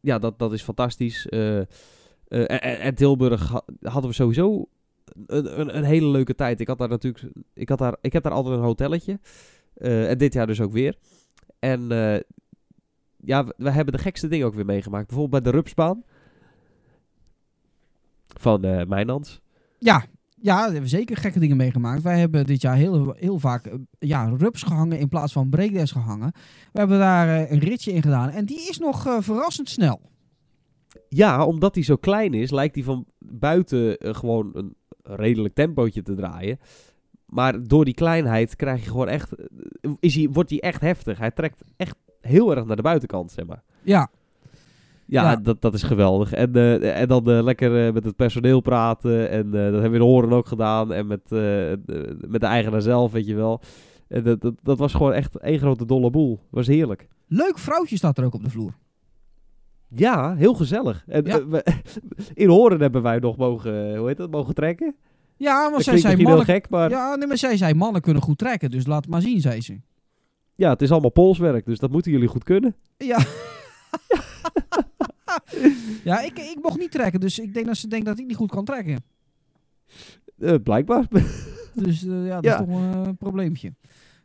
Ja, 0.00 0.18
dat, 0.18 0.38
dat 0.38 0.52
is 0.52 0.62
fantastisch. 0.62 1.26
En, 1.26 1.66
en- 2.28 2.80
en 2.80 2.94
Tilburg 2.94 3.48
ha- 3.48 3.62
hadden 3.80 4.10
we 4.10 4.16
sowieso 4.16 4.66
een, 5.26 5.60
een, 5.60 5.76
een 5.76 5.84
hele 5.84 6.06
leuke 6.06 6.34
tijd. 6.34 6.60
Ik 6.60 6.66
had 6.68 6.78
daar 6.78 6.88
natuurlijk, 6.88 7.34
ik, 7.54 7.68
had 7.68 7.78
daar, 7.78 7.96
ik 8.00 8.12
heb 8.12 8.22
daar 8.22 8.32
altijd 8.32 8.56
een 8.56 8.64
hotelletje. 8.64 9.18
Eh, 9.74 10.10
en 10.10 10.18
dit 10.18 10.32
jaar 10.32 10.46
dus 10.46 10.60
ook 10.60 10.72
weer. 10.72 10.96
En 11.58 11.92
eh, 11.92 12.20
ja, 13.16 13.44
we, 13.44 13.54
we 13.56 13.70
hebben 13.70 13.94
de 13.94 14.00
gekste 14.00 14.28
dingen 14.28 14.46
ook 14.46 14.54
weer 14.54 14.64
meegemaakt. 14.64 15.06
Bijvoorbeeld 15.06 15.42
bij 15.42 15.52
de 15.52 15.58
Rupsbaan. 15.58 16.04
Van 18.26 18.64
eh 18.64 18.86
Mijnans. 18.86 19.40
Ja, 19.78 20.04
ja, 20.34 20.54
daar 20.54 20.64
hebben 20.64 20.82
we 20.82 20.88
zeker 20.88 21.16
gekke 21.16 21.38
dingen 21.38 21.56
meegemaakt. 21.56 22.02
Wij 22.02 22.18
hebben 22.18 22.46
dit 22.46 22.62
jaar 22.62 22.76
heel, 22.76 23.14
heel 23.16 23.38
vaak 23.38 23.70
ja, 23.98 24.28
rups 24.36 24.62
gehangen 24.62 24.98
in 24.98 25.08
plaats 25.08 25.32
van 25.32 25.50
breakdance 25.50 25.94
gehangen. 25.94 26.32
We 26.72 26.78
hebben 26.78 26.98
daar 26.98 27.50
een 27.50 27.58
ritje 27.58 27.92
in 27.92 28.02
gedaan 28.02 28.28
en 28.28 28.44
die 28.44 28.68
is 28.68 28.78
nog 28.78 29.16
verrassend 29.20 29.68
snel. 29.68 30.10
Ja, 31.08 31.44
omdat 31.44 31.74
hij 31.74 31.84
zo 31.84 31.96
klein 31.96 32.34
is, 32.34 32.50
lijkt 32.50 32.74
hij 32.74 32.84
van 32.84 33.06
buiten 33.18 33.96
gewoon 33.98 34.50
een 34.52 34.76
redelijk 35.02 35.54
tempootje 35.54 36.02
te 36.02 36.14
draaien. 36.14 36.58
Maar 37.32 37.66
door 37.66 37.84
die 37.84 37.94
kleinheid 37.94 38.56
krijg 38.56 38.84
je 38.84 38.90
gewoon 38.90 39.08
echt, 39.08 39.32
is 40.00 40.14
hij, 40.14 40.28
wordt 40.32 40.50
hij 40.50 40.60
echt 40.60 40.80
heftig. 40.80 41.18
Hij 41.18 41.30
trekt 41.30 41.62
echt 41.76 41.96
heel 42.20 42.56
erg 42.56 42.64
naar 42.64 42.76
de 42.76 42.82
buitenkant, 42.82 43.30
zeg 43.32 43.46
maar. 43.46 43.62
Ja, 43.82 44.10
Ja, 45.06 45.22
Ja. 45.22 45.36
Dat, 45.36 45.60
dat 45.60 45.74
is 45.74 45.82
geweldig. 45.82 46.32
En, 46.32 46.54
eh, 46.54 47.00
en 47.00 47.08
dan 47.08 47.30
eh, 47.30 47.42
lekker 47.42 47.86
eh, 47.86 47.92
met 47.92 48.04
het 48.04 48.16
personeel 48.16 48.60
praten. 48.60 49.30
En 49.30 49.50
dat 49.50 49.60
hebben 49.72 49.90
we 49.90 49.96
in 49.96 50.02
Horen 50.02 50.32
ook 50.32 50.46
gedaan. 50.46 50.92
En 50.92 51.06
met, 51.06 51.28
de, 51.28 51.78
met 52.28 52.40
de 52.40 52.46
eigenaar 52.46 52.82
zelf, 52.82 53.12
weet 53.12 53.26
je 53.26 53.34
wel. 53.34 53.60
En 54.08 54.22
dat, 54.24 54.40
dat, 54.40 54.54
dat 54.62 54.78
was 54.78 54.92
gewoon 54.94 55.12
echt 55.12 55.36
één 55.36 55.58
grote 55.58 55.86
dolle 55.86 56.10
boel. 56.10 56.40
was 56.50 56.66
heerlijk. 56.66 57.08
leuk 57.28 57.58
vrouwtje 57.58 57.96
staat 57.96 58.18
er 58.18 58.24
ook 58.24 58.34
op 58.34 58.44
de 58.44 58.50
vloer. 58.50 58.72
Ja, 59.88 60.34
heel 60.34 60.54
gezellig. 60.54 61.04
En, 61.06 61.24
Ja. 61.24 61.46
we- 61.46 61.64
in 62.34 62.48
Horen 62.48 62.80
hebben 62.80 63.02
wij 63.02 63.18
nog 63.18 63.36
mogen, 63.36 63.96
hoe 63.96 64.06
heet 64.08 64.16
dat, 64.16 64.30
mogen 64.30 64.54
trekken. 64.54 64.94
Ja, 65.42 65.68
maar 65.68 65.82
zij 65.82 65.98
heel 65.98 66.16
mannen... 66.16 66.44
gek, 66.44 66.68
maar 66.68 66.90
ja. 66.90 67.08
Ja, 67.10 67.14
nee, 67.16 67.26
maar 67.26 67.38
zij 67.38 67.56
zei 67.56 67.74
mannen 67.74 68.00
kunnen 68.02 68.22
goed 68.22 68.38
trekken, 68.38 68.70
dus 68.70 68.86
laat 68.86 69.06
maar 69.06 69.20
zien, 69.20 69.40
zei 69.40 69.60
ze. 69.60 69.80
het 70.56 70.82
is 70.82 70.90
allemaal 70.90 71.10
polswerk. 71.10 71.64
Dus 71.66 71.78
dat 71.78 71.90
moeten 71.90 72.12
jullie 72.12 72.28
goed 72.28 72.44
kunnen. 72.44 72.76
Ja. 72.96 73.18
ja, 76.04 76.20
ik, 76.20 76.38
ik 76.38 76.58
mocht 76.62 76.78
niet 76.78 76.90
trekken, 76.90 77.20
dus 77.20 77.38
ik 77.38 77.54
denk 77.54 77.66
dat 77.66 77.76
ze 77.76 77.88
denkt 77.88 78.06
dat 78.06 78.18
ik 78.18 78.26
niet 78.26 78.36
goed 78.36 78.50
kan 78.50 78.64
trekken. 78.64 79.04
Eh, 80.38 80.54
blijkbaar. 80.62 81.06
Dus 81.74 82.06
eh, 82.06 82.26
ja, 82.26 82.34
dat 82.34 82.44
Ja. 82.44 82.60
is 82.60 82.66
toch 82.66 82.76
een 82.76 83.16
probleempje. 83.16 83.72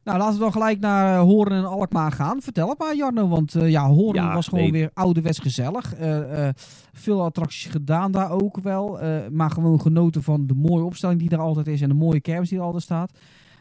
Nou, 0.08 0.20
laten 0.20 0.34
we 0.34 0.40
dan 0.40 0.52
gelijk 0.52 0.80
naar 0.80 1.16
eh, 1.16 1.22
Horen 1.22 1.58
en 1.58 1.66
Alkmaar 1.66 2.12
gaan. 2.12 2.42
Vertel 2.42 2.70
het 2.70 2.78
maar, 2.78 2.96
Jarno. 2.96 3.28
Want 3.28 3.56
eh, 3.56 3.70
ja, 3.70 3.88
Horen 3.88 4.24
Ja, 4.24 4.34
was 4.34 4.48
gewoon 4.48 4.64
nee. 4.64 4.72
weer 4.72 4.90
ouderwets 4.94 5.40
gezellig. 5.40 5.94
Eh, 5.94 6.48
veel 6.94 7.24
attracties 7.24 7.72
gedaan 7.72 8.12
daar 8.12 8.32
ook 8.32 8.60
wel. 8.60 9.00
maar 9.32 9.52
gewoon 9.52 9.82
genoten 9.82 10.24
van 10.24 10.48
de 10.48 10.54
mooie 10.54 10.84
opstelling 10.84 11.20
die 11.20 11.30
er 11.30 11.40
altijd 11.40 11.68
is. 11.68 11.82
En 11.82 11.90
de 11.90 11.96
mooie 11.96 12.20
kermis 12.20 12.50
die 12.50 12.58
er 12.58 12.64
altijd 12.64 12.84
staat. 12.84 13.12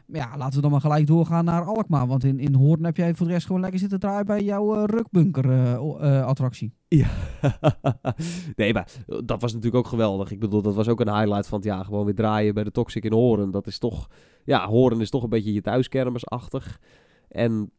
Maar 0.07 0.21
ja, 0.21 0.37
laten 0.37 0.55
we 0.55 0.61
dan 0.61 0.71
maar 0.71 0.81
gelijk 0.81 1.07
doorgaan 1.07 1.45
naar 1.45 1.65
Alkmaar. 1.65 2.07
Want 2.07 2.25
in, 2.25 2.39
in 2.39 2.55
Hoorn 2.55 2.85
heb 2.85 2.97
jij 2.97 3.15
voor 3.15 3.27
de 3.27 3.33
rest 3.33 3.47
gewoon 3.47 3.61
lekker 3.61 3.79
zitten 3.79 4.01
draaien 4.01 4.27
bij 4.27 4.43
jouw 4.43 4.75
eh 4.75 4.83
rukbunker 4.85 5.51
eh, 5.51 5.83
o- 5.83 5.99
eh, 5.99 6.25
attractie. 6.27 6.75
Ja. 6.89 7.09
nee, 8.57 8.73
maar 8.73 8.89
dat 9.25 9.41
was 9.41 9.53
natuurlijk 9.53 9.85
ook 9.85 9.91
geweldig. 9.91 10.31
Ik 10.31 10.41
bedoel, 10.41 10.63
dat 10.63 10.75
was 10.75 10.89
ook 10.89 11.01
een 11.01 11.15
highlight 11.19 11.47
van 11.47 11.59
het 11.59 11.67
jaar. 11.67 11.85
Gewoon 11.85 12.05
weer 12.05 12.15
draaien 12.15 12.55
bij 12.55 12.65
de 12.65 12.71
Toxic 12.71 13.05
in 13.05 13.13
Horen. 13.13 13.51
Dat 13.51 13.67
is 13.67 13.79
toch... 13.79 14.07
Ja, 14.45 14.67
Horen 14.69 15.01
is 15.01 15.11
toch 15.11 15.23
een 15.23 15.29
beetje 15.29 15.53
je 15.53 15.61
thuiskermisachtig. 15.61 16.81
En 17.29 17.71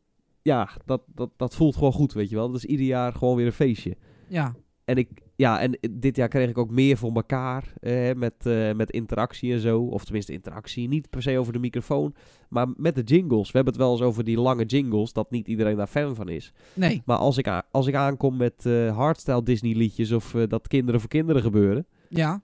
ja, 0.41 0.69
dat, 0.85 1.01
dat, 1.13 1.29
dat 1.37 1.55
voelt 1.55 1.75
gewoon 1.75 1.93
goed, 1.93 2.13
weet 2.13 2.29
je 2.29 2.35
wel. 2.35 2.47
Dat 2.47 2.57
is 2.57 2.65
ieder 2.65 2.85
jaar 2.85 3.13
gewoon 3.13 3.35
weer 3.35 3.45
een 3.45 3.51
feestje. 3.51 3.97
Ja, 4.27 4.55
En, 4.85 4.95
ik, 4.95 5.09
ja, 5.37 5.59
en 5.59 5.77
dit 5.91 6.15
jaar 6.15 6.27
kreeg 6.27 6.49
ik 6.49 6.57
ook 6.57 6.69
meer 6.71 6.97
voor 6.97 7.11
elkaar 7.13 7.73
eh, 7.79 8.13
met, 8.13 8.33
eh, 8.45 8.73
met 8.73 8.91
interactie 8.91 9.53
en 9.53 9.59
zo. 9.59 9.81
Of 9.81 10.03
tenminste 10.03 10.33
interactie, 10.33 10.87
niet 10.87 11.09
per 11.09 11.21
se 11.21 11.37
over 11.37 11.53
de 11.53 11.59
microfoon, 11.59 12.15
maar 12.49 12.67
met 12.75 12.95
de 12.95 13.01
jingles. 13.03 13.51
We 13.51 13.55
hebben 13.55 13.73
het 13.73 13.81
wel 13.83 13.91
eens 13.91 14.01
over 14.01 14.23
die 14.23 14.39
lange 14.39 14.65
jingles, 14.65 15.13
dat 15.13 15.31
niet 15.31 15.47
iedereen 15.47 15.75
daar 15.77 15.87
fan 15.87 16.15
van 16.15 16.29
is. 16.29 16.53
nee. 16.73 17.01
Maar 17.05 17.17
als 17.17 17.37
ik, 17.37 17.63
als 17.71 17.87
ik 17.87 17.95
aankom 17.95 18.37
met 18.37 18.65
eh 18.65 18.95
hardstyle 18.97 19.43
Disney 19.43 19.73
liedjes 19.75 20.11
of 20.11 20.33
eh, 20.35 20.43
dat 20.47 20.67
kinderen 20.67 20.99
voor 20.99 21.09
kinderen 21.09 21.41
gebeuren. 21.41 21.85
Ja, 22.09 22.41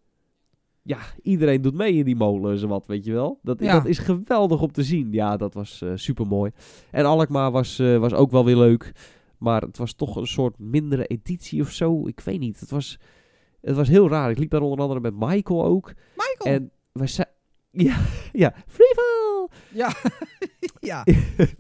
Ja, 0.86 0.98
iedereen 1.22 1.62
doet 1.62 1.74
mee 1.74 1.94
in 1.94 2.06
die 2.06 2.16
molen 2.16 2.62
en 2.62 2.68
wat, 2.68 2.88
weet 2.88 3.06
je 3.06 3.12
wel. 3.14 3.39
Dat, 3.44 3.60
Ja. 3.60 3.74
dat 3.74 3.86
is 3.86 3.98
geweldig 4.00 4.62
om 4.62 4.72
te 4.72 4.84
zien. 4.84 5.12
Ja, 5.12 5.38
dat 5.38 5.54
was 5.54 5.82
eh 5.82 5.91
super 5.96 6.28
mooi. 6.28 6.52
En 6.91 7.06
Alkmaar 7.06 7.52
was, 7.52 7.80
eh, 7.80 7.98
was 7.98 8.14
ook 8.14 8.32
wel 8.32 8.46
weer 8.46 8.58
leuk. 8.58 8.91
Maar 9.44 9.62
het 9.62 9.78
was 9.78 9.94
toch 9.94 10.16
een 10.16 10.28
soort 10.28 10.60
mindere 10.60 11.06
editie 11.06 11.62
of 11.62 11.72
zo. 11.72 12.08
Ik 12.08 12.20
weet 12.20 12.39
niet. 12.39 12.60
Het 12.60 12.70
was, 12.70 13.00
het 13.62 13.76
was 13.76 13.88
heel 13.88 14.10
raar. 14.10 14.30
Ik 14.30 14.38
liep 14.38 14.50
daar 14.50 14.62
onder 14.62 14.80
andere 14.80 15.00
met 15.00 15.14
Michael 15.16 15.66
ook. 15.66 15.94
Michael. 16.16 16.56
En 16.56 16.72
we 16.91 17.08
zei... 17.08 17.28
Ja, 17.72 17.98
ja. 18.32 18.54
Freefall! 18.68 19.50
Ja. 19.74 19.94
ja. 20.91 21.04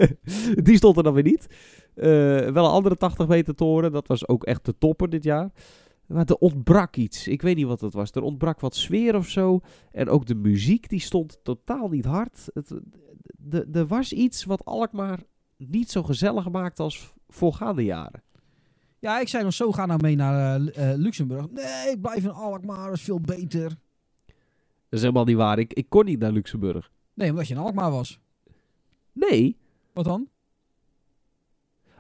Die 0.67 0.75
stond 0.75 0.97
er 0.97 1.03
dan 1.03 1.13
weer 1.13 1.23
niet. 1.23 1.47
Eh, 1.95 2.05
wel 2.51 2.65
een 2.65 2.71
andere 2.71 2.95
80 2.95 3.27
meter 3.27 3.55
toren. 3.55 3.91
Dat 3.91 4.07
was 4.07 4.27
ook 4.27 4.43
echt 4.43 4.65
de 4.65 4.77
topper 4.77 5.09
dit 5.09 5.23
jaar. 5.23 5.51
Maar 6.05 6.25
er 6.25 6.35
ontbrak 6.35 6.95
iets. 6.95 7.27
Ik 7.27 7.41
weet 7.41 7.55
niet 7.55 7.65
wat 7.65 7.81
het 7.81 7.93
was. 7.93 8.11
Er 8.11 8.21
ontbrak 8.21 8.59
wat 8.59 8.75
sfeer 8.75 9.15
of 9.15 9.27
zo. 9.27 9.59
En 9.91 10.09
ook 10.09 10.25
de 10.25 10.35
muziek 10.35 10.89
die 10.89 10.99
stond 10.99 11.39
totaal 11.43 11.89
niet 11.89 12.05
hard. 12.05 12.47
Het, 12.53 12.79
er 13.73 13.87
was 13.87 14.13
iets 14.13 14.43
wat 14.43 14.65
Alkmaar 14.65 15.19
niet 15.57 15.91
zo 15.91 16.03
gezellig 16.03 16.49
maakte 16.49 16.81
als 16.83 17.13
voorgaande 17.27 17.83
jaren. 17.83 18.23
Ja, 18.99 19.19
ik 19.19 19.27
zei 19.27 19.43
nog 19.43 19.53
zo, 19.53 19.71
ga 19.71 19.85
nou 19.85 20.01
mee 20.01 20.15
naar 20.15 20.61
eh, 20.61 20.91
eh, 20.91 20.97
Luxemburg. 20.99 21.49
Nee, 21.51 21.91
ik 21.91 22.01
blijf 22.01 22.23
in 22.23 22.31
Alkmaar, 22.31 22.85
dat 22.85 22.93
is 22.95 23.01
veel 23.01 23.19
beter. 23.19 23.69
Dat 23.69 24.35
is 24.89 25.01
helemaal 25.01 25.25
niet 25.25 25.35
waar. 25.35 25.59
Ik, 25.59 25.73
ik 25.73 25.89
kon 25.89 26.05
niet 26.05 26.19
naar 26.19 26.31
Luxemburg. 26.31 26.91
Nee, 27.13 27.29
omdat 27.29 27.47
je 27.47 27.53
in 27.53 27.59
Alkmaar 27.59 27.91
was. 27.91 28.19
Nee. 29.11 29.57
Wat 29.93 30.05
dan? 30.05 30.27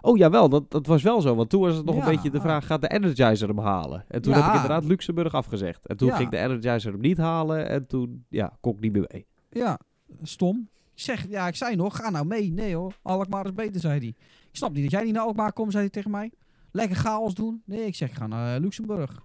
Oh 0.01 0.17
jawel, 0.17 0.49
dat, 0.49 0.71
dat 0.71 0.87
was 0.87 1.03
wel 1.03 1.21
zo. 1.21 1.35
Want 1.35 1.49
toen 1.49 1.61
was 1.61 1.75
het 1.75 1.85
nog 1.85 1.95
Ja, 1.95 2.05
een 2.05 2.15
beetje 2.15 2.29
de 2.29 2.41
vraag, 2.41 2.65
gaat 2.65 2.81
de 2.81 2.87
Energizer 2.87 3.47
hem 3.47 3.59
halen? 3.59 4.05
En 4.07 4.21
toen 4.21 4.33
Ja. 4.33 4.39
heb 4.39 4.47
ik 4.49 4.53
inderdaad 4.53 4.83
Luxemburg 4.85 5.33
afgezegd. 5.33 5.85
En 5.87 5.97
toen 5.97 6.07
Ja. 6.07 6.15
ging 6.15 6.29
de 6.29 6.37
Energizer 6.37 6.91
hem 6.91 7.01
niet 7.01 7.17
halen. 7.17 7.69
En 7.69 7.87
toen, 7.87 8.25
ja, 8.29 8.57
kon 8.61 8.73
ik 8.73 8.79
niet 8.79 8.91
meer 8.93 9.05
mee. 9.11 9.25
Ja, 9.49 9.79
stom. 10.21 10.69
Ik 10.95 10.99
zeg, 11.01 11.29
ja, 11.29 11.47
ik 11.47 11.55
zei 11.55 11.75
nog, 11.75 11.95
ga 11.95 12.09
nou 12.09 12.25
mee. 12.25 12.51
Nee 12.51 12.75
hoor, 12.75 12.97
Alkmaar 13.01 13.45
is 13.45 13.53
beter, 13.53 13.81
zei 13.81 13.99
hij. 13.99 14.07
Ik 14.49 14.59
snap 14.59 14.73
niet 14.73 14.83
dat 14.83 14.91
jij 14.91 15.03
niet 15.03 15.13
naar 15.13 15.23
Alkmaar 15.23 15.53
komt, 15.53 15.71
zei 15.71 15.83
hij 15.83 15.91
tegen 15.91 16.11
mij. 16.11 16.31
Lekker 16.71 16.95
chaos 16.97 17.33
doen. 17.33 17.61
Nee, 17.65 17.85
ik 17.85 17.95
zeg, 17.95 18.09
ik 18.09 18.15
ga 18.15 18.27
naar 18.27 18.55
eh, 18.55 18.61
Luxemburg. 18.61 19.21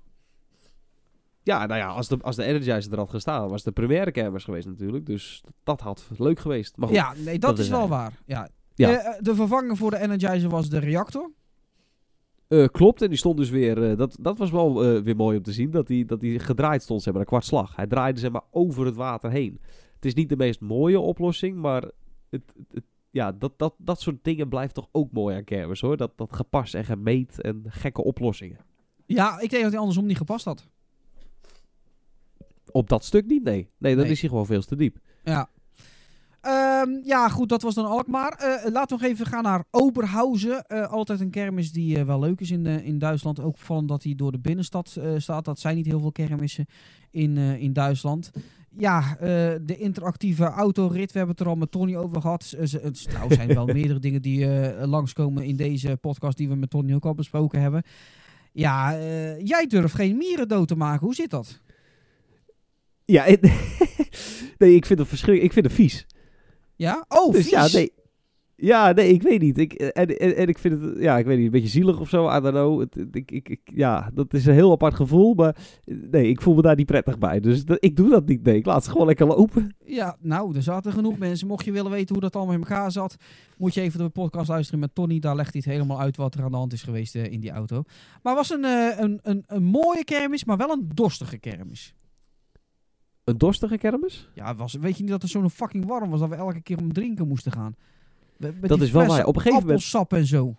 Ja, 1.43 1.67
nou 1.67 1.81
ja, 1.81 1.87
als 1.87 2.09
de, 2.09 2.19
als 2.21 2.37
de 2.37 2.45
Energizer 2.45 2.93
er 2.93 2.99
had 2.99 3.11
gestaan, 3.11 3.49
was 3.49 3.63
de 3.63 3.73
première 3.73 4.11
kermis 4.11 4.45
geweest 4.45 4.67
natuurlijk. 4.67 5.07
Dus 5.07 5.43
dat 5.63 5.81
had 5.81 6.09
leuk 6.19 6.39
geweest. 6.39 6.77
Maar 6.77 6.89
goed, 6.89 6.97
Ja, 6.97 7.13
nee, 7.17 7.39
dat, 7.39 7.51
dat 7.51 7.59
is 7.59 7.69
wel 7.69 7.79
hij. 7.79 7.89
waar. 7.89 8.13
Ja. 8.27 8.49
Ja. 8.75 8.89
Eh, 8.89 9.07
eh, 9.07 9.15
de 9.21 9.35
vervanger 9.35 9.77
voor 9.77 9.91
de 9.91 9.99
Energizer 9.99 10.51
was 10.51 10.69
de 10.69 10.79
reactor. 10.79 11.31
klopt. 12.73 13.03
En 13.03 13.09
die 13.09 13.19
stond 13.19 13.37
dus 13.37 13.51
weer, 13.51 13.97
dat, 13.97 14.17
dat 14.21 14.39
was 14.39 14.51
wel 14.51 14.75
weer 15.03 15.17
mooi 15.17 15.37
om 15.37 15.43
te 15.43 15.53
zien, 15.53 15.71
dat 15.71 15.87
die, 15.87 16.05
dat 16.05 16.21
die 16.21 16.39
gedraaid 16.39 16.83
stond, 16.83 17.03
zeg 17.03 17.13
maar, 17.13 17.23
een 17.23 17.29
kwartslag. 17.29 17.77
Hij 17.77 17.87
draaide, 17.87 18.21
zeg 18.21 18.31
maar, 18.31 18.45
over 18.51 18.87
het 18.87 18.97
water 18.97 19.31
heen. 19.31 19.61
Het 19.99 20.07
is 20.07 20.15
niet 20.15 20.29
de 20.29 20.37
meest 20.37 20.61
mooie 20.61 21.01
oplossing, 21.01 21.57
maar 21.57 21.91
het, 22.31 22.43
ja, 23.11 23.33
dat, 23.33 23.59
dat, 23.59 23.75
dat 23.79 24.01
soort 24.01 24.25
dingen 24.25 24.49
blijft 24.49 24.75
toch 24.75 24.89
ook 24.93 25.13
mooi 25.13 25.37
aan 25.37 25.45
kermis, 25.45 25.81
hoor. 25.81 25.97
Dat, 25.97 26.13
dat 26.17 26.33
gepast 26.33 26.75
en 26.75 26.85
gemeet 26.85 27.41
en 27.41 27.65
gekke 27.69 28.05
oplossingen. 28.05 28.59
Ja, 29.07 29.41
ik 29.41 29.51
denk 29.51 29.63
dat 29.63 29.71
hij 29.71 29.81
andersom 29.81 30.07
niet 30.07 30.17
gepast 30.17 30.45
had. 30.45 30.69
Op 32.71 32.89
dat 32.89 33.05
stuk 33.05 33.27
niet, 33.27 33.43
nee. 33.43 33.69
Nee, 33.79 33.95
dan 33.95 34.03
Nee. 34.03 34.13
is 34.13 34.21
hij 34.21 34.29
gewoon 34.29 34.47
veel 34.47 34.63
te 34.63 34.77
diep. 34.77 34.99
Ja. 35.25 35.49
Ehm, 36.41 36.91
ja, 37.03 37.29
goed, 37.29 37.49
dat 37.49 37.63
was 37.63 37.75
dan 37.75 37.87
Alkmaar. 37.87 38.33
Eh, 38.33 38.73
laten 38.73 38.97
we 38.97 39.03
nog 39.03 39.13
even 39.13 39.27
gaan 39.27 39.43
naar 39.43 39.65
Oberhausen. 39.71 40.67
Eh, 40.67 40.93
altijd 40.93 41.21
een 41.21 41.31
kermis 41.31 41.73
die 41.73 41.99
eh, 41.99 42.05
wel 42.05 42.21
leuk 42.21 42.41
is 42.41 42.51
in, 42.51 42.67
in 42.67 42.99
Duitsland. 42.99 43.41
Ook 43.41 43.47
opvallend 43.47 43.89
dat 43.89 44.03
hij 44.03 44.15
door 44.15 44.33
de 44.33 44.39
binnenstad 44.39 44.97
staat. 45.17 45.45
Dat 45.45 45.59
zijn 45.59 45.77
niet 45.77 45.87
heel 45.87 46.01
veel 46.01 46.13
kermissen 46.13 46.67
in, 47.11 47.37
in 47.37 47.73
Duitsland. 47.73 48.31
Ja, 48.81 49.17
eh, 49.21 49.27
de 49.63 49.77
interactieve 49.77 50.45
autorit, 50.45 51.13
we 51.13 51.19
hebben 51.19 51.37
het 51.37 51.45
er 51.45 51.51
al 51.53 51.57
met 51.59 51.71
Tony 51.71 51.97
over 51.97 52.21
gehad. 52.21 52.45
Z- 52.45 52.55
z- 52.63 52.73
Het 52.73 53.07
nou, 53.13 53.35
zijn 53.35 53.49
wel 53.55 53.67
meerdere 53.79 53.99
dingen 53.99 54.23
die 54.23 54.47
eh, 54.61 54.87
langskomen 54.87 55.45
in 55.45 55.57
deze 55.57 55.97
podcast 56.01 56.37
die 56.37 56.49
we 56.49 56.55
met 56.55 56.71
Tony 56.71 56.95
ook 56.95 57.05
al 57.05 57.15
besproken 57.15 57.61
hebben. 57.61 57.83
Ja, 58.53 58.99
eh, 58.99 59.41
jij 59.47 59.67
durft 59.67 59.95
geen 59.95 60.17
mieren 60.17 60.49
dood 60.49 60.69
te 60.69 60.77
maken. 60.77 61.05
Hoe 61.07 61.15
zit 61.15 61.31
dat? 61.31 61.61
Ja, 63.05 63.25
nee, 64.59 64.75
ik 64.75 64.87
vind 64.87 64.99
het 64.99 65.09
verschrikkelijk. 65.09 65.43
Ik 65.45 65.53
vind 65.53 65.65
het 65.65 65.75
vies. 65.75 66.07
Ja? 66.77 67.05
Oh, 67.09 67.33
Dus 67.33 67.43
vies. 67.43 67.51
ja, 67.51 67.69
nee. 67.79 67.93
Ja, 68.61 68.93
nee, 68.93 69.13
ik 69.13 69.23
weet 69.23 69.41
niet. 69.41 69.59
Ik, 69.59 69.73
en, 69.73 70.07
en, 70.19 70.37
en 70.37 70.49
ik 70.49 70.59
vind 70.59 70.81
het, 70.81 70.99
ja, 70.99 71.19
ik 71.19 71.27
weet 71.27 71.37
niet, 71.37 71.47
een 71.47 71.53
beetje 71.53 71.69
zielig 71.69 72.01
of 72.01 72.09
zo. 72.09 72.27
I 72.37 72.41
don't 72.41 72.49
know. 72.55 72.81
Het, 72.81 72.95
het- 72.95 73.17
ik, 73.17 73.31
ik, 73.49 73.61
ja, 73.65 74.11
dat 74.15 74.35
is 74.35 74.47
een 74.47 74.55
heel 74.55 74.71
apart 74.73 74.95
gevoel. 74.95 75.35
Maar 75.35 75.57
nee, 75.85 76.29
ik 76.29 76.41
voel 76.43 76.55
me 76.55 76.63
daar 76.63 76.77
niet 76.77 76.87
prettig 76.87 77.19
bij. 77.19 77.41
Dus 77.41 77.65
dat, 77.65 77.77
ik 77.81 77.97
doe 77.97 78.11
dat 78.11 78.27
niet. 78.27 78.43
Nee, 78.43 78.57
ik 78.57 78.67
laat 78.67 78.85
ze 78.85 78.91
gewoon 78.91 79.07
lekker 79.07 79.27
lopen. 79.27 79.77
Ja, 79.85 80.17
nou, 80.21 80.57
er 80.57 80.63
zaten 80.63 80.93
genoeg 80.93 81.19
mensen. 81.19 81.47
Mocht 81.47 81.65
je 81.65 81.73
willen 81.73 81.91
weten 81.91 82.15
hoe 82.15 82.23
dat 82.23 82.37
allemaal 82.37 82.55
in 82.55 82.61
elkaar 82.61 82.93
zat, 82.93 83.17
moet 83.57 83.75
je 83.75 83.81
even 83.81 83.99
de 83.99 84.09
podcast 84.09 84.49
luisteren 84.49 84.81
met 84.81 84.95
Tony. 84.95 85.19
Daar 85.19 85.37
legt 85.37 85.53
hij 85.53 85.63
het 85.65 85.73
helemaal 85.75 86.01
uit 86.01 86.17
wat 86.17 86.35
er 86.35 86.43
aan 86.43 86.51
de 86.51 86.57
hand 86.57 86.73
is 86.73 86.83
geweest 86.83 87.15
eh, 87.15 87.25
in 87.33 87.41
die 87.41 87.51
auto. 87.51 87.83
Maar 88.23 88.37
het 88.37 88.49
was 88.49 88.59
een, 88.59 88.65
eh, 88.65 88.99
een, 88.99 89.19
een, 89.23 89.45
een 89.47 89.65
mooie 89.65 90.05
kermis, 90.05 90.45
maar 90.45 90.57
wel 90.57 90.71
een 90.71 90.89
dorstige 90.95 91.39
kermis. 91.39 91.95
Een 93.25 93.39
dorstige 93.39 93.79
kermis? 93.79 94.29
Ja, 94.35 94.55
was, 94.55 94.75
weet 94.75 94.97
je 94.97 95.03
niet 95.03 95.13
dat 95.13 95.23
het 95.23 95.31
zo 95.31 95.49
fucking 95.49 95.87
warm 95.87 96.11
was 96.11 96.21
dat 96.21 96.29
we 96.29 96.35
elke 96.35 96.61
keer 96.63 96.79
om 96.79 96.93
drinken 96.93 97.29
moesten 97.29 97.53
gaan? 97.53 97.75
Dat 98.61 98.81
is 98.81 98.91
wel 98.91 99.07
waar. 99.07 99.27
Op 99.27 99.37
een 99.37 99.43
gegeven 99.43 99.67
moment- 99.67 99.81
Appelsap 99.85 100.13
en 100.13 100.27
zo. 100.27 100.55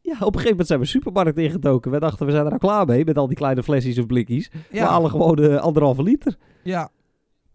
Ja, 0.00 0.12
op 0.12 0.20
een 0.20 0.26
gegeven 0.32 0.50
moment 0.50 0.66
zijn 0.66 0.80
we 0.80 0.86
supermarkt 0.86 1.38
ingedoken. 1.38 1.90
We 1.90 1.98
dachten, 2.00 2.26
we 2.26 2.32
zijn 2.32 2.44
er 2.44 2.48
nou 2.50 2.60
klaar 2.60 2.86
mee 2.86 3.04
met 3.04 3.18
al 3.18 3.26
die 3.26 3.36
kleine 3.36 3.62
flesjes 3.62 3.98
of 3.98 4.06
blikjes. 4.06 4.50
We 4.70 4.80
halen 4.80 5.10
gewoon 5.10 5.38
eh, 5.38 5.56
anderhalve 5.56 6.02
liter. 6.02 6.36
ja. 6.62 6.90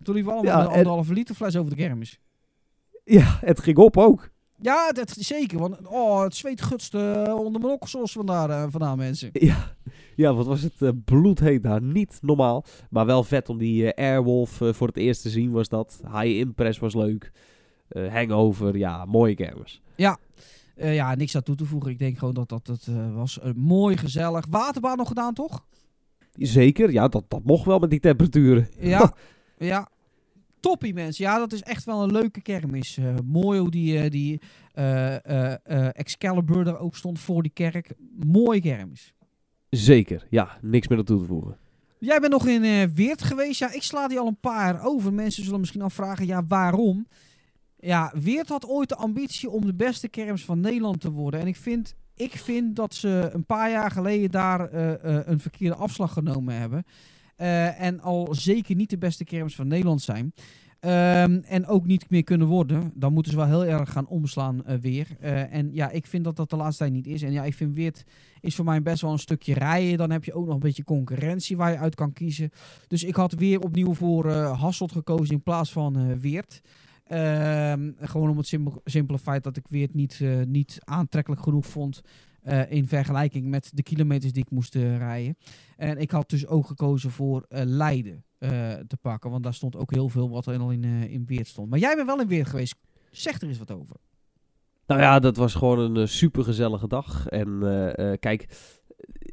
Toen 0.04 0.16
liepen 0.16 0.34
we 0.34 0.40
allemaal 0.40 0.58
Ja, 0.60 0.66
een 0.66 0.72
en- 0.72 0.78
anderhalve 0.78 1.14
liter 1.14 1.36
fles 1.36 1.56
over 1.58 1.70
de 1.70 1.76
kermis. 1.78 2.20
Ja, 3.04 3.38
het 3.42 3.60
ging 3.60 3.78
op 3.78 3.98
ook. 3.98 4.30
Ja, 4.62 4.92
dat, 4.92 5.10
zeker. 5.20 5.60
Want 5.60 5.88
oh, 5.88 6.22
het 6.24 6.36
zweet 6.36 6.62
gutste 6.62 7.24
eh, 7.28 7.36
onder 7.36 7.62
mijn 7.62 7.74
oksels 7.74 8.12
vandaan, 8.12 8.52
eh, 8.52 8.66
vandaan 8.70 8.98
mensen. 8.98 9.30
Ja, 9.34 9.76
ja 10.16 10.34
wat 10.34 10.46
was 10.46 10.62
het 10.62 10.74
uh, 10.80 10.90
bloedheet 11.06 11.64
daar. 11.64 11.82
Niet 11.82 12.18
normaal. 12.22 12.66
Maar 12.90 13.06
wel 13.06 13.24
vet 13.24 13.50
om 13.50 13.58
die 13.58 13.94
eh, 13.94 14.06
Airwolf 14.12 14.62
eh, 14.62 14.74
voor 14.74 14.88
het 14.88 14.98
eerst 14.98 15.22
te 15.22 15.30
zien 15.30 15.52
was 15.52 15.68
dat. 15.70 16.00
High 16.12 16.26
Impress 16.38 16.80
was 16.80 16.96
leuk. 16.96 17.32
Eh, 17.90 18.14
hangover, 18.14 18.78
ja, 18.78 19.06
mooie 19.06 19.36
kermis. 19.36 19.82
Eh, 20.78 20.96
ja, 20.96 21.16
niks 21.16 21.36
aan 21.36 21.44
toe 21.44 21.56
te 21.56 21.66
voegen. 21.66 21.92
Ik 21.92 22.00
denk 22.00 22.18
gewoon 22.18 22.34
dat 22.34 22.50
dat 22.50 22.68
het 22.68 22.88
eh, 22.88 23.16
was. 23.16 23.40
Eh, 23.40 23.52
mooi, 23.56 23.98
gezellig. 23.98 24.46
Waterbaan 24.50 24.98
nog 24.98 25.08
gedaan, 25.08 25.34
toch? 25.34 25.66
Zeker, 26.34 26.92
ja, 26.92 27.08
dat, 27.08 27.24
dat 27.28 27.44
mocht 27.44 27.66
wel 27.66 27.80
met 27.80 27.90
die 27.90 28.00
temperaturen. 28.00 28.70
Ja. 28.80 29.14
ja. 29.58 29.90
Toppie, 30.60 30.94
mensen. 30.94 31.26
Ja, 31.26 31.38
dat 31.38 31.54
is 31.54 31.62
echt 31.62 31.84
wel 31.84 32.04
een 32.04 32.12
leuke 32.12 32.42
kermis. 32.42 33.00
Mooi 33.26 33.60
hoe 33.60 33.72
die, 33.72 34.10
die 34.10 34.42
Excalibur 35.92 36.68
er 36.68 36.80
ook 36.80 36.96
stond 36.96 37.20
voor 37.20 37.42
die 37.42 37.52
kerk. 37.52 37.94
Mooie 38.26 38.62
kermis. 38.62 39.14
Zeker, 39.70 40.28
ja, 40.30 40.58
niks 40.62 40.88
meer 40.88 40.98
aan 40.98 41.04
toe 41.04 41.20
te 41.20 41.26
voegen. 41.26 41.58
Jij 42.00 42.20
bent 42.20 42.32
nog 42.32 42.48
in 42.48 42.94
Weert 42.94 43.24
geweest. 43.24 43.60
Ja, 43.60 43.74
ik 43.74 43.84
sla 43.84 44.08
die 44.08 44.20
al 44.20 44.28
een 44.28 44.40
paar 44.40 44.86
over. 44.86 45.14
Mensen 45.14 45.44
zullen 45.44 45.60
misschien 45.60 45.82
afvragen, 45.82 46.26
ja, 46.26 46.46
waarom? 46.46 47.08
Ja, 47.80 48.14
Weert 48.16 48.50
had 48.50 48.68
ooit 48.68 48.90
de 48.90 48.96
ambitie 48.96 49.50
om 49.50 49.66
de 49.66 49.74
beste 49.74 50.08
kermis 50.08 50.46
van 50.46 50.60
Nederland 50.60 51.02
te 51.02 51.12
worden. 51.12 51.40
En 51.40 51.48
ik 51.48 51.56
vind, 51.56 51.96
ik 52.16 52.32
vind 52.32 52.76
dat 52.76 52.94
ze 52.94 53.30
een 53.34 53.46
paar 53.46 53.72
jaar 53.72 53.92
geleden 53.92 54.32
daar 54.32 54.70
eh, 54.70 54.94
eh, 54.94 55.28
een 55.28 55.40
verkeerde 55.40 55.76
afslag 55.76 56.14
genomen 56.14 56.56
hebben. 56.56 56.84
Eh, 57.36 57.82
en 57.82 58.00
al 58.00 58.28
zeker 58.32 58.76
niet 58.76 58.90
de 58.90 58.98
beste 58.98 59.24
kermis 59.24 59.56
van 59.56 59.68
Nederland 59.68 60.02
zijn. 60.02 60.34
Ehm, 60.80 61.40
en 61.46 61.68
ook 61.68 61.86
niet 61.86 62.10
meer 62.10 62.24
kunnen 62.24 62.48
worden. 62.48 62.92
Dan 62.96 63.14
moeten 63.14 63.32
ze 63.32 63.38
wel 63.38 63.48
heel 63.48 63.66
erg 63.66 63.92
gaan 63.92 64.08
omslaan 64.08 64.64
weer. 64.82 65.08
En 65.20 65.74
ja, 65.74 65.90
ik 65.90 66.06
vind 66.06 66.24
dat 66.24 66.36
dat 66.36 66.50
de 66.50 66.56
laatste 66.56 66.84
tijd 66.84 66.96
niet 66.96 67.08
is. 67.08 67.22
En 67.22 67.32
ja, 67.32 67.44
ik 67.44 67.54
vind 67.54 67.76
Weert 67.76 68.04
is 68.42 68.56
voor 68.56 68.66
mij 68.66 68.82
best 68.82 69.02
wel 69.02 69.12
een 69.12 69.20
stukje 69.20 69.54
rijden. 69.54 69.98
Dan 69.98 70.12
heb 70.12 70.24
je 70.24 70.34
ook 70.34 70.46
nog 70.46 70.54
een 70.54 70.60
beetje 70.60 70.84
concurrentie 70.84 71.58
waar 71.58 71.72
je 71.72 71.78
uit 71.78 71.96
kan 71.96 72.14
kiezen. 72.14 72.50
Dus 72.88 73.04
ik 73.04 73.16
had 73.16 73.34
weer 73.34 73.60
opnieuw 73.60 73.94
voor 73.94 74.32
Hasselt 74.32 74.92
gekozen 74.92 75.36
in 75.36 75.44
plaats 75.44 75.72
van 75.72 76.20
Weert. 76.20 76.62
Ehm, 77.08 77.92
gewoon 78.00 78.30
om 78.30 78.38
het 78.38 78.48
simpel, 78.48 78.82
simpele 78.86 79.20
feit 79.20 79.44
dat 79.44 79.58
ik 79.58 79.68
Weert 79.68 79.94
niet, 79.94 80.20
eh, 80.22 80.42
niet 80.46 80.78
aantrekkelijk 80.84 81.42
genoeg 81.42 81.66
vond. 81.66 82.02
eh, 82.42 82.72
in 82.72 82.88
vergelijking 82.88 83.48
met 83.48 83.72
de 83.74 83.84
kilometers 83.84 84.32
die 84.32 84.44
ik 84.44 84.52
moest 84.52 84.76
eh, 84.76 84.98
rijden. 84.98 85.38
En 85.78 85.98
ik 85.98 86.12
had 86.12 86.30
dus 86.30 86.48
ook 86.48 86.68
gekozen 86.68 87.12
voor 87.12 87.46
Leiden 87.50 88.24
te 88.88 88.98
pakken. 89.02 89.32
Want 89.32 89.44
daar 89.44 89.54
stond 89.54 89.76
ook 89.76 89.92
heel 89.92 90.10
veel 90.10 90.30
wat 90.30 90.46
er 90.46 90.60
al 90.60 90.72
in, 90.72 90.84
in 90.84 91.26
Weert 91.26 91.48
stond. 91.48 91.70
Maar 91.70 91.80
jij 91.80 91.96
bent 91.96 92.08
wel 92.08 92.22
in 92.22 92.28
Weert 92.28 92.48
geweest. 92.48 92.76
Zeg 93.12 93.42
er 93.42 93.48
eens 93.48 93.58
wat 93.58 93.72
over. 93.72 93.96
Nou 94.88 95.02
ja, 95.02 95.20
dat 95.20 95.38
was 95.38 95.56
gewoon 95.56 95.96
een 95.96 96.08
super 96.08 96.44
gezellige 96.44 96.88
dag. 96.88 97.28
En 97.28 97.60
kijk, 98.20 98.46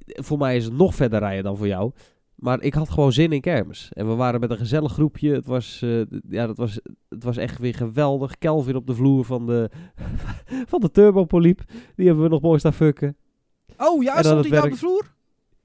voor 0.06 0.38
mij 0.38 0.56
is 0.56 0.64
het 0.64 0.74
nog 0.74 0.94
verder 0.94 1.18
rijden 1.18 1.44
dan 1.44 1.56
voor 1.56 1.66
jou. 1.66 1.92
Maar 2.44 2.62
ik 2.62 2.74
had 2.74 2.90
gewoon 2.90 3.12
zin 3.12 3.32
in 3.32 3.40
kermis. 3.40 3.88
En 3.92 4.08
we 4.08 4.14
waren 4.14 4.40
met 4.40 4.50
een 4.50 4.56
gezellig 4.56 4.92
groepje. 4.92 5.32
Het 5.34 5.46
was, 5.46 5.82
eh, 5.82 6.02
ja, 6.28 6.46
dat 6.46 6.56
was, 6.56 6.80
het 7.08 7.24
was 7.24 7.36
echt 7.36 7.58
weer 7.58 7.74
geweldig. 7.74 8.38
Kelvin 8.38 8.76
op 8.76 8.86
de 8.86 8.94
vloer 8.94 9.24
van 9.24 9.46
de, 9.46 9.70
van 10.72 10.80
de 10.80 10.90
Turbopoliep. 10.90 11.62
Die 11.96 12.06
hebben 12.06 12.24
we 12.24 12.30
nog 12.30 12.40
mooi 12.40 12.58
staan 12.58 12.72
fucken. 12.72 13.16
Oh 13.76 14.02
ja, 14.02 14.22
stond 14.22 14.40
hij 14.40 14.50
daar 14.50 14.64
op 14.64 14.70
de 14.70 14.76
vloer? 14.76 15.14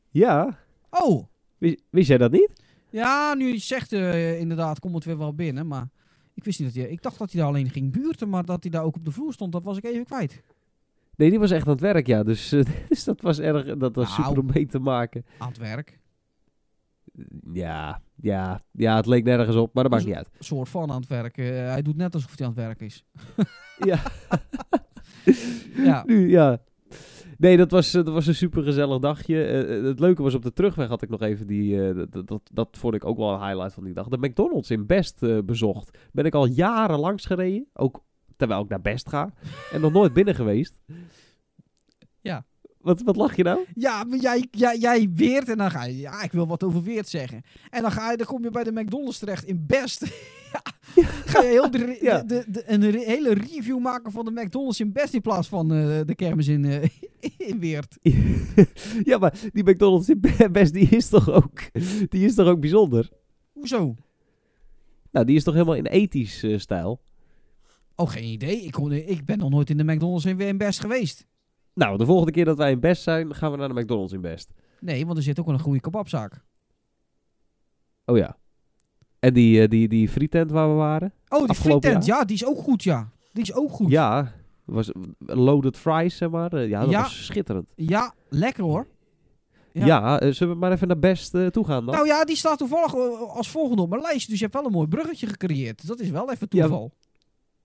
Ja, 0.09 0.57
Oh, 0.89 1.23
wist, 1.57 1.81
wist 1.89 2.07
jij 2.07 2.17
dat 2.17 2.31
niet? 2.31 2.49
ja, 2.89 3.33
nu 3.33 3.47
je 3.47 3.57
zegt 3.57 3.93
eh, 3.93 4.39
inderdaad, 4.39 4.79
komt 4.79 4.95
het 4.95 5.03
weer 5.05 5.17
wel 5.17 5.33
binnen. 5.35 5.67
Maar 5.67 5.89
ik 6.33 6.43
wist 6.43 6.59
niet 6.59 6.73
dat 6.73 6.83
hij... 6.83 6.91
Ik 6.91 7.01
dacht 7.01 7.17
dat 7.17 7.31
hij 7.31 7.41
daar 7.41 7.49
alleen 7.49 7.69
ging 7.69 7.91
buurten, 7.91 8.29
maar 8.29 8.45
dat 8.45 8.63
hij 8.63 8.71
daar 8.71 8.83
ook 8.83 8.95
op 8.95 9.05
de 9.05 9.11
vloer 9.11 9.33
stond, 9.33 9.51
dat 9.51 9.63
was 9.63 9.77
ik 9.77 9.83
even 9.85 10.05
kwijt. 10.05 10.43
Nee, 11.15 11.29
die 11.29 11.39
was 11.39 11.51
echt 11.51 11.65
aan 11.65 11.71
het 11.71 11.81
werk, 11.81 12.07
ja. 12.07 12.23
Dus, 12.23 12.49
dus 12.89 13.03
dat 13.03 13.21
was 13.21 13.39
erg, 13.39 13.77
dat 13.77 13.95
was 13.95 14.17
Nou. 14.17 14.23
super 14.27 14.39
om 14.43 14.49
mee 14.53 14.65
te 14.65 14.79
maken. 14.79 15.25
Aan 15.37 15.47
het 15.47 15.57
werk. 15.57 15.99
Ja, 17.53 18.01
ja, 18.15 18.61
ja, 18.71 18.95
het 18.95 19.05
leek 19.05 19.23
nergens 19.23 19.55
op, 19.55 19.73
maar 19.73 19.83
dat 19.83 19.91
maakt 19.91 20.05
niet 20.05 20.15
uit. 20.15 20.29
Een 20.37 20.43
soort 20.43 20.69
van 20.69 20.91
aan 20.91 20.99
het 20.99 21.09
werk. 21.09 21.37
Eh, 21.37 21.45
hij 21.45 21.81
doet 21.81 21.97
net 21.97 22.13
alsof 22.13 22.37
hij 22.37 22.47
aan 22.47 22.53
het 22.53 22.63
werk 22.63 22.81
is. 22.81 23.03
Ja. 23.85 23.99
Ja. 25.75 26.03
Nu, 26.05 26.29
ja. 26.29 26.61
Nee, 27.37 27.57
dat 27.57 27.71
was, 27.71 27.93
eh, 27.93 28.03
dat 28.03 28.13
was 28.13 28.27
een 28.27 28.35
super 28.35 28.63
gezellig 28.63 28.99
dagje. 28.99 29.43
Eh, 29.43 29.83
het 29.83 29.99
leuke 29.99 30.21
was 30.21 30.33
op 30.33 30.41
de 30.41 30.53
terugweg 30.53 30.87
had 30.87 31.01
ik 31.01 31.09
nog 31.09 31.21
even 31.21 31.47
die. 31.47 31.93
dat, 32.09 32.27
dat, 32.27 32.41
dat 32.53 32.67
vond 32.71 32.93
ik 32.93 33.05
ook 33.05 33.17
wel 33.17 33.33
een 33.33 33.47
highlight 33.47 33.73
van 33.73 33.83
die 33.83 33.93
dag. 33.93 34.07
De 34.07 34.17
McDonald's 34.17 34.69
in 34.69 34.85
Best 34.85 35.45
bezocht. 35.45 35.97
Ben 36.11 36.25
ik 36.25 36.33
al 36.33 36.45
jaren 36.45 36.99
langs 36.99 37.25
gereden. 37.25 37.67
Ook 37.73 38.03
terwijl 38.37 38.61
ik 38.61 38.69
naar 38.69 38.81
Best 38.81 39.09
ga. 39.09 39.33
En 39.71 39.81
nog 39.81 39.91
nooit 39.91 40.13
binnen 40.13 40.35
geweest. 40.35 40.79
Ja. 42.21 42.45
Wat, 42.89 43.01
wat 43.01 43.15
lach 43.15 43.35
je 43.35 43.43
nou? 43.43 43.59
Ja, 43.75 44.03
maar 44.03 44.17
jij, 44.17 44.47
jij, 44.51 44.77
jij 44.77 45.09
weert 45.13 45.49
en 45.49 45.57
dan 45.57 45.71
ga 45.71 45.83
je... 45.83 45.97
Ja, 45.97 46.21
ik 46.23 46.31
wil 46.31 46.47
wat 46.47 46.63
over 46.63 46.83
weert 46.83 47.09
zeggen. 47.09 47.41
En 47.69 47.81
dan, 47.81 47.91
ga 47.91 48.11
je, 48.11 48.17
dan 48.17 48.25
kom 48.25 48.43
je 48.43 48.49
bij 48.49 48.63
de 48.63 48.71
McDonald's 48.71 49.19
terecht 49.19 49.45
in 49.45 49.63
Best. 49.67 50.01
ja. 50.53 50.61
Ga 51.25 51.41
je 51.41 51.47
heel 51.47 51.71
de, 51.71 51.97
Ja. 52.01 52.21
de, 52.23 52.43
de, 52.47 52.63
een 52.65 52.81
hele 52.83 53.33
review 53.33 53.79
maken 53.79 54.11
van 54.11 54.25
de 54.25 54.31
McDonald's 54.31 54.79
in 54.79 54.91
Best 54.91 55.13
in 55.13 55.21
plaats 55.21 55.47
van 55.47 55.73
eh, 55.73 55.99
de 56.05 56.15
kermis 56.15 56.47
in, 56.47 56.65
eh, 56.65 56.89
in 57.49 57.59
Weert. 57.59 57.97
ja, 59.09 59.17
maar 59.17 59.39
die 59.53 59.63
McDonald's 59.63 60.09
in 60.09 60.21
Best, 60.51 60.73
die 60.73 60.89
is 60.89 61.09
toch 61.09 61.29
ook, 61.29 61.61
die 62.09 62.25
is 62.25 62.35
toch 62.35 62.47
ook 62.47 62.59
bijzonder? 62.59 63.09
Hoezo? 63.51 63.95
Nou, 65.11 65.25
die 65.25 65.35
is 65.35 65.43
toch 65.43 65.53
helemaal 65.53 65.75
in 65.75 65.85
ethisch 65.85 66.43
eh, 66.43 66.57
stijl? 66.57 67.01
Oh, 67.95 68.09
geen 68.09 68.23
idee. 68.23 68.61
Ik, 68.61 68.71
kon, 68.71 68.91
ik 68.91 69.25
ben 69.25 69.37
nog 69.37 69.49
nooit 69.49 69.69
in 69.69 69.77
de 69.77 69.83
McDonald's 69.83 70.25
in, 70.25 70.39
in 70.39 70.57
Best 70.57 70.79
geweest. 70.79 71.27
Nou, 71.79 71.97
de 71.97 72.05
volgende 72.05 72.31
keer 72.31 72.45
dat 72.45 72.57
wij 72.57 72.71
in 72.71 72.79
Best 72.79 73.03
zijn, 73.03 73.35
gaan 73.35 73.51
we 73.51 73.57
naar 73.57 73.67
de 73.73 73.81
McDonald's 73.81 74.13
in 74.13 74.21
Best. 74.21 74.51
Nee, 74.79 75.05
want 75.05 75.17
er 75.17 75.23
zit 75.23 75.39
ook 75.39 75.45
wel 75.45 75.53
een 75.55 75.59
goede 75.61 75.79
kebabzaak. 75.79 76.41
Oh 78.05 78.17
ja. 78.17 78.37
En 79.19 79.33
die, 79.33 79.61
eh, 79.61 79.67
die, 79.69 79.87
die 79.87 80.09
frietent 80.09 80.51
waar 80.51 80.69
we 80.69 80.73
waren? 80.75 81.13
Oh, 81.27 81.39
die 81.39 81.49
Afgelopen 81.49 81.81
frietent. 81.81 82.05
Ja, 82.05 82.23
die 82.25 82.35
is 82.35 82.45
ook 82.45 82.57
goed, 82.57 82.83
ja. 82.83 83.09
Die 83.33 83.43
is 83.43 83.53
ook 83.53 83.71
goed. 83.71 83.89
Ja, 83.91 84.31
was 84.65 84.91
loaded 85.17 85.77
fries, 85.77 86.17
zeg 86.17 86.29
maar. 86.29 86.53
Eh, 86.53 86.67
ja, 86.69 86.79
dat 86.81 86.89
Ja. 86.89 87.01
was 87.01 87.25
schitterend. 87.25 87.67
Ja, 87.75 88.13
lekker 88.29 88.63
hoor. 88.63 88.87
Ja. 89.71 89.85
Ja, 89.85 90.19
eh, 90.19 90.31
zullen 90.31 90.53
we 90.53 90.59
maar 90.59 90.71
even 90.71 90.87
naar 90.87 90.99
Best 90.99 91.35
eh, 91.35 91.45
toe 91.47 91.65
gaan 91.65 91.85
dan? 91.85 91.95
Nou 91.95 92.07
ja, 92.07 92.23
die 92.25 92.35
staat 92.35 92.57
toevallig 92.57 92.93
eh, 92.93 93.21
als 93.35 93.49
volgende 93.49 93.81
op 93.81 93.89
mijn 93.89 94.01
lijst. 94.01 94.29
Dus 94.29 94.37
je 94.37 94.43
hebt 94.43 94.55
wel 94.57 94.65
een 94.65 94.71
mooi 94.71 94.87
bruggetje 94.87 95.27
gecreëerd. 95.27 95.87
Dat 95.87 95.99
is 95.99 96.09
wel 96.09 96.31
even 96.31 96.47
Ja, 96.49 96.61
toeval. 96.61 96.91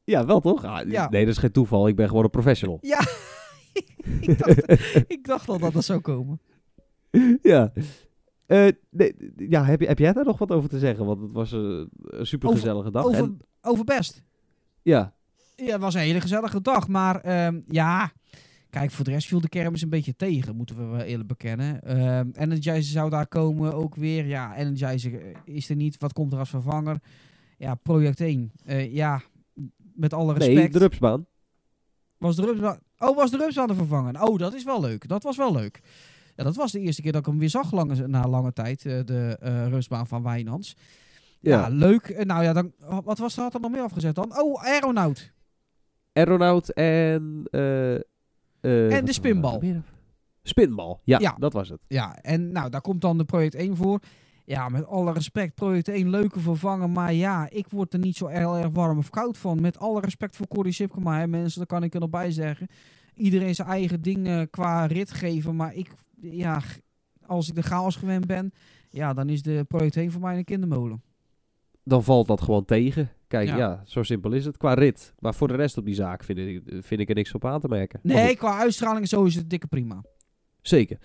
Ja, 0.04 0.24
wel 0.26 0.40
toch? 0.40 0.64
Ah, 0.64 0.88
Ja. 0.88 1.08
Nee, 1.08 1.24
dat 1.24 1.34
is 1.34 1.40
geen 1.40 1.52
toeval. 1.52 1.88
Ik 1.88 1.96
ben 1.96 2.08
gewoon 2.08 2.24
een 2.24 2.30
professional. 2.30 2.78
Ja, 2.80 3.00
ik, 4.20 4.39
dacht, 4.39 4.70
ik 5.11 5.25
dacht 5.27 5.49
al 5.49 5.59
dat 5.59 5.72
dat 5.72 5.85
zou 5.85 6.01
komen. 6.01 6.41
ja. 7.43 7.72
Eh, 8.47 8.68
nee, 8.91 9.14
ja, 9.37 9.64
heb, 9.64 9.81
je, 9.81 9.87
heb 9.87 9.99
jij 9.99 10.12
daar 10.12 10.25
nog 10.25 10.39
wat 10.39 10.51
over 10.51 10.68
te 10.68 10.79
zeggen? 10.79 11.05
Want 11.05 11.20
het 11.20 11.33
was 11.33 11.53
eh, 11.53 11.61
een 11.61 12.27
super 12.27 12.49
gezellige 12.51 12.91
dag. 12.91 13.05
Over, 13.05 13.18
En, 13.18 13.39
over 13.62 13.85
best. 13.85 14.22
ja, 14.83 15.14
Ja, 15.57 15.72
het 15.72 15.81
was 15.81 15.95
een 15.95 16.01
hele 16.01 16.20
gezellige 16.20 16.61
dag. 16.61 16.89
Maar 16.89 17.20
ehm, 17.20 17.61
ja, 17.68 18.12
kijk, 18.70 18.91
voor 18.91 19.05
de 19.05 19.11
rest 19.11 19.29
viel 19.29 19.41
de 19.41 19.49
kermis 19.49 19.83
een 19.83 19.89
beetje 19.89 20.16
tegen, 20.16 20.57
moeten 20.57 20.77
we 20.77 20.85
wel 20.85 21.01
eerlijk 21.01 21.29
bekennen. 21.29 21.83
Ehm 21.83 22.29
Energizer 22.33 22.93
zou 22.93 23.11
daar 23.11 23.27
komen 23.27 23.75
ook 23.75 23.95
weer. 23.95 24.27
Ja, 24.27 24.57
Energizer 24.57 25.14
eh, 25.27 25.35
is 25.45 25.68
er 25.70 25.77
niet. 25.77 25.99
Wat 25.99 26.12
komt 26.12 26.33
er 26.33 26.39
als 26.39 26.51
vervanger? 26.51 27.01
Ja, 27.59 27.75
Project 27.75 28.20
1. 28.20 28.53
Eh, 28.64 28.95
ja, 28.95 29.22
met 29.95 30.12
alle 30.12 30.33
respect. 30.33 30.59
nee, 30.59 30.70
de 30.70 30.79
rupsbaan. 30.79 31.27
Was 32.25 32.37
de 32.37 32.43
rupsbaan... 32.45 32.79
Oh, 32.99 33.16
was 33.16 33.31
de 33.31 33.37
rupsbaan 33.37 33.66
te 33.66 33.75
vervangen? 33.75 34.22
Oh, 34.29 34.39
dat 34.39 34.55
is 34.55 34.64
wel 34.64 34.81
leuk. 34.81 35.09
Dat 35.09 35.22
was 35.22 35.37
wel 35.37 35.53
leuk. 35.53 35.81
Ja, 36.37 36.45
dat 36.45 36.57
was 36.57 36.72
de 36.72 36.81
eerste 36.81 37.03
keer 37.03 37.12
dat 37.12 37.20
ik 37.20 37.27
hem 37.27 37.39
weer 37.39 37.49
zag 37.51 37.72
lange, 37.72 38.07
na 38.07 38.27
lange 38.29 38.53
tijd. 38.53 38.87
eh, 38.87 38.99
de 39.05 39.37
eh 39.41 39.68
rupsbaan 39.68 40.07
van 40.07 40.22
Wijnands. 40.22 40.77
Ja, 41.41 41.59
Ja. 41.61 41.68
leuk. 41.68 42.03
Eh, 42.09 42.25
nou 42.25 42.43
ja, 42.43 42.53
dan, 42.53 42.72
wat 43.05 43.18
was 43.18 43.37
er, 43.37 43.43
had 43.43 43.55
er 43.55 43.61
nog 43.61 43.70
meer 43.70 43.83
afgezet 43.83 44.14
dan? 44.14 44.39
Oh, 44.41 44.62
Aeronaut. 44.64 45.33
Aeronaut 46.12 46.72
en... 46.72 47.43
eh, 47.51 47.95
eh, 47.95 48.01
wat 48.93 49.07
de 49.07 49.12
spinbal. 49.12 49.62
Spinbal, 50.43 51.01
ja, 51.05 51.18
Ja. 51.18 51.37
dat 51.39 51.53
was 51.53 51.68
het. 51.68 51.81
Ja, 51.89 52.16
en 52.16 52.53
nou, 52.53 52.70
daar 52.70 52.81
komt 52.81 53.01
dan 53.01 53.18
de 53.18 53.25
Project 53.25 53.55
1 53.55 53.77
voor. 53.77 54.01
Ja, 54.45 54.68
met 54.68 54.86
alle 54.86 55.12
respect, 55.12 55.55
Project 55.55 55.88
1 55.88 56.11
leuke 56.11 56.40
vervangen. 56.40 56.92
Maar 56.92 57.12
ja, 57.12 57.51
ik 57.51 57.66
word 57.68 57.92
er 57.92 57.99
niet 57.99 58.16
zo 58.16 58.26
heel 58.26 58.57
erg 58.57 58.68
warm 58.68 58.99
of 58.99 59.11
koud 59.11 59.38
van. 59.38 59.61
Met 59.61 59.78
alle 59.78 60.01
respect 60.01 60.36
voor 60.36 60.49
Corey 60.49 60.70
Sipkema, 60.72 61.18
hè, 61.18 61.26
mensen, 61.26 61.59
daar 61.59 61.66
kan 61.66 61.82
ik 61.82 61.95
er 61.95 62.01
nog 62.01 62.11
bij 62.11 62.30
zeggen. 62.30 62.66
Iedereen 63.14 63.55
zijn 63.55 63.68
eigen 63.68 64.03
dingen 64.03 64.51
qua 64.51 64.86
rit 64.86 65.11
geven. 65.12 65.57
Maar 65.57 65.74
ik, 65.74 65.90
ja, 66.20 66.61
als 67.26 67.49
ik 67.49 67.55
de 67.55 67.62
chaos 67.62 67.97
gewend 67.97 68.26
ben, 68.26 68.53
ja, 68.90 69.12
dan 69.12 69.28
is 69.28 69.42
de 69.42 69.64
Project 69.68 69.97
1 69.97 70.11
voor 70.11 70.20
mij 70.20 70.36
een 70.36 70.45
kindermolen. 70.45 71.03
Dan 71.84 72.05
valt 72.05 72.26
dat 72.26 72.40
gewoon 72.40 72.64
tegen. 72.64 73.11
Kijk, 73.26 73.49
Ja. 73.49 73.57
ja. 73.57 73.82
zo 73.84 74.03
simpel 74.03 74.32
is 74.32 74.45
het. 74.45 74.57
Qua 74.57 74.74
rit. 74.74 75.14
Maar 75.18 75.34
voor 75.34 75.49
de 75.49 75.55
rest 75.55 75.76
op 75.78 75.84
die 75.84 75.95
zaak 75.95 76.24
vind 76.24 76.38
ik, 76.38 76.62
vind 76.66 77.01
ik 77.01 77.09
er 77.09 77.14
niks 77.14 77.34
op 77.34 77.45
aan 77.45 77.61
te 77.61 77.68
merken. 77.68 78.01
Nee, 78.03 78.36
qua 78.36 78.59
uitstraling 78.59 79.09
zo 79.09 79.24
is 79.24 79.34
het 79.34 79.51
dikke 79.51 79.66
prima. 79.66 80.03
Zeker. 80.62 80.99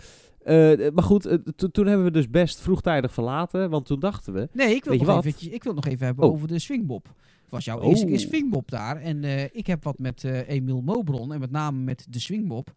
Eh, 0.43 0.89
maar 0.93 1.03
goed, 1.03 1.25
eh, 1.25 1.37
to- 1.55 1.67
toen 1.67 1.85
hebben 1.87 2.05
we 2.05 2.11
dus 2.11 2.29
best 2.29 2.59
vroegtijdig 2.61 3.13
verlaten. 3.13 3.69
Want 3.69 3.85
toen 3.85 3.99
dachten 3.99 4.33
we... 4.33 4.49
Nee, 4.51 4.75
ik 4.75 4.83
wil, 4.83 4.95
nog 4.97 5.05
wat? 5.05 5.25
eventjes, 5.25 5.49
ik 5.53 5.63
wil 5.63 5.75
het 5.75 5.83
nog 5.83 5.93
even 5.93 6.05
hebben 6.05 6.25
Oh. 6.25 6.31
over 6.31 6.47
de 6.47 6.59
swingbob. 6.59 7.05
Het 7.05 7.49
was 7.57 7.65
jouw 7.65 7.79
Oh. 7.79 7.89
eerste 7.89 8.05
keer 8.05 8.19
swingbob 8.19 8.69
daar. 8.69 8.97
En 9.01 9.23
eh, 9.23 9.43
ik 9.43 9.67
heb 9.67 9.83
wat 9.83 9.99
met 9.99 10.23
eh 10.23 10.49
Emiel 10.49 10.81
Mobron 10.81 11.33
en 11.33 11.39
met 11.39 11.51
name 11.51 11.79
met 11.79 12.05
de 12.09 12.19
swingbob. 12.19 12.71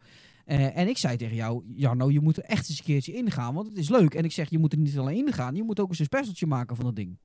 Eh, 0.44 0.76
en 0.76 0.88
ik 0.88 0.98
zei 0.98 1.16
tegen 1.16 1.36
jou, 1.36 1.62
Jarno, 1.74 2.10
je 2.10 2.20
moet 2.20 2.36
er 2.36 2.42
echt 2.42 2.68
eens 2.68 2.78
een 2.78 2.84
keertje 2.84 3.12
ingaan, 3.12 3.54
want 3.54 3.66
het 3.68 3.76
is 3.76 3.88
leuk. 3.88 4.14
En 4.14 4.24
ik 4.24 4.32
zeg, 4.32 4.50
je 4.50 4.58
moet 4.58 4.72
er 4.72 4.78
niet 4.78 4.98
alleen 4.98 5.26
ingaan, 5.26 5.54
je 5.54 5.62
moet 5.62 5.80
ook 5.80 5.88
eens 5.88 5.98
een 5.98 6.04
specialtje 6.04 6.46
maken 6.46 6.76
van 6.76 6.84
dat 6.84 6.96
ding. 6.96 7.18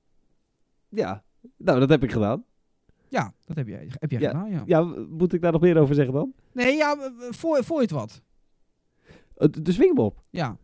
Ja, 0.89 1.23
nou 1.57 1.79
dat 1.79 1.89
heb 1.89 2.03
ik 2.03 2.11
gedaan. 2.11 2.43
Ja, 3.09 3.33
dat 3.45 3.55
heb 3.57 3.67
jij, 3.67 3.87
heb 3.91 4.11
jij 4.11 4.19
Ja. 4.19 4.27
gedaan, 4.29 4.51
ja. 4.51 4.63
Ja, 4.65 4.81
moet 5.09 5.33
ik 5.33 5.41
daar 5.41 5.51
nog 5.51 5.61
meer 5.61 5.77
over 5.77 5.95
zeggen 5.95 6.13
dan? 6.13 6.33
Nee, 6.53 6.75
ja, 6.75 7.11
voor, 7.29 7.63
voor 7.63 7.75
je 7.75 7.81
het 7.81 7.91
wat. 7.91 8.21
Eh, 9.37 9.47
de 9.61 9.71
swingbob. 9.71 10.21
Ja. 10.29 10.57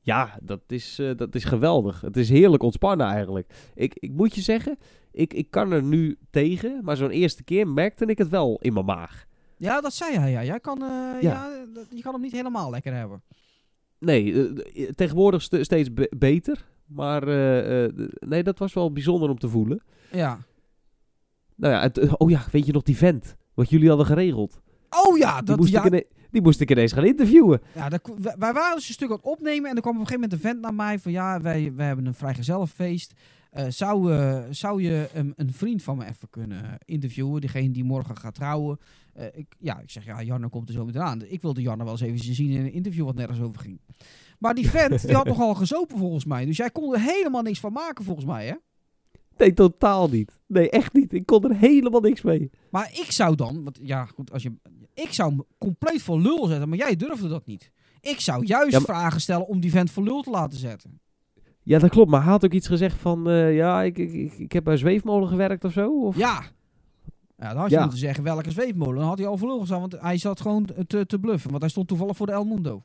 Ja, 0.00 0.38
dat 0.42 0.60
is, 0.66 0.98
eh, 0.98 1.10
dat 1.16 1.34
is 1.34 1.44
geweldig. 1.44 2.00
Het 2.00 2.16
is 2.16 2.28
heerlijk 2.28 2.62
ontspannen 2.62 3.06
eigenlijk. 3.06 3.70
Ik, 3.74 3.94
ik 3.94 4.12
moet 4.12 4.34
je 4.34 4.40
zeggen, 4.40 4.78
ik, 5.12 5.34
ik 5.34 5.50
kan 5.50 5.72
er 5.72 5.82
nu 5.82 6.18
tegen. 6.30 6.80
Maar 6.84 6.96
zo'n 6.96 7.10
eerste 7.10 7.42
keer 7.44 7.68
merkte 7.68 8.04
ik 8.06 8.18
het 8.18 8.28
wel 8.28 8.58
in 8.60 8.72
mijn 8.72 8.84
maag. 8.84 9.24
Ja, 9.56 9.80
dat 9.80 9.92
zei 9.94 10.18
hij, 10.18 10.30
ja. 10.30 10.44
Jij 10.44 10.60
kan, 10.60 10.82
eh, 10.82 11.20
ja. 11.22 11.48
Je 11.90 12.02
kan 12.02 12.12
hem 12.12 12.22
niet 12.22 12.32
helemaal 12.32 12.70
lekker 12.70 12.94
hebben. 12.94 13.22
Nee, 13.98 14.52
tegenwoordig 14.94 15.42
ste- 15.42 15.64
steeds 15.64 15.92
be- 15.92 16.12
beter. 16.18 16.70
Maar 16.86 17.26
nee, 18.26 18.42
dat 18.42 18.58
was 18.58 18.72
wel 18.72 18.92
bijzonder 18.92 19.30
om 19.30 19.38
te 19.38 19.48
voelen. 19.48 19.82
Ja. 20.12 20.38
Nou 21.56 21.74
ja, 21.74 21.80
het, 21.80 22.16
oh 22.18 22.30
ja, 22.30 22.44
weet 22.52 22.66
je 22.66 22.72
nog 22.72 22.82
die 22.82 22.96
vent? 22.96 23.36
Wat 23.54 23.70
jullie 23.70 23.88
hadden 23.88 24.06
geregeld. 24.06 24.60
Oh 24.90 25.18
ja, 25.18 25.36
Die, 25.36 25.44
dat, 25.44 25.56
moest, 25.58 25.72
ja, 25.72 25.84
ik 25.84 26.06
die 26.32 26.42
moest 26.42 26.60
ik 26.60 26.70
ineens 26.70 26.92
gaan 26.92 27.04
interviewen. 27.04 27.60
Ja, 27.74 27.88
daar 27.88 28.00
wij 28.38 28.52
waren 28.52 28.74
dus 28.74 28.88
een 28.88 28.94
stuk 28.94 29.08
aan 29.08 29.16
het 29.16 29.24
opnemen 29.24 29.70
en 29.70 29.76
er 29.76 29.82
kwam 29.82 29.94
op 29.94 30.00
een 30.00 30.06
gegeven 30.06 30.28
moment 30.28 30.32
een 30.32 30.50
vent 30.50 30.60
naar 30.60 30.74
mij 30.74 30.98
van 30.98 31.12
ja, 31.12 31.40
wij, 31.40 31.72
wij 31.74 31.86
hebben 31.86 32.06
een 32.06 32.14
vrijgezellenfeest. 32.14 33.12
Eh, 33.50 33.66
zou, 33.68 34.12
eh, 34.12 34.42
zou 34.50 34.82
je 34.82 35.08
een, 35.14 35.32
een 35.36 35.52
vriend 35.52 35.82
van 35.82 35.96
me 35.96 36.04
even 36.04 36.30
kunnen 36.30 36.78
interviewen? 36.84 37.40
Degene 37.40 37.70
die 37.70 37.84
morgen 37.84 38.16
gaat 38.16 38.34
trouwen. 38.34 38.78
Eh, 39.12 39.26
ik, 39.32 39.54
ja, 39.58 39.80
ik 39.80 39.90
zeg, 39.90 40.04
ja, 40.04 40.22
Jarno 40.22 40.48
komt 40.48 40.68
er 40.68 40.74
zo 40.74 40.84
meteen 40.84 41.02
aan. 41.02 41.22
Ik 41.22 41.42
wilde 41.42 41.62
Jarno 41.62 41.84
wel 41.84 41.92
eens 41.92 42.00
even 42.00 42.34
zien 42.34 42.50
in 42.50 42.60
een 42.60 42.72
interview 42.72 43.04
wat 43.04 43.14
nergens 43.14 43.40
over 43.40 43.60
ging. 43.60 43.80
Maar 44.38 44.54
die 44.54 44.70
vent, 44.70 45.06
die 45.06 45.16
had 45.16 45.26
nogal 45.34 45.54
gezopen 45.54 45.98
volgens 45.98 46.24
mij. 46.24 46.44
Dus 46.44 46.56
jij 46.56 46.70
kon 46.70 46.94
er 46.94 47.00
helemaal 47.00 47.42
niks 47.42 47.60
van 47.60 47.72
maken 47.72 48.04
volgens 48.04 48.26
mij, 48.26 48.46
hè? 48.46 48.54
Nee, 49.36 49.54
totaal 49.54 50.08
niet. 50.08 50.38
Nee, 50.46 50.70
echt 50.70 50.92
niet. 50.92 51.12
Ik 51.12 51.26
kon 51.26 51.44
er 51.44 51.56
helemaal 51.56 52.00
niks 52.00 52.22
mee. 52.22 52.50
Maar 52.70 52.90
ik 52.92 53.10
zou 53.10 53.36
dan, 53.36 53.64
want 53.64 53.78
ja, 53.82 54.04
goed, 54.04 54.32
als 54.32 54.42
je, 54.42 54.52
ik 54.94 55.12
zou 55.12 55.28
hem 55.30 55.42
compleet 55.58 56.02
voor 56.02 56.20
lul 56.20 56.46
zetten, 56.46 56.68
maar 56.68 56.78
jij 56.78 56.96
durfde 56.96 57.28
dat 57.28 57.46
niet. 57.46 57.70
Ik 58.00 58.20
zou 58.20 58.44
juist 58.46 58.72
Ja, 58.72 58.78
maar- 58.78 58.86
vragen 58.96 59.20
stellen 59.20 59.46
om 59.46 59.60
die 59.60 59.70
vent 59.70 59.90
voor 59.90 60.02
lul 60.02 60.22
te 60.22 60.30
laten 60.30 60.58
zetten. 60.58 61.00
Ja, 61.62 61.78
dat 61.78 61.90
klopt. 61.90 62.10
Maar 62.10 62.22
hij 62.22 62.30
had 62.30 62.44
ook 62.44 62.52
iets 62.52 62.66
gezegd 62.66 62.96
van... 62.98 63.28
eh, 63.28 63.56
ja, 63.56 63.82
ik, 63.82 63.98
ik, 63.98 64.32
ik, 64.32 64.52
heb 64.52 64.64
bij 64.64 64.76
zweefmolen 64.76 65.28
gewerkt 65.28 65.64
of 65.64 65.72
zo. 65.72 66.00
Of... 66.06 66.16
Ja. 66.16 66.42
Ja, 67.38 67.48
dan 67.48 67.56
had 67.56 67.70
je 67.70 67.74
Ja. 67.76 67.80
moeten 67.80 67.98
zeggen 67.98 68.24
welke 68.24 68.50
zweefmolen. 68.50 68.98
Dan 68.98 69.08
had 69.08 69.18
hij 69.18 69.26
al 69.26 69.36
voor 69.38 69.48
lul 69.48 69.60
gestaan, 69.60 69.80
want 69.80 70.00
hij 70.00 70.18
zat 70.18 70.40
gewoon 70.40 70.68
te, 70.86 71.06
te 71.06 71.18
bluffen. 71.18 71.50
Want 71.50 71.62
hij 71.62 71.70
stond 71.70 71.88
toevallig 71.88 72.16
voor 72.16 72.26
de 72.26 72.32
El 72.32 72.44
Mundo. 72.44 72.84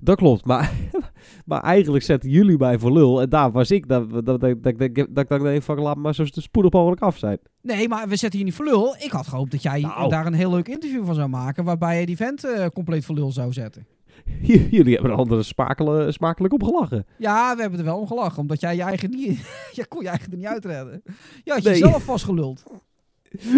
Dat 0.00 0.16
klopt. 0.16 0.44
Maar, 0.44 0.72
maar 1.46 1.62
eigenlijk 1.62 2.04
zetten 2.04 2.30
jullie 2.30 2.58
mij 2.58 2.78
voor 2.78 2.92
lul. 2.92 3.20
En 3.20 3.28
daar 3.28 3.52
was 3.52 3.70
ik. 3.70 3.88
Dat, 3.88 4.10
dat, 4.10 4.26
dat, 4.26 4.40
dat, 4.40 4.62
dat, 4.62 4.78
dat, 5.14 5.28
dat 5.28 5.44
ik 5.46 5.62
fuck, 5.62 5.78
laat 5.78 5.96
maar 5.96 6.14
zo 6.14 6.24
spoedig 6.26 6.72
mogelijk 6.72 7.00
af 7.00 7.18
zijn. 7.18 7.38
Nee, 7.62 7.88
maar 7.88 8.08
we 8.08 8.16
zetten 8.16 8.38
hier 8.38 8.48
niet 8.48 8.56
voor 8.56 8.64
lul. 8.64 8.94
Ik 8.98 9.10
had 9.10 9.26
gehoopt 9.26 9.50
dat 9.50 9.62
jij 9.62 9.80
Nou. 9.80 10.08
daar 10.08 10.26
een 10.26 10.32
heel 10.34 10.50
leuk 10.50 10.68
interview 10.68 11.04
van 11.06 11.14
zou 11.14 11.28
maken. 11.28 11.64
Waarbij 11.64 12.00
je 12.00 12.06
die 12.06 12.16
vent 12.16 12.44
eh, 12.44 12.66
compleet 12.66 13.04
voor 13.04 13.14
lul 13.14 13.32
zou 13.32 13.52
zetten. 13.52 13.86
Jullie 14.70 14.94
hebben 14.94 15.10
er 15.10 15.16
anderen 15.16 15.44
smakelijk, 15.44 16.12
smakelijk 16.12 16.54
op 16.54 16.62
gelachen. 16.62 17.06
Ja, 17.18 17.54
we 17.54 17.60
hebben 17.60 17.78
er 17.78 17.84
wel 17.84 17.98
om 17.98 18.06
gelachen. 18.06 18.38
Omdat 18.40 18.60
jij 18.60 18.76
je 18.76 18.82
eigen 18.82 19.10
niet... 19.10 19.38
je 19.72 19.86
kon 19.86 20.02
je 20.02 20.08
eigen 20.08 20.30
er 20.30 20.36
niet 20.36 20.46
uitredden. 20.46 21.02
Je 21.44 21.52
had 21.52 21.62
Nee. 21.62 21.72
jezelf 21.72 22.02
vastgeluld. 22.04 22.62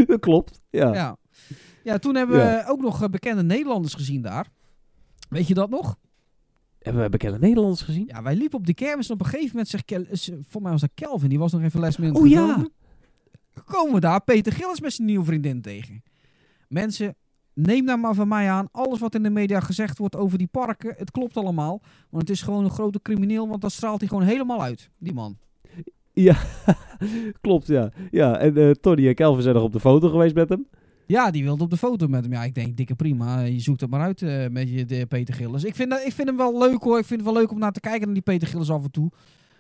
dat 0.06 0.20
klopt. 0.20 0.60
Ja. 0.70 0.94
Ja. 0.94 1.16
ja, 1.82 1.98
toen 1.98 2.14
hebben 2.14 2.36
Ja. 2.38 2.64
we 2.64 2.70
ook 2.70 2.80
nog 2.80 3.02
eh, 3.02 3.08
bekende 3.08 3.42
Nederlanders 3.42 3.94
gezien 3.94 4.22
daar. 4.22 4.46
Weet 5.28 5.48
je 5.48 5.54
dat 5.54 5.70
nog? 5.70 5.96
Hebben 6.84 7.02
we 7.02 7.08
bekende 7.08 7.38
Nederlanders 7.38 7.82
gezien? 7.82 8.04
Ja, 8.06 8.22
wij 8.22 8.34
liepen 8.34 8.58
op 8.58 8.66
de 8.66 8.74
kermis 8.74 9.08
en 9.08 9.14
op 9.14 9.20
een 9.20 9.26
gegeven 9.26 9.50
moment 9.50 9.68
zegt 9.68 9.84
Kel, 9.84 10.04
voor 10.48 10.62
mij 10.62 10.70
was 10.70 10.80
dat 10.80 10.90
Kelvin, 10.94 11.28
die 11.28 11.38
was 11.38 11.52
nog 11.52 11.62
even 11.62 11.80
les 11.80 11.96
met 11.96 12.16
Oh 12.16 12.28
ja. 12.28 12.66
Komen 13.64 13.94
we 13.94 14.00
daar 14.00 14.22
Peter 14.24 14.52
Gillis 14.52 14.80
met 14.80 14.92
zijn 14.92 15.06
nieuwe 15.06 15.24
vriendin 15.24 15.60
tegen. 15.60 16.02
Mensen, 16.68 17.16
neem 17.52 17.84
nou 17.84 17.98
maar 17.98 18.14
van 18.14 18.28
mij 18.28 18.50
aan, 18.50 18.68
alles 18.72 18.98
wat 18.98 19.14
in 19.14 19.22
de 19.22 19.30
media 19.30 19.60
gezegd 19.60 19.98
wordt 19.98 20.16
over 20.16 20.38
die 20.38 20.46
parken, 20.46 20.94
het 20.96 21.10
klopt 21.10 21.36
allemaal. 21.36 21.82
Want 22.10 22.22
het 22.22 22.30
is 22.30 22.42
gewoon 22.42 22.64
een 22.64 22.70
grote 22.70 23.02
crimineel, 23.02 23.48
want 23.48 23.60
dat 23.60 23.72
straalt 23.72 24.00
hij 24.00 24.08
gewoon 24.08 24.24
helemaal 24.24 24.62
uit, 24.62 24.90
die 24.98 25.14
man. 25.14 25.38
Klopt, 27.40 27.66
ja. 27.66 27.92
Ja, 28.10 28.38
en 28.38 28.56
eh, 28.56 28.70
Tony 28.70 29.08
en 29.08 29.14
Kelvin 29.14 29.42
zijn 29.42 29.54
nog 29.54 29.64
op 29.64 29.72
de 29.72 29.80
foto 29.80 30.08
geweest 30.08 30.34
met 30.34 30.48
hem. 30.48 30.66
Ja, 31.06 31.30
die 31.30 31.42
wilde 31.42 31.62
op 31.64 31.70
de 31.70 31.76
foto 31.76 32.06
met 32.08 32.22
hem. 32.24 32.32
Ja, 32.32 32.44
ik 32.44 32.54
denk, 32.54 32.76
dikke 32.76 32.94
prima. 32.94 33.40
Je 33.40 33.60
zoekt 33.60 33.80
het 33.80 33.90
maar 33.90 34.00
uit 34.00 34.22
eh, 34.22 34.46
met 34.48 34.70
je 34.70 34.84
de 34.84 35.06
Peter 35.06 35.34
Gillis. 35.34 35.64
Ik 35.64 35.74
vind, 35.74 35.92
ik 35.92 36.12
vind 36.12 36.28
hem 36.28 36.36
wel 36.36 36.58
leuk 36.58 36.82
hoor. 36.82 36.98
Ik 36.98 37.04
vind 37.04 37.20
het 37.20 37.30
wel 37.30 37.38
leuk 37.40 37.50
om 37.50 37.58
naar 37.58 37.72
te 37.72 37.80
kijken 37.80 38.04
naar 38.04 38.14
die 38.14 38.22
Peter 38.22 38.48
Gillis 38.48 38.70
af 38.70 38.84
en 38.84 38.90
toe. 38.90 39.10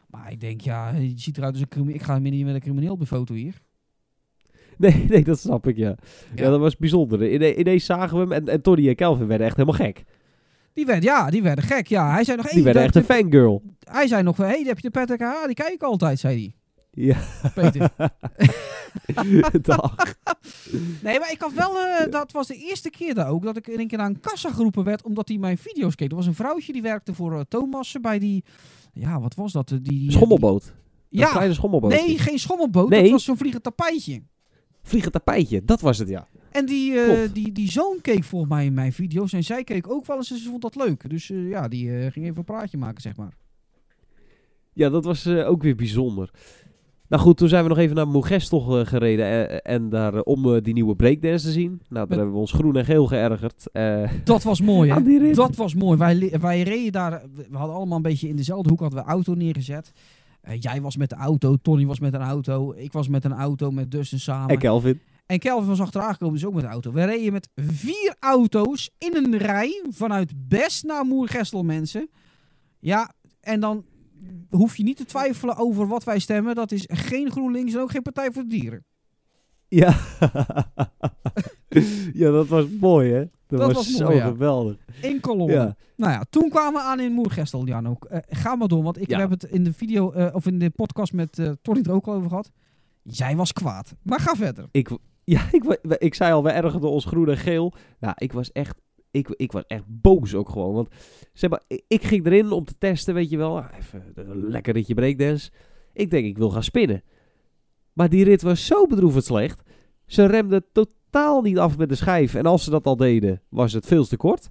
Maar 0.08 0.32
ik 0.32 0.40
denk, 0.40 0.60
ja, 0.60 0.90
je 0.90 1.12
ziet 1.16 1.36
eruit 1.36 1.52
als 1.52 1.62
een 1.62 1.68
crimineel. 1.68 1.94
Ik 1.96 2.02
ga 2.02 2.12
hem 2.14 2.22
niet 2.22 2.44
met 2.44 2.54
een 2.54 2.60
crimineel 2.60 2.92
op 2.92 3.00
de 3.00 3.06
foto 3.06 3.34
hier. 3.34 3.54
Nee, 4.78 5.04
nee, 5.08 5.24
dat 5.24 5.38
snap 5.38 5.66
ik, 5.66 5.76
ja. 5.76 5.88
Ja, 6.34 6.44
Ja. 6.44 6.50
dat 6.50 6.60
was 6.60 6.76
bijzonder. 6.76 7.32
Ine- 7.32 7.54
ineens 7.56 7.84
zagen 7.84 8.16
we 8.16 8.22
hem 8.22 8.32
en, 8.32 8.48
en 8.48 8.62
Tony 8.62 8.88
en 8.88 8.94
Kelvin 8.94 9.26
werden 9.26 9.46
echt 9.46 9.56
helemaal 9.56 9.78
gek. 9.86 10.02
Die 10.72 10.86
werd, 10.86 11.02
ja, 11.02 11.30
die 11.30 11.42
werden 11.42 11.64
gek. 11.64 11.86
Ja, 11.86 12.12
hij 12.12 12.24
zei 12.24 12.36
nog, 12.36 12.44
hey, 12.46 12.54
Die 12.54 12.64
werden 12.64 12.82
echt 12.82 12.96
een 12.96 13.04
fangirl. 13.04 13.62
Hij 13.90 14.06
zei 14.06 14.22
nog, 14.22 14.36
hé, 14.36 14.44
hey, 14.44 14.62
heb 14.66 14.76
je 14.76 14.82
de 14.82 14.90
Patrick 14.90 15.20
H? 15.20 15.44
Die 15.46 15.54
kijk 15.54 15.72
ik 15.72 15.82
altijd, 15.82 16.18
zei 16.18 16.34
hij. 16.36 16.54
Ja. 16.94 17.16
Peter. 17.54 17.90
Dag. 19.62 20.16
nee, 21.02 21.18
maar 21.18 21.30
ik 21.32 21.40
had 21.40 21.52
wel, 21.52 21.78
eh, 21.78 22.10
dat 22.10 22.32
was 22.32 22.46
de 22.46 22.56
eerste 22.56 22.90
keer 22.90 23.14
daar 23.14 23.28
ook, 23.28 23.42
dat 23.42 23.56
ik 23.56 23.66
in 23.66 23.80
een 23.80 23.86
keer 23.88 23.98
naar 23.98 24.06
een 24.06 24.20
kassa 24.20 24.52
geroepen 24.52 24.84
werd, 24.84 25.02
omdat 25.02 25.28
hij 25.28 25.38
mijn 25.38 25.58
video's 25.58 25.94
keek. 25.94 26.10
Er 26.10 26.16
was 26.16 26.26
een 26.26 26.34
vrouwtje 26.34 26.72
die 26.72 26.82
werkte 26.82 27.14
voor 27.14 27.34
eh, 27.34 27.40
Thomas 27.48 27.96
bij 28.00 28.18
die, 28.18 28.44
ja, 28.92 29.20
wat 29.20 29.34
was 29.34 29.52
dat? 29.52 29.68
Die, 29.68 29.80
die 29.80 30.10
Schommelboot. 30.10 30.62
Die, 30.62 30.72
Een 31.20 31.26
ja, 31.26 31.30
kleine 31.32 31.54
schommelboot. 31.54 31.90
nee, 31.90 32.18
geen 32.18 32.38
schommelboot. 32.38 32.88
Nee. 32.88 33.02
Dat 33.02 33.10
was 33.10 33.24
zo'n 33.24 33.36
vliegend 33.36 33.62
tapijtje. 33.62 34.22
Vliegend 34.82 35.12
tapijtje, 35.12 35.64
dat 35.64 35.80
was 35.80 35.98
het, 35.98 36.08
ja. 36.08 36.28
En 36.50 36.66
die, 36.66 37.00
eh, 37.00 37.32
die, 37.32 37.52
die 37.52 37.70
zoon 37.70 37.98
keek 38.00 38.24
volgens 38.24 38.50
mij 38.52 38.64
in 38.64 38.74
mijn 38.74 38.92
video's. 38.92 39.32
En 39.32 39.44
zij 39.44 39.64
keek 39.64 39.90
ook 39.90 40.06
wel 40.06 40.16
eens 40.16 40.30
en 40.30 40.38
ze 40.38 40.48
vond 40.48 40.62
dat 40.62 40.76
leuk. 40.76 41.10
Dus 41.10 41.30
eh, 41.30 41.48
ja, 41.48 41.68
die 41.68 41.90
eh, 41.90 42.12
ging 42.12 42.24
even 42.24 42.38
een 42.38 42.44
praatje 42.44 42.78
maken, 42.78 43.02
zeg 43.02 43.16
maar. 43.16 43.36
Ja, 44.72 44.88
dat 44.88 45.04
was 45.04 45.26
eh, 45.26 45.48
ook 45.48 45.62
weer 45.62 45.76
bijzonder. 45.76 46.30
Nou 47.14 47.26
goed, 47.26 47.36
toen 47.36 47.48
zijn 47.48 47.62
we 47.62 47.68
nog 47.68 47.78
even 47.78 47.96
naar 47.96 48.08
Moegestel 48.08 48.78
eh, 48.78 48.86
gereden 48.86 49.48
eh, 49.48 49.74
en 49.74 49.88
daar 49.88 50.14
eh, 50.14 50.20
om 50.24 50.60
die 50.60 50.74
nieuwe 50.74 50.96
breakdance 50.96 51.46
te 51.46 51.52
zien. 51.52 51.68
Nou, 51.70 51.80
daar 51.88 52.06
Met- 52.06 52.16
hebben 52.16 52.34
we 52.34 52.40
ons 52.40 52.52
groen 52.52 52.76
en 52.76 52.84
geel 52.84 53.06
geërgerd. 53.06 53.66
Dat 54.24 54.42
was 54.42 54.60
mooi, 54.60 54.92
hè? 54.92 55.32
Dat 55.32 55.56
was 55.56 55.74
mooi. 55.74 55.98
Wij, 55.98 56.32
wij 56.40 56.62
reden 56.62 56.92
daar. 56.92 57.22
We 57.50 57.56
hadden 57.56 57.76
allemaal 57.76 57.96
een 57.96 58.02
beetje 58.02 58.28
in 58.28 58.36
dezelfde 58.36 58.68
hoek 58.70 58.80
hadden 58.80 58.98
we 59.04 59.10
auto 59.10 59.34
neergezet. 59.34 59.92
Jij 60.58 60.80
was 60.80 60.96
met 60.96 61.10
de 61.10 61.16
auto, 61.16 61.56
Tony 61.62 61.86
was 61.86 62.00
met 62.00 62.14
een 62.14 62.20
auto, 62.20 62.72
ik 62.76 62.92
was 62.92 63.08
met 63.08 63.24
een 63.24 63.32
auto 63.32 63.70
met 63.70 63.90
Dustin 63.90 64.20
samen. 64.20 64.48
En 64.48 64.58
Kelvin. 64.58 65.00
En 65.26 65.38
Kelvin 65.38 65.68
was 65.68 65.80
achteraan 65.80 66.12
gekomen, 66.12 66.34
dus 66.34 66.44
ook 66.46 66.54
met 66.54 66.62
de 66.62 66.68
auto. 66.68 66.92
We 66.92 67.04
reden 67.04 67.32
met 67.32 67.48
vier 67.56 68.14
auto's 68.20 68.90
in 68.98 69.16
een 69.16 69.38
rij 69.38 69.82
vanuit 69.90 70.32
Best 70.48 70.84
naar 70.84 71.04
Moergestel, 71.04 71.62
mensen. 71.62 72.08
Ja, 72.78 73.12
en 73.40 73.60
dan 73.60 73.84
hoef 74.50 74.76
je 74.76 74.82
niet 74.82 74.96
te 74.96 75.04
twijfelen 75.04 75.56
over 75.56 75.86
wat 75.86 76.04
wij 76.04 76.18
stemmen. 76.18 76.54
Dat 76.54 76.72
is 76.72 76.84
geen 76.92 77.30
GroenLinks 77.30 77.74
en 77.74 77.80
ook 77.80 77.90
geen 77.90 78.02
Partij 78.02 78.30
voor 78.32 78.42
de 78.42 78.48
Dieren. 78.48 78.84
Ja. 79.68 79.96
ja, 82.12 82.30
dat 82.30 82.46
was 82.48 82.64
mooi, 82.80 83.12
hè? 83.12 83.18
Dat, 83.46 83.58
Dat 83.58 83.66
was, 83.72 83.74
was 83.74 83.96
zo 83.96 84.04
mooi, 84.04 84.16
ja. 84.16 84.26
geweldig. 84.26 84.76
In 85.02 85.20
kolom. 85.20 85.50
Ja. 85.50 85.76
Nou 85.96 86.12
ja, 86.12 86.24
toen 86.30 86.48
kwamen 86.48 86.72
we 86.72 86.80
aan 86.88 87.00
in 87.00 87.12
Moergestel, 87.12 87.66
Jan 87.66 87.88
ook. 87.88 88.04
Eh, 88.04 88.18
ga 88.28 88.54
maar 88.54 88.68
door, 88.68 88.82
want 88.82 89.00
ik 89.00 89.10
Ja. 89.10 89.18
heb 89.18 89.30
het 89.30 89.44
in 89.44 89.64
de 89.64 89.72
video, 89.72 90.12
eh, 90.12 90.34
of 90.34 90.46
in 90.46 90.58
de 90.58 90.70
podcast 90.70 91.12
met 91.12 91.38
eh 91.38 91.50
Tony 91.62 91.80
er 91.82 91.92
ook 91.92 92.06
al 92.06 92.14
over 92.14 92.28
gehad. 92.28 92.50
Jij 93.02 93.36
was 93.36 93.52
kwaad. 93.52 93.94
Maar 94.02 94.20
ga 94.20 94.34
verder. 94.34 94.68
Ik, 94.70 94.90
ja, 95.24 95.42
ik, 95.52 95.78
ik 95.98 96.14
zei 96.14 96.32
al, 96.32 96.42
we 96.42 96.50
ergerden 96.50 96.90
ons 96.90 97.04
groen 97.04 97.28
en 97.28 97.36
geel. 97.36 97.72
Nou, 98.00 98.14
ik 98.18 98.32
was 98.32 98.52
echt, 98.52 98.80
ik, 99.10 99.28
ik 99.28 99.52
was 99.52 99.64
echt 99.66 99.84
boos 99.86 100.34
ook 100.34 100.48
gewoon. 100.48 100.74
Want 100.74 100.88
zeg 101.34 101.50
maar, 101.50 101.62
ik, 101.86 102.02
ging 102.02 102.26
erin 102.26 102.52
om 102.52 102.64
te 102.64 102.78
testen, 102.78 103.14
weet 103.14 103.30
je 103.30 103.36
wel. 103.36 103.58
Ah, 103.58 103.78
Even 103.78 104.12
een 104.14 104.48
lekker 104.48 104.74
ritje 104.74 104.94
breakdance. 104.94 105.50
Ik 105.92 106.10
denk, 106.10 106.24
ik 106.26 106.38
wil 106.38 106.50
gaan 106.50 106.62
spinnen. 106.62 107.02
Maar 107.92 108.08
die 108.08 108.24
rit 108.24 108.42
was 108.42 108.66
zo 108.66 108.86
bedroevend 108.86 109.24
slecht. 109.24 109.62
Ze 110.06 110.26
remden 110.26 110.64
totaal 110.72 111.42
niet 111.42 111.58
af 111.58 111.78
met 111.78 111.88
de 111.88 111.94
schijf. 111.94 112.34
En 112.34 112.46
als 112.46 112.64
ze 112.64 112.70
dat 112.70 112.86
al 112.86 112.96
deden, 112.96 113.42
was 113.48 113.72
het 113.72 113.86
veel 113.86 114.04
te 114.04 114.16
kort. 114.16 114.48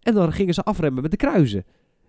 En 0.00 0.14
dan 0.14 0.32
gingen 0.32 0.54
ze 0.54 0.62
afremmen 0.62 1.02
met 1.02 1.10
de 1.10 1.16
kruisen. 1.16 1.64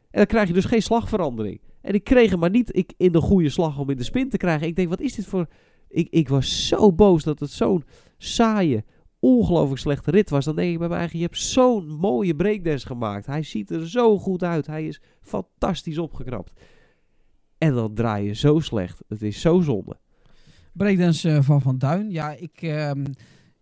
En 0.09 0.19
dan 0.19 0.25
krijg 0.25 0.47
je 0.47 0.53
dus 0.53 0.65
geen 0.65 0.81
slagverandering. 0.81 1.61
En 1.81 1.93
ik 1.93 2.03
kreeg 2.03 2.29
hem 2.29 2.39
maar 2.39 2.49
niet 2.49 2.75
ik, 2.75 2.93
in 2.97 3.11
de 3.11 3.21
goede 3.21 3.49
slag 3.49 3.79
om 3.79 3.89
in 3.89 3.97
de 3.97 4.03
spin 4.03 4.29
te 4.29 4.37
krijgen. 4.37 4.67
Ik 4.67 4.75
denk, 4.75 4.89
wat 4.89 5.01
is 5.01 5.15
dit 5.15 5.25
voor... 5.25 5.47
Ik, 5.87 6.07
ik 6.09 6.29
was 6.29 6.67
zo 6.67 6.93
boos 6.93 7.23
dat 7.23 7.39
het 7.39 7.51
zo'n 7.51 7.83
saaie, 8.17 8.83
ongelooflijk 9.23 9.81
slechte 9.81 10.11
rit 10.11 10.29
was. 10.29 10.45
Dan 10.45 10.55
denk 10.55 10.71
ik 10.71 10.79
bij 10.79 10.87
mijn 10.87 10.99
eigen, 10.99 11.19
je 11.19 11.25
hebt 11.25 11.39
zo'n 11.39 11.87
mooie 11.87 12.35
breakdance 12.35 12.87
gemaakt. 12.87 13.25
Hij 13.25 13.43
ziet 13.43 13.71
er 13.71 13.89
zo 13.89 14.17
goed 14.17 14.43
uit. 14.43 14.67
Hij 14.67 14.87
is 14.87 15.01
fantastisch 15.21 15.97
opgeknapt. 15.97 16.53
En 17.57 17.73
dan 17.73 17.93
draai 17.93 18.25
je 18.25 18.33
zo 18.33 18.59
slecht. 18.59 19.01
Het 19.07 19.21
is 19.21 19.41
zo 19.41 19.61
zonde. 19.61 19.97
Breakdance 20.73 21.29
eh, 21.29 21.41
van 21.41 21.61
Van 21.61 21.77
Duin. 21.77 22.11
Ja, 22.11 22.31
ik, 22.31 22.61
ehm, 22.61 23.05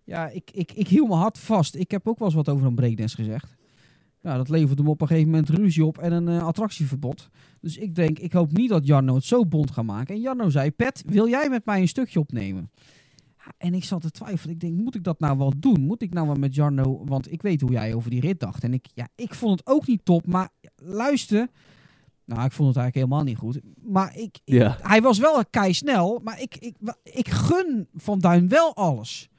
ja 0.04 0.30
ik, 0.30 0.52
ik, 0.54 0.72
ik 0.72 0.88
hield 0.88 1.08
me 1.08 1.16
hard 1.16 1.38
vast. 1.38 1.76
Ik 1.76 1.92
heb 1.92 2.08
ook 2.08 2.20
wel 2.20 2.28
eens 2.28 2.38
wat 2.38 2.50
over 2.50 2.68
een 2.68 2.76
breakdance 2.76 3.16
gezegd. 3.16 3.56
Nou, 4.22 4.38
dat 4.38 4.50
leverde 4.50 4.82
hem 4.82 4.92
op 4.92 5.02
een 5.02 5.08
gegeven 5.08 5.30
moment 5.30 5.50
ruzie 5.50 5.86
op 5.86 5.98
en 5.98 6.12
een 6.12 6.28
eh, 6.28 6.44
attractieverbod. 6.44 7.30
Dus 7.60 7.78
ik 7.78 7.96
denk, 7.96 8.20
ik 8.20 8.34
hoop 8.34 8.52
niet 8.52 8.70
dat 8.70 8.88
Jarno 8.88 9.16
het 9.16 9.24
zo 9.24 9.46
bond 9.46 9.72
gaat 9.72 9.86
maken. 9.86 10.16
En 10.16 10.22
Jarno 10.22 10.50
zei, 10.50 10.72
Pet, 10.72 11.04
wil 11.06 11.28
jij 11.28 11.50
met 11.50 11.66
mij 11.66 11.82
een 11.82 11.88
stukje 11.88 12.20
opnemen? 12.20 12.72
En 13.58 13.74
ik 13.74 13.84
zat 13.84 14.02
te 14.02 14.12
twijfelen. 14.12 14.54
Ik 14.54 14.60
denk, 14.60 14.74
moet 14.78 14.96
ik 14.96 15.04
dat 15.04 15.20
nou 15.20 15.38
wel 15.38 15.54
doen? 15.58 15.82
Moet 15.86 16.02
ik 16.02 16.14
nou 16.14 16.28
wel 16.28 16.36
met 16.36 16.56
Jarno... 16.56 17.06
Want 17.06 17.32
ik 17.32 17.42
weet 17.42 17.62
hoe 17.62 17.72
jij 17.72 17.94
over 17.94 18.10
die 18.10 18.22
rit 18.22 18.40
dacht. 18.40 18.64
En 18.64 18.74
ik, 18.74 18.86
ja, 18.94 19.08
ik 19.16 19.34
vond 19.34 19.60
het 19.60 19.68
ook 19.70 19.88
niet 19.88 20.06
top. 20.06 20.26
Maar 20.28 20.50
luister... 20.76 21.48
Nou, 22.26 22.46
ik 22.46 22.52
vond 22.52 22.68
het 22.68 22.78
eigenlijk 22.78 22.96
helemaal 22.96 23.24
niet 23.24 23.38
goed. 23.38 23.60
Maar 23.92 24.18
ik, 24.18 24.40
ik- 24.44 24.54
Ja. 24.54 24.78
hij 24.82 25.02
was 25.02 25.20
wel 25.20 25.46
kei 25.50 25.74
snel. 25.74 26.20
Maar 26.24 26.42
ik, 26.42 26.56
ik, 26.58 26.76
ik 27.04 27.30
gun 27.30 27.88
Van 27.96 28.20
Duin 28.20 28.48
wel 28.48 28.76
alles. 28.76 29.30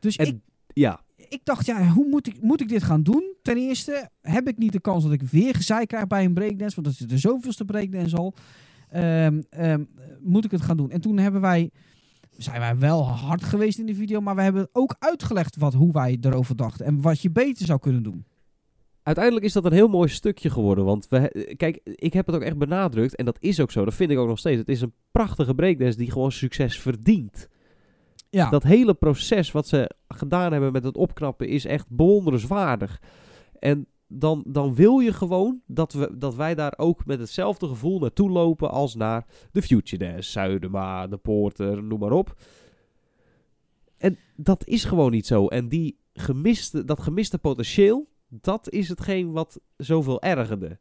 Dus 0.00 0.16
En- 0.16 0.26
ik, 0.26 0.36
Ja, 0.72 1.00
ik 1.16 1.40
dacht, 1.44 1.66
ja, 1.66 1.88
hoe 1.88 2.08
moet 2.08 2.26
ik, 2.26 2.42
moet 2.42 2.60
ik 2.60 2.68
dit 2.68 2.82
gaan 2.82 3.02
doen? 3.02 3.34
Ten 3.42 3.56
eerste 3.56 4.10
heb 4.20 4.48
ik 4.48 4.58
niet 4.58 4.72
de 4.72 4.80
kans 4.80 5.02
dat 5.04 5.12
ik 5.12 5.22
weer 5.22 5.54
gezeik 5.54 5.88
krijg 5.88 6.06
bij 6.06 6.24
een 6.24 6.34
breakdance. 6.34 6.74
Want 6.82 6.86
dat 6.86 7.00
is 7.00 7.06
de 7.06 7.18
zoveelste 7.18 7.64
breakdance 7.64 8.16
al. 8.16 8.34
Ehm, 8.90 9.42
ehm, 9.50 9.84
moet 10.20 10.44
ik 10.44 10.50
het 10.50 10.60
gaan 10.62 10.76
doen? 10.76 10.90
En 10.90 11.00
toen 11.00 11.18
hebben 11.18 11.40
wij, 11.40 11.70
zijn 12.38 12.60
wij 12.60 12.78
wel 12.78 13.08
hard 13.08 13.44
geweest 13.44 13.78
in 13.78 13.86
de 13.86 13.94
video. 13.94 14.20
Maar 14.20 14.34
we 14.34 14.42
hebben 14.42 14.68
ook 14.72 14.96
uitgelegd 14.98 15.56
wat, 15.56 15.74
hoe 15.74 15.92
wij 15.92 16.18
erover 16.20 16.56
dachten. 16.56 16.86
En 16.86 17.00
wat 17.02 17.20
je 17.20 17.30
beter 17.30 17.66
zou 17.66 17.78
kunnen 17.78 18.02
doen. 18.02 18.24
uiteindelijk 19.02 19.44
is 19.46 19.52
dat 19.52 19.64
een 19.64 19.72
heel 19.72 19.88
mooi 19.88 20.08
stukje 20.08 20.50
geworden. 20.50 20.84
Want 20.84 21.08
we, 21.08 21.54
kijk, 21.56 21.80
ik 21.84 22.12
heb 22.12 22.26
het 22.26 22.34
ook 22.34 22.42
echt 22.42 22.58
benadrukt. 22.58 23.16
En 23.16 23.24
dat 23.24 23.36
is 23.40 23.60
ook 23.60 23.70
zo. 23.70 23.84
Dat 23.84 23.94
vind 23.94 24.10
ik 24.10 24.18
ook 24.18 24.28
nog 24.28 24.38
steeds. 24.38 24.58
Het 24.58 24.68
is 24.68 24.80
een 24.80 24.92
prachtige 25.10 25.54
breakdance 25.54 25.98
die 25.98 26.10
gewoon 26.10 26.32
succes 26.32 26.80
verdient. 26.80 27.48
Ja, 28.30 28.50
Dat 28.50 28.62
hele 28.62 28.94
proces 28.94 29.52
wat 29.52 29.68
ze 29.68 29.90
gedaan 30.08 30.52
hebben 30.52 30.72
met 30.72 30.84
het 30.84 30.96
opknappen 30.96 31.48
is 31.48 31.64
echt 31.64 31.86
bewonderenswaardig. 31.88 33.00
En 33.58 33.86
dan, 34.08 34.44
dan 34.46 34.74
wil 34.74 34.98
je 34.98 35.12
gewoon 35.12 35.60
dat, 35.66 35.92
we, 35.92 36.18
dat 36.18 36.34
wij 36.34 36.54
daar 36.54 36.74
ook 36.76 37.06
met 37.06 37.18
hetzelfde 37.18 37.68
gevoel 37.68 37.98
naartoe 37.98 38.30
lopen 38.30 38.70
als 38.70 38.94
naar 38.94 39.26
de 39.52 39.62
Future 39.62 40.04
Dance, 40.04 40.30
Zuidema, 40.30 41.06
de 41.06 41.16
Poorter, 41.16 41.82
noem 41.82 41.98
maar 41.98 42.12
op. 42.12 42.36
En 43.96 44.18
dat 44.36 44.66
is 44.66 44.84
gewoon 44.84 45.10
niet 45.10 45.26
zo. 45.26 45.46
En 45.46 45.68
die 45.68 45.98
gemiste, 46.12 46.84
dat 46.84 47.00
gemiste 47.00 47.38
potentieel, 47.38 48.08
dat 48.28 48.70
is 48.70 48.88
hetgeen 48.88 49.32
wat 49.32 49.60
zoveel 49.76 50.22
ergerde. 50.22 50.78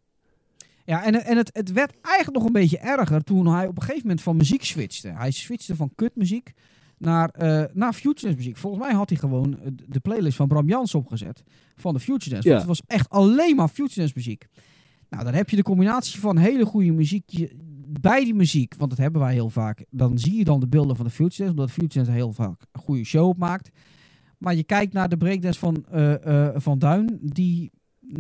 ja 0.86 1.06
en, 1.06 1.24
en 1.24 1.38
het, 1.38 1.50
het 1.54 1.72
werd 1.72 1.94
eigenlijk 2.02 2.38
nog 2.38 2.46
een 2.46 2.62
beetje 2.62 2.78
erger 2.78 3.24
toen 3.24 3.48
hij 3.48 3.68
op 3.68 3.76
een 3.76 3.82
gegeven 3.82 4.02
moment 4.02 4.22
van 4.22 4.38
muziek 4.38 4.64
switchte. 4.64 5.08
Hij 5.08 5.32
switchte 5.32 5.76
van 5.76 5.92
kutmuziek 5.96 6.54
naar, 6.98 7.30
eh 7.30 7.64
naar 7.74 7.94
Future 7.94 8.36
muziek. 8.36 8.58
Volgens 8.58 8.84
mij 8.84 8.94
had 8.94 9.10
hij 9.10 9.18
gewoon 9.18 9.60
eh, 9.60 9.72
de 9.88 10.00
playlist 10.00 10.38
van 10.38 10.48
Bram 10.48 10.68
Jans 10.68 10.96
opgezet 10.96 11.44
van 11.76 11.94
de 11.94 12.00
Future 12.00 12.30
Dance. 12.30 12.48
Ja. 12.48 12.56
Want 12.56 12.68
het 12.68 12.78
was 12.78 12.98
echt 12.98 13.10
alleen 13.10 13.56
maar 13.56 13.68
Future 13.68 14.00
Dance 14.00 14.14
muziek. 14.16 14.48
Nou, 15.10 15.24
dan 15.24 15.34
heb 15.34 15.50
je 15.50 15.56
de 15.56 15.64
combinatie 15.64 16.20
van 16.20 16.38
hele 16.38 16.66
goede 16.66 16.92
muziek 16.92 17.50
bij 18.02 18.24
die 18.24 18.34
muziek, 18.34 18.76
want 18.78 18.90
dat 18.90 19.00
hebben 19.00 19.22
wij 19.22 19.34
heel 19.34 19.50
vaak. 19.50 19.86
Dan 19.90 20.18
zie 20.18 20.38
je 20.38 20.44
dan 20.44 20.60
de 20.60 20.68
beelden 20.68 20.96
van 20.96 21.06
de 21.06 21.12
Future 21.12 21.38
Dance, 21.38 21.52
omdat 21.52 21.72
Future 21.72 21.94
Dance 21.94 22.12
heel 22.12 22.32
vaak 22.32 22.62
een 22.72 22.82
goede 22.82 23.04
show 23.04 23.28
opmaakt. 23.28 23.70
Maar 24.38 24.56
je 24.56 24.64
kijkt 24.64 24.94
naar 24.94 25.10
de 25.10 25.18
breakdance 25.18 25.60
van, 25.60 25.86
eh, 25.86 26.50
van 26.56 26.80
Duin, 26.80 27.20
die 27.22 27.72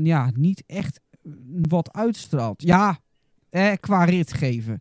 ja, 0.04 0.32
niet 0.36 0.64
echt 0.66 1.02
wat 1.68 1.94
uitstraalt. 1.94 2.62
Ja, 2.62 3.00
eh, 3.50 3.72
qua 3.80 4.04
rit 4.04 4.34
geven. 4.34 4.80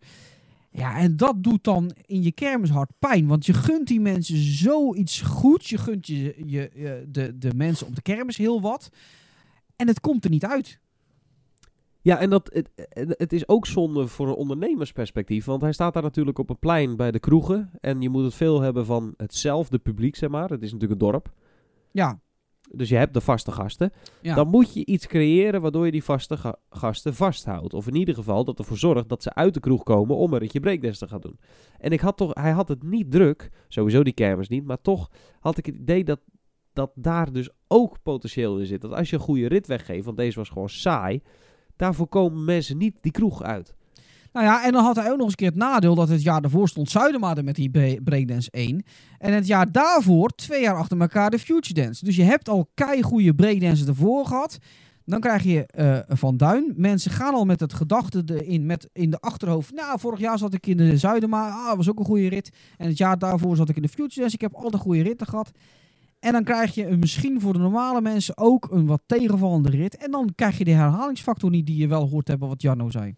Ja, 0.77 0.97
en 0.99 1.17
dat 1.17 1.43
doet 1.43 1.65
dan 1.65 1.91
in 2.07 2.23
je 2.23 2.33
kermishart 2.33 2.91
pijn. 2.99 3.27
Want 3.27 3.47
je 3.47 3.53
gunt 3.53 3.87
die 3.89 4.01
mensen 4.01 4.37
zoiets 4.37 5.21
goeds. 5.21 5.69
Je 5.71 5.79
gunt 5.79 6.07
je, 6.07 6.35
je, 6.47 6.71
je- 6.75 7.07
de, 7.09 7.39
de 7.39 7.55
mensen 7.55 7.87
op 7.87 7.95
de 7.95 8.03
kermis 8.03 8.37
heel 8.37 8.61
wat. 8.61 8.91
En 9.77 9.87
het 9.87 10.01
komt 10.01 10.25
er 10.25 10.31
niet 10.31 10.45
uit. 10.47 10.79
Ja, 12.03 12.19
en 12.19 12.31
dat, 12.31 12.51
het, 12.53 12.71
het- 12.89 13.15
het 13.19 13.33
is 13.33 13.49
ook 13.49 13.67
zonde 13.67 14.07
voor 14.07 14.29
een 14.29 14.35
ondernemersperspectief. 14.35 15.45
Want 15.45 15.61
hij 15.63 15.73
staat 15.73 15.95
daar 15.95 16.03
natuurlijk 16.03 16.39
op 16.39 16.51
een 16.51 16.59
plein 16.59 16.97
bij 16.97 17.11
de 17.11 17.19
kroegen. 17.21 17.71
En 17.81 18.01
je 18.01 18.09
moet 18.09 18.25
het 18.25 18.35
veel 18.35 18.61
hebben 18.61 18.87
van 18.87 19.15
hetzelfde 19.17 19.79
publiek, 19.79 20.17
zeg 20.17 20.31
maar. 20.31 20.51
Het 20.51 20.63
is 20.63 20.73
natuurlijk 20.73 21.01
een 21.01 21.07
dorp. 21.09 21.33
Ja, 21.91 22.21
Dus 22.71 22.89
je 22.89 22.97
hebt 22.97 23.15
de 23.15 23.21
vaste 23.21 23.53
gasten. 23.53 23.93
ja. 24.21 24.35
Dan 24.35 24.49
moet 24.49 24.75
je 24.75 24.85
iets 24.87 25.07
creëren 25.07 25.61
waardoor 25.61 25.85
je 25.85 25.91
die 25.93 26.05
vaste 26.05 26.37
ga- 26.37 26.57
gasten 26.71 27.15
vasthoudt. 27.15 27.75
Of 27.75 27.87
in 27.87 27.95
ieder 27.95 28.15
geval 28.15 28.45
dat 28.45 28.59
ervoor 28.59 28.77
zorgt 28.77 29.09
dat 29.09 29.23
ze 29.23 29.35
uit 29.35 29.55
de 29.55 29.61
kroeg 29.61 29.83
komen 29.83 30.17
om 30.17 30.33
een 30.33 30.39
ritje 30.39 30.61
breakdance 30.61 30.99
te 30.99 31.09
gaan 31.09 31.21
doen. 31.21 31.39
En 31.79 31.91
ik 31.91 32.01
had 32.01 32.17
toch, 32.17 32.31
hij 32.35 32.51
had 32.51 32.69
het 32.69 32.83
niet 32.83 33.11
druk, 33.11 33.51
sowieso 33.69 34.03
die 34.03 34.13
kermis 34.13 34.49
niet, 34.49 34.65
maar 34.65 34.81
toch 34.81 35.11
had 35.41 35.59
ik 35.59 35.67
het 35.67 35.75
idee 35.75 36.05
dat, 36.05 36.21
dat 36.73 36.91
daar 36.95 37.33
dus 37.33 37.49
ook 37.69 38.03
potentieel 38.03 38.59
in 38.59 38.67
zit. 38.67 38.81
Dat 38.81 38.93
als 38.93 39.11
je 39.11 39.17
een 39.17 39.23
goede 39.23 39.47
rit 39.49 39.67
weggeeft, 39.67 40.05
want 40.05 40.17
deze 40.17 40.39
was 40.39 40.49
gewoon 40.49 40.69
saai, 40.69 41.21
daarvoor 41.77 42.09
komen 42.09 42.45
mensen 42.45 42.77
niet 42.77 42.99
die 43.03 43.13
kroeg 43.13 43.43
uit. 43.43 43.75
Nou 44.37 44.49
ja, 44.49 44.65
en 44.65 44.73
dan 44.73 44.85
had 44.85 44.97
hij 44.97 45.11
ook 45.11 45.17
nog 45.17 45.21
eens 45.21 45.31
een 45.31 45.37
keer 45.37 45.49
het 45.49 45.57
nadeel 45.57 45.95
dat 45.95 46.09
het 46.09 46.23
jaar 46.23 46.41
daarvoor 46.41 46.69
stond 46.69 46.91
Zuidema 46.91 47.35
met 47.43 47.55
die 47.55 47.71
bre- 47.71 48.01
Breakdance 48.05 48.51
1. 48.51 48.83
En 49.19 49.33
het 49.33 49.47
jaar 49.47 49.73
daarvoor, 49.73 50.29
twee 50.29 50.63
jaar 50.63 50.75
achter 50.77 51.01
elkaar, 51.01 51.31
de 51.31 51.39
Future 51.39 51.83
Dance. 51.83 52.05
Dus 52.05 52.17
je 52.17 52.23
hebt 52.23 52.49
al 52.49 52.71
kei 52.75 53.03
goede 53.03 53.35
ervoor 53.87 54.27
gehad. 54.27 54.59
Dan 55.05 55.21
krijg 55.21 55.43
je 55.43 55.67
eh, 55.67 55.99
Van 56.09 56.37
Duin. 56.37 56.73
Mensen 56.77 57.11
gaan 57.11 57.35
al 57.35 57.45
met 57.45 57.61
het 57.61 57.73
gedachte 57.73 58.23
erin, 58.27 58.67
met 58.67 58.89
in 58.93 59.11
de 59.11 59.21
achterhoofd. 59.21 59.73
Nou, 59.75 60.01
vorig 60.01 60.21
jaar 60.21 60.39
zat 60.39 60.55
ik 60.55 60.67
in 60.67 60.77
de 60.77 60.97
Zuidema. 60.97 61.49
Ah, 61.51 61.77
was 61.77 61.91
ook 61.91 61.99
een 61.99 62.05
goede 62.05 62.29
rit. 62.29 62.51
En 62.77 62.89
het 62.89 62.99
jaar 62.99 63.19
daarvoor 63.19 63.57
zat 63.57 63.69
ik 63.69 63.77
in 63.77 63.83
de 63.83 63.89
Future 63.89 64.21
Dance. 64.21 64.35
Ik 64.35 64.41
heb 64.41 64.55
altijd 64.55 64.83
goede 64.83 65.03
ritten 65.03 65.27
gehad. 65.27 65.51
En 66.21 66.33
dan 66.33 66.45
krijg 66.45 66.75
je 66.75 66.97
misschien 66.97 67.41
voor 67.41 67.53
de 67.53 67.59
normale 67.59 68.01
mensen 68.01 68.37
ook 68.39 68.69
een 68.71 68.87
wat 68.87 69.03
tegenvallende 69.07 69.71
rit. 69.71 69.97
En 69.97 70.11
dan 70.11 70.33
krijg 70.35 70.59
je 70.59 70.65
de 70.65 70.71
herhalingsfactor 70.71 71.51
niet 71.51 71.67
die 71.67 71.77
je 71.77 71.89
wel 71.89 72.09
hoort 72.09 72.29
hebben, 72.29 72.49
wat 72.49 72.63
Jarno 72.63 72.91
zei. 72.91 73.15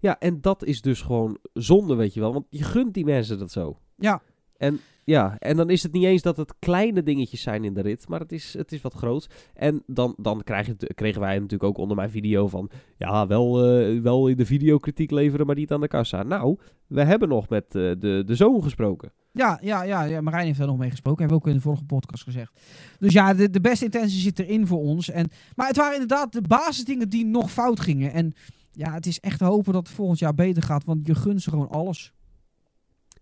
Ja, 0.00 0.18
en 0.18 0.40
dat 0.40 0.64
is 0.64 0.82
dus 0.82 1.02
gewoon 1.02 1.38
zonde, 1.52 1.94
weet 1.94 2.14
je 2.14 2.20
wel. 2.20 2.32
Want 2.32 2.46
je 2.50 2.64
gunt 2.64 2.94
die 2.94 3.04
mensen 3.04 3.38
dat 3.38 3.50
zo. 3.50 3.78
Ja, 3.96 4.22
En 4.56 4.80
ja, 5.04 5.36
en 5.38 5.56
dan 5.56 5.70
is 5.70 5.82
het 5.82 5.92
niet 5.92 6.04
eens 6.04 6.22
dat 6.22 6.36
het 6.36 6.54
kleine 6.58 7.02
dingetjes 7.02 7.42
zijn 7.42 7.64
in 7.64 7.74
de 7.74 7.80
rit, 7.80 8.08
maar 8.08 8.20
het 8.20 8.32
is, 8.32 8.54
het 8.58 8.72
is 8.72 8.80
wat 8.80 8.94
groot. 8.94 9.28
En 9.54 9.82
dan, 9.86 10.14
dan 10.16 10.42
krijg 10.42 10.66
je, 10.66 10.94
kregen 10.94 11.20
wij 11.20 11.34
natuurlijk 11.34 11.64
ook 11.64 11.78
onder 11.78 11.96
mijn 11.96 12.10
video 12.10 12.48
van, 12.48 12.70
ja, 12.96 13.26
wel, 13.26 13.64
eh, 13.64 14.00
wel 14.00 14.28
in 14.28 14.36
de 14.36 14.46
videokritiek 14.46 15.10
leveren, 15.10 15.46
maar 15.46 15.54
niet 15.54 15.72
aan 15.72 15.80
de 15.80 15.88
kassa. 15.88 16.22
Nou, 16.22 16.58
we 16.86 17.04
hebben 17.04 17.28
nog 17.28 17.48
met 17.48 17.64
eh, 17.64 17.72
de, 17.72 18.22
de 18.26 18.34
zoon 18.34 18.62
gesproken. 18.62 19.12
Ja, 19.32 19.58
ja, 19.62 19.82
ja, 19.82 20.02
ja, 20.02 20.20
Marijn 20.20 20.46
heeft 20.46 20.58
daar 20.58 20.66
nog 20.66 20.78
mee 20.78 20.90
gesproken. 20.90 21.20
Hebben 21.20 21.38
we 21.38 21.44
ook 21.44 21.50
in 21.50 21.56
de 21.56 21.64
vorige 21.64 21.84
podcast 21.84 22.22
gezegd. 22.22 22.52
Dus 22.98 23.12
ja, 23.12 23.34
de, 23.34 23.50
de 23.50 23.60
beste 23.60 23.84
intentie 23.84 24.20
zit 24.20 24.38
erin 24.38 24.66
voor 24.66 24.80
ons. 24.80 25.10
En, 25.10 25.30
maar 25.54 25.66
het 25.66 25.76
waren 25.76 25.92
inderdaad 25.92 26.32
de 26.32 26.42
basisdingen 26.42 27.08
die 27.08 27.26
nog 27.26 27.50
fout 27.50 27.80
gingen. 27.80 28.12
En 28.12 28.32
ja, 28.70 28.92
het 28.92 29.06
is 29.06 29.20
echt 29.20 29.40
hopen 29.40 29.72
dat 29.72 29.86
het 29.86 29.96
volgend 29.96 30.18
jaar 30.18 30.34
beter 30.34 30.62
gaat. 30.62 30.84
Want 30.84 31.06
je 31.06 31.14
gunt 31.14 31.42
ze 31.42 31.50
gewoon 31.50 31.68
alles. 31.68 32.12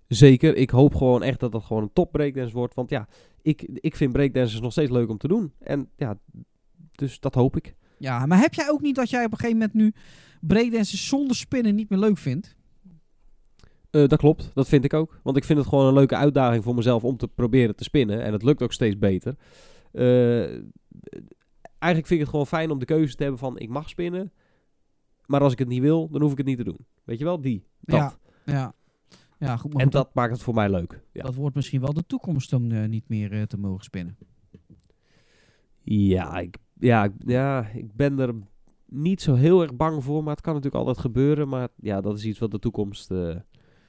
Zeker, 0.09 0.57
ik 0.57 0.71
hoop 0.71 0.95
gewoon 0.95 1.23
echt 1.23 1.41
dat 1.41 1.53
dat 1.53 1.65
gewoon 1.65 1.83
een 1.83 1.93
top 1.93 2.13
breakdance 2.13 2.55
wordt. 2.55 2.75
Want 2.75 2.91
ja, 2.91 3.09
ik, 3.43 3.63
ik 3.63 3.97
vind 3.97 4.13
breakdances 4.13 4.61
nog 4.61 4.73
steeds 4.73 4.91
leuk 4.91 5.09
om 5.09 5.19
te 5.19 5.29
doen. 5.29 5.53
En 5.59 5.91
ja, 5.97 6.19
dus 6.93 7.21
dat 7.21 7.35
hoop 7.35 7.57
ik. 7.57 7.75
Ja, 7.99 8.27
maar 8.27 8.41
heb 8.41 8.55
jij 8.55 8.71
ook 8.71 8.81
niet 8.81 8.95
dat 8.95 9.11
jij 9.11 9.25
op 9.25 9.33
een 9.33 9.39
gegeven 9.39 9.59
moment 9.59 9.77
nu 9.77 9.93
breakdances 10.41 11.09
zonder 11.09 11.37
spinnen 11.37 11.75
niet 11.75 11.89
meer 11.89 11.99
leuk 11.99 12.19
vindt? 12.19 12.57
Eh, 13.91 14.07
dat 14.07 14.19
klopt, 14.19 14.51
dat 14.55 14.69
vind 14.69 14.85
ik 14.85 14.95
ook. 14.95 15.21
Want 15.23 15.37
ik 15.37 15.45
vind 15.45 15.59
het 15.59 15.69
gewoon 15.69 15.87
een 15.87 15.95
leuke 15.95 16.17
uitdaging 16.17 16.65
voor 16.65 16.75
mezelf 16.75 17.05
om 17.05 17.17
te 17.17 17.29
proberen 17.29 17.77
te 17.77 17.85
spinnen. 17.85 18.23
En 18.23 18.33
het 18.33 18.43
lukt 18.43 18.63
ook 18.63 18.73
steeds 18.73 18.99
beter. 18.99 19.37
Eh, 19.93 20.41
eigenlijk 21.79 22.07
vind 22.07 22.11
ik 22.11 22.19
het 22.21 22.29
gewoon 22.29 22.47
fijn 22.47 22.71
om 22.71 22.79
de 22.79 22.85
keuze 22.85 23.15
te 23.15 23.23
hebben 23.23 23.41
van 23.41 23.59
ik 23.59 23.69
mag 23.69 23.89
spinnen. 23.89 24.33
Maar 25.29 25.41
als 25.41 25.53
ik 25.53 25.59
het 25.59 25.69
niet 25.69 25.81
wil, 25.81 26.09
dan 26.11 26.21
hoef 26.23 26.31
ik 26.33 26.37
het 26.39 26.47
niet 26.47 26.57
te 26.59 26.65
doen. 26.65 26.79
Weet 27.05 27.19
je 27.19 27.25
wel, 27.25 27.41
die. 27.41 27.65
Dat. 27.81 27.99
Ja, 27.99 28.13
ja. 28.45 28.75
Ja, 29.39 29.57
goed. 29.57 29.73
Maar 29.73 29.81
en 29.83 29.87
goed, 29.87 29.93
dat 29.93 30.15
maakt 30.15 30.33
het 30.33 30.43
voor 30.43 30.55
mij 30.55 30.71
leuk. 30.71 31.03
Ja, 31.13 31.23
dat 31.23 31.35
wordt 31.35 31.55
misschien 31.57 31.81
wel 31.81 31.93
de 31.93 32.07
toekomst 32.07 32.53
om 32.53 32.71
eh, 32.73 32.89
niet 32.89 33.09
meer 33.09 33.33
eh, 33.33 33.43
te 33.43 33.59
mogen 33.59 33.85
spinnen. 33.85 34.17
ja, 35.83 36.39
ik, 36.39 36.57
ja, 36.79 37.05
ik- 37.05 37.13
ja, 37.27 37.67
ik 37.75 37.93
ben 37.95 38.19
er 38.19 38.35
niet 38.87 39.21
zo 39.23 39.35
heel 39.35 39.63
erg 39.63 39.77
bang 39.77 40.05
voor. 40.05 40.23
Maar 40.23 40.33
het 40.33 40.41
kan 40.45 40.55
natuurlijk 40.55 40.85
altijd 40.85 41.05
gebeuren. 41.05 41.49
Maar 41.49 41.69
ja, 41.77 42.01
dat 42.01 42.17
is 42.19 42.25
iets 42.25 42.39
wat 42.39 42.51
de 42.51 42.59
toekomst 42.59 43.11
eh, 43.11 43.37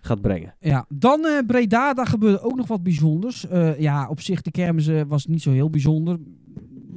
gaat 0.01 0.21
brengen. 0.21 0.55
Ja, 0.59 0.85
dan 0.89 1.25
eh, 1.25 1.45
Breda, 1.47 1.93
daar 1.93 2.07
gebeurde 2.07 2.41
ook 2.41 2.55
nog 2.55 2.67
wat 2.67 2.83
bijzonders. 2.83 3.45
Ja, 3.77 4.07
op 4.09 4.21
zich, 4.21 4.41
de 4.41 4.51
kermis 4.51 4.89
was 5.07 5.25
niet 5.25 5.41
zo 5.41 5.51
heel 5.51 5.69
bijzonder. 5.69 6.19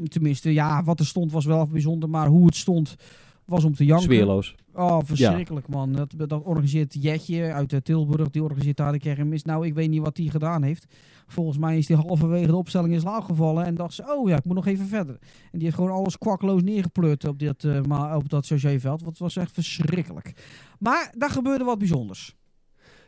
Tenminste, 0.08 0.52
ja, 0.52 0.82
wat 0.84 0.98
er 1.00 1.06
stond 1.06 1.32
was 1.32 1.44
wel 1.44 1.66
bijzonder, 1.66 2.08
maar 2.08 2.26
hoe 2.26 2.46
het 2.46 2.56
stond 2.56 2.96
was 3.44 3.64
om 3.64 3.74
te 3.74 3.84
janken. 3.84 4.04
Sfeerloos. 4.04 4.54
Oh, 4.74 4.98
verschrikkelijk 5.04 5.68
man. 5.68 5.92
Dat, 5.92 6.14
dat 6.16 6.42
organiseert 6.42 6.96
Jetje 7.00 7.52
uit 7.52 7.72
eh, 7.72 7.80
Tilburg, 7.80 8.30
die 8.30 8.42
organiseert 8.42 8.76
daar 8.76 8.92
de 8.92 8.98
kermis. 8.98 9.42
Nou, 9.42 9.66
ik 9.66 9.74
weet 9.74 9.90
niet 9.90 10.00
wat 10.00 10.16
die 10.16 10.30
gedaan 10.30 10.62
heeft. 10.62 10.86
Volgens 11.26 11.58
mij 11.58 11.78
is 11.78 11.86
die 11.86 11.96
halverwege 11.96 12.46
de 12.46 12.56
opstelling 12.56 12.92
in 12.92 13.00
slaap 13.00 13.22
gevallen 13.22 13.64
en 13.64 13.74
dacht 13.74 13.94
ze, 13.94 14.04
oh 14.16 14.28
ja, 14.28 14.36
ik 14.36 14.44
moet 14.44 14.54
nog 14.54 14.66
even 14.66 14.86
verder. 14.86 15.18
En 15.20 15.58
die 15.58 15.62
heeft 15.62 15.74
gewoon 15.74 15.90
alles 15.90 16.18
kwakloos 16.18 16.62
neergepleurd 16.62 17.24
op, 17.24 17.38
dit, 17.38 17.64
eh, 17.64 17.82
maar 17.82 18.16
op 18.16 18.28
dat 18.28 18.48
het 18.48 19.18
was 19.18 19.36
echt 19.36 19.52
verschrikkelijk. 19.52 20.32
Maar 20.78 21.14
daar 21.18 21.30
gebeurde 21.30 21.64
wat 21.64 21.78
bijzonders. 21.78 22.36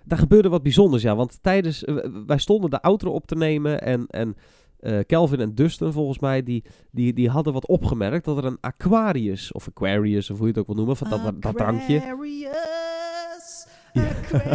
Daar 0.05 0.19
gebeurde 0.19 0.49
wat 0.49 0.63
bijzonders, 0.63 1.03
ja. 1.03 1.17
Want 1.17 1.39
tijdens... 1.43 1.85
eh, 1.85 1.97
wij 2.27 2.39
stonden 2.39 2.71
de 2.71 2.83
outro 2.83 3.11
op 3.11 3.27
te 3.27 3.35
nemen 3.35 3.83
en... 3.83 4.07
en 4.07 4.37
eh, 4.85 4.99
Kelvin 5.07 5.41
en 5.41 5.55
Dustin, 5.55 5.93
volgens 5.93 6.19
mij, 6.19 6.43
die, 6.43 6.65
die, 6.91 7.13
die 7.13 7.29
hadden 7.31 7.53
wat 7.53 7.67
opgemerkt 7.67 8.25
dat 8.25 8.37
er 8.37 8.45
een 8.45 8.59
Aquarius, 8.61 9.53
of 9.53 9.69
Aquarius, 9.69 10.31
of 10.31 10.37
hoe 10.39 10.47
je 10.47 10.53
het 10.53 10.61
ook 10.61 10.67
wil 10.67 10.77
noemen, 10.77 10.97
van 10.97 11.11
dat, 11.11 11.43
dat 11.43 11.57
drankje. 11.57 12.01
Aquarius, 12.01 13.67
Ja. 13.93 14.09
Aquarius. 14.09 14.53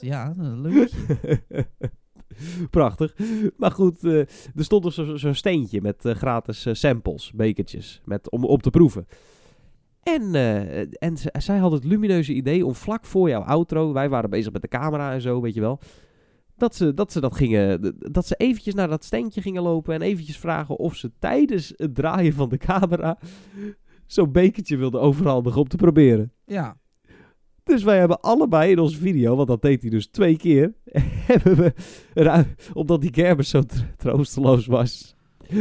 Ja, 0.00 0.34
leuk. 0.38 0.90
Prachtig. 2.70 3.14
Maar 3.56 3.70
goed, 3.70 4.04
eh, 4.04 4.18
er 4.18 4.28
stond 4.64 4.94
zo- 4.94 5.16
zo'n 5.16 5.34
steentje 5.34 5.80
met 5.80 6.04
eh, 6.04 6.14
gratis 6.14 6.66
samples, 6.72 7.32
bekertjes, 7.34 8.00
met, 8.04 8.30
om 8.30 8.44
op 8.44 8.62
te 8.62 8.70
proeven. 8.70 9.06
En, 10.02 10.34
en 10.98 11.16
zij 11.38 11.58
had 11.58 11.72
het 11.72 11.84
lumineuze 11.84 12.32
idee 12.32 12.66
om 12.66 12.74
vlak 12.74 13.04
voor 13.04 13.28
jouw 13.28 13.42
outro, 13.42 13.92
wij 13.92 14.08
waren 14.08 14.30
bezig 14.30 14.52
met 14.52 14.62
de 14.62 14.68
camera 14.68 15.12
en 15.12 15.20
zo, 15.20 15.40
weet 15.40 15.54
je 15.54 15.60
wel, 15.60 15.78
dat 16.60 16.74
ze 16.74 16.94
dat, 16.94 17.12
ze 17.12 17.20
dat 17.20 17.34
gingen, 17.34 17.94
dat 17.98 18.26
ze 18.26 18.34
eventjes 18.36 18.74
naar 18.74 18.88
dat 18.88 19.04
steentje 19.04 19.40
gingen 19.40 19.62
lopen 19.62 19.94
en 19.94 20.02
eventjes 20.02 20.38
vragen 20.38 20.76
of 20.78 20.94
ze 20.96 21.10
tijdens 21.18 21.72
het 21.76 21.94
draaien 21.94 22.32
van 22.32 22.48
de 22.48 22.56
camera 22.56 23.18
zo'n 24.06 24.32
bekertje 24.32 24.76
wilden 24.76 25.00
overhandigen 25.00 25.60
om 25.60 25.68
te 25.68 25.76
proberen. 25.76 26.32
Ja, 26.46 26.76
Dus 27.64 27.82
wij 27.82 27.98
hebben 27.98 28.20
allebei 28.20 28.70
in 28.70 28.78
onze 28.78 28.98
video, 28.98 29.36
want 29.36 29.48
dat 29.48 29.62
deed 29.62 29.80
hij 29.80 29.90
dus 29.90 30.06
twee 30.06 30.36
keer, 30.36 30.74
hebben 31.32 31.56
we 31.56 31.72
omdat 32.72 33.00
die 33.00 33.10
kermis 33.10 33.48
zo 33.48 33.62
tr- 33.62 33.84
troosteloos 33.96 34.66
was, 34.66 35.14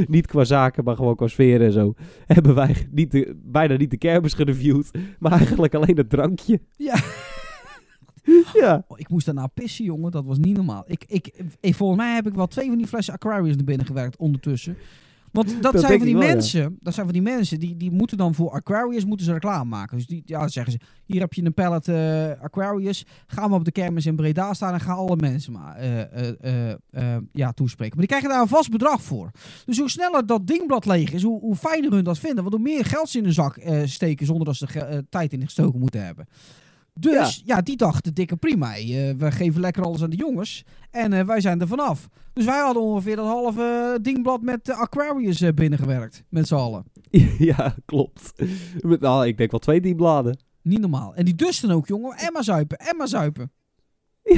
niet 0.08 0.28
qua 0.28 0.44
zaken, 0.44 0.84
maar 0.84 0.96
gewoon 0.96 1.16
qua 1.16 1.28
sfeer 1.28 1.62
en 1.62 1.72
zo, 1.72 1.94
hebben 2.26 2.56
wij 2.56 2.88
niet 2.92 3.12
de, 3.12 3.40
bijna 3.44 3.76
niet 3.76 3.92
de 3.92 3.98
kermis 3.98 4.34
gereviewd, 4.34 4.92
maar 5.20 5.32
eigenlijk 5.32 5.76
alleen 5.76 5.98
het 5.98 6.10
drankje. 6.10 6.62
Ja. 6.76 6.96
Ja. 8.54 8.84
Oh, 8.88 9.00
ik 9.00 9.10
moest 9.10 9.26
daarna 9.26 9.48
pissen, 9.48 9.86
jongen. 9.86 10.12
Dat 10.12 10.26
was 10.26 10.38
niet 10.38 10.56
normaal. 10.56 10.84
Ik, 10.88 11.04
ik, 11.08 11.44
ik, 11.60 11.76
volgens 11.76 12.00
mij 12.00 12.16
heb 12.16 12.28
ik 12.28 12.34
wel 12.34 12.48
twee 12.48 12.68
van 12.68 12.78
die 12.78 12.88
flessen 12.88 13.14
Aquarius 13.14 13.56
naar 13.56 13.66
binnen 13.66 13.86
gewerkt 13.86 14.18
ondertussen. 14.18 14.78
Want 15.32 15.62
dat, 15.62 15.74
Dat 15.74 15.82
zijn 15.82 15.98
van 15.98 16.08
die 16.08 16.18
ja. 16.18 16.26
mensen, 16.26 16.78
dat 16.82 16.94
zijn 16.94 17.06
van 17.06 17.14
die 17.14 17.24
mensen 17.24 17.60
die, 17.60 17.78
die 17.78 17.92
moeten 17.92 18.18
dan 18.18 18.36
voor 18.36 18.52
Aquarius 18.52 19.06
moeten 19.06 19.26
ze 19.26 19.34
reclame 19.34 19.70
maken. 19.70 19.98
Dus 19.98 20.08
die, 20.08 20.22
ja, 20.26 20.40
dan 20.40 20.50
zeggen 20.50 20.72
ze, 20.72 20.80
hier 21.06 21.22
heb 21.22 21.34
je 21.34 21.46
een 21.46 21.54
pallet 21.54 21.88
eh, 21.88 22.32
Aquarius, 22.42 23.06
ga 23.28 23.48
maar 23.48 23.60
op 23.60 23.66
de 23.66 23.72
kermis 23.72 24.06
in 24.06 24.16
Breda 24.16 24.54
staan 24.54 24.74
en 24.74 24.80
ga 24.80 24.94
alle 24.94 25.16
mensen 25.16 25.54
maar 25.54 25.76
eh, 25.76 26.70
eh, 26.92 27.18
ja, 27.32 27.52
toespreken. 27.52 27.98
Maar 27.98 28.06
die 28.08 28.18
krijgen 28.18 28.30
daar 28.30 28.42
een 28.42 28.56
vast 28.58 28.72
bedrag 28.72 29.02
voor. 29.02 29.32
Dus 29.66 29.78
hoe 29.78 29.90
sneller 29.90 30.26
dat 30.26 30.48
dingblad 30.48 30.86
leeg 30.86 31.12
is, 31.12 31.24
hoe, 31.24 31.40
hoe 31.40 31.56
fijner 31.56 31.92
hun 31.92 32.04
dat 32.04 32.20
vinden. 32.20 32.44
Want 32.44 32.56
hoe 32.56 32.64
meer 32.64 32.86
geld 32.86 33.10
ze 33.10 33.18
in 33.18 33.24
hun 33.24 33.34
zak 33.34 33.60
steken 33.86 34.26
zonder 34.26 34.46
dat 34.46 34.56
ze 34.56 35.06
tijd 35.10 35.34
in 35.34 35.44
gestoken 35.44 35.80
moeten 35.80 36.06
hebben. 36.06 36.28
Dus 36.94 37.42
ja, 37.46 37.62
die 37.62 37.78
dachten 37.78 38.14
dikke 38.14 38.36
prima. 38.36 38.76
eh, 38.76 39.12
we 39.18 39.32
geven 39.32 39.62
lekker 39.62 39.84
alles 39.84 40.04
aan 40.04 40.10
de 40.10 40.16
jongens. 40.16 40.64
En 40.92 41.14
eh, 41.14 41.26
wij 41.26 41.42
zijn 41.42 41.62
er 41.62 41.68
vanaf. 41.68 42.08
Dus 42.34 42.46
wij 42.46 42.60
hadden 42.60 42.84
ongeveer 42.84 43.16
dat 43.16 43.26
halve 43.26 43.94
eh, 43.96 44.04
dingblad 44.04 44.42
met 44.42 44.70
Aquarius 44.70 45.54
binnengewerkt. 45.54 46.24
Met 46.30 46.48
z'n 46.48 46.56
allen. 46.56 46.84
ja, 47.52 47.76
klopt. 47.86 48.34
Met, 48.82 49.00
nou, 49.00 49.28
ik 49.28 49.38
denk 49.38 49.52
wel 49.52 49.60
twee 49.60 49.82
dienbladen. 49.82 50.40
Niet 50.62 50.80
normaal. 50.80 51.16
En 51.16 51.26
die 51.26 51.36
Dustin 51.36 51.72
ook, 51.72 51.88
jongen. 51.88 52.18
Emma 52.18 52.42
zuipen, 52.42 52.78
Emma 52.78 53.06
zuipen. 53.06 53.52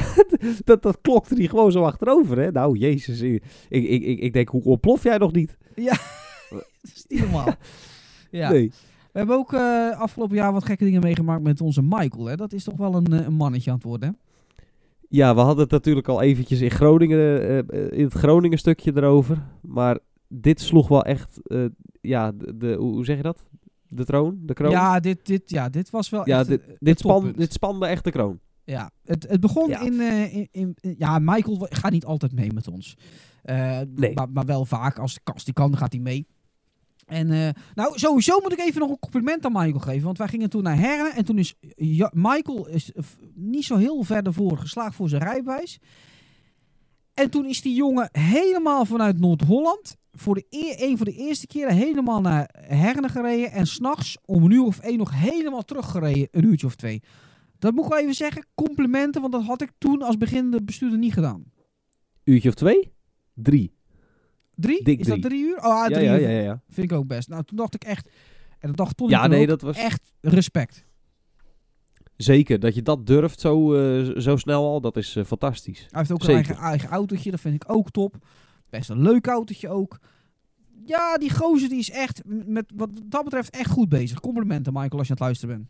Dat, 0.64 0.82
dat 0.82 0.98
klokte 1.02 1.36
die 1.36 1.50
gewoon 1.50 1.72
zo 1.72 1.84
achterover, 1.84 2.38
hè? 2.38 2.52
Nou, 2.52 2.78
jezus. 2.78 3.22
Ik, 3.22 3.44
ik, 3.70 3.88
ik, 3.88 4.20
ik 4.20 4.34
denk, 4.34 4.50
hoe 4.50 4.64
ontplof 4.64 5.04
jij 5.04 5.18
nog 5.18 5.32
niet? 5.32 5.58
Dat 6.50 6.66
is 6.82 7.06
niet 7.08 7.20
normaal. 7.20 7.56
Ja. 8.32 8.50
Nee. 8.50 8.72
We 9.12 9.18
hebben 9.20 9.36
ook 9.38 9.54
eh, 9.54 10.00
afgelopen 10.00 10.36
jaar 10.36 10.54
wat 10.54 10.66
gekke 10.66 10.84
dingen 10.84 11.02
meegemaakt 11.02 11.44
met 11.44 11.62
onze 11.62 11.82
Michael. 11.82 12.26
Hè? 12.26 12.36
Dat 12.36 12.54
is 12.54 12.64
toch 12.64 12.78
wel 12.78 12.96
een, 12.96 13.06
eh, 13.14 13.26
een 13.26 13.34
mannetje 13.34 13.70
aan 13.70 13.76
het 13.76 13.86
worden, 13.86 14.10
hè? 14.10 14.16
Ja, 15.10 15.36
we 15.36 15.42
hadden 15.42 15.64
het 15.64 15.72
natuurlijk 15.72 16.08
al 16.08 16.22
eventjes 16.22 16.62
in 16.62 16.72
Groningen, 16.72 17.42
eh, 17.70 17.98
in 17.98 18.04
het 18.04 18.14
Groningen 18.14 18.58
stukje 18.58 18.92
erover. 18.96 19.38
Maar 19.62 20.00
dit 20.28 20.62
sloeg 20.62 20.88
wel 20.88 21.04
echt, 21.04 21.40
ja, 22.02 22.32
de, 22.32 22.58
de- 22.58 22.74
hoe 22.76 23.06
zeg 23.06 23.18
je 23.18 23.24
dat? 23.24 23.44
De 23.88 24.06
troon? 24.06 24.40
De 24.42 24.54
kroon? 24.54 24.72
Ja, 24.72 25.00
dit, 25.00 25.26
dit, 25.26 25.50
ja, 25.50 25.70
dit 25.70 25.90
was 25.90 26.10
wel 26.10 26.28
Ja, 26.28 26.40
echt 26.40 26.48
dit, 26.80 27.00
span, 27.00 27.32
dit 27.36 27.54
spande 27.54 27.86
echt 27.86 28.04
de 28.04 28.12
kroon. 28.12 28.40
Ja, 28.64 28.92
het, 29.06 29.28
het 29.30 29.40
begon 29.40 29.70
Ja. 29.70 29.82
In, 29.82 30.48
in, 30.52 30.76
Ja, 30.98 31.20
Michael 31.20 31.68
gaat 31.70 31.92
niet 31.92 32.06
altijd 32.06 32.34
mee 32.34 32.54
met 32.54 32.68
ons. 32.68 32.98
Nee. 33.44 34.14
maar, 34.14 34.30
maar 34.30 34.46
wel 34.46 34.66
vaak. 34.66 35.00
Als 35.00 35.14
de 35.14 35.20
kast 35.24 35.46
die 35.46 35.54
kan, 35.54 35.78
gaat 35.78 35.92
hij 35.92 36.02
mee. 36.02 36.28
En 37.12 37.32
eh, 37.32 37.50
nou, 37.74 38.00
sowieso 38.00 38.40
moet 38.40 38.52
ik 38.52 38.60
even 38.60 38.80
nog 38.80 38.90
een 38.90 39.00
compliment 39.00 39.46
aan 39.46 39.52
Michael 39.52 39.80
geven. 39.80 40.04
Want 40.04 40.18
wij 40.18 40.28
gingen 40.28 40.50
toen 40.50 40.64
naar 40.64 40.78
Herne. 40.78 41.10
En 41.10 41.26
toen 41.26 41.38
is 41.38 41.56
Michael 42.12 42.68
is, 42.68 42.92
eh, 42.92 43.04
niet 43.34 43.66
zo 43.66 43.78
heel 43.78 44.04
ver 44.04 44.34
voor 44.34 44.58
geslaagd 44.58 44.96
voor 44.96 45.10
zijn 45.10 45.24
rijbewijs. 45.24 45.80
En 47.14 47.30
toen 47.30 47.46
is 47.46 47.62
die 47.62 47.76
jongen 47.76 48.10
helemaal 48.12 48.86
vanuit 48.86 49.20
Noord-Holland. 49.20 49.96
Voor 50.12 50.36
de 50.36 50.46
e 50.50 50.76
een 50.78 50.98
van 50.98 51.06
de 51.06 51.14
eerste 51.14 51.48
keren 51.48 51.76
helemaal 51.76 52.22
naar 52.22 52.50
Herne 52.68 53.10
gereden. 53.10 53.52
En 53.52 53.68
s'nachts 53.68 54.18
om 54.26 54.44
een 54.44 54.52
uur 54.52 54.66
of 54.66 54.80
één 54.80 54.98
nog 54.98 55.12
helemaal 55.14 55.64
teruggereden. 55.64 56.28
Een 56.32 56.46
uurtje 56.46 56.68
of 56.68 56.76
twee. 56.76 57.02
Dat 57.60 57.74
moet 57.74 57.84
ik 57.84 57.92
wel 57.92 58.00
even 58.00 58.14
zeggen. 58.14 58.46
Complimenten, 58.54 59.22
want 59.22 59.34
dat 59.34 59.44
had 59.44 59.62
ik 59.62 59.72
toen 59.78 60.02
als 60.02 60.18
beginnende 60.18 60.64
bestuurder 60.64 60.98
niet 61.00 61.14
gedaan. 61.14 61.44
Uurtje 62.24 62.50
of 62.50 62.56
twee? 62.56 62.94
Drie. 63.34 63.80
Drie? 64.62 64.84
Dik 64.84 65.00
is 65.00 65.06
drie. 65.08 65.22
dat 65.22 65.30
drie 65.32 65.44
uur? 65.44 65.58
Oh, 65.58 65.64
ah, 65.64 65.86
drie 65.86 66.04
ja, 66.06 66.14
uur. 66.16 66.22
ja, 66.22 66.30
ja, 66.30 66.42
ja. 66.42 66.62
Vind 66.70 66.92
ik 66.92 66.98
ook 66.98 67.08
best. 67.08 67.28
Nou, 67.28 67.44
toen 67.44 67.58
dacht 67.58 67.76
ik 67.76 67.84
echt... 67.84 68.10
En 68.60 68.68
dat 68.68 68.78
dacht 68.78 68.98
Tony 68.98 69.12
Ja, 69.12 69.28
nee, 69.28 69.42
ook, 69.42 69.48
dat 69.48 69.62
was 69.62 69.78
echt 69.78 70.14
respect. 70.22 70.84
zeker. 72.18 72.60
Dat 72.60 72.76
je 72.76 72.82
dat 72.82 73.08
durft 73.08 73.40
zo, 73.40 73.74
eh, 73.76 74.20
zo 74.20 74.36
snel 74.38 74.64
al, 74.66 74.82
dat 74.82 74.98
is 74.98 75.16
eh, 75.16 75.24
fantastisch. 75.24 75.80
Hij 75.80 75.88
heeft 76.00 76.12
ook 76.12 76.24
een 76.24 76.30
eigen, 76.36 76.56
eigen 76.56 76.90
autootje. 76.90 77.32
Dat 77.32 77.40
vind 77.40 77.56
ik 77.56 77.64
ook 77.68 77.92
top. 77.92 78.16
Best 78.70 78.90
een 78.90 79.02
leuk 79.02 79.28
autootje 79.28 79.70
ook. 79.70 80.00
Ja, 80.86 81.18
die 81.18 81.34
gozer 81.34 81.70
die 81.70 81.80
is 81.80 81.90
echt, 81.90 82.22
met 82.26 82.72
wat 82.76 82.90
dat 83.06 83.24
betreft, 83.24 83.50
echt 83.50 83.70
goed 83.70 83.90
bezig. 83.90 84.20
Complimenten, 84.20 84.74
Michael, 84.74 84.98
als 84.98 85.08
je 85.08 85.14
aan 85.14 85.18
het 85.18 85.26
luisteren 85.26 85.56
bent. 85.56 85.70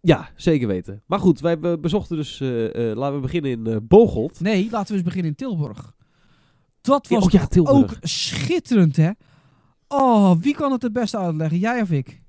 Ja, 0.00 0.30
zeker 0.36 0.66
weten. 0.68 1.02
Maar 1.06 1.18
goed, 1.18 1.40
wij 1.40 1.58
be- 1.58 1.78
bezochten 1.78 2.16
dus, 2.16 2.40
eh, 2.40 2.48
laten 2.94 3.14
we 3.14 3.20
beginnen 3.20 3.50
in 3.50 3.86
Bocholt. 3.86 4.40
Nee, 4.40 4.68
laten 4.70 4.88
we 4.88 4.94
eens 4.94 5.02
beginnen 5.02 5.30
in 5.30 5.36
Tilburg. 5.36 5.94
Dat 6.82 7.08
was 7.08 7.24
oh 7.24 7.30
ja, 7.30 7.46
ook 7.62 7.96
schitterend, 8.00 8.96
hè? 8.96 9.10
Oh, 9.88 10.32
wie 10.40 10.54
kan 10.54 10.72
het 10.72 10.82
het 10.82 10.92
beste 10.92 11.18
uitleggen? 11.18 11.58
Jij 11.58 11.80
of 11.80 11.90
ik? 11.90 12.20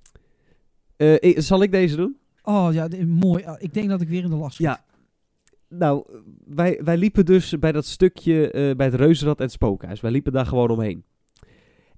Eh, 0.98 1.14
ik- 1.14 1.42
zal 1.42 1.62
ik 1.64 1.72
deze 1.72 1.96
doen? 1.96 2.18
Oh 2.44 2.68
ja, 2.72 2.88
mooi. 3.08 3.44
Ah, 3.44 3.56
Ik 3.58 3.74
denk 3.74 3.90
dat 3.90 4.02
ik 4.02 4.08
weer 4.10 4.24
in 4.24 4.30
de 4.30 4.36
last 4.36 4.54
schiet. 4.54 4.66
Ja. 4.68 4.84
Nou, 5.70 6.06
wij, 6.46 6.80
wij 6.84 6.98
liepen 6.98 7.26
dus 7.26 7.60
bij 7.60 7.72
dat 7.72 7.86
stukje 7.86 8.52
eh, 8.52 8.76
bij 8.76 8.86
het 8.86 8.96
Reuzenrad 8.96 9.38
en 9.38 9.44
het 9.44 9.52
Spookhuis. 9.54 10.02
Wij 10.02 10.12
liepen 10.12 10.32
daar 10.32 10.46
gewoon 10.46 10.70
omheen. 10.70 11.04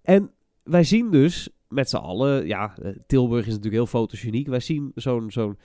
En 0.02 0.32
wij 0.64 0.84
zien 0.84 1.12
dus 1.12 1.50
met 1.68 1.90
z'n 1.90 1.96
allen, 1.96 2.48
ja, 2.48 2.78
eh, 2.82 2.92
Tilburg 3.08 3.42
is 3.42 3.48
natuurlijk 3.48 3.74
heel 3.76 3.86
fotogeniek. 4.00 4.48
Wij 4.48 4.60
zien 4.60 4.92
zo'n 4.96 5.32
zo'n 5.32 5.58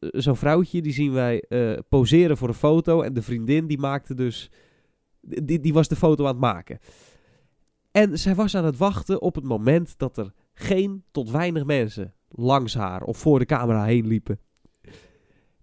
zo'n 0.00 0.36
vrouwtje, 0.36 0.82
die 0.82 0.92
zien 0.92 1.12
wij 1.12 1.44
poseren 1.88 2.36
voor 2.36 2.48
een 2.48 2.54
foto. 2.54 3.02
En 3.02 3.12
de 3.14 3.22
vriendin 3.22 3.66
die 3.66 3.78
maakte 3.78 4.14
dus, 4.14 4.50
die, 5.22 5.60
die 5.60 5.72
was 5.72 5.88
de 5.88 5.96
foto 5.96 6.24
aan 6.24 6.30
het 6.30 6.40
maken. 6.40 6.78
En 7.90 8.18
zij 8.18 8.34
was 8.34 8.54
aan 8.54 8.64
het 8.64 8.76
wachten 8.76 9.22
op 9.22 9.34
het 9.34 9.44
moment 9.44 9.98
dat 9.98 10.16
er 10.16 10.32
geen 10.52 11.04
tot 11.10 11.30
weinig 11.30 11.64
mensen 11.64 12.14
langs 12.28 12.74
haar 12.74 13.02
of 13.02 13.18
voor 13.18 13.38
de 13.38 13.44
camera 13.44 13.84
heen 13.84 14.06
liepen. 14.06 14.38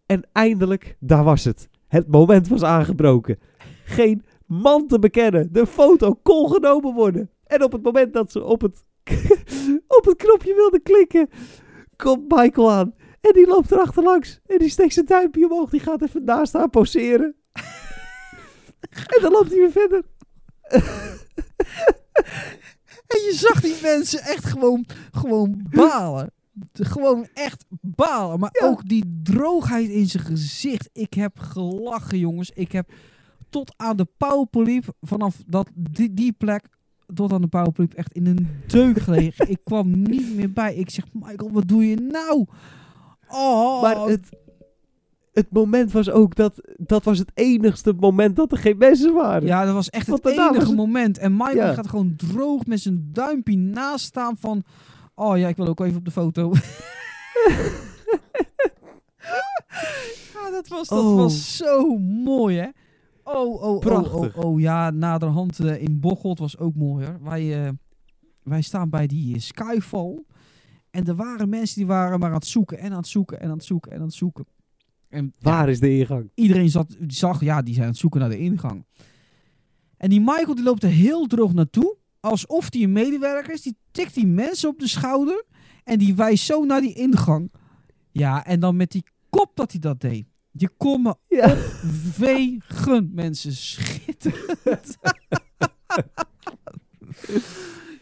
En 0.05 0.27
eindelijk, 0.31 0.95
daar 0.99 1.23
was 1.23 1.43
het. 1.43 1.69
Het 1.87 2.07
moment 2.07 2.47
was 2.47 2.63
aangebroken. 2.63 3.39
Geen 3.83 4.23
man 4.45 4.87
te 4.87 4.99
bekennen. 4.99 5.53
De 5.53 5.67
foto 5.67 6.13
kon 6.13 6.51
genomen 6.51 6.93
worden. 6.93 7.29
En 7.43 7.63
op 7.63 7.71
het 7.71 7.83
moment 7.83 8.13
dat 8.13 8.31
ze 8.31 8.43
op 8.43 8.61
het, 8.61 8.85
op 9.97 10.05
het 10.05 10.15
knopje 10.15 10.55
wilde 10.55 10.79
klikken, 10.79 11.29
komt 11.95 12.31
Michael 12.31 12.71
aan. 12.71 12.93
En 13.21 13.33
die 13.33 13.47
loopt 13.47 13.71
er 13.71 13.79
achterlangs. 13.79 14.39
En 14.45 14.57
die 14.57 14.69
steekt 14.69 14.93
zijn 14.93 15.05
duimpje 15.05 15.49
omhoog. 15.49 15.69
Die 15.69 15.79
gaat 15.79 16.01
even 16.01 16.23
naast 16.23 16.53
haar 16.53 16.69
poseren. 16.69 17.35
En 18.89 19.21
dan 19.21 19.31
loopt 19.31 19.49
hij 19.49 19.57
weer 19.57 19.71
verder. 19.71 20.03
En 23.07 23.19
je 23.25 23.31
zag 23.33 23.61
die 23.61 23.75
mensen 23.81 24.19
echt 24.19 24.45
gewoon, 24.45 24.85
gewoon 25.11 25.61
balen. 25.69 26.31
Gewoon 26.73 27.27
echt 27.33 27.65
balen. 27.81 28.39
Maar 28.39 28.49
Ja. 28.61 28.67
ook 28.67 28.87
die 28.89 29.19
droogheid 29.23 29.89
in 29.89 30.05
zijn 30.07 30.23
gezicht. 30.23 30.89
Ik 30.93 31.13
heb 31.13 31.39
gelachen, 31.39 32.17
jongens. 32.19 32.51
Ik 32.53 32.71
heb 32.71 32.91
tot 33.49 33.73
aan 33.77 33.97
de 33.97 34.07
pauwpoliep, 34.17 34.85
vanaf 35.01 35.35
dat, 35.47 35.69
die, 35.75 36.13
die 36.13 36.31
plek, 36.31 36.65
tot 37.13 37.33
aan 37.33 37.41
de 37.41 37.47
pauwpoliep, 37.47 37.93
echt 37.93 38.13
in 38.13 38.25
een 38.25 38.47
deuk 38.67 38.99
gelegen. 38.99 39.49
ik 39.49 39.59
kwam 39.63 40.01
niet 40.01 40.35
meer 40.35 40.51
bij. 40.51 40.75
Ik 40.75 40.89
zeg, 40.89 41.05
Michael, 41.13 41.51
wat 41.51 41.67
doe 41.67 41.85
je 41.89 41.95
nou? 41.95 42.45
Oh, 43.27 43.81
Maar 43.81 43.97
het, 44.07 44.29
het 45.39 45.51
moment 45.51 45.91
was 45.91 46.09
ook 46.09 46.35
dat... 46.35 46.61
Dat 46.77 47.03
was 47.03 47.17
het 47.17 47.31
enigste 47.33 47.93
moment 47.99 48.35
dat 48.35 48.51
er 48.51 48.57
geen 48.57 48.77
mensen 48.77 49.13
waren. 49.13 49.47
Ja, 49.47 49.65
dat 49.65 49.73
was 49.73 49.89
echt 49.89 50.07
het 50.07 50.23
Want 50.23 50.37
enige 50.37 50.67
het- 50.67 50.75
moment. 50.75 51.17
En 51.17 51.31
Michael 51.31 51.55
Ja. 51.55 51.73
gaat 51.73 51.87
gewoon 51.89 52.13
droog 52.15 52.65
met 52.65 52.79
zijn 52.79 53.09
duimpje 53.13 53.57
naast 53.57 54.05
staan 54.05 54.37
van... 54.37 54.63
Oh 55.15 55.37
ja, 55.37 55.47
ik 55.47 55.55
wil 55.57 55.67
ook 55.67 55.79
even 55.79 55.97
op 55.97 56.05
de 56.05 56.11
foto. 56.11 56.51
ja, 60.33 60.49
dat 60.51 60.67
was, 60.67 60.87
dat 60.87 61.03
Oh. 61.03 61.15
was 61.15 61.57
zo 61.57 61.97
mooi, 61.97 62.57
hè? 62.57 62.67
Oh, 63.23 63.53
oh, 63.53 63.61
oh, 63.63 63.79
Prachtig. 63.79 64.35
oh, 64.37 64.45
oh, 64.45 64.59
ja, 64.59 64.89
naderhand 64.89 65.59
eh, 65.59 65.81
in 65.81 65.99
Bocholt 65.99 66.39
was 66.39 66.57
ook 66.57 66.75
mooi, 66.75 67.05
hoor. 67.05 67.19
Wij, 67.23 67.65
eh, 67.65 67.71
wij 68.43 68.61
staan 68.61 68.89
bij 68.89 69.07
die 69.07 69.35
eh, 69.35 69.41
Skyfall. 69.41 70.23
En 70.91 71.05
er 71.05 71.15
waren 71.15 71.49
mensen 71.49 71.75
die 71.77 71.85
waren 71.87 72.19
maar 72.19 72.29
aan 72.29 72.35
het 72.35 72.45
zoeken 72.47 72.77
en 72.79 72.91
aan 72.91 72.97
het 72.97 73.07
zoeken 73.07 73.39
en 73.39 73.49
aan 73.49 73.55
het 73.55 73.63
zoeken 73.65 73.91
en 73.91 73.97
aan 73.99 74.05
het 74.05 74.13
zoeken. 74.13 74.45
En 75.09 75.33
ja, 75.37 75.49
Waar 75.51 75.69
is 75.69 75.79
de 75.79 75.97
ingang? 75.97 76.31
iedereen 76.35 76.69
zat, 76.69 76.95
zag, 77.07 77.41
ja, 77.41 77.61
die 77.61 77.73
zijn 77.73 77.85
aan 77.85 77.91
het 77.91 77.99
zoeken 77.99 78.19
naar 78.19 78.29
de 78.29 78.37
ingang. 78.37 78.85
En 79.97 80.09
die 80.09 80.19
Michael 80.19 80.55
die 80.55 80.63
loopt 80.63 80.83
er 80.83 80.89
heel 80.89 81.25
droog 81.27 81.53
naartoe. 81.53 81.97
Alsof 82.19 82.69
die 82.69 82.83
een 82.83 82.91
medewerker 82.91 83.53
is. 83.53 83.61
Die 83.61 83.77
tikt 83.91 84.13
die 84.13 84.27
mensen 84.27 84.69
op 84.69 84.79
de 84.79 84.87
schouder. 84.87 85.43
En 85.83 85.99
die 85.99 86.15
wijst 86.15 86.45
zo 86.45 86.63
naar 86.65 86.81
die 86.81 86.93
ingang. 86.93 87.51
Ja, 88.11 88.45
en 88.45 88.59
dan 88.59 88.75
met 88.75 88.91
die 88.91 89.03
kop 89.29 89.51
dat 89.55 89.71
hij 89.71 89.79
dat 89.79 90.01
deed. 90.01 90.25
Je 90.51 90.69
kon 90.77 91.01
me 91.01 91.15
Ja. 91.27 91.55
vegen, 92.11 93.11
mensen. 93.13 93.53
Schitterend. 93.53 94.97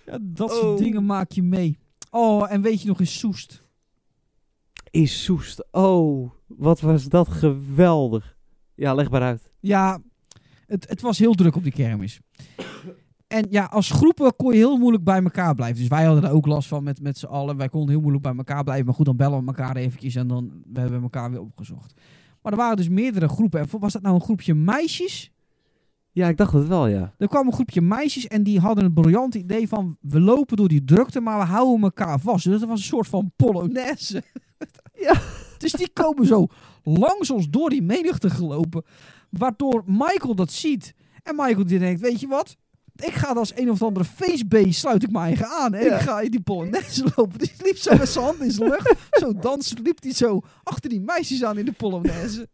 ja, 0.06 0.18
dat 0.22 0.50
soort 0.52 0.64
Oh. 0.64 0.78
dingen 0.78 1.06
maak 1.06 1.32
je 1.32 1.44
mee. 1.44 1.78
Oh, 2.12 2.52
en 2.52 2.62
weet 2.62 2.82
je 2.82 2.88
nog 2.88 3.00
eens 3.00 3.20
Soest. 3.20 3.64
In 4.90 5.08
Soest. 5.08 5.68
Oh, 5.72 6.32
wat 6.48 6.80
was 6.80 7.06
dat 7.06 7.28
geweldig. 7.28 8.38
Ja, 8.76 8.94
leg 8.94 9.10
maar 9.10 9.22
uit. 9.22 9.52
Ja, 9.60 10.00
het, 10.66 10.90
het 10.90 11.02
was 11.02 11.20
heel 11.20 11.34
druk 11.34 11.56
op 11.56 11.64
die 11.64 11.72
kermis. 11.72 12.20
En 13.28 13.46
ja, 13.50 13.66
als 13.66 13.92
groepen 13.92 14.36
kon 14.36 14.52
je 14.52 14.58
heel 14.58 14.78
moeilijk 14.78 15.04
bij 15.04 15.24
elkaar 15.24 15.56
blijven. 15.56 15.80
Dus 15.80 15.88
wij 15.88 16.04
hadden 16.04 16.24
er 16.24 16.36
ook 16.36 16.46
last 16.46 16.68
van 16.68 16.84
met, 16.84 17.02
met 17.02 17.18
z'n 17.18 17.26
allen. 17.26 17.58
Wij 17.58 17.70
konden 17.70 17.90
heel 17.90 18.00
moeilijk 18.00 18.24
bij 18.24 18.36
elkaar 18.36 18.64
blijven. 18.64 18.86
Maar 18.86 18.96
goed, 18.96 19.06
dan 19.06 19.16
bellen 19.16 19.40
we 19.40 19.46
elkaar 19.46 19.76
eventjes 19.76 20.16
en 20.16 20.28
dan 20.28 20.62
we 20.66 20.80
hebben 20.80 20.98
we 20.98 21.04
elkaar 21.04 21.32
weer 21.32 21.42
opgezocht. 21.42 21.94
Maar 22.42 22.52
er 22.52 22.58
waren 22.58 22.78
dus 22.78 22.90
meerdere 22.90 23.28
groepen. 23.28 23.60
En 23.60 23.80
was 23.80 23.94
dat 23.94 24.02
nou 24.02 24.16
een 24.16 24.22
groepje 24.22 24.54
meisjes? 24.54 25.32
Ja, 26.12 26.28
ik 26.28 26.38
dacht 26.38 26.54
het 26.54 26.68
wel, 26.68 26.88
ja. 26.88 27.14
Er 27.18 27.28
kwam 27.28 27.48
een 27.48 27.54
groepje 27.54 27.82
meisjes 27.82 28.28
en 28.28 28.44
die 28.44 28.60
hadden 28.60 28.84
het 28.84 28.94
briljante 28.94 29.38
idee 29.38 29.68
van... 29.68 29.98
we 30.02 30.20
lopen 30.20 30.58
door 30.58 30.68
die 30.68 30.84
drukte, 30.84 31.20
maar 31.20 31.40
we 31.40 31.46
houden 31.46 31.84
elkaar 31.84 32.20
vast. 32.20 32.44
Dus 32.44 32.60
dat 32.60 32.70
was 32.70 32.80
een 32.80 32.86
soort 32.86 33.08
van 33.08 33.32
polonaise. 33.36 34.24
Ja. 35.08 35.22
Dus 35.58 35.72
die 35.72 35.90
komen 35.94 36.26
zo 36.26 36.48
langs 36.84 37.32
ons 37.32 37.50
door 37.50 37.70
die 37.70 37.82
menigte 37.82 38.30
gelopen. 38.30 38.84
Waardoor 39.30 39.84
Michael 39.86 40.36
dat 40.36 40.52
ziet. 40.52 40.94
En 41.24 41.36
Michael 41.36 41.66
die 41.66 41.80
denkt, 41.80 42.02
weet 42.02 42.20
je 42.20 42.28
wat? 42.28 42.56
Ik 42.96 43.14
ga 43.14 43.34
als 43.34 43.52
een 43.56 43.70
of 43.72 43.82
andere 43.82 44.06
feestbeest, 44.06 44.80
sluit 44.80 45.04
ik 45.04 45.12
mijn 45.12 45.26
eigen 45.26 45.48
aan. 45.48 45.74
En 45.74 45.86
Ja. 45.86 45.96
ik 45.96 46.02
ga 46.02 46.20
in 46.22 46.32
die 46.32 46.42
polonaise 46.42 47.12
lopen. 47.16 47.40
Dus 47.40 47.58
die 47.58 47.66
liep 47.66 47.78
zo 47.78 47.98
met 47.98 48.10
zijn 48.10 48.26
hand 48.26 48.40
in 48.40 48.52
zijn 48.52 48.70
lucht. 48.70 48.94
Zo 49.12 49.34
dansen 49.34 49.82
liep 49.82 50.02
hij 50.04 50.14
zo 50.14 50.42
achter 50.64 50.90
die 50.90 51.02
meisjes 51.02 51.44
aan 51.44 51.58
in 51.58 51.66
de 51.66 51.72
polonaise. 51.72 52.48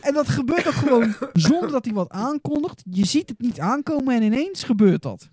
En 0.00 0.14
dat 0.14 0.28
gebeurt 0.28 0.66
ook 0.66 0.72
gewoon 0.72 1.14
zonder 1.32 1.70
dat 1.70 1.84
hij 1.84 1.94
wat 1.94 2.10
aankondigt. 2.10 2.82
Je 2.90 3.06
ziet 3.06 3.28
het 3.28 3.40
niet 3.40 3.60
aankomen 3.60 4.14
en 4.14 4.22
ineens 4.22 4.62
gebeurt 4.62 5.02
dat. 5.02 5.28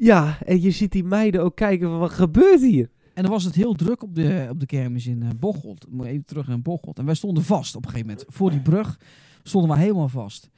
Ja, 0.00 0.38
en 0.44 0.60
je 0.60 0.70
ziet 0.70 0.92
die 0.92 1.04
meiden 1.04 1.42
ook 1.42 1.56
kijken 1.56 1.88
van, 1.88 1.98
wat 1.98 2.10
gebeurt 2.12 2.60
hier? 2.60 2.90
En 3.14 3.22
dan 3.22 3.32
was 3.32 3.44
het 3.44 3.54
heel 3.54 3.74
druk 3.74 4.02
op 4.02 4.14
de, 4.14 4.46
op 4.50 4.60
de 4.60 4.66
kermis 4.66 5.06
in 5.06 5.22
eh, 5.22 5.28
Bocholt. 5.38 5.86
Moet 5.90 6.06
even 6.06 6.24
terug 6.24 6.46
naar 6.48 6.60
Bocholt. 6.62 6.98
En 6.98 7.04
wij 7.04 7.14
stonden 7.14 7.42
vast 7.44 7.76
op 7.76 7.84
een 7.84 7.90
gegeven 7.90 8.10
moment. 8.10 8.26
Voor 8.34 8.50
die 8.50 8.60
brug 8.60 8.98
stonden 9.42 9.70
we 9.70 9.76
helemaal 9.78 10.08
vast. 10.08 10.50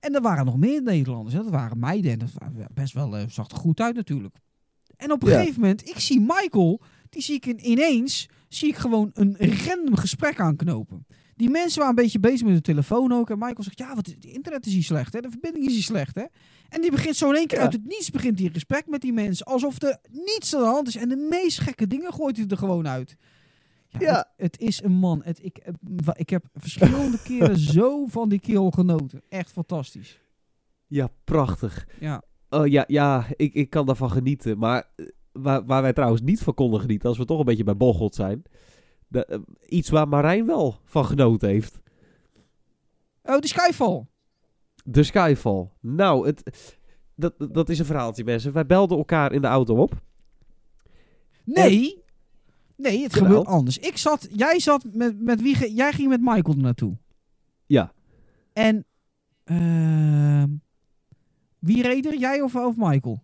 En 0.00 0.14
er 0.14 0.20
waren 0.20 0.44
nog 0.44 0.56
meer 0.56 0.82
Nederlanders. 0.82 1.34
Hè. 1.34 1.42
Dat 1.42 1.50
waren 1.50 1.78
meiden. 1.78 2.10
En 2.12 2.18
dat 2.18 2.30
best 2.74 2.92
wel, 2.94 3.16
eh, 3.16 3.24
zag 3.28 3.50
er 3.50 3.56
goed 3.56 3.80
uit 3.80 3.94
natuurlijk. 3.96 4.36
En 4.96 5.12
op 5.12 5.22
een 5.22 5.30
Ja. 5.30 5.38
gegeven 5.38 5.60
moment, 5.60 5.88
ik 5.88 5.98
zie 5.98 6.20
Michael, 6.20 6.80
die 7.08 7.22
zie 7.22 7.34
ik 7.34 7.46
in- 7.46 7.70
ineens, 7.70 8.28
zie 8.48 8.68
ik 8.68 8.76
gewoon 8.76 9.10
een 9.12 9.36
random 9.66 9.96
gesprek 9.96 10.40
aanknopen. 10.40 11.06
Die 11.36 11.50
mensen 11.50 11.78
waren 11.80 11.96
een 11.96 12.02
beetje 12.02 12.20
bezig 12.20 12.46
met 12.46 12.54
de 12.54 12.60
telefoon 12.60 13.12
ook. 13.12 13.30
En 13.30 13.38
Michael 13.38 13.62
zegt, 13.62 13.78
ja, 13.78 13.94
wat, 13.94 14.06
het 14.06 14.24
internet 14.24 14.66
is 14.66 14.72
hier 14.72 14.82
slecht, 14.82 15.12
hè? 15.12 15.20
De 15.20 15.30
verbinding 15.30 15.66
is 15.66 15.72
hier 15.72 15.82
slecht, 15.82 16.14
hè? 16.14 16.24
En 16.68 16.80
die 16.80 16.90
begint 16.90 17.16
zo 17.16 17.28
in 17.28 17.36
één 17.36 17.46
keer 17.46 17.58
Ja. 17.58 17.64
uit 17.64 17.72
het 17.72 17.84
niets 17.84 18.10
begint 18.10 18.36
die 18.36 18.50
gesprek 18.52 18.86
met 18.86 19.00
die 19.00 19.12
mensen. 19.12 19.46
Alsof 19.46 19.82
er 19.82 19.98
niets 20.10 20.54
aan 20.54 20.60
de 20.60 20.66
hand 20.66 20.88
is. 20.88 20.96
En 20.96 21.08
de 21.08 21.26
meest 21.30 21.58
gekke 21.60 21.86
dingen 21.86 22.12
gooit 22.12 22.36
hij 22.36 22.46
er 22.46 22.56
gewoon 22.56 22.88
uit. 22.88 23.16
Ja, 23.88 23.98
Ja. 24.00 24.14
Het, 24.14 24.26
het 24.36 24.58
is 24.60 24.82
een 24.82 24.92
man. 24.92 25.20
Het, 25.24 25.44
ik, 25.44 25.56
eh, 25.58 25.72
ik 26.14 26.30
heb 26.30 26.44
verschillende 26.54 27.18
keren 27.28 27.58
zo 27.58 28.06
van 28.06 28.28
die 28.28 28.40
kerel 28.40 28.70
genoten. 28.70 29.22
Echt 29.28 29.50
fantastisch. 29.52 30.20
Ja, 30.86 31.08
prachtig. 31.24 31.86
Ja. 32.00 32.22
Oh 32.48 32.66
ja, 32.66 32.84
ja 32.86 33.26
ik, 33.36 33.54
ik 33.54 33.70
kan 33.70 33.86
daarvan 33.86 34.10
genieten. 34.10 34.58
Maar 34.58 34.90
eh, 34.96 35.06
waar, 35.32 35.64
waar 35.66 35.82
wij 35.82 35.92
trouwens 35.92 36.22
niet 36.22 36.40
van 36.42 36.54
konden 36.54 36.80
genieten, 36.80 37.08
als 37.08 37.18
we 37.18 37.24
toch 37.24 37.38
een 37.38 37.44
beetje 37.44 37.64
bij 37.64 37.76
Bocholt 37.76 38.14
zijn. 38.14 38.42
De- 39.12 39.24
eh, 39.26 39.38
iets 39.68 39.88
waar 39.90 40.08
Marijn 40.08 40.46
wel 40.46 40.80
van 40.84 41.04
genoten 41.04 41.48
heeft. 41.48 41.78
Oh, 43.22 43.38
die 43.38 43.48
Skyfall. 43.48 44.06
De 44.84 45.02
Skyfall. 45.02 45.70
Nou, 45.80 46.26
het, 46.26 46.42
dat, 47.14 47.34
dat 47.52 47.68
is 47.68 47.78
een 47.78 47.84
verhaaltje, 47.84 48.24
mensen. 48.24 48.52
Wij 48.52 48.66
belden 48.66 48.98
elkaar 48.98 49.32
in 49.32 49.40
de 49.40 49.46
auto 49.46 49.76
op. 49.76 50.02
Nee. 51.44 52.00
Nee, 52.76 53.02
het 53.02 53.14
gebeurt 53.14 53.46
anders. 53.46 53.78
Ik 53.78 53.96
zat, 53.96 54.28
jij 54.30 54.58
zat 54.60 54.84
met, 54.92 55.20
met 55.20 55.42
wie? 55.42 55.74
Jij 55.74 55.92
ging 55.92 56.08
met 56.08 56.20
Michael 56.20 56.56
naartoe. 56.56 56.98
Ja. 57.66 57.92
En 58.52 58.86
ehm, 59.44 60.48
wie 61.58 61.82
reed 61.82 62.06
er? 62.06 62.16
Jij 62.18 62.40
of, 62.40 62.56
of 62.56 62.76
Michael? 62.76 63.22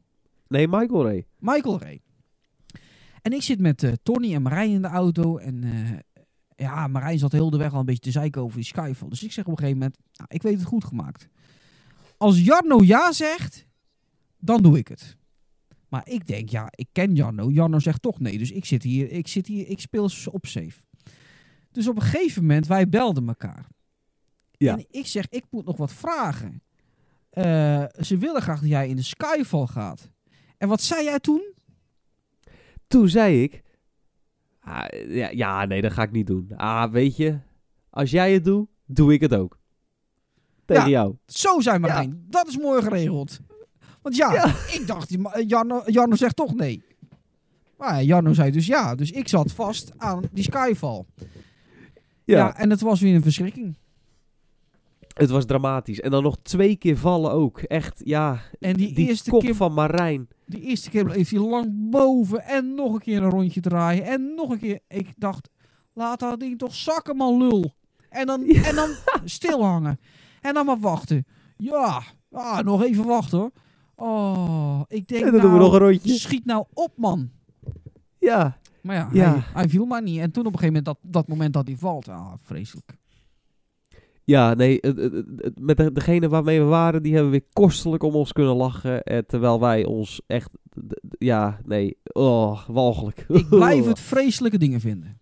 Nee, 0.49 0.69
Michael 0.69 1.05
Ray. 1.05 1.27
Michael 1.39 1.79
reed. 1.79 2.03
En 3.23 3.33
ik 3.33 3.43
zit 3.43 3.61
met 3.61 3.83
eh, 3.83 3.93
Tony 4.03 4.35
en 4.35 4.43
Marijn 4.43 4.71
in 4.71 4.83
de 4.83 4.89
auto. 4.89 5.37
En 5.37 5.65
eh, 5.65 6.25
ja, 6.57 6.87
Marijn 6.87 7.19
zat 7.19 7.33
heel 7.33 7.51
de 7.51 7.57
weg 7.57 7.73
al 7.73 7.81
een 7.81 7.87
beetje 7.87 8.03
te 8.03 8.11
zeiken 8.11 8.43
over 8.43 8.57
die 8.57 8.67
Skyfall. 8.67 9.09
Dus 9.09 9.23
ik 9.23 9.33
zeg 9.33 9.45
op 9.45 9.51
een 9.51 9.59
gegeven 9.59 9.79
moment, 9.79 9.99
nou, 10.13 10.29
ik 10.33 10.43
weet 10.43 10.59
het 10.59 10.65
goed 10.65 10.85
gemaakt. 10.85 11.29
Als 12.17 12.41
Jarno 12.41 12.83
ja 12.83 13.13
zegt, 13.13 13.67
dan 14.39 14.63
doe 14.63 14.79
ik 14.79 14.89
het. 14.89 15.17
Maar 15.89 16.09
ik 16.09 16.27
denk, 16.27 16.49
ja, 16.49 16.69
ik 16.71 16.89
ken 16.93 17.15
Jarno. 17.15 17.51
Jarno 17.51 17.79
zegt 17.79 18.03
toch 18.03 18.21
nee. 18.21 18.39
Dus 18.39 18.51
ik 18.51 18.65
zit 18.65 18.83
hier, 18.83 19.11
ik 19.11 19.29
zit 19.29 19.47
hier, 19.47 19.69
ik 19.69 19.81
speel 19.81 20.11
op 20.31 20.47
safe. 20.47 20.83
Dus 21.71 21.89
op 21.89 21.97
een 21.97 22.03
gegeven 22.03 22.43
moment, 22.43 22.67
wij 22.67 22.89
belden 22.89 23.29
elkaar. 23.29 23.67
Ja. 24.51 24.73
En 24.73 24.87
ik 24.91 25.07
zeg, 25.07 25.29
ik 25.29 25.45
moet 25.51 25.65
nog 25.65 25.77
wat 25.77 25.93
vragen. 25.93 26.63
Eh, 27.31 27.85
ze 28.01 28.19
willen 28.19 28.43
graag 28.43 28.61
dat 28.61 28.69
jij 28.69 28.89
in 28.89 28.97
de 28.97 29.03
Skyfall 29.03 29.67
gaat. 29.67 30.11
En 30.57 30.69
wat 30.69 30.83
zei 30.83 31.05
jij 31.05 31.19
toen? 31.19 31.55
Toen 32.89 33.09
zei 33.09 33.43
ik... 33.43 33.63
ah, 34.61 34.85
ja, 35.09 35.29
ja, 35.31 35.65
nee, 35.65 35.83
dat 35.83 35.93
ga 35.93 36.03
ik 36.03 36.11
niet 36.13 36.27
doen. 36.27 36.51
Ah, 36.57 36.91
weet 36.93 37.17
je, 37.17 37.39
als 37.91 38.11
jij 38.11 38.33
het 38.33 38.45
doet, 38.45 38.69
doe 38.87 39.13
ik 39.13 39.21
het 39.21 39.35
ook. 39.35 39.59
Tegen 40.65 40.83
Ja. 40.83 40.89
jou. 40.89 41.15
Zo 41.27 41.61
zei 41.61 41.79
Marijn. 41.79 42.25
Dat 42.29 42.49
is 42.49 42.59
mooi 42.59 42.83
geregeld. 42.83 43.41
Want 44.03 44.17
ja, 44.17 44.45
ik 44.79 44.83
dacht, 44.87 45.09
die 45.09 45.19
Ma- 45.19 45.41
Jarno, 45.47 45.83
Jarno 45.87 46.15
zegt 46.17 46.37
toch 46.37 46.55
nee. 46.55 46.83
Maar 47.77 47.95
ja, 47.95 48.03
Jarno 48.03 48.33
zei 48.33 48.51
dus 48.51 48.67
ja. 48.67 48.95
Dus 48.95 49.11
ik 49.11 49.29
zat 49.29 49.53
vast 49.53 49.93
aan 49.97 50.23
die 50.33 50.45
Skyfall. 50.45 51.05
Ja, 51.17 51.27
Ja, 52.37 52.57
en 52.57 52.71
het 52.71 52.81
was 52.81 53.01
weer 53.01 53.15
een 53.15 53.23
verschrikking. 53.23 53.77
Het 55.19 55.31
was 55.31 55.45
dramatisch. 55.45 56.01
En 56.01 56.11
dan 56.11 56.23
nog 56.23 56.37
twee 56.43 56.77
keer 56.77 56.97
vallen 56.97 57.31
ook. 57.33 57.59
Echt, 57.59 58.01
ja. 58.05 58.41
En 58.61 58.73
die, 58.73 58.95
Die 58.95 59.09
eerste 59.09 59.31
kop 59.31 59.41
keer, 59.41 59.55
van 59.55 59.73
Marijn. 59.75 60.29
die 60.47 60.61
eerste 60.61 60.91
keer 60.91 61.05
bleef 61.05 61.31
hij 61.31 61.41
lang 61.41 61.91
boven. 61.91 62.43
En 62.45 62.75
nog 62.75 62.93
een 62.93 63.01
keer 63.01 63.23
een 63.23 63.31
rondje 63.31 63.61
draaien. 63.61 64.05
En 64.05 64.35
nog 64.35 64.51
een 64.51 64.59
keer. 64.59 64.81
Ik 64.89 65.13
dacht, 65.17 65.49
laat 65.93 66.21
dat 66.21 66.41
ding 66.41 66.59
toch 66.59 66.75
zakken, 66.75 67.17
man 67.17 67.39
lul. 67.39 67.75
En 68.09 68.27
dan, 68.27 68.43
Ja. 68.47 68.63
en 68.65 68.75
dan 68.75 68.89
stilhangen. 69.25 70.01
En 70.41 70.55
dan 70.55 70.67
maar 70.67 70.79
wachten. 70.79 71.27
Ja, 71.57 72.03
ah, 72.33 72.59
nog 72.59 72.83
even 72.83 73.05
wachten 73.05 73.39
hoor. 73.39 73.51
Oh, 73.97 74.81
ik 74.89 75.09
denk 75.09 75.25
En 75.25 75.33
dan 75.33 75.41
doen 75.41 75.51
we 75.53 75.57
nou, 75.59 75.71
nog 75.71 75.81
een 75.81 75.87
rondje. 75.87 76.13
schiet 76.19 76.45
nou 76.45 76.65
op 76.75 76.93
man. 76.97 77.31
Ja. 78.19 78.59
Maar 78.83 78.97
ja, 78.97 79.09
Ja. 79.13 79.31
Hij, 79.33 79.43
hij 79.53 79.69
viel 79.69 79.85
maar 79.85 80.03
niet. 80.03 80.19
En 80.21 80.31
toen 80.31 80.47
op 80.47 80.53
een 80.53 80.59
gegeven 80.59 80.83
moment, 80.85 80.85
dat, 81.03 81.13
dat 81.13 81.29
moment 81.29 81.53
dat 81.53 81.67
hij 81.67 81.77
valt, 81.77 82.09
ah, 82.09 82.33
vreselijk. 82.43 82.97
Ja, 84.29 84.55
nee, 84.55 84.81
met 85.61 85.77
de, 85.77 85.93
degene 85.93 86.29
waarmee 86.29 86.61
we 86.61 86.67
waren, 86.67 87.03
die 87.03 87.13
hebben 87.15 87.31
weer 87.31 87.45
kostelijk 87.53 88.03
om 88.03 88.15
ons 88.15 88.33
kunnen 88.33 88.55
lachen. 88.55 89.03
Eh, 89.03 89.19
terwijl 89.19 89.61
wij 89.61 89.85
ons 89.85 90.21
echt, 90.27 90.51
ja, 91.19 91.61
nee, 91.65 91.97
oh, 92.13 92.69
walgelijk. 92.69 93.25
Ik 93.29 93.49
blijf 93.49 93.87
het 93.95 94.01
vreselijke 94.01 94.59
dingen 94.59 94.81
vinden. 94.81 95.21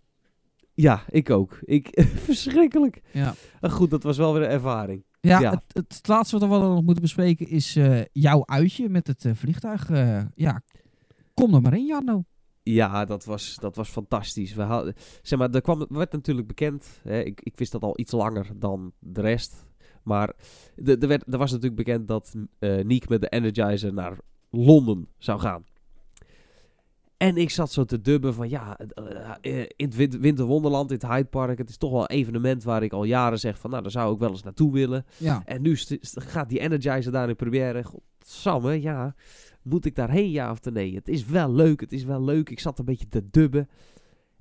Ja, 0.74 1.03
ik 1.09 1.31
ook. 1.31 1.59
Ik, 1.61 1.89
verschrikkelijk. 2.24 3.01
Ja. 3.12 3.35
Goed, 3.61 3.91
dat 3.91 4.03
was 4.03 4.16
wel 4.16 4.33
weer 4.33 4.43
een 4.43 4.49
ervaring. 4.49 5.05
Ja, 5.20 5.41
Ja. 5.41 5.51
Het, 5.51 5.87
het 5.93 6.09
laatste 6.09 6.39
wat 6.39 6.49
we 6.61 6.66
nog 6.66 6.83
moeten 6.83 7.03
bespreken 7.03 7.49
is 7.49 7.77
eh, 7.77 8.01
jouw 8.12 8.43
uitje 8.47 8.89
met 8.89 9.07
het 9.07 9.24
eh, 9.24 9.35
vliegtuig. 9.35 9.89
Ja, 10.35 10.62
kom 11.35 11.55
er 11.55 11.62
maar 11.62 11.77
in, 11.77 11.87
Jarno. 11.87 12.24
Ja, 12.68 13.05
dat 13.05 13.24
was, 13.24 13.56
dat 13.60 13.76
was 13.76 13.88
fantastisch. 13.88 14.55
We 14.55 14.62
hadden, 14.62 14.94
zeg 15.22 15.38
maar, 15.38 15.51
er 15.51 15.60
kwam, 15.60 15.86
werd 15.88 16.12
natuurlijk 16.12 16.47
bekend. 16.47 17.01
Hè, 17.02 17.20
ik, 17.20 17.40
ik 17.40 17.56
wist 17.56 17.72
dat 17.72 17.82
al 17.82 17.98
iets 17.98 18.12
langer 18.12 18.47
dan 18.56 18.93
de 18.98 19.20
rest. 19.20 19.66
Maar 20.02 20.32
de- 20.76 20.97
er, 20.98 21.09
werd, 21.09 21.32
er 21.32 21.38
was 21.38 21.51
natuurlijk 21.51 21.76
bekend 21.84 22.09
dat 22.09 22.34
eh 22.59 22.84
Niek 22.84 23.09
met 23.09 23.20
de 23.20 23.28
Energizer 23.28 23.93
naar 23.93 24.18
Londen 24.51 25.09
zou 25.18 25.40
gaan. 25.40 25.64
En 27.16 27.36
ik 27.36 27.51
zat 27.51 27.72
zo 27.72 27.84
te 27.84 28.01
dubben 28.01 28.34
van 28.34 28.48
ja, 28.48 28.78
eh, 28.78 29.30
eh, 29.40 29.66
in 29.76 29.86
het 29.86 29.97
Win- 29.97 30.20
Winterwonderland, 30.20 30.90
in 30.90 30.97
het 31.01 31.06
Hyde 31.09 31.24
Park. 31.24 31.59
Het 31.59 31.68
is 31.68 31.76
toch 31.76 31.90
wel 31.90 32.01
een 32.01 32.06
evenement 32.16 32.62
waar 32.64 32.82
ik 32.82 32.93
al 32.93 33.05
jaren 33.05 33.38
zeg 33.38 33.59
van 33.59 33.70
nou, 33.70 33.82
daar 33.82 33.90
zou 33.93 34.12
ik 34.14 34.18
wel 34.18 34.30
eens 34.30 34.43
naartoe 34.43 34.72
willen. 34.72 35.05
Ja. 35.16 35.43
En 35.44 35.62
nu 35.62 35.76
gaat 36.12 36.48
die 36.48 36.59
Energizer 36.60 37.12
daar 37.12 37.28
in 37.28 37.36
première. 37.36 37.84
Godsamme, 37.84 38.80
ja. 38.80 39.14
Moet 39.68 39.84
ik 39.84 39.94
daarheen, 39.94 40.30
ja 40.30 40.51
of 40.51 40.64
nee? 40.64 40.94
Het 40.94 41.09
is 41.09 41.24
wel 41.24 41.52
leuk, 41.52 41.80
het 41.80 41.93
is 41.93 42.05
wel 42.05 42.22
leuk. 42.22 42.51
Ik 42.51 42.60
zat 42.60 42.78
een 42.78 42.84
beetje 42.84 43.09
te 43.09 43.30
dubben. 43.30 43.68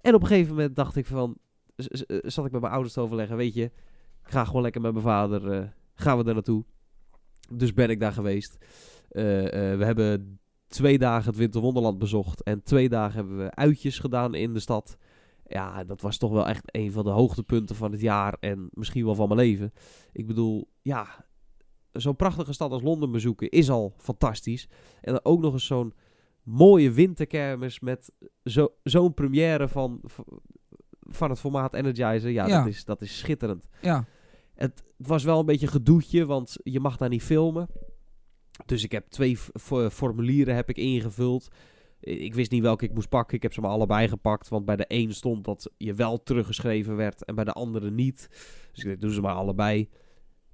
En 0.02 0.14
op 0.14 0.22
een 0.22 0.27
gegeven 0.27 0.56
moment 0.56 0.76
dacht 0.76 0.95
ik 0.95 1.06
van... 1.06 1.38
eh, 1.76 2.18
Zat 2.22 2.45
ik 2.45 2.52
met 2.52 2.61
mijn 2.61 2.73
ouders 2.73 2.93
te 2.93 2.99
overleggen. 3.02 3.38
Weet 3.38 3.53
je, 3.53 3.72
ga 4.22 4.45
gewoon 4.45 4.61
lekker 4.61 4.81
met 4.81 4.91
mijn 4.91 5.03
vader... 5.06 5.52
eh, 5.52 5.68
gaan 5.93 6.18
we 6.18 6.23
daar 6.23 6.34
naartoe. 6.34 6.65
Dus 7.53 7.73
ben 7.73 7.89
ik 7.89 7.99
daar 7.99 8.11
geweest. 8.11 8.57
Eh, 9.10 9.23
we 9.52 9.84
hebben 9.85 10.39
twee 10.68 10.97
dagen 10.97 11.30
het 11.30 11.38
Winterwonderland 11.39 11.97
bezocht. 11.97 12.43
En 12.43 12.64
twee 12.64 12.89
dagen 12.89 13.15
hebben 13.15 13.38
we 13.38 13.52
uitjes 13.56 13.99
gedaan 13.99 14.34
in 14.34 14.53
de 14.53 14.60
stad. 14.60 14.97
Ja, 15.47 15.84
dat 15.84 16.02
was 16.02 16.18
toch 16.18 16.31
wel 16.31 16.47
echt 16.47 16.76
een 16.76 16.91
van 16.91 17.03
de 17.03 17.10
hoogtepunten 17.10 17.76
van 17.76 17.91
het 17.91 18.02
jaar. 18.02 18.38
En 18.39 18.68
misschien 18.72 19.06
wel 19.06 19.15
van 19.15 19.27
mijn 19.27 19.39
leven. 19.39 19.73
Ik 20.11 20.27
bedoel, 20.27 20.69
ja, 20.81 21.24
zo'n 22.02 22.16
prachtige 22.16 22.54
stad 22.54 22.72
als 22.72 22.82
Londen 22.82 23.12
bezoeken 23.12 23.50
is 23.50 23.70
al 23.70 23.94
fantastisch. 23.98 24.68
En 25.02 25.12
dan 25.12 25.26
ook 25.26 25.42
nog 25.42 25.54
eens 25.54 25.66
zo'n 25.66 25.94
mooie 26.44 26.92
winterkermis 26.92 27.80
met 27.80 28.12
zo, 28.44 28.74
zo'n 28.84 29.14
première 29.14 29.68
van, 29.68 30.02
van 31.00 31.30
het 31.30 31.40
formaat 31.40 31.74
Energizer. 31.74 32.30
Ja, 32.30 32.48
Ja. 32.48 32.58
Dat, 32.58 32.68
is, 32.68 32.86
dat 32.86 33.02
is 33.02 33.18
schitterend. 33.18 33.68
Ja. 33.82 34.06
Het 34.54 34.94
was 34.98 35.24
wel 35.24 35.40
een 35.40 35.46
beetje 35.46 35.68
gedoetje, 35.68 36.26
want 36.26 36.58
je 36.64 36.80
mag 36.80 36.98
daar 36.98 37.10
niet 37.10 37.24
filmen. 37.24 37.68
Dus 38.66 38.84
ik 38.84 38.92
heb 38.92 39.08
twee 39.08 39.38
formulieren 39.92 40.56
heb 40.56 40.70
ik 40.70 40.78
ingevuld. 40.78 41.48
Ik 42.00 42.36
wist 42.36 42.52
niet 42.52 42.62
welke 42.62 42.86
ik 42.86 42.94
moest 42.94 43.10
pakken. 43.10 43.36
Ik 43.36 43.42
heb 43.42 43.54
ze 43.54 43.62
maar 43.62 43.70
allebei 43.70 44.08
gepakt. 44.08 44.48
Want 44.48 44.66
bij 44.66 44.76
de 44.76 44.86
een 44.88 45.14
stond 45.14 45.46
dat 45.46 45.72
je 45.78 45.94
wel 45.94 46.24
teruggeschreven 46.24 46.96
werd 46.96 47.24
en 47.26 47.36
bij 47.36 47.44
de 47.44 47.52
andere 47.52 47.92
niet. 47.92 48.28
Dus 48.72 48.84
ik 48.84 48.90
dacht, 48.90 49.02
doe 49.02 49.14
ze 49.14 49.22
maar 49.22 49.34
allebei. 49.34 49.90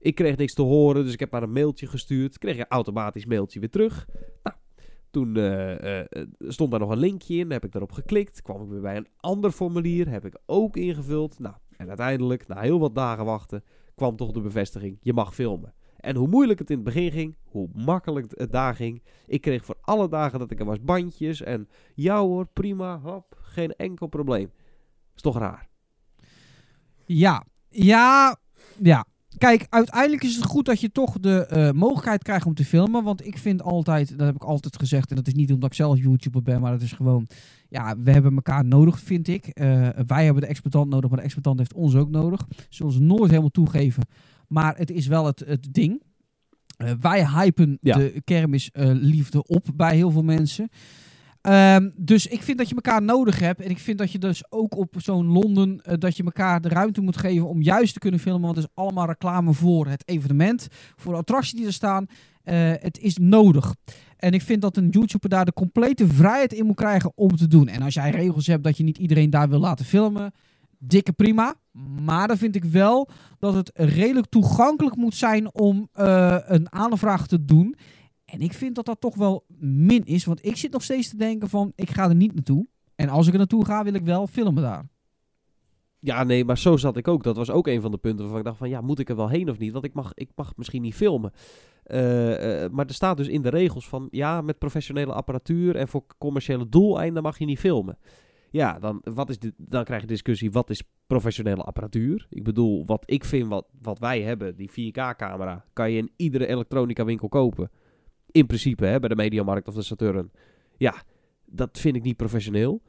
Ik 0.01 0.15
kreeg 0.15 0.35
niks 0.35 0.53
te 0.53 0.61
horen, 0.61 1.03
dus 1.03 1.13
ik 1.13 1.19
heb 1.19 1.31
maar 1.31 1.43
een 1.43 1.51
mailtje 1.51 1.87
gestuurd. 1.87 2.37
Kreeg 2.37 2.57
een 2.57 2.67
automatisch 2.67 3.25
mailtje 3.25 3.59
weer 3.59 3.69
terug. 3.69 4.07
Nou, 4.43 4.55
toen 5.11 5.35
eh, 5.35 5.99
eh, 5.99 6.27
stond 6.39 6.71
daar 6.71 6.79
nog 6.79 6.89
een 6.89 6.97
linkje 6.97 7.35
in. 7.35 7.51
Heb 7.51 7.65
ik 7.65 7.71
daarop 7.71 7.91
geklikt. 7.91 8.41
Kwam 8.41 8.63
ik 8.63 8.69
weer 8.69 8.81
bij 8.81 8.97
een 8.97 9.07
ander 9.17 9.51
formulier. 9.51 10.09
Heb 10.09 10.25
ik 10.25 10.37
ook 10.45 10.77
ingevuld. 10.77 11.39
Nou, 11.39 11.55
en 11.77 11.87
uiteindelijk, 11.87 12.47
na 12.47 12.61
heel 12.61 12.79
wat 12.79 12.95
dagen 12.95 13.25
wachten, 13.25 13.63
kwam 13.95 14.15
toch 14.15 14.31
de 14.31 14.41
bevestiging. 14.41 14.97
Je 15.01 15.13
mag 15.13 15.35
filmen. 15.35 15.73
En 15.97 16.15
hoe 16.15 16.27
moeilijk 16.27 16.59
het 16.59 16.69
in 16.69 16.75
het 16.75 16.85
begin 16.85 17.11
ging, 17.11 17.35
hoe 17.43 17.69
makkelijk 17.73 18.31
het 18.35 18.51
daar 18.51 18.75
ging. 18.75 19.03
Ik 19.27 19.41
kreeg 19.41 19.65
voor 19.65 19.77
alle 19.81 20.09
dagen 20.09 20.39
dat 20.39 20.51
ik 20.51 20.59
er 20.59 20.65
was 20.65 20.81
bandjes. 20.81 21.41
En 21.41 21.69
ja 21.95 22.19
hoor, 22.19 22.47
prima, 22.53 22.99
hop, 22.99 23.37
geen 23.41 23.71
enkel 23.71 24.07
probleem. 24.07 24.51
Is 25.15 25.21
toch 25.21 25.37
raar? 25.37 25.69
Ja, 27.05 27.45
ja, 27.69 28.37
ja. 28.77 29.05
Kijk, 29.37 29.65
uiteindelijk 29.69 30.23
is 30.23 30.35
het 30.35 30.45
goed 30.45 30.65
dat 30.65 30.81
je 30.81 30.91
toch 30.91 31.19
de 31.19 31.45
eh, 31.45 31.71
mogelijkheid 31.71 32.23
krijgt 32.23 32.45
om 32.45 32.53
te 32.53 32.65
filmen. 32.65 33.03
Want 33.03 33.25
ik 33.25 33.37
vind 33.37 33.61
altijd, 33.63 34.09
dat 34.17 34.25
heb 34.27 34.35
ik 34.35 34.43
altijd 34.43 34.77
gezegd, 34.77 35.09
en 35.09 35.15
dat 35.15 35.27
is 35.27 35.33
niet 35.33 35.51
omdat 35.53 35.69
ik 35.69 35.75
zelf 35.75 35.99
YouTuber 35.99 36.41
ben, 36.41 36.61
maar 36.61 36.71
dat 36.71 36.81
is 36.81 36.91
gewoon, 36.91 37.27
ja, 37.69 37.97
we 37.97 38.11
hebben 38.11 38.35
elkaar 38.35 38.65
nodig, 38.65 38.99
vind 38.99 39.27
ik. 39.27 39.45
Eh, 39.47 39.89
wij 40.07 40.23
hebben 40.25 40.41
de 40.43 40.49
exploitant 40.49 40.89
nodig, 40.93 41.09
maar 41.09 41.19
de 41.19 41.25
exploitant 41.25 41.57
heeft 41.59 41.73
ons 41.73 41.95
ook 41.95 42.09
nodig. 42.09 42.45
Zullen 42.69 42.93
ze 42.93 43.01
nooit 43.01 43.29
helemaal 43.29 43.49
toegeven. 43.49 44.03
Maar 44.47 44.77
het 44.77 44.91
is 44.91 45.07
wel 45.07 45.25
het, 45.25 45.39
het 45.39 45.67
ding. 45.73 46.01
Eh, 46.77 46.91
wij 46.99 47.27
hypen 47.27 47.77
Ja. 47.81 47.97
de 47.97 48.21
kermisliefde 48.23 49.47
op 49.47 49.67
bij 49.75 49.95
heel 49.95 50.11
veel 50.11 50.23
mensen. 50.23 50.69
Ehm, 51.41 51.89
dus 51.97 52.27
ik 52.27 52.41
vind 52.41 52.57
dat 52.57 52.69
je 52.69 52.75
elkaar 52.75 53.01
nodig 53.01 53.39
hebt. 53.39 53.61
En 53.61 53.69
ik 53.69 53.79
vind 53.79 53.97
dat 53.97 54.11
je 54.11 54.17
dus 54.17 54.51
ook 54.51 54.77
op 54.77 54.95
zo'n 54.97 55.25
Londen... 55.25 55.81
eh, 55.81 55.93
dat 55.97 56.17
je 56.17 56.23
elkaar 56.23 56.61
de 56.61 56.69
ruimte 56.69 57.01
moet 57.01 57.17
geven 57.17 57.47
om 57.47 57.61
juist 57.61 57.93
te 57.93 57.99
kunnen 57.99 58.19
filmen. 58.19 58.41
Want 58.41 58.55
het 58.55 58.65
is 58.65 58.71
allemaal 58.73 59.05
reclame 59.05 59.53
voor 59.53 59.87
het 59.87 60.07
evenement. 60.07 60.67
Voor 60.95 61.11
de 61.11 61.19
attracties 61.19 61.53
die 61.53 61.65
er 61.65 61.73
staan. 61.73 62.05
Eh, 62.43 62.71
het 62.79 62.99
is 62.99 63.17
nodig. 63.17 63.75
En 64.17 64.31
ik 64.31 64.41
vind 64.41 64.61
dat 64.61 64.77
een 64.77 64.89
YouTuber 64.89 65.29
daar 65.29 65.45
de 65.45 65.53
complete 65.53 66.07
vrijheid 66.07 66.53
in 66.53 66.65
moet 66.65 66.75
krijgen 66.75 67.11
om 67.15 67.35
te 67.35 67.47
doen. 67.47 67.67
En 67.67 67.81
als 67.81 67.93
jij 67.93 68.09
regels 68.09 68.47
hebt 68.47 68.63
dat 68.63 68.77
je 68.77 68.83
niet 68.83 68.97
iedereen 68.97 69.29
daar 69.29 69.49
wil 69.49 69.59
laten 69.59 69.85
filmen... 69.85 70.31
Dikke 70.83 71.11
prima. 71.11 71.55
Maar 72.01 72.27
dan 72.27 72.37
vind 72.37 72.55
ik 72.55 72.63
wel 72.63 73.09
dat 73.39 73.53
het 73.53 73.71
redelijk 73.73 74.27
toegankelijk 74.29 74.95
moet 74.95 75.15
zijn 75.15 75.53
om 75.53 75.89
eh, 75.91 76.37
een 76.45 76.71
aanvraag 76.73 77.27
te 77.27 77.45
doen. 77.45 77.75
En 78.31 78.39
ik 78.41 78.53
vind 78.53 78.75
dat 78.75 78.85
dat 78.85 79.01
toch 79.01 79.15
wel 79.15 79.45
min 79.59 80.05
is. 80.05 80.25
Want 80.25 80.45
ik 80.45 80.55
zit 80.55 80.71
nog 80.71 80.83
steeds 80.83 81.09
te 81.09 81.17
denken 81.17 81.49
van, 81.49 81.71
ik 81.75 81.89
ga 81.89 82.09
er 82.09 82.15
niet 82.15 82.33
naartoe. 82.33 82.67
En 82.95 83.09
als 83.09 83.27
ik 83.27 83.31
er 83.33 83.37
naartoe 83.37 83.65
ga, 83.65 83.83
wil 83.83 83.93
ik 83.93 84.03
wel 84.03 84.27
filmen 84.27 84.63
daar. 84.63 84.89
Ja, 85.99 86.23
nee, 86.23 86.45
maar 86.45 86.57
zo 86.57 86.77
zat 86.77 86.97
ik 86.97 87.07
ook. 87.07 87.23
Dat 87.23 87.35
was 87.35 87.49
ook 87.49 87.67
een 87.67 87.81
van 87.81 87.91
de 87.91 87.97
punten 87.97 88.19
waarvan 88.19 88.39
ik 88.39 88.45
dacht 88.45 88.57
van... 88.57 88.69
Ja, 88.69 88.81
moet 88.81 88.99
ik 88.99 89.09
er 89.09 89.15
wel 89.15 89.29
heen 89.29 89.49
of 89.49 89.57
niet? 89.57 89.71
Want 89.71 89.85
ik 89.85 89.93
mag, 89.93 90.11
ik 90.13 90.29
mag 90.35 90.53
misschien 90.55 90.81
niet 90.81 90.95
filmen. 90.95 91.31
Eh, 91.83 92.63
eh, 92.63 92.71
maar 92.71 92.85
er 92.85 92.93
staat 92.93 93.17
dus 93.17 93.27
in 93.27 93.41
de 93.41 93.49
regels 93.49 93.87
van... 93.87 94.07
Ja, 94.11 94.41
met 94.41 94.57
professionele 94.57 95.13
apparatuur 95.13 95.75
en 95.75 95.87
voor 95.87 96.05
commerciële 96.17 96.69
doeleinden 96.69 97.23
mag 97.23 97.37
je 97.37 97.45
niet 97.45 97.59
filmen. 97.59 97.97
Ja, 98.49 98.79
dan, 98.79 99.01
wat 99.03 99.29
is 99.29 99.37
dan 99.57 99.83
krijg 99.83 100.01
je 100.01 100.07
discussie... 100.07 100.51
Wat 100.51 100.69
is 100.69 100.83
professionele 101.07 101.63
apparatuur? 101.63 102.27
Ik 102.29 102.43
bedoel, 102.43 102.85
wat 102.85 103.03
ik 103.05 103.25
vind, 103.25 103.47
wat, 103.47 103.67
wat 103.81 103.99
wij 103.99 104.21
hebben... 104.21 104.55
Die 104.55 104.69
4K-camera... 104.69 105.65
Kan 105.73 105.91
je 105.91 105.97
in 105.97 106.11
iedere 106.15 106.47
elektronica 106.47 107.05
winkel 107.05 107.27
kopen. 107.29 107.69
In 108.31 108.45
principe, 108.45 108.85
hè, 108.85 108.99
bij 108.99 109.09
de 109.09 109.15
Mediamarkt 109.15 109.67
of 109.67 109.73
de 109.73 109.81
Saturn. 109.81 110.31
Ja, 110.77 110.93
dat 111.45 111.69
vind 111.79 111.95
ik 111.95 112.03
niet 112.03 112.17
professioneel. 112.17 112.81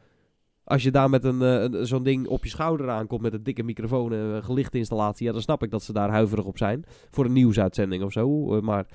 Als 0.65 0.83
je 0.83 0.91
daar 0.91 1.11
met 1.11 1.25
een, 1.25 1.43
eh, 1.43 1.63
een- 1.63 1.87
zo'n 1.87 2.03
ding 2.03 2.27
op 2.27 2.45
je 2.45 2.51
schouder 2.51 2.91
aankomt 2.91 3.23
met 3.23 3.33
een 3.33 3.43
dikke 3.43 3.63
microfoon 3.63 4.13
en 4.13 4.19
een 4.19 4.45
gelichtinstallatie, 4.45 5.27
ja, 5.27 5.33
dan 5.33 5.43
snap 5.43 5.63
ik 5.63 5.71
dat 5.71 5.83
ze 5.83 5.93
daar 5.93 6.11
huiverig 6.11 6.45
op 6.45 6.59
zijn. 6.59 6.85
Voor 7.11 7.25
een 7.25 7.33
nieuwsuitzending 7.33 8.03
of 8.03 8.13
zo. 8.13 8.57
Eh, 8.57 8.63
maar 8.63 8.87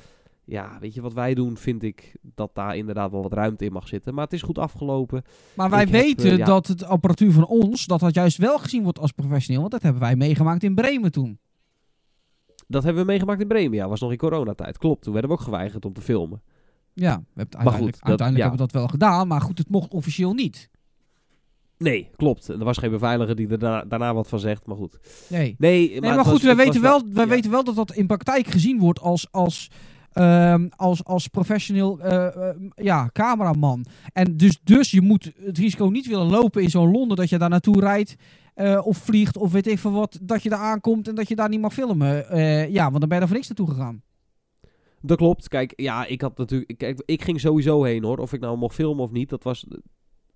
ja, 0.45 0.77
weet 0.79 0.93
je 0.93 1.01
wat 1.01 1.13
wij 1.13 1.33
doen, 1.33 1.57
vind 1.57 1.83
ik 1.83 2.15
dat 2.21 2.49
daar 2.53 2.75
inderdaad 2.77 3.11
wel 3.11 3.21
wat 3.21 3.33
ruimte 3.33 3.65
in 3.65 3.71
mag 3.71 3.87
zitten. 3.87 4.13
Maar 4.13 4.23
het 4.23 4.33
is 4.33 4.41
goed 4.41 4.57
afgelopen. 4.57 5.23
Maar 5.55 5.69
wij 5.69 5.81
Ik 5.83 5.89
heb, 5.89 6.01
weten 6.01 6.31
eh, 6.31 6.37
ja. 6.37 6.45
dat 6.45 6.67
het 6.67 6.83
apparatuur 6.83 7.31
van 7.31 7.45
ons, 7.47 7.85
dat 7.85 7.99
dat 7.99 8.13
juist 8.13 8.37
wel 8.37 8.57
gezien 8.59 8.83
wordt 8.83 8.99
als 8.99 9.11
professioneel. 9.11 9.59
Want 9.61 9.73
dat 9.73 9.81
hebben 9.81 10.01
wij 10.01 10.15
meegemaakt 10.15 10.63
in 10.63 10.75
Bremen 10.75 11.11
toen. 11.11 11.39
Dat 12.67 12.83
hebben 12.83 13.01
we 13.01 13.07
meegemaakt 13.11 13.41
in 13.41 13.47
Bremen. 13.47 13.77
Ja, 13.77 13.87
was 13.87 13.99
nog 14.01 14.11
in 14.11 14.17
coronatijd. 14.17 14.77
Klopt, 14.77 15.01
toen 15.03 15.13
werden 15.13 15.31
we 15.31 15.37
ook 15.37 15.43
geweigerd 15.43 15.85
om 15.85 15.93
te 15.93 16.01
filmen. 16.01 16.41
Ja, 16.93 17.15
we 17.15 17.23
hebben 17.33 17.45
het 17.45 17.53
Maar 17.53 17.61
goed, 17.61 17.65
uiteindelijk, 17.65 17.99
dat- 17.99 18.09
uiteindelijk 18.09 18.37
ja. 18.37 18.49
hebben 18.49 18.65
we 18.67 18.71
dat 18.71 18.81
wel 18.81 18.87
gedaan. 18.87 19.27
Maar 19.27 19.41
goed, 19.41 19.57
het 19.57 19.69
mocht 19.69 19.93
officieel 19.93 20.33
niet. 20.33 20.69
Nee, 21.77 22.09
klopt. 22.15 22.49
En 22.49 22.59
er 22.59 22.65
was 22.65 22.77
geen 22.77 22.91
beveiliger 22.91 23.35
die 23.35 23.47
er 23.47 23.59
daarna, 23.59 23.83
daarna 23.85 24.13
wat 24.13 24.27
van 24.27 24.39
zegt, 24.39 24.65
maar 24.65 24.75
goed. 24.77 24.99
Nee. 25.29 25.55
Nee, 25.57 25.89
Nee, 25.89 26.01
maar, 26.01 26.13
goed, 26.23 26.31
was- 26.33 26.41
wij, 26.43 26.55
weten 26.55 26.81
wel, 26.81 27.01
wij 27.13 27.23
ja. 27.23 27.29
weten 27.29 27.51
wel 27.51 27.63
dat 27.63 27.75
dat 27.75 27.93
in 27.93 28.07
praktijk 28.07 28.47
gezien 28.47 28.79
wordt 28.79 28.99
als, 28.99 29.27
als, 29.31 29.69
ehm, 30.11 30.67
als, 30.75 31.03
als 31.03 31.27
professioneel 31.27 31.99
eh, 31.99 32.49
eh, 32.49 32.55
ja, 32.75 33.09
cameraman. 33.13 33.85
En 34.13 34.37
dus, 34.37 34.59
dus 34.63 34.91
je 34.91 35.01
moet 35.01 35.31
het 35.43 35.57
risico 35.57 35.85
niet 35.85 36.07
willen 36.07 36.27
lopen 36.29 36.61
in 36.61 36.69
zo'n 36.69 36.91
Londen 36.91 37.17
dat 37.17 37.29
je 37.29 37.37
daar 37.37 37.49
naartoe 37.49 37.79
rijdt 37.79 38.15
eh, 38.57 38.85
of 38.85 38.97
vliegt 38.97 39.37
of 39.37 39.51
weet 39.51 39.67
ik 39.67 39.79
veel 39.79 39.91
wat, 39.91 40.19
dat 40.21 40.43
je 40.43 40.49
daar 40.49 40.59
aankomt 40.59 41.07
en 41.07 41.15
dat 41.15 41.27
je 41.27 41.35
daar 41.35 41.49
niet 41.49 41.61
mag 41.61 41.73
filmen. 41.73 42.29
Eh, 42.29 42.69
ja, 42.69 42.83
want 42.83 42.99
dan 42.99 43.09
ben 43.09 43.17
je 43.17 43.23
er 43.23 43.27
voor 43.27 43.35
niks 43.35 43.47
naartoe 43.47 43.69
gegaan. 43.69 44.01
Dat 45.01 45.17
klopt. 45.17 45.47
Kijk, 45.47 45.73
ja, 45.75 46.05
ik 46.05 46.21
had 46.21 46.37
natuurlijk. 46.37 46.77
Kijk, 46.77 47.01
ik 47.05 47.21
ging 47.21 47.39
sowieso 47.39 47.83
heen 47.83 48.03
hoor. 48.03 48.17
Of 48.17 48.33
ik 48.33 48.39
nou 48.39 48.57
mocht 48.57 48.75
filmen 48.75 49.03
of 49.03 49.11
niet. 49.11 49.29
Dat 49.29 49.43
was. 49.43 49.65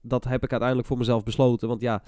Dat 0.02 0.23
heb 0.23 0.43
ik 0.43 0.52
uiteindelijk 0.52 0.88
voor 0.88 0.98
mezelf 0.98 1.23
besloten. 1.23 1.68
Want 1.68 1.81
ja, 1.81 2.03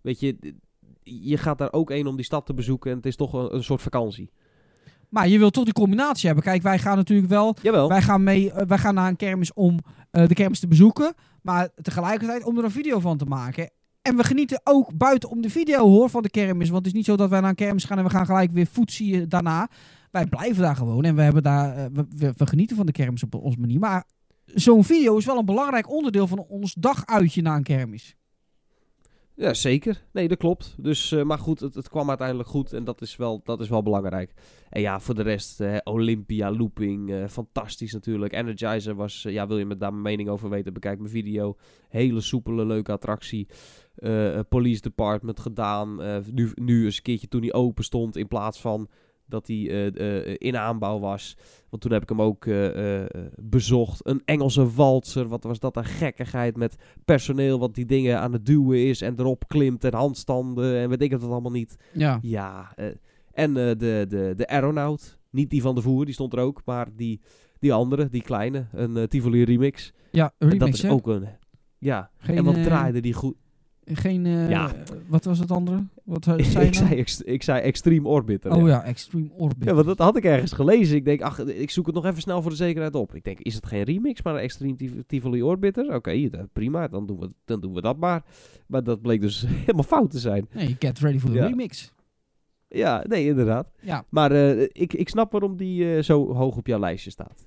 weet 0.00 0.20
je. 0.20 0.54
Je 1.02 1.36
gaat 1.36 1.58
daar 1.58 1.72
ook 1.72 1.90
heen 1.90 2.06
om 2.06 2.16
die 2.16 2.24
stad 2.24 2.46
te 2.46 2.54
bezoeken. 2.54 2.90
En 2.90 2.96
het 2.96 3.06
is 3.06 3.16
toch 3.16 3.32
een, 3.32 3.54
een 3.54 3.64
soort 3.64 3.82
vakantie. 3.82 4.30
Maar 5.08 5.28
je 5.28 5.38
wilt 5.38 5.52
toch 5.52 5.64
die 5.64 5.72
combinatie 5.72 6.26
hebben. 6.26 6.44
Kijk, 6.44 6.62
wij 6.62 6.78
gaan 6.78 6.96
natuurlijk 6.96 7.28
wel 7.28 7.56
Jawel. 7.62 7.88
Wij 7.88 8.02
gaan, 8.02 8.22
mee, 8.22 8.52
eh, 8.52 8.66
wij 8.66 8.78
gaan 8.78 8.94
naar 8.94 9.08
een 9.08 9.16
kermis 9.16 9.52
om 9.52 9.78
de 10.10 10.34
kermis 10.34 10.60
te 10.60 10.68
bezoeken. 10.68 11.14
Maar 11.42 11.68
tegelijkertijd 11.82 12.44
om 12.44 12.58
er 12.58 12.64
een 12.64 12.70
video 12.70 13.00
van 13.00 13.16
te 13.16 13.24
maken. 13.24 13.70
En 14.06 14.16
we 14.16 14.24
genieten 14.24 14.60
ook 14.64 14.96
buiten 14.96 15.28
om 15.30 15.40
de 15.40 15.50
video 15.50 15.88
hoor 15.88 16.10
van 16.10 16.22
de 16.22 16.30
kermis. 16.30 16.68
Want 16.68 16.78
het 16.78 16.86
is 16.86 16.92
niet 16.92 17.04
zo 17.04 17.16
dat 17.16 17.30
wij 17.30 17.40
naar 17.40 17.48
een 17.48 17.54
kermis 17.54 17.84
gaan 17.84 17.98
en 17.98 18.04
we 18.04 18.10
gaan 18.10 18.26
gelijk 18.26 18.50
weer 18.50 18.66
voetziehen 18.66 19.28
daarna. 19.28 19.68
Wij 20.10 20.26
blijven 20.26 20.62
daar 20.62 20.76
gewoon 20.76 21.04
en 21.04 21.14
we, 21.14 21.22
hebben 21.22 21.42
daar, 21.42 21.76
eh, 21.76 21.84
we, 22.16 22.46
genieten 22.46 22.76
van 22.76 22.86
de 22.86 22.92
kermis 22.92 23.22
op 23.22 23.34
onze 23.34 23.58
manier. 23.58 23.78
Maar 23.78 24.04
zo'n 24.44 24.84
video 24.84 25.16
is 25.16 25.24
wel 25.24 25.38
een 25.38 25.44
belangrijk 25.44 25.90
onderdeel 25.90 26.26
van 26.26 26.38
ons 26.38 26.74
daguitje 26.74 27.42
naar 27.42 27.56
een 27.56 27.62
kermis. 27.62 28.16
Ja, 29.38 29.54
zeker. 29.54 30.02
Nee, 30.12 30.28
dat 30.28 30.38
klopt. 30.38 30.74
Dus, 30.78 31.12
eh, 31.12 31.22
maar 31.22 31.38
goed, 31.38 31.60
het, 31.60 31.74
het 31.74 31.88
kwam 31.88 32.08
uiteindelijk 32.08 32.48
goed. 32.48 32.72
En 32.72 32.84
dat 32.84 33.00
is 33.00 33.16
wel, 33.16 33.40
dat 33.44 33.60
is 33.60 33.68
wel 33.68 33.82
belangrijk. 33.82 34.32
En 34.70 34.80
ja, 34.80 35.00
voor 35.00 35.14
de 35.14 35.22
rest, 35.22 35.60
eh, 35.60 35.76
Olympia, 35.84 36.50
looping, 36.52 37.10
eh, 37.10 37.28
fantastisch 37.28 37.92
natuurlijk. 37.92 38.32
Energizer 38.32 38.94
was, 38.94 39.22
ja, 39.22 39.46
wil 39.46 39.58
je 39.58 39.64
me 39.64 39.76
daar 39.76 39.90
mijn 39.90 40.02
mening 40.02 40.28
over 40.28 40.50
weten, 40.50 40.72
bekijk 40.72 40.98
mijn 40.98 41.10
video. 41.10 41.56
Hele 41.88 42.20
soepele, 42.20 42.66
leuke 42.66 42.92
attractie. 42.92 43.46
Police 44.48 44.80
department 44.80 45.40
gedaan. 45.40 45.96
Nu, 46.32 46.50
nu 46.54 46.84
eens 46.84 46.96
een 46.96 47.02
keertje 47.02 47.28
toen 47.28 47.40
hij 47.40 47.52
open 47.52 47.84
stond, 47.84 48.16
in 48.16 48.28
plaats 48.28 48.60
van 48.60 48.88
dat 49.28 49.46
hij 49.46 49.68
eh, 49.70 50.26
eh, 50.26 50.34
in 50.38 50.56
aanbouw 50.56 50.98
was. 50.98 51.36
Want 51.70 51.82
toen 51.82 51.92
heb 51.92 52.02
ik 52.02 52.08
hem 52.08 52.22
ook 52.22 52.46
eh, 52.46 53.04
bezocht. 53.40 54.06
Een 54.06 54.22
Engelse 54.24 54.72
walser, 54.74 55.28
wat 55.28 55.44
was 55.44 55.58
dat 55.58 55.76
een 55.76 55.84
gekkigheid 55.84 56.56
met 56.56 56.76
personeel 57.04 57.58
wat 57.58 57.74
die 57.74 57.86
dingen 57.86 58.20
aan 58.20 58.32
het 58.32 58.46
duwen 58.46 58.86
is 58.86 59.00
en 59.00 59.14
erop 59.18 59.48
klimt 59.48 59.84
en 59.84 59.94
handstanden 59.94 60.76
en 60.76 60.88
weet 60.88 61.02
ik 61.02 61.10
het 61.10 61.20
wat 61.20 61.30
allemaal 61.30 61.50
niet. 61.50 61.76
Ja. 61.92 62.18
Ja, 62.22 62.74
en 63.32 63.54
de, 63.54 63.74
de, 64.08 64.32
de 64.36 64.48
Aeronaut, 64.48 65.18
niet 65.30 65.50
die 65.50 65.62
van 65.62 65.74
de 65.74 65.82
voer, 65.82 66.04
die 66.04 66.14
stond 66.14 66.32
er 66.32 66.38
ook, 66.38 66.62
maar 66.64 66.88
die, 66.96 67.20
die 67.58 67.72
andere, 67.72 68.08
die 68.08 68.22
kleine, 68.22 68.66
een 68.72 69.08
Tivoli 69.08 69.44
remix. 69.44 69.92
Ja, 70.10 70.24
En 70.38 70.48
remix 70.48 70.64
dat 70.64 70.74
is 70.74 70.82
hè? 70.82 70.90
ook 70.90 71.06
een, 71.06 71.26
ja, 71.78 72.10
Geen, 72.18 72.36
en 72.36 72.44
wat 72.44 72.62
draaide 72.62 73.00
die 73.00 73.12
goed. 73.12 73.34
Geen, 73.84 74.26
Ja. 74.26 74.70
wat 75.08 75.24
was 75.24 75.38
het 75.38 75.50
andere? 75.50 75.84
Wat 76.06 76.26
eh, 76.26 76.34
zei 76.44 76.66
ik, 76.66 76.74
je 76.74 76.80
nou? 76.80 76.88
zei, 76.88 77.00
ex- 77.00 77.20
ik 77.22 77.42
zei 77.42 77.60
Extreme 77.60 78.08
Orbiter. 78.08 78.50
Oh 78.52 78.60
ja. 78.60 78.66
ja, 78.66 78.82
Extreme 78.84 79.28
Orbit. 79.32 79.64
Ja, 79.64 79.74
want 79.74 79.86
dat 79.86 79.98
had 79.98 80.16
ik 80.16 80.24
ergens 80.24 80.52
gelezen. 80.52 80.96
Ik 80.96 81.04
denk, 81.04 81.20
ach, 81.22 81.38
ik 81.38 81.70
zoek 81.70 81.86
het 81.86 81.94
nog 81.94 82.04
even 82.04 82.20
snel 82.20 82.42
voor 82.42 82.50
de 82.50 82.56
zekerheid 82.56 82.94
op. 82.94 83.14
Ik 83.14 83.24
denk, 83.24 83.38
is 83.40 83.54
het 83.54 83.66
geen 83.66 83.82
remix, 83.82 84.22
maar 84.22 84.34
een 84.34 84.40
Extreme 84.40 84.76
Tiv- 84.76 84.92
Tivoli 85.06 85.42
Orbiter? 85.42 85.94
Oké, 85.94 86.10
eh, 86.10 86.28
prima, 86.52 86.88
dan 86.88 87.06
doen, 87.06 87.18
we, 87.20 87.30
dan 87.44 87.60
doen 87.60 87.74
we 87.74 87.80
dat 87.80 87.96
maar. 87.96 88.24
Maar 88.66 88.84
dat 88.84 89.00
bleek 89.00 89.20
dus 89.20 89.44
helemaal 89.48 89.82
fout 89.82 90.10
te 90.10 90.18
zijn. 90.18 90.48
Nee, 90.52 90.76
Get 90.78 90.98
Ready 90.98 91.18
for 91.18 91.30
the 91.30 91.36
Ja. 91.36 91.46
Remix. 91.46 91.92
Ja, 92.68 93.04
nee, 93.08 93.26
inderdaad. 93.26 93.70
Ja. 93.80 94.04
Maar 94.08 94.32
eh, 94.32 94.62
ik, 94.72 94.92
ik 94.92 95.08
snap 95.08 95.32
waarom 95.32 95.56
die 95.56 95.96
eh, 95.96 96.02
zo 96.02 96.34
hoog 96.34 96.56
op 96.56 96.66
jouw 96.66 96.78
lijstje 96.78 97.10
staat. 97.10 97.46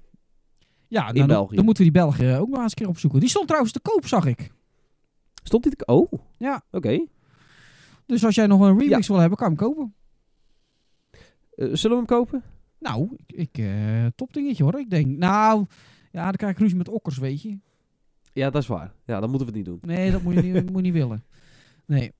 Ja, 0.88 1.00
nou, 1.02 1.14
In 1.14 1.20
dan, 1.20 1.28
België. 1.28 1.56
dan 1.56 1.66
moeten 1.66 1.86
we 1.86 1.92
die 1.92 2.02
België 2.02 2.36
ook 2.36 2.50
nog 2.50 2.62
eens 2.62 2.72
een 2.72 2.78
keer 2.78 2.88
opzoeken. 2.88 3.20
Die 3.20 3.30
stond 3.30 3.46
trouwens 3.48 3.74
te 3.74 3.80
koop, 3.80 4.06
zag 4.08 4.26
ik. 4.26 4.52
Stond 5.44 5.64
dit? 5.64 5.88
Oh, 5.88 6.12
Ja. 6.38 6.62
oké. 6.72 7.06
Dus 8.10 8.26
als 8.26 8.36
jij 8.36 8.48
nog 8.48 8.62
een 8.62 8.80
remix 8.80 9.08
wil 9.08 9.18
hebben, 9.18 9.38
kan 9.38 9.48
hem 9.48 9.58
kopen. 9.58 9.94
Eh, 11.56 11.68
zullen 11.72 11.98
we 11.98 12.04
hem 12.06 12.06
kopen? 12.06 12.44
Nou, 12.80 13.10
ik, 13.26 13.38
ik 13.38 13.58
eh, 13.58 14.06
top 14.16 14.34
dingetje 14.34 14.64
hoor. 14.64 14.80
Ik 14.80 14.90
denk, 14.90 15.18
nou, 15.18 15.66
ja, 16.12 16.24
dan 16.24 16.34
krijg 16.34 16.54
ik 16.54 16.60
ruzie 16.60 16.78
met 16.78 16.90
okkers, 16.90 17.18
weet 17.18 17.42
je. 17.42 17.60
Ja, 18.34 18.50
dat 18.50 18.62
is 18.62 18.68
waar. 18.68 18.94
Ja, 19.06 19.20
dan 19.20 19.30
moeten 19.30 19.48
we 19.48 19.58
het 19.58 19.68
niet 19.68 19.80
doen. 19.80 19.96
Nee, 19.96 20.12
dat 20.12 20.22
moet 20.22 20.34
je 20.34 20.42
niet, 20.42 20.54
moet 20.72 20.76
je 20.76 20.82
niet 20.82 20.94
willen. 20.94 21.24
Nee. 21.86 22.12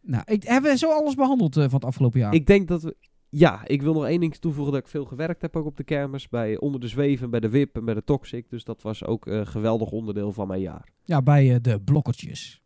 Nou, 0.00 0.22
ik, 0.26 0.42
hebben 0.42 0.70
we 0.70 0.78
zo 0.78 0.90
alles 0.90 1.14
behandeld 1.14 1.56
eh, 1.56 1.64
van 1.64 1.74
het 1.74 1.84
afgelopen 1.84 2.20
jaar? 2.20 2.34
Ik 2.34 2.46
denk 2.46 2.68
dat 2.68 2.82
we... 2.82 2.96
Ja, 3.28 3.66
ik 3.66 3.82
wil 3.82 3.92
nog 3.92 4.06
één 4.06 4.20
ding 4.20 4.34
toevoegen 4.34 4.72
dat 4.72 4.82
ik 4.82 4.88
veel 4.88 5.04
gewerkt 5.04 5.42
heb 5.42 5.56
ook 5.56 5.66
op 5.66 5.76
de 5.76 5.84
kermis. 5.84 6.28
Bij 6.28 6.58
Onder 6.58 6.80
de 6.80 6.88
Zweven, 6.88 7.30
bij 7.30 7.40
de 7.40 7.48
WIP 7.48 7.76
en 7.76 7.84
bij 7.84 7.94
de 7.94 8.04
Toxic. 8.04 8.50
Dus 8.50 8.64
dat 8.64 8.82
was 8.82 9.04
ook 9.04 9.26
een 9.26 9.46
geweldig 9.46 9.90
onderdeel 9.90 10.32
van 10.32 10.48
mijn 10.48 10.60
jaar. 10.60 10.88
Ja, 11.02 11.22
bij 11.22 11.60
de 11.60 11.80
blokkertjes. 11.80 12.61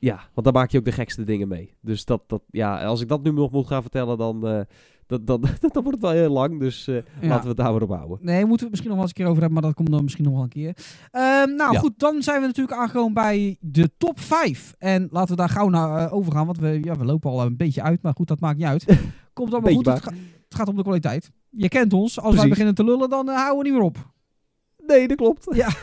Ja, 0.00 0.14
want 0.34 0.44
daar 0.46 0.52
maak 0.54 0.70
je 0.70 0.78
ook 0.78 0.84
de 0.84 0.92
gekste 0.92 1.22
dingen 1.24 1.48
mee. 1.48 1.74
Dus 1.80 2.04
dat, 2.04 2.22
dat, 2.26 2.42
ja, 2.50 2.84
als 2.84 3.00
ik 3.00 3.08
dat 3.08 3.22
nu 3.22 3.32
nog 3.32 3.50
moet 3.50 3.66
gaan 3.66 3.82
vertellen, 3.82 4.18
dan, 4.18 4.46
eh, 4.46 4.60
dat, 5.06 5.26
dat, 5.26 5.40
dan 5.60 5.70
wordt 5.82 5.90
het 5.90 6.00
wel 6.00 6.10
heel 6.10 6.30
lang. 6.30 6.60
Dus 6.60 6.88
eh, 6.88 6.94
laten 7.20 7.42
we 7.42 7.48
het 7.48 7.56
daar 7.56 7.82
op 7.82 7.88
houden. 7.88 8.18
Nee, 8.20 8.38
moeten 8.44 8.48
we 8.48 8.62
het 8.62 8.70
misschien 8.70 8.88
nog 8.90 8.98
wel 8.98 9.00
eens 9.06 9.08
een 9.08 9.16
keer 9.22 9.26
over 9.26 9.40
hebben, 9.42 9.52
maar 9.52 9.62
dat 9.68 9.74
komt 9.74 9.90
dan 9.90 10.02
misschien 10.02 10.24
nog 10.24 10.32
wel 10.34 10.42
een 10.42 10.48
keer. 10.48 10.76
Ehm, 11.10 11.54
nou 11.54 11.72
Ja. 11.72 11.78
goed, 11.78 11.92
dan 11.98 12.22
zijn 12.22 12.40
we 12.40 12.46
natuurlijk 12.46 12.76
aangekomen 12.78 13.12
bij 13.14 13.56
de 13.60 13.90
top 13.98 14.20
5. 14.20 14.74
En 14.78 15.08
laten 15.10 15.30
we 15.30 15.36
daar 15.36 15.48
gauw 15.48 15.68
naar 15.68 16.06
eh, 16.06 16.12
overgaan, 16.14 16.46
want 16.46 16.58
we, 16.58 16.80
ja, 16.82 16.94
we 16.96 17.04
lopen 17.04 17.30
al 17.30 17.42
een 17.42 17.56
beetje 17.56 17.82
uit, 17.82 18.02
maar 18.02 18.12
goed, 18.14 18.28
dat 18.28 18.40
maakt 18.40 18.56
niet 18.58 18.66
uit. 18.66 18.84
Komt 19.32 19.52
allemaal 19.52 19.72
goed, 19.74 19.86
het, 19.86 20.02
ga- 20.02 20.10
het 20.44 20.54
gaat 20.54 20.68
om 20.68 20.76
de 20.76 20.82
kwaliteit. 20.82 21.30
Je 21.50 21.68
kent 21.68 21.92
ons, 21.92 22.20
als 22.20 22.34
wij 22.36 22.48
beginnen 22.48 22.74
te 22.74 22.84
lullen, 22.84 23.08
dan 23.10 23.28
houden 23.28 23.58
we 23.58 23.64
niet 23.64 23.72
meer 23.72 23.82
op. 23.82 24.10
Nee, 24.86 25.08
dat 25.08 25.16
klopt. 25.16 25.46
Ja. 25.54 25.68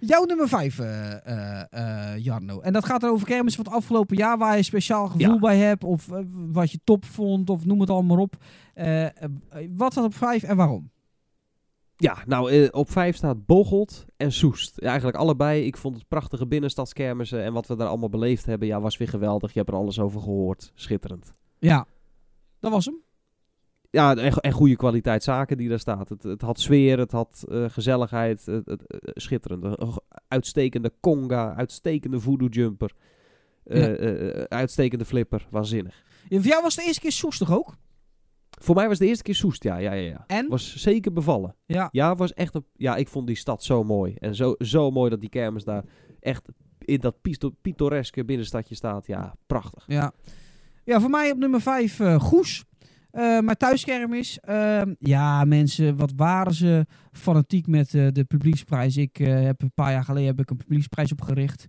Jouw 0.00 0.24
nummer 0.24 0.48
5, 0.48 0.76
Jarno. 2.16 2.60
En 2.60 2.72
dat 2.72 2.84
gaat 2.84 3.02
er 3.02 3.10
over 3.10 3.26
kermis 3.26 3.54
van 3.54 3.64
het 3.64 3.74
afgelopen 3.74 4.16
jaar, 4.16 4.38
waar 4.38 4.52
je 4.52 4.58
een 4.58 4.64
speciaal 4.64 5.06
gevoel 5.06 5.32
Ja. 5.34 5.38
bij 5.38 5.56
hebt, 5.58 5.84
of 5.84 6.10
eh, 6.12 6.18
wat 6.52 6.70
je 6.70 6.80
top 6.84 7.04
vond, 7.04 7.50
of 7.50 7.64
noem 7.64 7.80
het 7.80 7.90
allemaal 7.90 8.16
maar 8.16 8.24
op. 8.24 8.36
Eh, 8.74 9.04
eh, 9.06 9.12
wat 9.76 9.92
staat 9.92 10.04
op 10.04 10.14
5 10.14 10.42
en 10.42 10.56
waarom? 10.56 10.90
Ja, 11.96 12.18
nou, 12.26 12.50
eh, 12.50 12.68
op 12.70 12.90
vijf 12.90 13.16
staat 13.16 13.46
Bocholt 13.46 14.04
en 14.16 14.32
Soest. 14.32 14.72
Ja, 14.80 14.86
eigenlijk 14.88 15.16
allebei. 15.16 15.64
Ik 15.64 15.76
vond 15.76 15.96
het 15.96 16.08
prachtige 16.08 16.46
binnenstadskermissen 16.46 17.42
en 17.44 17.52
wat 17.52 17.66
we 17.66 17.76
daar 17.76 17.88
allemaal 17.88 18.08
beleefd 18.08 18.46
hebben, 18.46 18.68
ja, 18.68 18.80
was 18.80 18.96
weer 18.96 19.08
geweldig. 19.08 19.52
Je 19.52 19.58
hebt 19.58 19.70
er 19.70 19.76
alles 19.76 19.98
over 19.98 20.20
gehoord. 20.20 20.72
Schitterend. 20.74 21.32
Ja, 21.58 21.86
dat 22.60 22.70
was 22.70 22.84
hem. 22.84 23.02
Ja, 23.90 24.16
en, 24.16 24.32
en 24.34 24.52
goede 24.52 24.76
kwaliteit 24.76 25.22
zaken 25.22 25.56
die 25.56 25.68
daar 25.68 25.78
staat. 25.78 26.08
Het, 26.08 26.22
het 26.22 26.40
had 26.42 26.60
sfeer, 26.60 26.98
het 26.98 27.12
had 27.12 27.44
eh, 27.48 27.64
gezelligheid. 27.68 28.46
Het, 28.46 28.66
het- 28.66 28.86
eh, 28.86 28.98
schitterend. 29.14 29.76
Uitstekende 30.28 30.92
conga, 31.00 31.54
uitstekende 31.54 32.20
voodoo 32.20 32.48
jumper. 32.48 32.92
eh, 33.64 34.34
Ja. 34.34 34.46
uitstekende 34.48 35.04
flipper. 35.04 35.46
Waanzinnig. 35.50 36.02
Ja, 36.28 36.38
Voor 36.40 36.46
jou 36.50 36.62
was 36.62 36.76
de 36.76 36.82
eerste 36.84 37.00
keer 37.00 37.12
Soes 37.12 37.38
toch 37.38 37.52
ook? 37.52 37.76
Voor 38.62 38.74
mij 38.74 38.88
was 38.88 38.98
de 38.98 39.06
eerste 39.06 39.22
keer 39.22 39.34
Soest, 39.34 39.62
ja. 39.62 39.76
ja, 39.76 39.92
ja, 39.92 40.08
ja. 40.10 40.24
En? 40.26 40.48
Was 40.48 40.76
zeker 40.76 41.12
bevallen. 41.12 41.54
Ja. 41.66 41.88
Ja, 41.92 42.14
was 42.16 42.32
echt 42.32 42.54
een, 42.54 42.64
ja, 42.76 42.96
ik 42.96 43.08
vond 43.08 43.26
die 43.26 43.36
stad 43.36 43.62
zo 43.64 43.84
mooi. 43.84 44.14
En 44.18 44.34
zo, 44.34 44.54
zo 44.58 44.90
mooi 44.90 45.10
dat 45.10 45.20
die 45.20 45.28
kermis 45.28 45.64
daar 45.64 45.84
echt 46.20 46.48
in 46.78 47.00
dat 47.00 47.16
pittoreske 47.62 48.24
binnenstadje 48.24 48.74
staat. 48.74 49.06
Ja, 49.06 49.34
prachtig. 49.46 49.84
Ja, 49.86 50.12
ja 50.84 51.00
voor 51.00 51.10
mij 51.10 51.30
op 51.30 51.38
nummer 51.38 51.60
5 51.60 52.00
eh 52.00 52.20
Goes. 52.20 52.64
Eh 53.10 53.38
mijn 53.40 53.56
thuiskermis. 53.56 54.38
Ehm, 54.40 54.94
ja, 54.98 55.44
mensen, 55.44 55.96
wat 55.96 56.12
waren 56.16 56.54
ze 56.54 56.86
fanatiek 57.12 57.66
met 57.66 57.94
eh, 57.94 58.06
de 58.12 58.24
publieksprijs. 58.24 58.96
Ik 58.96 59.18
eh, 59.18 59.42
heb 59.42 59.62
een 59.62 59.72
paar 59.74 59.92
jaar 59.92 60.04
geleden 60.04 60.28
heb 60.28 60.40
ik 60.40 60.50
een 60.50 60.56
publieksprijs 60.56 61.12
opgericht. 61.12 61.66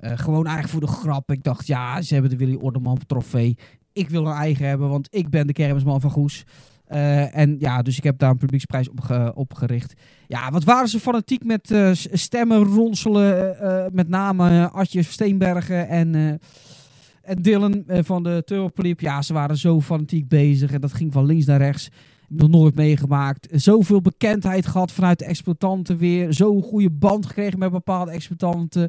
Gewoon 0.00 0.46
eigenlijk 0.46 0.68
voor 0.68 0.80
de 0.80 1.00
grap. 1.02 1.30
Ik 1.30 1.42
dacht, 1.42 1.66
ja, 1.66 2.02
ze 2.02 2.12
hebben 2.12 2.30
de 2.30 2.36
Willy 2.36 2.54
Orderman 2.60 2.98
trofee. 3.06 3.56
Ik 3.92 4.08
wil 4.10 4.26
een 4.26 4.32
eigen 4.36 4.66
hebben, 4.66 4.88
want 4.88 5.08
ik 5.10 5.30
ben 5.30 5.46
de 5.46 5.52
kermisman 5.52 6.00
van 6.00 6.10
Goes. 6.10 6.44
En 6.86 7.56
ja, 7.58 7.82
dus 7.82 7.96
ik 7.96 8.02
heb 8.04 8.18
daar 8.18 8.30
een 8.30 8.36
publieksprijs 8.36 8.88
op 8.88 9.00
ge- 9.00 9.32
opgericht. 9.34 9.92
Ja, 10.26 10.50
wat 10.50 10.64
waren 10.64 10.88
ze 10.88 11.00
fanatiek 11.00 11.44
met 11.44 11.74
stemmen 12.12 12.64
ronselen. 12.64 13.56
met 13.92 14.08
name 14.08 14.68
Adje 14.70 15.02
Steenbergen 15.02 15.88
en, 15.88 16.38
en 17.22 17.42
Dylan 17.42 17.84
eh, 17.86 17.98
van 18.02 18.22
de 18.22 18.42
Turbopoliep. 18.44 19.00
Ja, 19.00 19.22
ze 19.22 19.32
waren 19.32 19.56
zo 19.56 19.80
fanatiek 19.80 20.28
bezig. 20.28 20.72
En 20.72 20.80
dat 20.80 20.92
ging 20.92 21.12
van 21.12 21.26
links 21.26 21.46
naar 21.46 21.58
rechts. 21.58 21.88
Nog 22.28 22.48
nooit 22.48 22.74
meegemaakt. 22.74 23.48
Zoveel 23.50 24.00
bekendheid 24.00 24.66
gehad 24.66 24.92
vanuit 24.92 25.18
de 25.18 25.24
exploitanten 25.24 25.96
weer. 25.96 26.32
Zo'n 26.32 26.62
goede 26.62 26.90
band 26.90 27.26
gekregen 27.26 27.58
met 27.58 27.70
bepaalde 27.70 28.10
exploitanten. 28.10 28.88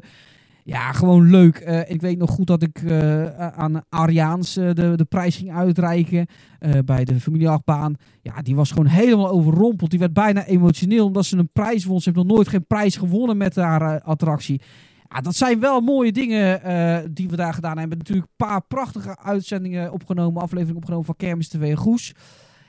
Ja, 0.64 0.92
gewoon 0.92 1.30
leuk. 1.30 1.56
Eh, 1.56 1.90
ik 1.90 2.00
weet 2.00 2.18
nog 2.18 2.30
goed 2.30 2.46
dat 2.46 2.62
ik 2.62 2.82
eh, 2.82 3.36
aan 3.36 3.82
Ariaans 3.88 4.54
de, 4.54 4.92
de 4.96 5.06
prijs 5.08 5.36
ging 5.36 5.52
uitreiken 5.52 6.26
bij 6.84 7.04
de 7.04 7.20
familieachtbaan. 7.20 7.94
Ja, 8.22 8.42
die 8.42 8.54
was 8.54 8.70
gewoon 8.70 8.86
helemaal 8.86 9.30
overrompeld. 9.30 9.90
Die 9.90 9.98
werd 9.98 10.12
bijna 10.12 10.44
emotioneel 10.44 11.06
omdat 11.06 11.24
ze 11.24 11.36
een 11.36 11.52
prijs 11.52 11.84
won. 11.84 12.00
Ze 12.00 12.10
heeft 12.10 12.26
nog 12.26 12.36
nooit 12.36 12.48
geen 12.48 12.66
prijs 12.66 12.96
gewonnen 12.96 13.36
met 13.36 13.56
haar 13.56 14.00
attractie. 14.00 14.60
Ja, 15.14 15.20
dat 15.20 15.34
zijn 15.36 15.60
wel 15.60 15.80
mooie 15.80 16.12
dingen 16.12 16.62
eh, 16.62 16.98
die 17.10 17.28
we 17.28 17.36
daar 17.36 17.54
gedaan 17.54 17.78
hebben. 17.78 17.98
Natuurlijk 17.98 18.26
een 18.26 18.46
paar 18.46 18.62
prachtige 18.62 19.18
uitzendingen 19.18 19.92
opgenomen, 19.92 20.42
afleveringen 20.42 20.76
opgenomen 20.76 21.04
van 21.06 21.16
Kermis 21.16 21.48
TV 21.48 21.76
Goes. 21.76 22.12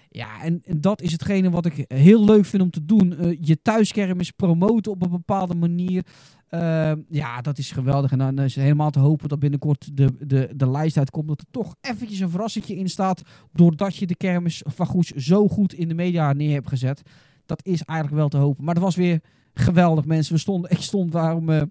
Ja, 0.09 0.41
en, 0.43 0.63
dat 0.77 1.01
is 1.01 1.11
hetgene 1.11 1.49
wat 1.49 1.65
ik 1.65 1.85
heel 1.87 2.25
leuk 2.25 2.45
vind 2.45 2.63
om 2.63 2.69
te 2.69 2.85
doen. 2.85 3.17
Eh, 3.17 3.37
je 3.41 3.61
thuiskermis 3.61 4.31
promoten 4.31 4.91
op 4.91 5.01
een 5.01 5.09
bepaalde 5.09 5.55
manier. 5.55 6.05
Eh, 6.47 6.91
ja, 7.09 7.41
dat 7.41 7.57
is 7.57 7.71
geweldig. 7.71 8.11
En 8.11 8.17
dan 8.17 8.39
is 8.39 8.55
het 8.55 8.63
helemaal 8.63 8.91
te 8.91 8.99
hopen 8.99 9.29
dat 9.29 9.39
binnenkort 9.39 9.97
de, 9.97 10.09
de, 10.27 10.49
de 10.55 10.69
lijst 10.69 10.97
uitkomt. 10.97 11.27
Dat 11.27 11.39
er 11.39 11.47
toch 11.51 11.75
eventjes 11.81 12.19
een 12.19 12.29
verrassingje 12.29 12.75
in 12.75 12.89
staat. 12.89 13.21
Doordat 13.53 13.95
je 13.95 14.05
de 14.07 14.15
kermis 14.15 14.61
van 14.65 14.85
Goes 14.85 15.09
zo 15.11 15.47
goed 15.47 15.73
in 15.73 15.87
de 15.87 15.93
media 15.95 16.33
neer 16.33 16.53
hebt 16.53 16.69
gezet. 16.69 17.01
Dat 17.45 17.65
is 17.65 17.81
eigenlijk 17.81 18.19
wel 18.19 18.29
te 18.29 18.37
hopen. 18.37 18.63
Maar 18.63 18.73
dat 18.73 18.83
was 18.83 18.95
weer 18.95 19.19
geweldig, 19.53 20.05
mensen. 20.05 20.33
We 20.33 20.39
stonden, 20.39 20.71
ik 20.71 20.81
stond 20.81 21.13
waarom. 21.13 21.49
eh, 21.49 21.61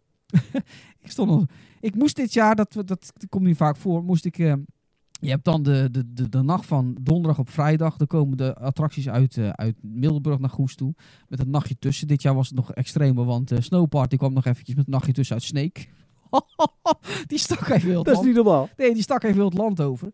ik 1.05 1.11
stond 1.11 1.31
al- 1.31 1.47
Ik 1.81 1.95
moest 1.95 2.17
dit 2.17 2.33
jaar, 2.33 2.55
dat, 2.57 2.73
dat 2.85 3.13
komt 3.29 3.45
niet 3.45 3.57
vaak 3.57 3.77
voor, 3.77 4.05
moest 4.05 4.25
ik. 4.25 4.39
eh, 4.39 4.53
je 5.21 5.31
hebt 5.31 5.45
dan 5.45 5.63
de, 5.63 5.89
de, 5.91 6.13
de, 6.13 6.29
de 6.29 6.43
nacht 6.43 6.67
van 6.67 6.97
donderdag 7.01 7.39
op 7.39 7.51
vrijdag. 7.51 7.97
Dan 7.97 8.07
komen 8.07 8.37
de 8.37 8.55
attracties 8.57 9.09
uit, 9.09 9.37
eh, 9.37 9.49
uit 9.49 9.77
Middelburg 9.83 10.39
naar 10.39 10.51
Goes 10.51 10.75
toe. 10.75 10.95
Met 11.29 11.41
een 11.41 11.51
nachtje 11.51 11.77
tussen. 11.79 12.07
Dit 12.09 12.23
jaar 12.23 12.35
was 12.35 12.47
het 12.47 12.57
nog 12.57 12.73
extremer, 12.73 13.25
want 13.25 13.51
eh 13.53 13.61
Snowparty 13.61 14.17
kwam 14.17 14.33
nog 14.33 14.45
eventjes 14.45 14.75
met 14.77 14.87
een 14.87 14.93
nachtje 14.93 15.13
tussen 15.13 15.35
uit 15.35 15.45
Sneek. 15.45 15.89
die 17.27 17.39
stak 17.39 17.69
even 17.69 17.89
heel 17.89 17.97
het 17.99 18.07
Dat 18.07 18.19
is 18.19 18.27
niet 18.27 18.35
normaal. 18.35 18.69
Nee, 18.77 18.93
die 18.95 19.03
stak 19.03 19.23
even 19.23 19.37
heel 19.37 19.45
het 19.49 19.59
land 19.59 19.81
over. 19.81 20.13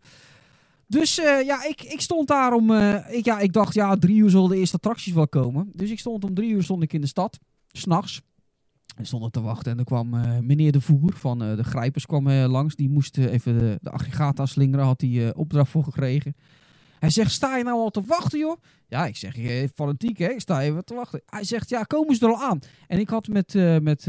Dus 0.87 1.15
ja, 1.45 1.65
ik, 1.67 1.81
ik 1.81 2.01
stond 2.01 2.27
daar 2.27 2.53
om... 2.53 2.71
ik, 3.09 3.25
ja, 3.25 3.39
ik 3.39 3.53
dacht, 3.53 3.73
ja, 3.73 3.95
drie 3.95 4.15
uur 4.15 4.29
zullen 4.29 4.49
de 4.49 4.57
eerste 4.57 4.75
attracties 4.75 5.13
wel 5.13 5.27
komen. 5.27 5.69
Dus 5.73 5.89
ik 5.91 5.99
stond 5.99 6.23
om 6.23 6.33
drie 6.33 6.49
uur 6.51 6.63
stond 6.63 6.83
ik 6.83 6.93
in 6.93 7.01
de 7.01 7.07
stad. 7.07 7.39
S'nachts. 7.71 8.21
En 9.01 9.07
stond 9.07 9.23
er 9.23 9.31
te 9.31 9.41
wachten. 9.41 9.71
En 9.71 9.77
er 9.77 9.83
kwam 9.83 10.13
eh, 10.13 10.39
meneer 10.39 10.71
De 10.71 10.81
Voer 10.81 11.13
van 11.15 11.43
eh, 11.43 11.55
de 11.55 11.63
Grijpers 11.63 12.05
kwam, 12.05 12.27
eh, 12.27 12.49
langs. 12.49 12.75
Die 12.75 12.89
moest 12.89 13.17
even 13.17 13.79
de, 13.81 13.89
aggregata 13.89 14.45
slingeren. 14.45 14.85
Had 14.85 15.01
hij 15.01 15.33
opdracht 15.33 15.69
voor 15.69 15.83
gekregen. 15.83 16.35
Hij 16.99 17.09
zegt, 17.09 17.31
sta 17.31 17.57
je 17.57 17.63
nou 17.63 17.79
al 17.79 17.89
te 17.89 18.01
wachten, 18.05 18.39
joh? 18.39 18.61
Ja, 18.87 19.05
ik 19.05 19.15
zeg, 19.15 19.37
eh, 19.37 19.67
fanatiek, 19.75 20.17
hè? 20.17 20.27
Ik 20.27 20.39
sta 20.39 20.61
even 20.61 20.85
te 20.85 20.93
wachten. 20.93 21.21
Hij 21.25 21.43
zegt, 21.43 21.69
ja, 21.69 21.83
komen 21.83 22.15
ze 22.15 22.25
er 22.25 22.31
al 22.31 22.41
aan? 22.41 22.59
En 22.87 22.99
ik 22.99 23.09
had 23.09 23.27
met, 23.27 23.53
met, 23.81 24.05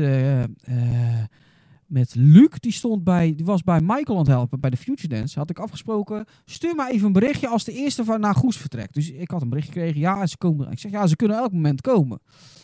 met 1.86 2.14
Luc, 2.14 2.48
die, 2.60 2.72
stond 2.72 3.04
bij, 3.04 3.34
die 3.34 3.44
was 3.44 3.62
bij 3.62 3.80
Michael 3.80 4.18
aan 4.18 4.24
het 4.24 4.26
helpen, 4.26 4.60
bij 4.60 4.70
de 4.70 4.76
Future 4.76 5.08
Dance. 5.08 5.38
Had 5.38 5.50
ik 5.50 5.58
afgesproken, 5.58 6.24
stuur 6.44 6.74
maar 6.74 6.90
even 6.90 7.06
een 7.06 7.12
berichtje 7.12 7.48
als 7.48 7.64
de 7.64 7.72
eerste 7.72 8.04
van 8.04 8.20
naar 8.20 8.34
Goes 8.34 8.56
vertrekt. 8.56 8.94
Dus 8.94 9.10
ik 9.10 9.30
had 9.30 9.42
een 9.42 9.48
bericht 9.48 9.68
gekregen, 9.68 10.00
ja, 10.00 10.26
ze 10.26 10.36
komen. 10.36 10.70
Ik 10.70 10.78
zeg, 10.78 10.90
ja, 10.90 11.06
ze 11.06 11.16
kunnen 11.16 11.36
elk 11.36 11.52
moment 11.52 11.80
komen. 11.80 12.20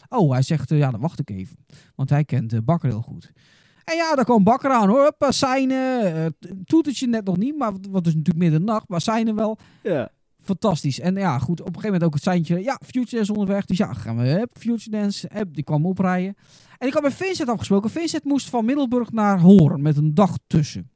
Oh, 0.08 0.30
hij 0.32 0.42
zegt, 0.42 0.70
eh, 0.70 0.78
ja, 0.78 0.90
dan 0.90 1.00
wacht 1.00 1.18
ik 1.18 1.30
even. 1.30 1.56
Want 1.94 2.10
hij 2.10 2.24
kent 2.24 2.50
de 2.50 2.62
bakker 2.62 2.88
heel 2.88 3.02
goed. 3.02 3.32
En 3.84 3.96
ja, 3.96 4.14
daar 4.14 4.24
kwam 4.24 4.44
Bakker 4.44 4.70
aan 4.70 4.88
hoor. 4.88 5.02
Hoppa, 5.02 5.32
seinen. 5.32 6.14
eh, 6.14 6.26
toetertje 6.64 7.06
net 7.06 7.24
nog 7.24 7.36
niet, 7.36 7.58
maar 7.58 7.72
wat 7.90 8.06
is 8.06 8.14
natuurlijk 8.14 8.44
middernacht. 8.44 8.88
Maar 8.88 9.00
seinen 9.00 9.34
wel. 9.34 9.58
Ja. 9.82 10.10
Fantastisch. 10.42 11.00
En 11.00 11.14
ja, 11.14 11.38
goed, 11.38 11.60
op 11.60 11.66
een 11.66 11.74
gegeven 11.74 11.86
moment 11.92 12.04
ook 12.04 12.14
het 12.14 12.22
seintje. 12.22 12.62
Ja, 12.62 12.80
Future 12.86 13.16
Dance 13.16 13.32
onderweg. 13.32 13.64
Dus 13.64 13.76
ja, 13.78 13.92
gaan 13.92 14.16
we. 14.16 14.22
Hup, 14.22 14.50
Future 14.58 14.90
Dance. 14.90 15.28
Hup, 15.32 15.54
die 15.54 15.64
kwam 15.64 15.86
oprijden. 15.86 16.34
En 16.78 16.86
ik 16.86 16.92
had 16.92 17.02
met 17.02 17.14
Vincent 17.14 17.48
afgesproken. 17.48 17.90
Vincent 17.90 18.24
moest 18.24 18.48
van 18.48 18.64
Middelburg 18.64 19.12
naar 19.12 19.40
Hoorn 19.40 19.82
met 19.82 19.96
een 19.96 20.14
dag 20.14 20.36
tussen. 20.46 20.90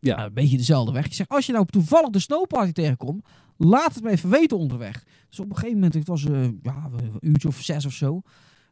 Ja. 0.00 0.16
Nou, 0.16 0.28
een 0.28 0.34
beetje 0.34 0.56
dezelfde 0.56 0.92
weg. 0.92 1.04
Ik 1.04 1.14
zeg, 1.14 1.28
als 1.28 1.46
je 1.46 1.52
nou 1.52 1.66
toevallig 1.66 2.10
de 2.10 2.18
snowparty 2.18 2.72
tegenkomt, 2.72 3.24
laat 3.56 3.94
het 3.94 4.04
me 4.04 4.10
even 4.10 4.30
weten 4.30 4.58
onderweg. 4.58 5.04
Dus 5.28 5.40
op 5.40 5.50
een 5.50 5.54
gegeven 5.54 5.74
moment, 5.74 5.94
het 5.94 6.08
was 6.08 6.24
eh, 6.24 6.42
ja, 6.62 6.90
een 6.96 7.16
uurtje 7.20 7.48
of 7.48 7.60
zes 7.60 7.86
of 7.86 7.92
zo, 7.92 8.20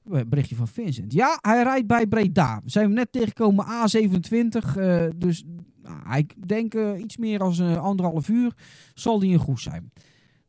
een 0.05 0.29
berichtje 0.29 0.57
van 0.57 0.69
Vincent. 0.69 1.13
Ja, 1.13 1.39
hij 1.41 1.63
rijdt 1.63 1.87
bij 1.87 2.07
Breda. 2.07 2.61
We 2.65 2.71
zijn 2.71 2.93
net 2.93 3.13
tegengekomen 3.13 3.65
A27, 3.67 4.77
eh, 4.77 5.05
dus 5.17 5.45
nou, 5.83 6.17
ik 6.17 6.49
denk 6.49 6.75
eh, 6.75 6.99
iets 6.99 7.17
meer 7.17 7.39
dan 7.39 7.53
eh, 7.53 7.83
anderhalf 7.83 8.29
uur 8.29 8.53
zal 8.95 9.19
die 9.19 9.33
een 9.33 9.39
goed 9.39 9.61
zijn. 9.61 9.93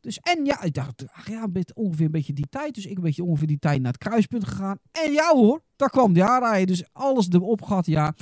Dus 0.00 0.18
en 0.18 0.44
ja, 0.44 0.62
ik 0.62 0.74
dacht, 0.74 1.04
ach 1.12 1.28
ja, 1.28 1.46
ongeveer 1.74 2.04
een 2.04 2.10
beetje 2.10 2.32
die 2.32 2.48
tijd. 2.50 2.74
Dus 2.74 2.86
ik 2.86 2.96
een 2.96 3.02
beetje 3.02 3.24
ongeveer 3.24 3.46
die 3.46 3.58
tijd 3.58 3.82
naar 3.82 3.92
het 3.92 4.02
kruispunt 4.02 4.44
gegaan. 4.44 4.78
En 4.92 5.12
ja 5.12 5.32
hoor, 5.32 5.62
daar 5.76 5.90
kwam 5.90 6.12
die 6.12 6.24
aanrijden. 6.24 6.66
Dus 6.66 6.84
alles 6.92 7.28
erop 7.30 7.62
gehad, 7.62 7.86
ja. 7.86 8.14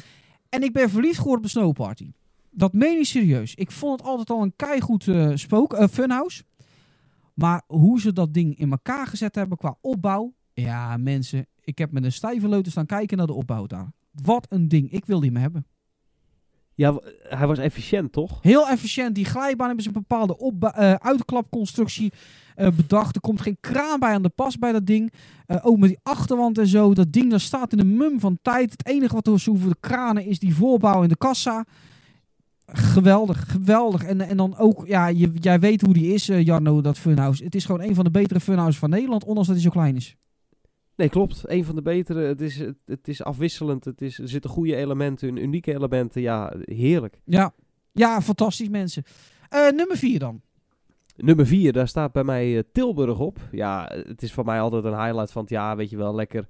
En 0.49 0.63
ik 0.63 0.73
ben 0.73 0.91
verliefd 0.91 1.17
geworden 1.17 1.39
op 1.39 1.43
de 1.43 1.59
snowparty. 1.59 2.13
Dat 2.59 2.73
meen 2.73 2.99
ik 2.99 3.05
serieus. 3.05 3.55
Ik 3.55 3.71
vond 3.71 3.99
het 3.99 4.09
altijd 4.09 4.31
al 4.31 4.43
een 4.43 4.57
keigoed 4.57 5.09
eh 5.09 5.31
spook, 5.35 5.73
eh, 5.73 5.89
funhouse. 5.89 6.43
Maar 7.35 7.63
hoe 7.67 8.01
ze 8.01 8.13
dat 8.13 8.35
ding 8.35 8.59
in 8.59 8.71
elkaar 8.71 9.07
gezet 9.07 9.35
hebben 9.35 9.59
qua 9.59 9.77
opbouw. 9.81 10.35
Ja, 10.53 10.97
mensen. 10.97 11.47
Ik 11.61 11.79
heb 11.79 11.93
met 11.93 12.05
een 12.05 12.13
stijve 12.13 12.49
leuter 12.49 12.73
staan 12.73 12.87
kijken 12.87 13.17
naar 13.17 13.27
de 13.27 13.33
opbouw 13.33 13.67
daar. 13.67 13.93
Wat 14.23 14.47
een 14.49 14.69
ding. 14.69 14.91
Ik 14.91 15.07
wil 15.07 15.21
die 15.21 15.31
me 15.31 15.39
hebben. 15.39 15.67
Ja, 16.75 17.01
hij 17.23 17.47
was 17.47 17.59
efficiënt, 17.59 18.13
toch? 18.13 18.39
Heel 18.43 18.69
efficiënt. 18.69 19.15
Die 19.15 19.25
glijbaan 19.25 19.67
hebben 19.67 19.85
ze 19.85 19.91
een 19.95 20.05
bepaalde 20.09 20.37
eh, 20.61 20.93
uitklapconstructie 20.93 22.13
bedacht. 22.57 23.15
Er 23.15 23.21
komt 23.21 23.41
geen 23.41 23.57
kraan 23.61 24.01
bij 24.01 24.15
aan 24.15 24.23
de 24.23 24.29
pas 24.29 24.59
bij 24.59 24.73
dat 24.73 24.87
ding. 24.87 25.13
Ook 25.63 25.79
met 25.79 25.89
die 25.89 25.99
achterwand 26.03 26.59
en 26.59 26.67
zo. 26.67 26.95
Dat 26.95 27.13
ding 27.13 27.31
dat 27.31 27.41
staat 27.41 27.73
in 27.73 27.79
een 27.79 27.97
mum 27.97 28.21
van 28.21 28.39
tijd. 28.43 28.71
Het 28.71 28.87
enige 28.87 29.15
wat 29.15 29.27
er 29.27 29.43
hoeven 29.45 29.69
de 29.69 29.77
kranen 29.81 30.25
is 30.25 30.39
die 30.39 30.55
voorbouw 30.55 31.03
in 31.03 31.09
de 31.09 31.17
kassa. 31.17 31.65
Geweldig, 32.73 33.51
geweldig. 33.51 34.05
En, 34.05 34.21
en 34.21 34.37
dan 34.37 34.57
ook, 34.59 34.87
ja, 34.87 35.07
je, 35.07 35.31
jij 35.35 35.61
weet 35.61 35.81
hoe 35.81 35.93
die 35.93 36.13
is, 36.15 36.29
eh, 36.29 36.45
Jarno, 36.45 36.81
dat 36.81 36.99
funhouse. 36.99 37.45
Het 37.45 37.55
is 37.55 37.65
gewoon 37.65 37.83
een 37.83 37.95
van 37.95 38.05
de 38.05 38.11
betere 38.11 38.41
funhouses 38.41 38.79
van 38.79 38.91
Nederland, 38.91 39.25
ondanks 39.25 39.49
dat 39.49 39.57
hij 39.57 39.65
zo 39.65 39.71
klein 39.71 39.97
is. 39.97 40.17
Nee, 40.97 41.09
klopt. 41.09 41.43
Een 41.47 41.65
van 41.65 41.75
de 41.75 41.83
betere. 41.83 42.21
Het 42.21 42.41
is, 42.41 42.59
het, 42.59 42.77
het 42.85 43.09
is 43.09 43.23
afwisselend. 43.23 43.85
Het 43.85 44.03
is, 44.03 44.19
er 44.19 44.29
zitten 44.29 44.51
goede 44.51 44.77
elementen 44.77 45.29
in, 45.29 45.37
unieke 45.37 45.75
elementen. 45.75 46.21
Ja, 46.21 46.55
heerlijk. 46.65 47.21
Ja, 47.25 47.53
ja 47.93 48.21
fantastisch 48.23 48.69
mensen. 48.69 49.03
Eh, 49.49 49.71
nummer 49.71 49.97
vier 49.97 50.19
dan. 50.19 50.41
Nummer 51.21 51.47
4, 51.47 51.73
daar 51.73 51.89
staat 51.89 52.13
bij 52.13 52.25
mij 52.25 52.57
eh, 52.57 52.63
Tilburg 52.73 53.19
op. 53.19 53.39
Ja, 53.53 53.93
het 54.07 54.23
is 54.23 54.33
voor 54.33 54.45
mij 54.45 54.61
altijd 54.61 54.85
een 54.85 55.03
highlight 55.05 55.33
van 55.33 55.43
het 55.43 55.51
jaar. 55.51 55.77
Weet 55.77 55.91
je 55.91 55.97
wel, 55.97 56.15
lekker 56.15 56.47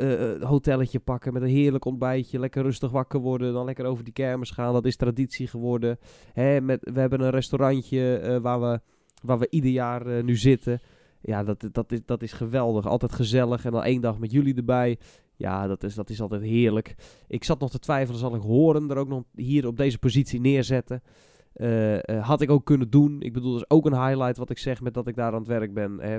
eh, 0.00 0.48
hotelletje 0.48 0.98
pakken 0.98 1.32
met 1.32 1.42
een 1.42 1.48
heerlijk 1.48 1.84
ontbijtje. 1.84 2.38
Lekker 2.38 2.62
rustig 2.62 2.90
wakker 2.90 3.20
worden. 3.20 3.52
Dan 3.52 3.64
lekker 3.64 3.84
over 3.84 4.04
die 4.04 4.12
kermis 4.12 4.50
gaan. 4.50 4.72
Dat 4.72 4.84
is 4.86 4.96
traditie 4.96 5.46
geworden. 5.46 5.98
Hè, 6.32 6.60
met, 6.60 6.90
we 6.92 7.00
hebben 7.00 7.20
een 7.20 7.30
restaurantje 7.30 8.16
eh, 8.16 8.36
waar, 8.38 8.60
we, 8.60 8.80
waar 9.22 9.38
we 9.38 9.46
ieder 9.50 9.70
jaar 9.70 10.24
nu 10.24 10.36
zitten. 10.36 10.80
Ja, 11.20 11.44
dat, 11.44 11.68
dat, 11.72 11.92
is, 11.92 12.00
dat 12.04 12.22
is 12.22 12.32
geweldig. 12.32 12.86
Altijd 12.86 13.12
gezellig. 13.12 13.64
En 13.64 13.72
dan 13.72 13.82
één 13.82 14.00
dag 14.00 14.18
met 14.18 14.32
jullie 14.32 14.54
erbij. 14.54 14.98
Ja, 15.36 15.66
dat 15.66 15.82
is, 15.82 15.94
dat 15.94 16.10
is 16.10 16.20
altijd 16.20 16.42
heerlijk. 16.42 16.94
Ik 17.28 17.44
zat 17.44 17.60
nog 17.60 17.70
te 17.70 17.78
twijfelen, 17.78 18.20
zal 18.20 18.34
ik 18.34 18.42
horen 18.42 18.90
er 18.90 18.96
ook 18.96 19.08
nog 19.08 19.22
hier 19.34 19.66
op 19.66 19.76
deze 19.76 19.98
positie 19.98 20.40
neerzetten. 20.40 21.02
Had 22.20 22.40
ik 22.40 22.50
ook 22.50 22.64
kunnen 22.64 22.90
doen. 22.90 23.20
Ik 23.20 23.32
bedoel, 23.32 23.52
dat 23.52 23.60
is 23.60 23.70
ook 23.70 23.86
een 23.86 24.06
highlight 24.06 24.36
wat 24.36 24.50
ik 24.50 24.58
zeg 24.58 24.80
met 24.80 24.94
dat 24.94 25.06
ik 25.06 25.16
daar 25.16 25.32
aan 25.32 25.38
het 25.38 25.46
werk 25.46 25.74
ben. 25.74 26.00
Hè. 26.00 26.18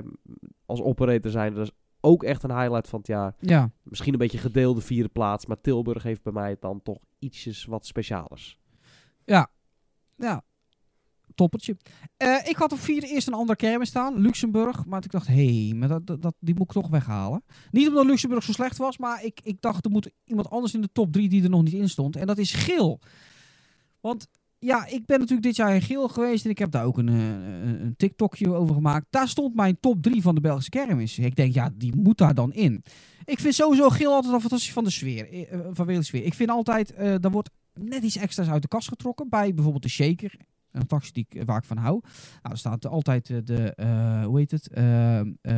Als 0.66 0.82
operator 0.82 1.30
zijn, 1.30 1.54
dat 1.54 1.66
is 1.66 1.72
ook 2.04 2.22
echt 2.22 2.42
een 2.42 2.58
highlight 2.58 2.88
van 2.88 2.98
het 2.98 3.08
jaar. 3.08 3.34
Ja, 3.40 3.70
Misschien 3.82 4.12
een 4.12 4.18
beetje 4.18 4.38
gedeelde 4.38 4.80
vierde 4.80 5.08
plaats, 5.08 5.46
maar 5.46 5.60
Tilburg 5.60 6.02
heeft 6.02 6.22
bij 6.22 6.32
mij 6.32 6.56
dan 6.60 6.82
toch 6.82 6.98
ietsjes 7.18 7.64
wat 7.64 7.86
specialers. 7.86 8.58
ja. 10.16 10.42
Toppertje. 11.34 11.76
Eh, 12.16 12.36
ik 12.48 12.56
had 12.56 12.72
op 12.72 12.78
vier 12.78 13.02
eerst 13.02 13.26
een 13.26 13.32
ander 13.34 13.56
kermis 13.56 13.88
staan, 13.88 14.18
Luxemburg. 14.18 14.84
Maar 14.84 15.04
ik 15.04 15.10
dacht, 15.10 15.26
hé, 15.26 15.66
hey, 15.66 15.74
maar 15.74 15.88
dat, 15.88 16.06
dat, 16.06 16.22
dat- 16.22 16.34
die 16.38 16.54
moet 16.54 16.64
ik 16.64 16.72
toch 16.82 16.88
weghalen. 16.88 17.44
Niet 17.70 17.88
omdat 17.88 18.06
Luxemburg 18.06 18.42
zo 18.44 18.52
slecht 18.52 18.76
was, 18.76 18.98
maar 18.98 19.24
ik, 19.24 19.40
ik 19.42 19.60
dacht, 19.60 19.84
er 19.84 19.90
moet 19.90 20.10
iemand 20.24 20.50
anders 20.50 20.74
in 20.74 20.80
de 20.80 20.92
top 20.92 21.12
drie 21.12 21.28
die 21.28 21.42
er 21.42 21.50
nog 21.50 21.62
niet 21.62 21.72
in 21.72 21.88
stond. 21.88 22.16
En 22.16 22.26
dat 22.26 22.38
is 22.38 22.52
Geel. 22.54 23.00
Want 24.00 24.28
ja, 24.64 24.86
ik 24.86 25.06
ben 25.06 25.18
natuurlijk 25.18 25.42
dit 25.46 25.56
jaar 25.56 25.74
in 25.74 25.82
Geel 25.82 26.08
geweest 26.08 26.44
en 26.44 26.50
ik 26.50 26.58
heb 26.58 26.70
daar 26.70 26.84
ook 26.84 26.98
een, 26.98 27.08
eh, 27.08 27.28
een, 27.28 27.82
een 27.84 27.94
TikTokje 27.96 28.54
over 28.54 28.74
gemaakt. 28.74 29.06
Daar 29.10 29.28
stond 29.28 29.54
mijn 29.54 29.76
top 29.80 30.02
drie 30.02 30.22
van 30.22 30.34
de 30.34 30.40
Belgische 30.40 30.70
kermis. 30.70 31.18
Ik 31.18 31.36
denk, 31.36 31.54
ja, 31.54 31.70
die 31.74 31.96
moet 31.96 32.18
daar 32.18 32.34
dan 32.34 32.52
in. 32.52 32.82
Ik 33.24 33.40
vind 33.40 33.54
sowieso 33.54 33.88
Geel 33.88 34.12
altijd 34.12 34.32
al 34.34 34.40
fantastisch 34.40 34.72
van 34.72 34.84
de 34.84 34.90
sfeer, 34.90 35.28
eh, 35.50 35.58
vanwege 35.72 35.98
de 35.98 36.04
sfeer. 36.04 36.24
Ik 36.24 36.34
vind 36.34 36.50
altijd, 36.50 36.92
eh 36.92 37.14
daar 37.20 37.30
wordt 37.30 37.50
net 37.74 38.02
iets 38.02 38.16
extra's 38.16 38.48
uit 38.48 38.62
de 38.62 38.68
kast 38.68 38.88
getrokken 38.88 39.28
bij 39.28 39.54
bijvoorbeeld 39.54 39.82
de 39.82 39.88
Shaker. 39.88 40.34
Een 40.70 40.86
taxi 40.86 41.12
die, 41.12 41.26
ik- 41.28 41.42
waar 41.46 41.58
ik 41.58 41.64
van 41.64 41.76
hou. 41.76 42.00
Nou, 42.42 42.54
er 42.54 42.58
staat 42.58 42.86
altijd 42.86 43.26
de, 43.46 43.74
eh, 43.74 44.24
hoe 44.24 44.38
heet 44.38 44.50
het, 44.50 44.70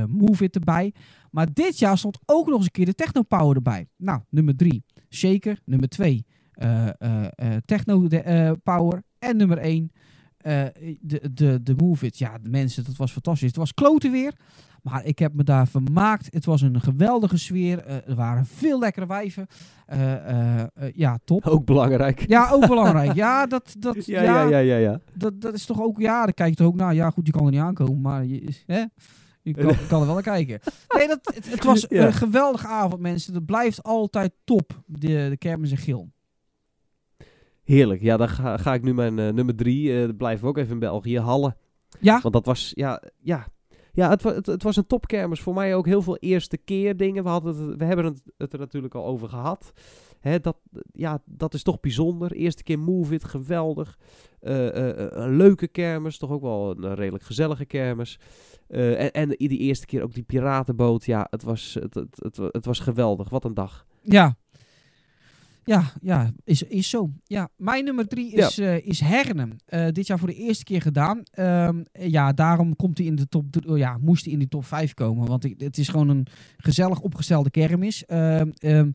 Move 0.09 0.45
It 0.45 0.55
erbij. 0.55 0.93
Maar 1.31 1.53
dit 1.53 1.79
jaar 1.79 1.99
stond 1.99 2.19
ook 2.27 2.47
nog 2.47 2.57
eens 2.57 2.65
een 2.65 2.71
keer 2.71 2.85
de 2.87 2.95
Techno 2.95 3.23
Power 3.23 3.57
erbij. 3.57 3.89
Nou, 3.97 4.21
nummer 4.29 4.57
drie, 4.57 4.85
Shaker. 5.11 5.61
Nummer 5.65 5.89
twee, 5.89 6.13
eh, 6.15 6.17
eh, 6.17 6.33
eh, 6.33 6.34
Techno 7.65 8.07
de, 8.09 8.21
eh, 8.21 8.53
Power. 8.63 9.03
En 9.19 9.37
nummer 9.37 9.59
één, 9.59 9.93
eh, 10.37 10.65
de, 11.01 11.31
de, 11.33 11.63
de 11.63 11.75
Move 11.77 12.07
It. 12.07 12.19
Ja, 12.19 12.39
de 12.43 12.51
mensen, 12.51 12.85
dat 12.85 12.97
was 12.97 13.13
fantastisch. 13.13 13.49
Het 13.49 13.57
was 13.57 13.75
kloten 13.75 14.11
weer. 14.11 14.33
Maar 14.83 15.05
ik 15.05 15.19
heb 15.19 15.35
me 15.35 15.45
daar 15.45 15.69
vermaakt. 15.69 16.29
Het 16.31 16.45
was 16.45 16.63
een 16.63 16.81
geweldige 16.81 17.37
sfeer. 17.37 17.79
Eh, 17.79 18.09
er 18.09 18.15
waren 18.15 18.47
veel 18.47 18.79
lekkere 18.79 19.07
wijven. 19.07 19.47
Eh, 19.87 20.15
eh, 20.15 20.61
eh, 20.61 20.69
ja, 20.95 21.19
top. 21.25 21.47
Ook 21.47 21.65
belangrijk. 21.65 22.29
Ja, 22.29 22.51
ook 22.51 22.67
belangrijk. 22.67 23.15
Ja, 23.15 23.47
dat, 23.47 23.75
dat, 23.79 24.05
ja, 24.07 24.23
ja, 24.23 24.47
ja, 24.47 24.59
ja. 24.59 24.77
ja. 24.77 25.01
dat, 25.15 25.41
dat 25.41 25.55
is 25.55 25.67
toch 25.67 25.83
ook, 25.83 26.01
ja, 26.01 26.25
dan 26.25 26.35
kijk 26.35 26.51
je 26.51 26.57
toch 26.57 26.67
ook 26.67 26.75
naar. 26.77 26.95
Ja, 26.95 27.11
goed, 27.11 27.27
je 27.27 27.33
kan 27.33 27.45
er 27.45 27.51
niet 27.51 27.61
aankomen, 27.61 28.01
maar 28.01 28.25
je, 28.25 28.63
hè? 28.67 28.85
je 29.43 29.55
kan, 29.55 29.77
kan 29.89 30.01
er 30.01 30.07
wel 30.07 30.15
naar 30.15 30.23
kijken. 30.23 30.61
Nee, 30.97 31.09
dat, 31.09 31.21
het, 31.35 31.51
het 31.51 31.65
was 31.65 31.87
Ja. 31.89 32.07
een 32.07 32.13
geweldige 32.13 32.67
avond, 32.67 33.01
mensen. 33.01 33.35
Het 33.35 33.47
blijft 33.47 33.83
altijd 33.83 34.33
top, 34.45 34.83
de, 34.87 35.27
de 35.29 35.37
kermis 35.39 35.71
en 35.71 35.77
gil. 35.77 36.13
Heerlijk. 37.65 38.01
Ja, 38.03 38.17
dan 38.17 38.29
ga, 38.29 38.57
ga 38.57 38.75
ik 38.75 38.83
nu 38.83 38.95
mijn 38.95 39.19
eh, 39.19 39.33
nummer 39.33 39.57
drie. 39.57 40.07
dan 40.07 40.17
blijven 40.17 40.43
we 40.45 40.51
ook 40.51 40.59
even 40.59 40.73
in 40.73 40.79
België. 40.79 41.19
Halle. 41.19 41.57
Ja, 42.01 42.21
Want 42.21 42.35
dat 42.35 42.47
was, 42.47 42.73
ja, 42.75 43.03
ja. 43.19 43.47
Ja, 43.93 44.11
het, 44.11 44.23
het, 44.23 44.47
het 44.47 44.63
was 44.63 44.77
een 44.77 44.87
topkermis. 44.87 45.41
Voor 45.41 45.55
mij 45.55 45.75
ook 45.75 45.87
heel 45.87 46.03
veel 46.03 46.17
eerste 46.17 46.57
keer 46.57 46.97
dingen. 46.97 47.23
We, 47.23 47.29
hadden 47.29 47.69
het, 47.69 47.77
we 47.77 47.85
hebben 47.85 48.05
het, 48.05 48.23
het 48.37 48.53
er 48.53 48.59
natuurlijk 48.59 48.95
al 48.95 49.07
over 49.07 49.29
gehad. 49.29 49.73
Hè, 50.21 50.41
dat, 50.41 50.57
ja, 50.93 51.23
dat 51.25 51.55
is 51.55 51.63
toch 51.63 51.81
bijzonder. 51.81 52.33
Eerste 52.33 52.63
keer 52.63 52.79
Move 52.79 53.15
It, 53.15 53.25
geweldig. 53.25 53.99
Eh, 54.41 54.67
een 54.95 55.37
leuke 55.37 55.69
kermis. 55.69 56.19
Toch 56.19 56.31
ook 56.31 56.43
wel 56.43 56.71
een, 56.71 56.95
redelijk 56.95 57.25
gezellige 57.25 57.65
kermis. 57.65 58.19
En, 58.69 59.13
en 59.13 59.29
die 59.29 59.59
eerste 59.59 59.87
keer 59.87 60.03
ook 60.03 60.15
die 60.15 60.23
piratenboot. 60.23 61.05
Ja, 61.05 61.27
het 61.31 61.43
was, 61.43 61.77
het, 61.81 61.95
het, 61.95 62.37
het 62.37 62.65
was 62.65 62.79
geweldig. 62.79 63.29
Wat 63.29 63.45
een 63.45 63.55
dag. 63.55 63.87
ja. 64.03 64.37
Ja, 65.65 65.93
ja, 66.03 66.33
is, 66.45 66.63
is 66.63 66.89
zo. 66.89 67.11
Ja, 67.25 67.49
mijn 67.57 67.85
nummer 67.85 68.09
drie 68.09 68.33
is, 68.33 68.59
eh, 68.59 68.87
is 68.87 69.01
Herne. 69.01 69.49
Eh, 69.67 69.87
dit 69.89 70.07
jaar 70.07 70.19
voor 70.19 70.29
de 70.29 70.35
eerste 70.35 70.65
keer 70.65 70.83
gedaan. 70.83 71.23
Ehm, 71.31 71.83
ja, 71.93 72.33
daarom 72.33 72.77
komt 72.77 72.99
hij 72.99 73.07
in 73.07 73.15
de 73.15 73.29
top, 73.29 73.47
oh 73.67 73.79
ja, 73.79 73.99
moest 74.01 74.25
hij 74.25 74.33
in 74.33 74.39
die 74.39 74.49
top 74.49 74.65
5 74.65 74.95
komen. 74.95 75.29
Want 75.29 75.45
ik, 75.45 75.61
het 75.61 75.79
is 75.79 75.89
gewoon 75.89 76.09
een 76.09 76.27
gezellig 76.57 77.01
opgestelde 77.01 77.51
kermis. 77.51 78.05
Ehm, 78.05 78.91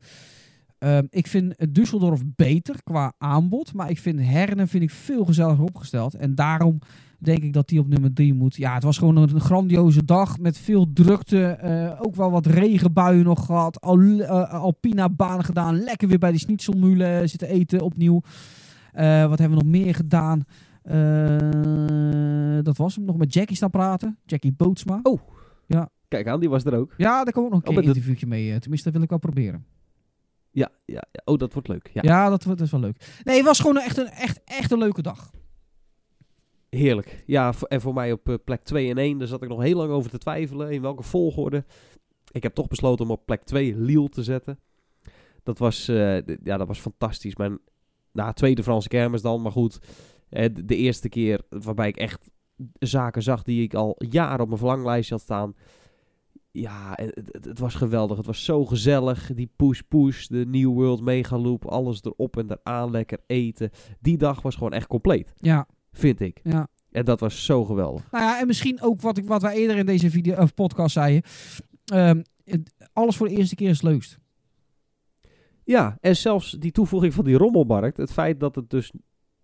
ehm, 0.80 1.06
ik 1.10 1.28
vind 1.28 1.54
Düsseldorf 1.80 2.22
beter 2.36 2.84
qua 2.84 3.14
aanbod. 3.18 3.74
Maar 3.74 3.90
ik 3.90 4.00
vind 4.00 4.20
Herne 4.22 4.68
vind 4.68 4.84
ik 4.84 4.90
veel 4.92 5.26
gezelliger 5.26 5.64
opgesteld. 5.64 6.14
En 6.14 6.36
daarom 6.36 6.80
denk 7.22 7.44
ik 7.44 7.54
dat 7.54 7.68
die 7.68 7.80
op 7.80 7.88
nummer 7.88 8.14
3 8.14 8.34
moet. 8.34 8.56
Ja, 8.56 8.74
het 8.74 8.84
was 8.84 8.98
gewoon 8.98 9.16
een 9.16 9.40
grandioze 9.40 10.06
dag 10.06 10.38
met 10.40 10.58
veel 10.58 10.94
drukte. 10.94 11.46
eh, 11.46 12.00
ook 12.02 12.16
wel 12.16 12.32
wat 12.32 12.46
regenbuien 12.46 13.24
nog 13.26 13.46
gehad. 13.46 13.82
Al, 13.82 14.00
eh, 14.02 14.54
Alpina 14.54 15.10
baan 15.10 15.44
gedaan. 15.44 15.80
Lekker 15.84 16.08
weer 16.08 16.18
bij 16.20 16.32
die 16.32 16.40
schnitzelmulen 16.40 17.30
zitten 17.30 17.48
eten 17.48 17.82
opnieuw. 17.82 18.22
Eh, 18.94 19.26
wat 19.28 19.40
hebben 19.40 19.58
we 19.58 19.64
nog 19.64 19.74
meer 19.74 19.96
gedaan? 19.96 20.44
Eh, 20.84 22.64
dat 22.64 22.78
was 22.78 22.96
hem. 22.96 23.06
Nog 23.06 23.18
met 23.18 23.34
Jackie 23.34 23.56
staan 23.56 23.70
praten. 23.70 24.18
Jackie 24.26 24.54
Bootsma. 24.58 25.00
Oh. 25.04 25.20
Kijk 26.08 26.28
aan, 26.28 26.40
die 26.40 26.50
was 26.50 26.66
er 26.66 26.74
ook. 26.76 26.94
Ja, 26.98 27.24
daar 27.24 27.34
kom 27.34 27.46
ik 27.46 27.52
nog 27.52 27.62
een 27.62 27.68
Oh, 27.68 27.74
keer 27.74 27.78
een 27.78 27.82
de- 27.84 27.88
interviewtje 27.96 28.28
mee. 28.28 28.52
eh, 28.52 28.58
tenminste, 28.58 28.86
dat 28.86 28.94
wil 28.94 29.04
ik 29.04 29.10
wel 29.10 29.20
proberen. 29.20 29.66
Ja, 30.52 30.70
ja, 30.86 31.04
ja. 31.12 31.22
Oh, 31.26 31.38
dat 31.38 31.54
wordt 31.54 31.68
leuk. 31.68 31.90
Ja. 31.94 32.02
Ja, 32.06 32.30
dat, 32.30 32.44
dat 32.44 32.62
is 32.62 32.72
wel 32.72 32.80
leuk. 32.80 33.20
Nee, 33.24 33.36
het 33.36 33.46
was 33.46 33.60
gewoon 33.60 33.78
echt 33.78 33.98
een, 33.98 34.08
echt, 34.08 34.42
echt 34.46 34.72
een 34.72 34.78
leuke 34.80 35.02
dag. 35.02 35.32
Heerlijk. 36.70 37.24
Ja, 37.26 37.54
en 37.68 37.82
voor 37.82 37.94
mij 37.94 38.12
op 38.12 38.30
eh, 38.30 38.36
plek 38.46 38.64
2 38.64 38.90
en 38.90 38.98
1, 38.98 39.18
daar 39.18 39.28
zat 39.28 39.44
ik 39.44 39.50
nog 39.50 39.62
heel 39.62 39.78
lang 39.78 39.92
over 39.92 40.10
te 40.12 40.18
twijfelen. 40.18 40.72
In 40.72 40.82
welke 40.82 41.04
volgorde. 41.04 41.66
Ik 42.32 42.44
heb 42.44 42.54
toch 42.54 42.68
besloten 42.68 43.06
om 43.06 43.12
op 43.12 43.26
plek 43.26 43.44
2 43.44 43.76
Lille 43.78 44.10
te 44.10 44.24
zetten. 44.24 44.60
Dat 45.44 45.58
was, 45.58 45.88
eh, 45.88 46.18
ja, 46.44 46.58
dat 46.58 46.68
was 46.68 46.80
fantastisch. 46.80 47.36
Mijn 47.36 47.60
nou, 48.12 48.34
tweede 48.34 48.64
Franse 48.64 48.88
kermis 48.88 49.22
dan, 49.22 49.42
maar 49.42 49.52
goed. 49.52 49.80
eh, 50.30 50.50
de, 50.54 50.66
de 50.66 50.76
eerste 50.76 51.10
keer 51.10 51.42
waarbij 51.50 51.88
ik 51.88 51.98
echt 51.98 52.30
zaken 52.80 53.22
zag 53.22 53.44
die 53.44 53.64
ik 53.64 53.74
al 53.74 53.96
jaren 53.98 54.40
op 54.40 54.48
mijn 54.48 54.60
verlanglijstje 54.60 55.14
had 55.14 55.24
staan. 55.24 55.56
Ja, 56.60 56.92
het, 56.96 57.16
het, 57.32 57.46
het 57.46 57.60
was 57.60 57.76
geweldig. 57.76 58.18
Het 58.18 58.26
was 58.26 58.46
zo 58.46 58.66
gezellig. 58.66 59.32
Die 59.34 59.52
push-push, 59.56 60.26
de 60.26 60.46
New 60.46 60.74
World 60.74 61.02
Megaloop, 61.02 61.66
alles 61.66 62.04
erop 62.04 62.38
en 62.38 62.52
eraan, 62.64 62.92
lekker 62.92 63.20
eten. 63.28 63.70
Die 64.00 64.18
dag 64.18 64.42
was 64.42 64.56
gewoon 64.56 64.74
echt 64.74 64.88
compleet, 64.88 65.34
Ja, 65.38 65.68
vind 65.92 66.20
ik. 66.20 66.40
ja. 66.44 66.68
En 66.92 67.06
dat 67.06 67.20
was 67.20 67.46
zo 67.46 67.66
geweldig. 67.66 68.12
Nou 68.12 68.24
ja, 68.24 68.40
en 68.40 68.48
misschien 68.48 68.82
ook 68.82 69.02
wat, 69.02 69.18
ik, 69.18 69.26
wat 69.28 69.42
wij 69.42 69.56
eerder 69.56 69.78
in 69.78 69.86
deze 69.86 70.10
video, 70.10 70.36
of 70.36 70.54
podcast 70.54 70.94
zeiden. 70.94 71.22
Ehm, 71.86 72.22
het- 72.44 72.74
alles 72.94 73.18
voor 73.18 73.28
de 73.28 73.36
eerste 73.36 73.56
keer 73.56 73.70
is 73.70 73.82
het 73.82 73.92
leukst. 73.92 74.18
Ja, 75.64 75.98
en 76.02 76.16
zelfs 76.16 76.52
die 76.52 76.72
toevoeging 76.72 77.14
van 77.14 77.26
die 77.26 77.38
rommelmarkt. 77.38 77.98
Het 77.98 78.12
feit 78.12 78.40
dat 78.40 78.56
het 78.56 78.70
dus 78.70 78.92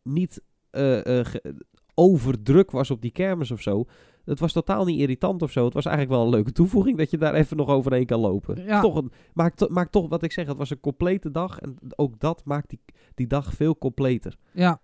niet 0.04 0.42
eh, 0.70 1.20
eh, 1.20 1.26
overdruk 1.94 2.72
was 2.72 2.92
op 2.92 3.02
die 3.02 3.12
kermis 3.12 3.52
of 3.52 3.62
zo. 3.62 3.86
Het 4.26 4.40
was 4.40 4.54
totaal 4.54 4.86
niet 4.86 5.00
irritant 5.00 5.42
of 5.42 5.52
zo. 5.52 5.66
Het 5.66 5.74
was 5.74 5.86
eigenlijk 5.86 6.16
wel 6.18 6.26
een 6.26 6.34
leuke 6.34 6.52
toevoeging 6.52 6.98
dat 6.98 7.12
je 7.12 7.18
daar 7.18 7.34
even 7.34 7.58
nog 7.58 7.68
overheen 7.70 8.06
kan 8.06 8.20
lopen. 8.20 8.64
Ja. 8.64 8.82
Toch 8.82 8.96
een, 8.96 9.12
maakt, 9.34 9.58
to- 9.58 9.68
maakt 9.70 9.92
toch 9.92 10.10
wat 10.10 10.24
ik 10.24 10.32
zeg. 10.32 10.48
Het 10.48 10.58
was 10.58 10.70
een 10.70 10.80
complete 10.80 11.32
dag. 11.32 11.60
En 11.60 11.76
ook 11.96 12.20
dat 12.20 12.42
maakt 12.46 12.70
die, 12.70 12.80
die 13.16 13.28
dag 13.28 13.54
veel 13.54 13.78
completer. 13.78 14.38
Ja, 14.54 14.80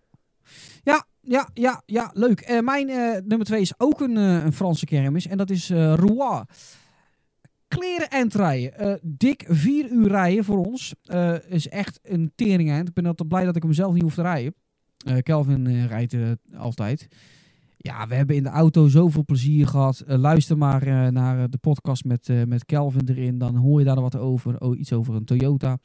Ja, 0.84 1.06
ja, 1.22 1.50
ja, 1.54 1.82
ja, 1.86 2.12
leuk. 2.14 2.40
Eh, 2.40 2.60
mijn 2.60 2.90
eh, 2.90 3.22
nummer 3.26 3.46
twee 3.48 3.62
is 3.62 3.74
ook 3.80 4.00
een, 4.00 4.18
eh, 4.18 4.44
een 4.44 4.54
Franse 4.54 4.86
kermis. 4.86 5.28
En 5.28 5.38
dat 5.38 5.50
is 5.50 5.70
eh 5.70 5.94
Rouen. 5.94 6.46
Kleren 7.68 8.10
en 8.10 8.28
rijden. 8.30 8.78
Eh, 8.78 8.94
dik 9.02 9.46
vier 9.48 9.90
uur 9.90 10.08
rijden 10.08 10.44
voor 10.44 10.66
ons. 10.66 10.96
Is 11.48 11.68
echt 11.68 12.00
een 12.04 12.32
tering 12.36 12.70
eind. 12.70 12.88
Ik 12.88 12.94
ben 12.94 13.06
altijd 13.06 13.30
blij 13.30 13.46
dat 13.46 13.56
ik 13.56 13.64
hem 13.64 13.74
zelf 13.74 13.94
niet 13.94 14.02
hoef 14.02 14.14
te 14.14 14.22
rijden. 14.22 14.56
Kelvin 15.24 15.86
rijdt 15.88 16.16
altijd. 16.58 17.08
Ja, 17.84 18.08
we 18.08 18.16
hebben 18.16 18.36
in 18.36 18.44
de 18.44 18.50
auto 18.50 18.88
zoveel 18.88 19.26
plezier 19.26 19.68
gehad. 19.68 20.00
Eh, 20.00 20.18
luister 20.18 20.58
maar 20.58 20.82
eh, 20.82 21.08
naar 21.08 21.40
eh, 21.40 21.44
de 21.50 21.58
podcast 21.58 22.06
met, 22.06 22.30
eh, 22.30 22.44
met 22.44 22.66
Kelvin 22.66 23.08
erin. 23.10 23.38
Dan 23.38 23.56
hoor 23.56 23.80
je 23.80 23.86
daar 23.86 24.02
wat 24.02 24.18
over. 24.18 24.60
Oh, 24.60 24.80
iets 24.80 24.94
over 24.94 25.16
een 25.16 25.26
Toyota. 25.26 25.78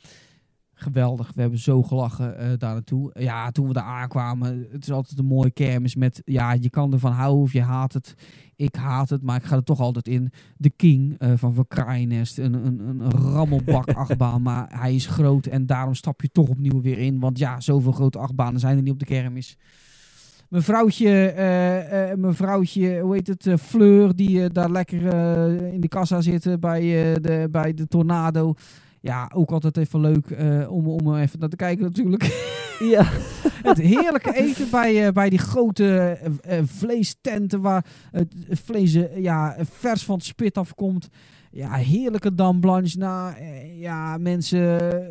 Geweldig. 0.75 1.33
We 1.35 1.41
hebben 1.41 1.59
zo 1.59 1.83
gelachen 1.83 2.59
daar 2.59 2.73
naartoe. 2.73 3.11
Ja, 3.19 3.51
toen 3.51 3.67
we 3.67 3.73
daar 3.73 3.85
aankwamen. 3.85 4.67
Het 4.71 4.83
is 4.83 4.91
altijd 4.93 5.19
een 5.19 5.27
mooie 5.27 5.51
kermis 5.51 5.95
met... 5.95 6.23
Ja, 6.25 6.53
je 6.53 6.71
kan 6.71 6.93
ervan 6.93 7.13
houden 7.13 7.43
of 7.43 7.53
je 7.53 7.63
haat 7.63 7.93
het. 7.93 8.15
Ik 8.57 8.75
haat 8.75 9.09
het, 9.09 9.23
maar 9.23 9.37
ik 9.37 9.45
ga 9.45 9.57
er 9.57 9.65
toch 9.65 9.81
altijd 9.81 10.09
in. 10.09 10.33
De 10.57 10.71
King 10.71 11.17
van 11.35 11.55
Verkraaienest. 11.55 12.39
Een, 12.39 12.55
een, 12.55 12.89
een, 12.89 13.01
een 13.01 13.11
rammelbak 13.11 13.91
achtbaan. 14.05 14.43
Maar 14.43 14.67
hij 14.81 14.95
is 14.95 15.07
groot 15.07 15.47
en 15.47 15.67
daarom 15.67 15.95
stap 15.95 16.23
je 16.23 16.29
toch 16.29 16.49
opnieuw 16.49 16.81
weer 16.81 16.99
in. 16.99 17.21
Want 17.21 17.39
ja, 17.39 17.61
zoveel 17.61 17.93
grote 17.93 18.19
achtbanen 18.19 18.61
zijn 18.61 18.77
er 18.77 18.83
niet 18.83 18.93
op 18.93 18.99
de 18.99 19.05
kermis. 19.05 19.57
Mevrouwtje, 20.57 21.09
eh 21.29 22.11
eh 22.11 22.19
mevrouwtje, 22.19 23.01
hoe 23.01 23.15
heet 23.15 23.27
het, 23.27 23.47
eh, 23.47 23.57
Fleur, 23.57 24.15
die 24.15 24.51
daar 24.51 24.71
lekker 24.71 25.15
in 25.73 25.81
de 25.81 25.89
kassa 25.89 26.21
zit 26.21 26.61
bij, 26.61 26.81
de, 27.21 27.49
bij 27.51 27.75
de 27.75 27.89
Tornado. 27.89 28.55
Ja, 29.01 29.31
ook 29.35 29.51
altijd 29.51 29.77
even 29.77 30.01
leuk 30.01 30.37
om, 30.69 30.89
om 30.89 31.17
even 31.17 31.39
naar 31.39 31.49
te 31.49 31.57
kijken 31.57 31.85
natuurlijk. 31.85 32.25
Ja. 32.79 33.05
het 33.71 33.79
heerlijke 33.79 34.35
eten 34.35 34.71
bij, 34.71 35.13
bij 35.13 35.31
die 35.31 35.39
grote 35.39 36.19
vleestenten 36.65 37.61
waar 37.61 37.87
het 38.11 38.35
vlees 38.49 38.99
ja, 39.15 39.57
vers 39.71 40.05
van 40.05 40.15
het 40.15 40.25
spit 40.25 40.59
afkomt. 40.59 41.09
Ja, 41.51 41.73
heerlijke 41.73 42.35
dame 42.35 42.61
blanche. 42.61 42.99
Nou, 42.99 43.35
ja, 43.79 44.17
mensen, 44.19 44.61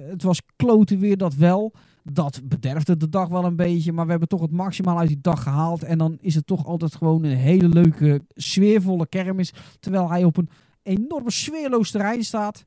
het 0.09 0.23
was 0.23 0.41
kloten 0.55 0.99
weer, 0.99 1.17
dat 1.17 1.35
wel. 1.35 1.73
Dat 2.11 2.41
bederfde 2.43 2.97
de 2.97 3.09
dag 3.09 3.27
wel 3.27 3.45
een 3.45 3.55
beetje, 3.55 3.91
maar 3.91 4.05
we 4.05 4.11
hebben 4.11 4.29
toch 4.29 4.41
het 4.41 4.51
maximaal 4.51 4.99
uit 4.99 5.07
die 5.07 5.21
dag 5.21 5.43
gehaald. 5.43 5.83
En 5.83 5.97
dan 5.97 6.17
is 6.21 6.35
het 6.35 6.47
toch 6.47 6.65
altijd 6.65 6.95
gewoon 6.95 7.23
een 7.23 7.37
hele 7.37 7.67
leuke, 7.67 8.21
sfeervolle 8.33 9.07
kermis. 9.07 9.53
Terwijl 9.79 10.09
hij 10.09 10.23
op 10.23 10.37
een 10.37 10.49
enorme 10.83 11.31
sfeerloos 11.31 11.91
terrein 11.91 12.23
staat. 12.23 12.63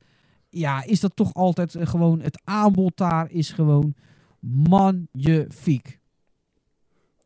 Ja, 0.49 0.83
is 0.83 0.99
dat 0.99 1.15
toch 1.15 1.33
altijd 1.33 1.75
eh, 1.75 1.87
gewoon, 1.87 2.21
het 2.21 2.41
aanbod 2.43 2.97
daar 2.97 3.31
is 3.31 3.51
gewoon 3.51 3.93
magnifiek. 4.39 5.99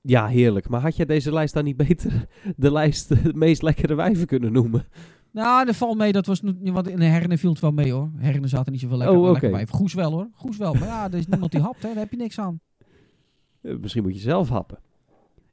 ja, 0.02 0.28
heerlijk. 0.28 0.70
Maar 0.70 0.82
had 0.82 0.96
jij 0.96 1.06
deze 1.06 1.34
lijst 1.34 1.54
dan 1.54 1.64
niet 1.64 1.78
beter 1.78 2.26
de 2.56 2.72
lijst 2.72 3.08
de 3.10 3.34
meest 3.34 3.62
lekkere 3.62 3.96
wijven 3.96 4.26
kunnen 4.28 4.52
noemen? 4.52 4.88
Nou, 5.34 5.66
dat 5.66 5.76
valt 5.76 5.98
mee. 5.98 6.12
Dat 6.12 6.26
was 6.26 6.42
niet, 6.42 6.70
want 6.74 6.88
in 6.88 7.00
de 7.00 7.06
Herne 7.06 7.38
viel 7.38 7.50
het 7.52 7.60
wel 7.60 7.72
mee 7.72 7.92
hoor. 7.92 8.12
Herne 8.18 8.48
zaten 8.48 8.72
niet 8.72 8.82
zoveel 8.82 8.98
lekker, 8.98 9.18
Oh, 9.18 9.32
lekker 9.32 9.52
bij. 9.52 9.68
Goes 9.68 9.94
wel 9.94 10.12
hoor. 10.12 10.28
Goes 10.34 10.58
wel. 10.58 10.74
Maar 10.74 10.88
ja, 10.88 11.06
er 11.12 11.18
is 11.18 11.28
niemand 11.28 11.52
die 11.52 11.62
hapt. 11.62 11.82
Hè. 11.84 11.88
Daar 11.88 11.98
heb 11.98 12.12
je 12.12 12.18
niks 12.18 12.40
aan. 12.40 12.60
Eh, 13.62 13.76
misschien 13.78 14.04
moet 14.04 14.14
je 14.14 14.20
zelf 14.20 14.50
happen. 14.50 14.80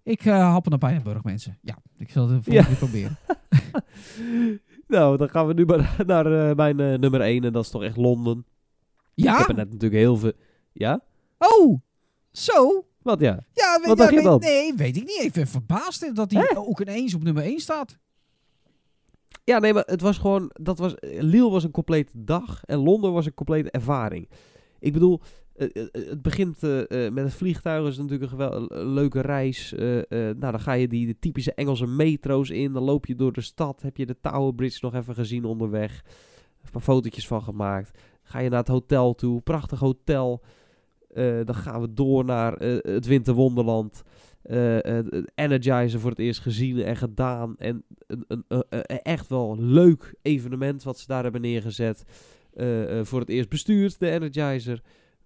Ik 0.03 0.25
uh, 0.25 0.51
happen 0.53 0.71
naar 0.71 0.79
Pijnenburg, 0.81 1.23
mensen. 1.25 1.59
Ja, 1.63 1.79
ik 1.99 2.11
zal 2.11 2.23
het 2.29 2.33
volgende 2.45 2.59
Ja. 2.59 2.65
keer 2.67 2.77
proberen. 2.77 3.17
Nou, 4.89 5.17
dan 5.17 5.29
gaan 5.31 5.47
we 5.47 5.53
nu 5.55 5.65
maar 5.67 5.95
naar 6.07 6.49
eh, 6.51 6.57
mijn 6.57 6.77
nummer 6.77 7.21
1 7.21 7.45
en 7.45 7.53
dat 7.53 7.65
is 7.65 7.71
toch 7.71 7.83
echt 7.83 7.97
Londen. 7.97 8.45
Ik 9.15 9.25
Ja? 9.25 9.39
heb 9.39 9.49
er 9.49 9.55
net 9.55 9.67
natuurlijk 9.73 10.01
heel 10.03 10.17
veel... 10.17 10.33
Ja? 10.73 11.01
Oh! 11.39 11.81
Zo? 12.31 12.85
Wat 13.03 13.21
ja? 13.21 13.39
Ja, 13.53 13.79
weet, 13.79 13.87
Wat 13.89 13.99
ja, 13.99 14.05
dacht 14.05 14.11
je 14.17 14.23
dan? 14.23 14.41
Nee, 14.41 14.75
weet 14.75 14.97
ik 14.97 15.03
niet. 15.05 15.23
Ik 15.23 15.33
ben 15.33 15.47
verbaasd 15.47 16.15
dat 16.17 16.31
hij 16.31 16.57
ook 16.57 16.81
ineens 16.81 17.15
op 17.15 17.23
nummer 17.23 17.43
1 17.43 17.61
staat. 17.61 17.99
Ja, 19.45 19.59
nee, 19.59 19.73
maar 19.73 19.85
het 19.87 20.01
was 20.01 20.19
gewoon... 20.19 20.51
Dat 20.53 20.79
was, 20.79 20.95
Lille 21.01 21.51
was 21.51 21.65
een 21.65 21.71
complete 21.71 22.13
dag 22.15 22.65
en 22.65 22.79
Londen 22.79 23.13
was 23.13 23.27
een 23.27 23.35
complete 23.35 23.71
ervaring. 23.71 24.29
Ik 24.79 24.93
bedoel, 24.93 25.21
eh, 25.57 25.69
eh, 25.73 25.87
het 25.93 26.23
begint 26.23 26.63
eh, 26.63 27.07
eh, 27.07 27.13
met 27.13 27.25
het 27.25 27.35
vliegtuig. 27.35 27.89
is 27.89 27.99
natuurlijk 27.99 28.33
een, 28.33 28.79
een 28.79 28.93
leuke 28.93 29.21
reis. 29.21 29.75
Eh, 29.75 29.99
eh, 29.99 30.07
nou, 30.11 30.53
dan 30.53 30.61
ga 30.61 30.73
je 30.73 30.89
die 30.89 31.07
de 31.07 31.19
typische 31.19 31.55
Engelse 31.55 31.87
metro's 31.87 32.51
in. 32.51 32.73
Dan 32.73 32.83
loop 32.83 33.07
je 33.07 33.15
door 33.15 33.33
de 33.33 33.41
stad. 33.41 33.83
Heb 33.83 33.97
je 33.97 34.07
de 34.07 34.17
Tower 34.21 34.55
Bridge 34.55 34.79
nog 34.83 34.95
even 34.95 35.15
gezien 35.15 35.45
onderweg. 35.45 36.03
Een 36.65 36.71
paar 36.71 36.83
fotootjes 36.83 37.27
van 37.27 37.43
gemaakt. 37.43 37.99
Ga 38.23 38.39
je 38.39 38.49
naar 38.49 38.59
het 38.59 38.69
hotel 38.69 39.15
toe. 39.15 39.41
Prachtig 39.41 39.79
hotel. 39.79 40.43
Eh, 41.15 41.41
dan 41.45 41.55
gaan 41.55 41.81
we 41.81 41.95
door 41.95 42.25
naar 42.25 42.55
eh, 42.55 42.77
het 42.83 43.07
Winterwonderland. 43.07 44.03
Eh, 44.43 44.99
eh, 44.99 45.05
Energizer 45.35 46.01
voor 46.01 46.11
het 46.11 46.19
eerst 46.19 46.41
gezien 46.41 46.83
en 46.83 46.97
gedaan. 46.97 47.55
En 47.59 47.85
een, 48.07 48.25
een, 48.29 48.45
een- 48.49 48.65
een 48.69 48.85
echt 49.03 49.29
wel 49.29 49.57
leuk 49.59 50.15
evenement 50.23 50.83
wat 50.83 50.99
ze 50.99 51.07
daar 51.07 51.23
hebben 51.23 51.41
neergezet. 51.41 52.05
Eh, 52.55 53.01
voor 53.05 53.21
het 53.21 53.29
eerst 53.29 53.49
bestuurd, 53.49 53.99
de 53.99 54.11
Energizer. 54.11 54.83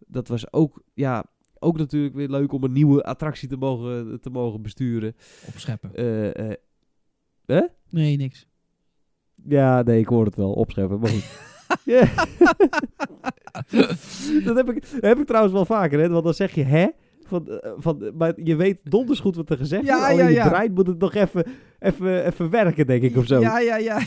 Dat 0.07 0.29
was 0.29 0.53
ook, 0.53 0.83
ja, 0.95 1.25
ook 1.59 1.79
natuurlijk 1.79 2.15
weer 2.15 2.29
leuk 2.29 2.53
om 2.53 2.65
een 2.65 2.73
nieuwe 2.73 3.03
attractie 3.05 3.49
te 3.49 3.57
mogen, 3.57 4.21
te 4.21 4.31
mogen 4.31 4.63
besturen. 4.63 5.15
Opscheppen. 5.49 5.95
Eh, 5.95 6.51
eh, 6.51 6.57
Nee, 7.91 8.17
niks. 8.17 8.47
ja, 9.49 9.83
nee, 9.83 10.01
ik 10.01 10.07
hoor 10.07 10.25
het 10.25 10.37
wel. 10.37 10.53
Opscheppen, 10.53 11.01
maar 11.01 11.11
goed. 11.11 11.25
Dat 14.45 14.57
heb 14.57 14.71
ik, 14.71 14.85
heb 15.01 15.19
ik 15.19 15.27
trouwens 15.27 15.55
wel 15.55 15.65
vaker, 15.65 16.01
hè. 16.01 16.09
Want 16.09 16.25
dan 16.25 16.35
zeg 16.35 16.55
je, 16.55 16.63
hè? 16.63 16.87
Van, 17.35 17.49
eh, 17.61 17.73
van, 17.77 18.13
maar 18.17 18.41
je 18.43 18.57
weet 18.57 18.81
donders 18.85 19.21
goed 19.21 19.37
wat 19.37 19.51
er 19.51 19.57
gezegd 19.57 19.85
Ja, 19.85 19.99
wordt. 19.99 20.17
Ja, 20.17 20.29
je 20.29 20.35
ja. 20.35 20.49
brein 20.49 20.73
moet 20.73 20.87
het 20.87 20.99
nog 20.99 21.15
even, 21.15 21.47
even, 21.79 22.27
even 22.27 22.51
werken, 22.51 22.87
denk 22.87 23.03
ik, 23.03 23.17
of 23.17 23.27
zo. 23.27 23.41
Ja, 23.41 23.59
ja, 23.59 23.77
ja. 23.77 23.99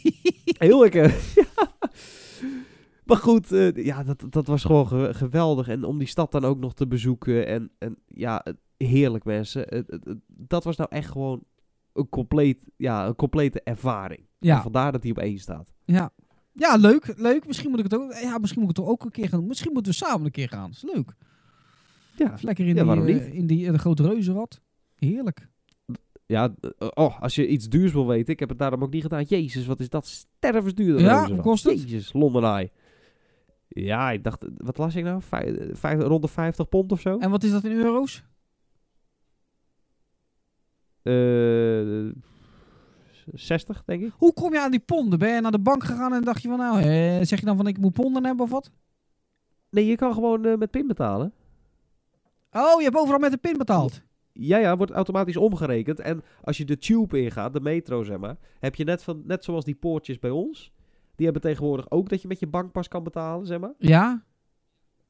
Heel 0.58 0.80
lekker. 0.80 1.14
Ja. 1.34 1.44
Maar 3.04 3.16
goed, 3.16 3.52
eh, 3.52 3.84
ja, 3.84 4.02
dat, 4.04 4.24
dat 4.28 4.46
was 4.46 4.64
gewoon 4.64 4.86
ge- 4.86 5.14
geweldig. 5.14 5.68
En 5.68 5.84
om 5.84 5.98
die 5.98 6.06
stad 6.08 6.32
dan 6.32 6.44
ook 6.44 6.58
nog 6.58 6.74
te 6.74 6.86
bezoeken. 6.86 7.46
En, 7.46 7.70
en 7.78 7.96
ja, 8.06 8.44
heerlijk 8.76 9.24
mensen. 9.24 9.84
Dat 10.26 10.64
was 10.64 10.76
nou 10.76 10.90
echt 10.92 11.10
gewoon 11.10 11.42
een, 11.92 12.08
compleet, 12.08 12.58
ja, 12.76 13.06
een 13.06 13.14
complete 13.16 13.60
ervaring. 13.62 14.20
En 14.20 14.26
Ja, 14.38 14.62
vandaar 14.62 14.92
dat 14.92 15.02
hij 15.02 15.10
op 15.10 15.18
één 15.18 15.38
staat. 15.38 15.72
ja. 15.84 16.10
Ja, 16.54 16.76
leuk, 16.76 17.14
leuk. 17.16 17.46
Misschien 17.46 17.70
moet 17.70 17.78
ik 17.78 17.84
het 17.84 17.94
ook. 17.94 18.12
Ja, 18.12 18.38
misschien 18.38 18.60
moet 18.62 18.70
ik 18.70 18.76
het 18.76 18.86
ook 18.86 19.04
een 19.04 19.10
keer 19.10 19.28
gaan 19.28 19.38
doen. 19.38 19.48
Misschien 19.48 19.72
moeten 19.72 19.92
we 19.92 19.98
samen 19.98 20.24
een 20.26 20.30
keer 20.32 20.48
gaan. 20.48 20.70
Dat 20.70 20.82
is 20.84 20.94
leuk. 20.94 21.14
Ja, 22.16 22.34
lekker 22.40 22.66
in 22.66 22.74
Ja, 22.74 22.94
die, 22.94 23.20
eh, 23.20 23.34
in 23.34 23.46
die 23.46 23.66
eh, 23.66 23.72
de 23.72 23.78
grote 23.78 24.02
reuzenrad. 24.02 24.60
Heerlijk. 24.96 25.48
ja 26.26 26.54
eh, 26.60 26.88
oh, 26.94 27.20
als 27.20 27.34
je 27.34 27.48
iets 27.48 27.68
duurs 27.68 27.92
wil 27.92 28.06
weten. 28.06 28.32
Ik 28.32 28.40
heb 28.40 28.48
het 28.48 28.58
daarom 28.58 28.82
ook 28.82 28.92
niet 28.92 29.02
gedaan. 29.02 29.22
Jezus, 29.22 29.66
wat 29.66 29.80
is 29.80 29.88
dat 29.88 30.06
stervensduur. 30.06 31.00
Ja, 31.00 31.28
kost 31.40 31.64
het? 31.64 31.82
Jezus, 31.82 32.12
Londen 32.12 32.44
Eye. 32.44 32.70
Ja, 33.68 34.10
ik 34.10 34.24
dacht, 34.24 34.44
wat 34.56 34.78
las 34.78 34.94
ik 34.94 35.04
nou? 35.04 35.22
Vijf, 35.22 35.78
vijf, 35.78 36.02
rond 36.02 36.22
de 36.22 36.28
50 36.28 36.68
pond 36.68 36.92
of 36.92 37.00
zo? 37.00 37.18
En 37.18 37.30
wat 37.30 37.42
is 37.42 37.50
dat 37.50 37.64
in 37.64 37.72
euro's? 37.72 38.24
Eh 41.02 42.22
60, 43.32 43.82
denk 43.84 44.02
ik. 44.02 44.12
Hoe 44.16 44.32
kom 44.32 44.52
je 44.52 44.60
aan 44.60 44.70
die 44.70 44.80
ponden? 44.80 45.18
Ben 45.18 45.34
je 45.34 45.40
naar 45.40 45.50
de 45.50 45.58
bank 45.58 45.84
gegaan 45.84 46.14
en 46.14 46.22
dacht 46.22 46.42
je 46.42 46.48
van 46.48 46.58
nou, 46.58 46.78
eh, 46.78 47.18
zeg 47.22 47.40
je 47.40 47.46
dan 47.46 47.56
van 47.56 47.66
ik 47.66 47.78
moet 47.78 47.92
ponden 47.92 48.24
hebben 48.24 48.44
of 48.44 48.50
wat? 48.50 48.70
Nee, 49.70 49.86
je 49.86 49.96
kan 49.96 50.14
gewoon 50.14 50.58
met 50.58 50.70
pin 50.70 50.86
betalen. 50.86 51.32
Oh, 52.52 52.78
je 52.78 52.84
hebt 52.84 52.96
overal 52.96 53.18
met 53.18 53.30
de 53.30 53.36
pin 53.36 53.58
betaald. 53.58 54.02
Ja, 54.32 54.58
ja, 54.58 54.76
wordt 54.76 54.92
automatisch 54.92 55.36
omgerekend. 55.36 56.00
En 56.00 56.22
als 56.42 56.56
je 56.56 56.64
de 56.64 56.78
tube 56.78 57.22
ingaat, 57.22 57.52
de 57.52 57.60
metro 57.60 58.02
zeg 58.02 58.18
maar, 58.18 58.36
heb 58.58 58.74
je 58.74 58.84
net, 58.84 59.02
van, 59.02 59.22
net 59.24 59.44
zoals 59.44 59.64
die 59.64 59.74
poortjes 59.74 60.18
bij 60.18 60.30
ons. 60.30 60.72
Die 61.14 61.24
hebben 61.24 61.42
tegenwoordig 61.42 61.90
ook 61.90 62.08
dat 62.08 62.22
je 62.22 62.28
met 62.28 62.38
je 62.38 62.46
bankpas 62.46 62.88
kan 62.88 63.02
betalen, 63.02 63.46
zeg 63.46 63.58
maar. 63.58 63.74
Ja? 63.78 64.24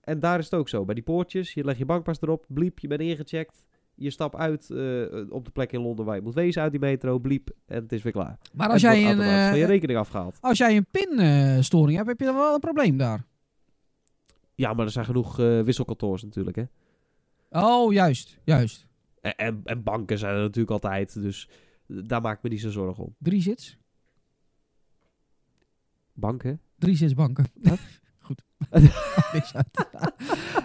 En 0.00 0.20
daar 0.20 0.38
is 0.38 0.44
het 0.44 0.54
ook 0.54 0.68
zo. 0.68 0.84
Bij 0.84 0.94
die 0.94 1.04
poortjes, 1.04 1.54
je 1.54 1.64
legt 1.64 1.78
je 1.78 1.84
bankpas 1.84 2.20
erop, 2.20 2.44
bliep, 2.48 2.78
je 2.78 2.88
bent 2.88 3.00
ingecheckt. 3.00 3.64
Je 3.94 4.10
stapt 4.10 4.36
uit 4.36 4.70
eh, 4.70 5.30
op 5.30 5.44
de 5.44 5.50
plek 5.52 5.72
in 5.72 5.80
Londen 5.80 6.04
waar 6.04 6.16
je 6.16 6.22
moet 6.22 6.34
wezen 6.34 6.62
uit 6.62 6.70
die 6.70 6.80
metro, 6.80 7.18
bliep, 7.18 7.50
en 7.66 7.82
het 7.82 7.92
is 7.92 8.02
weer 8.02 8.12
klaar. 8.12 8.38
Maar 8.52 8.68
als 8.68 8.82
jij 8.82 9.10
een, 9.10 9.16
van 9.16 9.26
je 9.26 9.62
eh, 9.62 9.66
rekening 9.66 9.98
afgehaald. 9.98 10.38
als 10.40 10.58
jij 10.58 10.76
een 10.76 10.86
pinstoring 10.90 11.96
hebt, 11.96 12.08
heb 12.08 12.18
je 12.18 12.24
dan 12.24 12.34
wel 12.34 12.54
een 12.54 12.60
probleem 12.60 12.96
daar. 12.96 13.24
Ja, 14.54 14.72
maar 14.72 14.84
er 14.84 14.92
zijn 14.92 15.04
genoeg 15.04 15.38
eh, 15.38 15.60
wisselkantoors 15.60 16.22
natuurlijk, 16.22 16.56
hè. 16.56 16.64
Oh, 17.52 17.92
juist, 17.92 18.38
juist. 18.44 18.86
En, 19.20 19.36
en, 19.36 19.60
en 19.64 19.82
banken 19.82 20.18
zijn 20.18 20.34
er 20.34 20.40
natuurlijk 20.40 20.70
altijd, 20.70 21.22
dus 21.22 21.48
daar 21.86 22.20
maak 22.20 22.36
ik 22.36 22.42
me 22.42 22.48
niet 22.48 22.60
zo 22.60 22.70
zorgen 22.70 23.04
om. 23.04 23.14
Drie 23.18 23.42
zits. 23.42 23.78
Banken? 26.12 26.60
Drie 26.78 26.96
zits 26.96 27.14
banken. 27.14 27.46
Goed. 28.18 28.42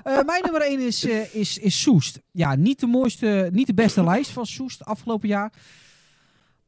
Eh, 0.04 0.24
mijn 0.24 0.44
nummer 0.44 0.62
1 0.62 0.80
is, 0.80 1.06
eh, 1.06 1.36
is, 1.36 1.58
is 1.58 1.82
Soest. 1.82 2.22
Ja, 2.32 2.56
niet 2.56 2.80
de 2.80 2.88
mooiste, 2.88 3.50
niet 3.52 3.68
de 3.68 3.74
beste 3.74 4.04
lijst 4.04 4.32
van 4.32 4.46
Soest 4.46 4.86
afgelopen 4.86 5.28
jaar. 5.28 5.54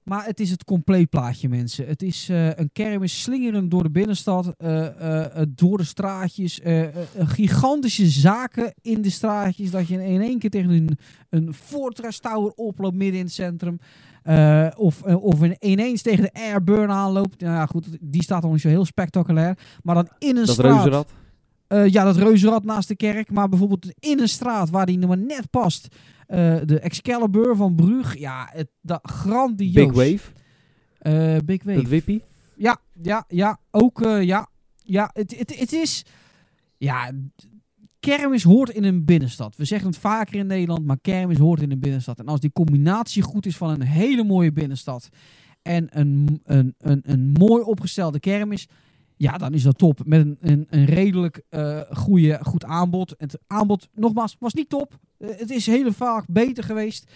Maar 0.04 0.26
het 0.26 0.40
is 0.40 0.50
het 0.50 0.64
compleet 0.64 1.10
plaatje, 1.10 1.50
mensen. 1.50 1.88
Het 1.88 2.02
is 2.02 2.30
eh, 2.30 2.48
een 2.56 2.70
kermis 2.74 3.22
slingerend 3.22 3.72
door 3.72 3.84
de 3.84 3.90
binnenstad, 3.90 4.54
eh, 4.58 5.32
eh, 5.42 5.48
door 5.50 5.78
de 5.78 5.84
straatjes. 5.84 6.60
gigantische 7.18 8.06
zaken 8.06 8.74
in 8.82 9.02
de 9.02 9.10
straatjes. 9.10 9.72
Dat 9.72 9.88
je 9.88 10.04
in 10.06 10.22
één 10.22 10.40
keer 10.40 10.50
tegen 10.50 10.70
een, 10.70 10.98
een 11.30 11.54
Fortress 11.54 12.20
Tower 12.20 12.52
oploopt 12.52 12.96
midden 12.96 13.20
in 13.20 13.26
het 13.26 13.34
centrum. 13.34 13.80
Of, 14.78 15.04
of 15.04 15.44
in- 15.44 15.56
ineens 15.60 16.02
tegen 16.02 16.24
de 16.24 16.34
Airburn 16.34 16.90
aanloopt. 16.90 17.42
Nou 17.42 17.54
ja, 17.54 17.66
goed, 17.66 17.88
die 18.02 18.24
staat 18.24 18.42
nog 18.42 18.52
niet 18.52 18.62
zo 18.62 18.68
heel 18.68 18.86
spectaculair. 18.86 19.58
Maar 19.84 19.96
dan 19.96 20.10
in 20.20 20.38
een 20.38 20.46
Dat 20.46 20.50
straat... 20.56 20.74
reuzenrad. 20.74 21.14
Ja, 21.92 22.04
dat 22.04 22.16
reuzenrad 22.18 22.64
naast 22.64 22.88
de 22.88 22.96
kerk. 22.96 23.32
Maar 23.32 23.50
bijvoorbeeld 23.50 23.86
in 24.00 24.20
een 24.20 24.30
straat 24.30 24.70
waar 24.70 24.86
die 24.86 25.08
maar 25.08 25.18
net 25.18 25.50
past. 25.50 25.88
Eh, 26.30 26.58
de 26.66 26.80
Excalibur 26.80 27.56
van 27.56 27.76
Brug. 27.76 28.18
Ja, 28.18 28.50
het, 28.52 28.68
dat 28.82 29.00
grandioos. 29.02 29.74
Big 29.74 29.92
Wave. 29.92 30.32
Eh, 30.98 31.38
Big 31.46 31.64
Wave. 31.64 31.82
Dat 31.82 31.90
wippie. 31.90 32.24
Ja, 32.56 32.78
ja, 33.02 33.26
ja. 33.28 33.60
Ook, 33.72 34.02
eh, 34.02 34.24
ja. 34.24 34.50
Ja, 34.76 35.10
het, 35.14 35.38
het, 35.38 35.60
het 35.60 35.74
is... 35.74 36.06
Ja, 36.78 37.12
kermis 38.00 38.44
hoort 38.44 38.70
in 38.70 38.84
een 38.84 39.06
binnenstad. 39.06 39.56
We 39.56 39.66
zeggen 39.66 39.88
het 39.88 39.98
vaker 39.98 40.36
in 40.36 40.48
Nederland, 40.48 40.86
maar 40.86 41.00
kermis 41.02 41.38
hoort 41.38 41.62
in 41.62 41.72
een 41.72 41.80
binnenstad. 41.80 42.20
En 42.20 42.28
als 42.28 42.40
die 42.40 42.52
combinatie 42.52 43.22
goed 43.22 43.46
is 43.46 43.58
van 43.58 43.70
een 43.70 43.82
hele 43.82 44.24
mooie 44.24 44.52
binnenstad 44.52 45.10
en 45.62 46.00
een, 46.00 46.42
een, 46.44 46.76
een, 46.78 47.02
een 47.04 47.32
mooi 47.32 47.64
opgestelde 47.64 48.20
kermis, 48.20 48.68
ja, 49.20 49.38
dan 49.38 49.54
is 49.54 49.64
dat 49.64 49.78
top. 49.78 50.00
Met 50.06 50.20
een, 50.26 50.38
een, 50.42 50.68
een 50.70 50.86
redelijk 50.86 51.42
eh 51.50 51.80
goede, 51.92 52.40
goed 52.42 52.66
aanbod. 52.66 53.14
Het 53.18 53.40
aanbod, 53.48 53.88
nogmaals, 53.96 54.36
was 54.40 54.54
niet 54.54 54.70
top. 54.70 55.00
Eh, 55.18 55.30
het 55.38 55.50
is 55.50 55.66
heel 55.66 55.92
vaak 55.92 56.26
beter 56.28 56.64
geweest. 56.64 57.12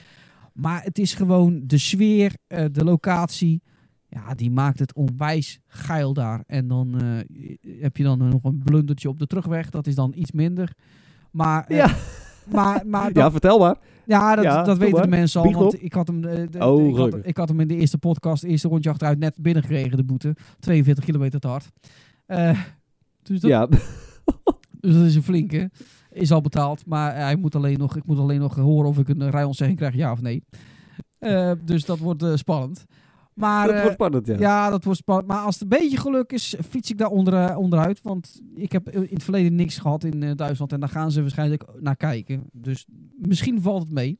Maar 0.53 0.83
het 0.83 0.99
is 0.99 1.13
gewoon 1.13 1.61
de 1.67 1.77
sfeer, 1.77 2.35
eh, 2.47 2.65
de 2.71 2.83
locatie. 2.83 3.61
Ja, 4.09 4.33
die 4.35 4.51
maakt 4.51 4.79
het 4.79 4.93
onwijs 4.93 5.59
geil 5.67 6.13
daar. 6.13 6.43
En 6.47 6.67
dan 6.67 7.01
heb 7.79 7.97
je 7.97 8.03
dan 8.03 8.17
nog 8.29 8.43
een 8.43 8.61
blundertje 8.63 9.09
op 9.09 9.19
de 9.19 9.27
terugweg. 9.27 9.69
Dat 9.69 9.87
is 9.87 9.95
dan 9.95 10.13
iets 10.15 10.31
minder. 10.31 10.73
Maar, 11.31 11.73
Ja. 11.73 11.95
maar, 12.51 12.87
maar 12.87 13.09
Ja, 13.13 13.31
vertel 13.31 13.59
maar. 13.59 13.77
Ja, 14.05 14.35
dat, 14.35 14.43
ja, 14.43 14.63
dat 14.63 14.77
weten 14.77 15.01
de 15.01 15.07
mensen 15.07 15.41
al. 15.41 15.51
Want 15.51 15.83
ik 15.83 15.93
had, 15.93 16.07
hem, 16.07 16.25
eh, 16.25 16.47
de- 16.49 16.65
Oh, 16.65 16.81
ik, 16.87 16.95
had, 16.95 17.05
gelukkig. 17.05 17.23
ik 17.29 17.37
had 17.37 17.47
hem 17.49 17.59
in 17.59 17.67
de 17.67 17.75
eerste 17.75 17.97
podcast, 17.97 18.43
eerste 18.43 18.67
rondje 18.67 18.89
achteruit, 18.89 19.19
net 19.19 19.37
binnengekregen, 19.41 19.97
de 19.97 20.03
boete. 20.03 20.35
42 20.59 21.03
kilometer 21.05 21.39
te 21.39 21.47
hard. 21.47 21.69
Eh, 22.25 22.59
dus, 23.23 23.39
dat, 23.39 23.49
Ja. 23.49 23.65
dus 24.81 24.93
dat 24.93 25.03
is 25.05 25.15
een 25.15 25.23
flinke. 25.23 25.71
Is 26.11 26.31
al 26.31 26.41
betaald, 26.41 26.85
maar 26.85 27.15
hij 27.15 27.35
moet 27.35 27.55
alleen 27.55 27.77
nog, 27.77 27.95
ik 27.95 28.05
moet 28.05 28.19
alleen 28.19 28.39
nog 28.39 28.55
horen 28.55 28.89
of 28.89 28.97
ik 28.97 29.09
een 29.09 29.29
rijontzegging 29.31 29.77
krijg, 29.77 29.95
ja 29.95 30.11
of 30.11 30.21
nee. 30.21 30.43
Eh, 31.19 31.51
dus 31.65 31.85
dat 31.85 31.99
wordt 31.99 32.23
eh, 32.23 32.35
spannend. 32.35 32.85
Maar, 33.35 33.65
dat 33.65 33.75
eh, 33.75 33.81
wordt 33.81 33.95
spannend, 33.95 34.27
ja. 34.27 34.37
ja, 34.39 34.69
dat 34.69 34.83
wordt 34.83 34.99
spannend. 34.99 35.27
Maar 35.27 35.39
als 35.39 35.53
het 35.59 35.63
een 35.63 35.79
beetje 35.79 35.97
geluk 35.97 36.31
is, 36.31 36.55
fiets 36.69 36.91
ik 36.91 36.97
daar 36.97 37.09
onder, 37.09 37.33
eh, 37.33 37.57
onderuit. 37.57 38.01
Want 38.01 38.41
ik 38.55 38.71
heb 38.71 38.89
in 38.89 39.07
het 39.09 39.23
verleden 39.23 39.55
niks 39.55 39.77
gehad 39.77 40.03
in 40.03 40.23
eh, 40.23 40.31
Duitsland. 40.35 40.71
En 40.71 40.79
daar 40.79 40.89
gaan 40.89 41.11
ze 41.11 41.21
waarschijnlijk 41.21 41.65
naar 41.79 41.95
kijken. 41.95 42.43
Dus 42.51 42.85
misschien 43.17 43.61
valt 43.61 43.81
het 43.83 43.91
mee. 43.91 44.19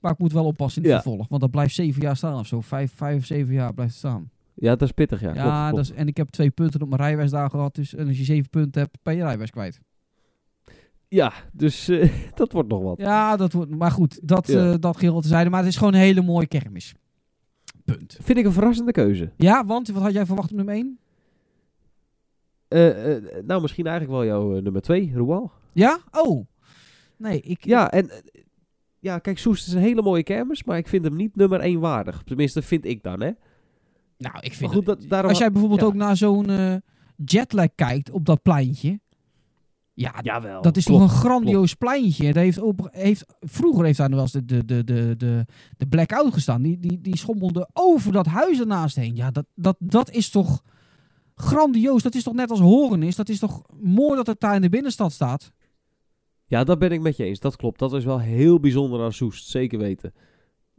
Maar 0.00 0.12
ik 0.12 0.18
moet 0.18 0.32
wel 0.32 0.44
oppassen 0.44 0.82
in 0.82 0.88
het 0.88 0.96
Ja. 0.96 1.02
vervolg. 1.02 1.28
Want 1.28 1.40
dat 1.40 1.50
blijft 1.50 1.74
zeven 1.74 2.02
jaar 2.02 2.16
staan 2.16 2.38
of 2.38 2.46
zo. 2.46 2.60
Vijf, 2.60 2.92
vijf 2.94 3.26
zeven 3.26 3.54
jaar 3.54 3.74
blijft 3.74 3.92
het 3.92 4.00
staan. 4.00 4.30
Ja, 4.54 4.70
dat 4.70 4.82
is 4.82 4.92
pittig, 4.92 5.20
ja. 5.20 5.34
Ja, 5.34 5.42
klopt, 5.42 5.56
klopt. 5.56 5.74
Dat 5.76 5.84
is, 5.84 5.92
en 6.02 6.08
ik 6.08 6.16
heb 6.16 6.28
twee 6.28 6.50
punten 6.50 6.82
op 6.82 6.88
mijn 6.88 7.00
rijwijs 7.00 7.30
daar 7.30 7.50
gehad. 7.50 7.74
Dus 7.74 7.94
en 7.94 8.06
als 8.08 8.18
je 8.18 8.24
zeven 8.24 8.50
punten 8.50 8.80
hebt, 8.80 8.98
ben 9.02 9.16
je 9.16 9.22
rijwijs 9.22 9.50
kwijt. 9.50 9.80
Ja, 11.08 11.32
dus 11.52 11.90
dat 12.34 12.52
wordt 12.52 12.68
nog 12.68 12.82
wat. 12.82 12.98
Ja, 12.98 13.36
dat 13.36 13.52
wordt. 13.52 13.70
Maar 13.70 13.90
goed, 13.90 14.20
dat, 14.22 14.46
Ja. 14.46 14.76
dat 14.76 14.96
geheel 14.96 15.20
te 15.20 15.28
zijde. 15.28 15.50
Maar 15.50 15.60
het 15.60 15.68
is 15.68 15.76
gewoon 15.76 15.94
een 15.94 16.00
hele 16.00 16.22
mooie 16.22 16.46
kermis. 16.46 16.94
Punt. 17.96 18.18
Vind 18.22 18.38
ik 18.38 18.44
een 18.44 18.52
verrassende 18.52 18.92
keuze. 18.92 19.32
Ja, 19.36 19.64
want 19.64 19.88
wat 19.88 20.02
had 20.02 20.12
jij 20.12 20.26
verwacht 20.26 20.50
op 20.50 20.56
nummer 20.56 20.74
1? 20.74 20.98
Eh, 22.68 23.16
eh, 23.16 23.44
nou, 23.44 23.60
misschien 23.62 23.86
eigenlijk 23.86 24.16
wel 24.18 24.26
jouw 24.26 24.56
eh, 24.56 24.62
nummer 24.62 24.82
twee, 24.82 25.12
Roel. 25.14 25.50
Ja? 25.72 25.98
Oh. 26.10 26.46
Nee, 27.16 27.40
ik. 27.40 27.64
Ja, 27.64 27.90
en... 27.90 28.10
ja, 28.98 29.18
kijk, 29.18 29.38
Soest 29.38 29.66
is 29.66 29.72
een 29.72 29.80
hele 29.80 30.02
mooie 30.02 30.22
kermis, 30.22 30.64
maar 30.64 30.76
ik 30.76 30.88
vind 30.88 31.04
hem 31.04 31.16
niet 31.16 31.36
nummer 31.36 31.60
één 31.60 31.80
waardig. 31.80 32.22
Tenminste, 32.22 32.62
vind 32.62 32.84
ik 32.84 33.02
dan, 33.02 33.20
hè. 33.20 33.30
Nou, 34.20 34.36
ik 34.40 34.48
Maar 34.48 34.52
vind. 34.52 34.72
goed, 34.72 34.86
dat, 34.86 35.04
daarom... 35.08 35.28
als 35.28 35.38
jij 35.38 35.50
bijvoorbeeld 35.50 35.80
ja. 35.80 35.86
ook 35.86 35.94
naar 35.94 36.16
zo'n 36.16 36.50
eh, 36.50 36.74
jetlag 37.24 37.68
kijkt 37.74 38.10
op 38.10 38.26
dat 38.26 38.42
pleintje. 38.42 39.00
Ja, 40.00 40.14
Jawel, 40.22 40.62
dat 40.62 40.76
is 40.76 40.84
klopt, 40.84 41.02
toch 41.02 41.12
een 41.12 41.18
grandioos 41.18 41.74
pleintje. 41.74 42.26
Dat 42.26 42.34
heeft 42.34 42.58
op, 42.58 42.88
heeft, 42.92 43.24
vroeger 43.40 43.84
heeft 43.84 43.98
daar 43.98 44.08
nog 44.10 44.18
wel 44.18 44.28
eens 44.32 44.46
de, 44.46 44.64
de, 44.64 44.64
de, 44.64 44.84
de, 44.84 45.16
de, 45.16 45.46
de 45.76 45.86
blackout 45.86 46.32
gestaan. 46.32 46.62
Die, 46.62 46.78
die, 46.78 47.00
die 47.00 47.16
schommelde 47.16 47.68
over 47.72 48.12
dat 48.12 48.26
huis 48.26 48.60
ernaast 48.60 48.96
heen. 48.96 49.16
Ja, 49.16 49.30
dat, 49.30 49.46
dat, 49.54 49.76
dat 49.78 50.10
is 50.10 50.30
toch 50.30 50.62
grandioos. 51.34 52.02
Dat 52.02 52.14
is 52.14 52.22
toch 52.22 52.34
net 52.34 52.50
als 52.50 52.60
horen 52.60 53.02
is. 53.02 53.16
Dat 53.16 53.28
is 53.28 53.38
toch 53.38 53.62
mooi 53.80 54.16
dat 54.16 54.26
het 54.26 54.40
daar 54.40 54.54
in 54.54 54.60
de 54.60 54.68
binnenstad 54.68 55.12
staat. 55.12 55.52
Ja, 56.46 56.64
dat 56.64 56.78
ben 56.78 56.92
ik 56.92 57.00
met 57.00 57.16
je 57.16 57.24
eens. 57.24 57.40
Dat 57.40 57.56
klopt. 57.56 57.78
Dat 57.78 57.92
is 57.92 58.04
wel 58.04 58.20
heel 58.20 58.60
bijzonder 58.60 59.02
aan 59.02 59.12
Soest. 59.12 59.48
Zeker 59.48 59.78
weten. 59.78 60.12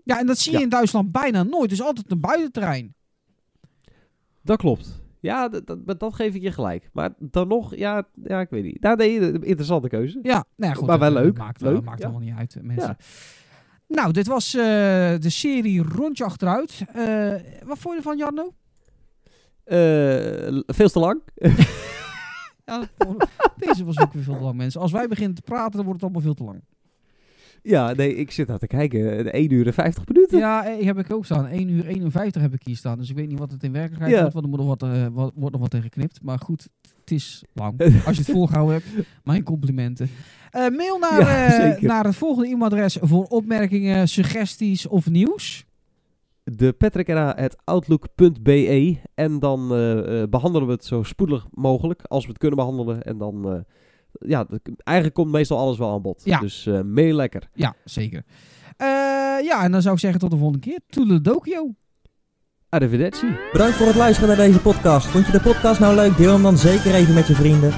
Ja, 0.03 0.19
en 0.19 0.25
dat 0.25 0.37
zie 0.37 0.51
je 0.51 0.57
Ja. 0.57 0.63
in 0.63 0.69
Duitsland 0.69 1.11
bijna 1.11 1.43
nooit. 1.43 1.63
Het 1.71 1.79
is 1.79 1.81
altijd 1.81 2.11
een 2.11 2.19
buitenterrein. 2.19 2.95
Dat 4.41 4.57
klopt. 4.57 5.00
Ja, 5.21 5.49
dat, 5.49 5.99
dat, 5.99 6.13
geef 6.13 6.33
ik 6.33 6.41
je 6.41 6.51
gelijk. 6.51 6.89
Maar 6.93 7.09
dan 7.17 7.47
nog, 7.47 7.75
ja, 7.75 8.03
ja 8.23 8.39
ik 8.39 8.49
weet 8.49 8.63
niet. 8.63 8.81
Nou, 8.81 8.95
nee, 8.95 9.31
interessante 9.31 9.87
keuze. 9.87 10.19
Ja, 10.21 10.45
nou 10.55 10.71
ja, 10.71 10.73
goed. 10.73 10.87
Maar 10.87 10.99
wel 10.99 11.15
eh, 11.15 11.23
leuk. 11.23 11.37
Maakt, 11.37 11.61
Leuk, 11.61 11.83
maakt 11.83 11.99
ja. 11.99 12.05
allemaal 12.05 12.23
niet 12.23 12.37
uit, 12.37 12.55
eh, 12.55 12.63
mensen. 12.63 12.97
Ja. 12.97 13.95
Nou, 13.95 14.11
dit 14.11 14.27
was 14.27 14.55
eh, 14.55 14.61
de 15.19 15.29
serie 15.29 15.83
Rondje 15.83 16.23
Achteruit. 16.23 16.83
Wat 17.65 17.77
vond 17.77 17.93
je 17.93 17.95
ervan, 17.95 18.17
Jarno? 18.17 18.53
Veel 20.65 20.89
te 20.89 20.99
lang. 20.99 21.21
Ja, 22.65 22.87
deze 23.55 23.85
was 23.85 23.99
ook 23.99 24.13
weer 24.13 24.23
veel 24.23 24.37
te 24.37 24.43
lang, 24.43 24.55
mensen. 24.55 24.81
Als 24.81 24.91
wij 24.91 25.07
beginnen 25.07 25.35
te 25.35 25.41
praten, 25.41 25.71
dan 25.71 25.85
wordt 25.85 26.01
het 26.01 26.03
allemaal 26.03 26.21
veel 26.21 26.33
te 26.33 26.43
lang. 26.43 26.63
Ja, 27.63 27.93
nee, 27.93 28.15
ik 28.15 28.31
zit 28.31 28.47
daar 28.47 28.57
te 28.59 28.67
kijken. 28.67 29.31
1 29.33 29.51
uur 29.51 29.67
en 29.67 29.73
50 29.73 30.07
minuten. 30.07 30.37
Ja, 30.39 30.65
eh, 30.67 30.85
heb 30.85 30.97
ik 30.97 31.13
ook 31.13 31.25
staan. 31.25 31.47
1 31.47 31.69
uur 31.69 31.85
51 31.87 32.41
heb 32.41 32.53
ik 32.53 32.61
hier 32.63 32.75
staan. 32.75 32.97
Dus 32.97 33.09
ik 33.09 33.15
weet 33.15 33.27
niet 33.27 33.39
wat 33.39 33.51
het 33.51 33.63
in 33.63 33.71
werkelijkheid 33.71 34.13
Ja. 34.13 34.19
wordt, 34.19 34.33
want 34.33 34.45
er 34.45 34.51
moet 34.51 34.59
nog 34.59 34.67
wat, 34.67 34.81
wat, 35.13 35.31
wordt 35.35 35.51
nog 35.51 35.61
wat 35.61 35.69
tegen 35.69 35.85
geknipt. 35.91 36.19
Maar 36.23 36.39
goed, 36.39 36.67
het 36.99 37.11
is 37.11 37.43
lang. 37.53 37.79
Als 38.05 38.17
je 38.17 38.21
het 38.23 38.31
volgehouden 38.31 38.75
hebt, 38.75 38.87
mijn 39.23 39.43
complimenten. 39.43 40.09
Eh, 40.51 40.69
mail 40.69 40.99
naar, 40.99 41.19
Ja, 41.19 41.77
naar 41.81 42.03
het 42.05 42.15
volgende 42.15 42.49
e-mailadres 42.49 42.97
voor 43.01 43.23
opmerkingen, 43.25 44.07
suggesties 44.07 44.87
of 44.87 45.09
nieuws. 45.09 45.65
De 46.43 46.73
patrickra.outlook.be 46.73 48.97
En 49.15 49.39
dan 49.39 49.71
eh, 49.73 50.21
eh, 50.21 50.29
behandelen 50.29 50.67
we 50.67 50.73
het 50.73 50.85
zo 50.85 51.03
spoedig 51.03 51.47
mogelijk, 51.51 52.01
als 52.01 52.23
we 52.23 52.29
het 52.29 52.37
kunnen 52.39 52.57
behandelen. 52.57 53.01
En 53.01 53.17
dan, 53.17 53.65
ja, 54.11 54.47
eigenlijk 54.83 55.17
komt 55.17 55.31
meestal 55.31 55.57
alles 55.57 55.77
wel 55.77 55.91
aan 55.91 56.01
bod. 56.01 56.21
Ja. 56.23 56.39
Dus 56.39 56.65
eh 56.65 56.81
mail 56.81 57.15
lekker. 57.15 57.49
Ja, 57.53 57.75
zeker. 57.83 58.23
Eh, 58.77 58.87
ja, 59.43 59.63
en 59.63 59.71
dan 59.71 59.81
zou 59.81 59.93
ik 59.93 59.99
zeggen 59.99 60.19
tot 60.19 60.31
de 60.31 60.37
volgende 60.37 60.59
keer. 60.59 60.79
Toedeledokie. 60.87 61.75
Arrivederci. 62.69 63.27
Bedankt 63.51 63.75
voor 63.75 63.87
het 63.87 63.95
luisteren 63.95 64.37
naar 64.37 64.45
deze 64.45 64.59
podcast. 64.59 65.07
Vond 65.07 65.25
je 65.25 65.31
de 65.31 65.41
podcast 65.41 65.79
nou 65.79 65.95
leuk? 65.95 66.17
Deel 66.17 66.33
hem 66.33 66.41
dan 66.41 66.57
zeker 66.57 66.93
even 66.93 67.13
met 67.13 67.27
je 67.27 67.35
vrienden. 67.35 67.71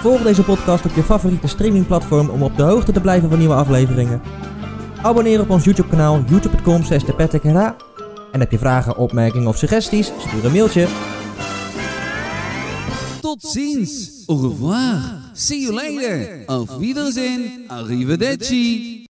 Volg 0.00 0.22
deze 0.22 0.44
podcast 0.44 0.84
op 0.84 0.94
je 0.94 1.02
favoriete 1.02 1.48
streamingplatform 1.48 2.28
om 2.28 2.42
op 2.42 2.56
de 2.56 2.62
hoogte 2.62 2.92
te 2.92 3.00
blijven 3.00 3.28
van 3.28 3.38
nieuwe 3.38 3.54
afleveringen. 3.54 4.20
Abonneer 5.02 5.40
op 5.40 5.50
ons 5.50 5.64
YouTube 5.64 5.88
kanaal 5.88 6.22
youtube.com 6.26 6.82
En 8.32 8.40
heb 8.40 8.50
je 8.50 8.58
vragen, 8.58 8.96
opmerkingen 8.96 9.48
of 9.48 9.56
suggesties? 9.56 10.12
Stuur 10.18 10.44
een 10.44 10.52
mailtje. 10.52 10.86
Tot 13.20 13.42
ziens. 13.42 14.24
Au 14.26 14.36
revoir. 14.36 15.30
See 15.34 15.62
you 15.62 15.72
later. 15.72 16.44
Auf 16.46 16.80
Wiedersehen. 16.80 17.68
Arrivederci. 17.68 19.00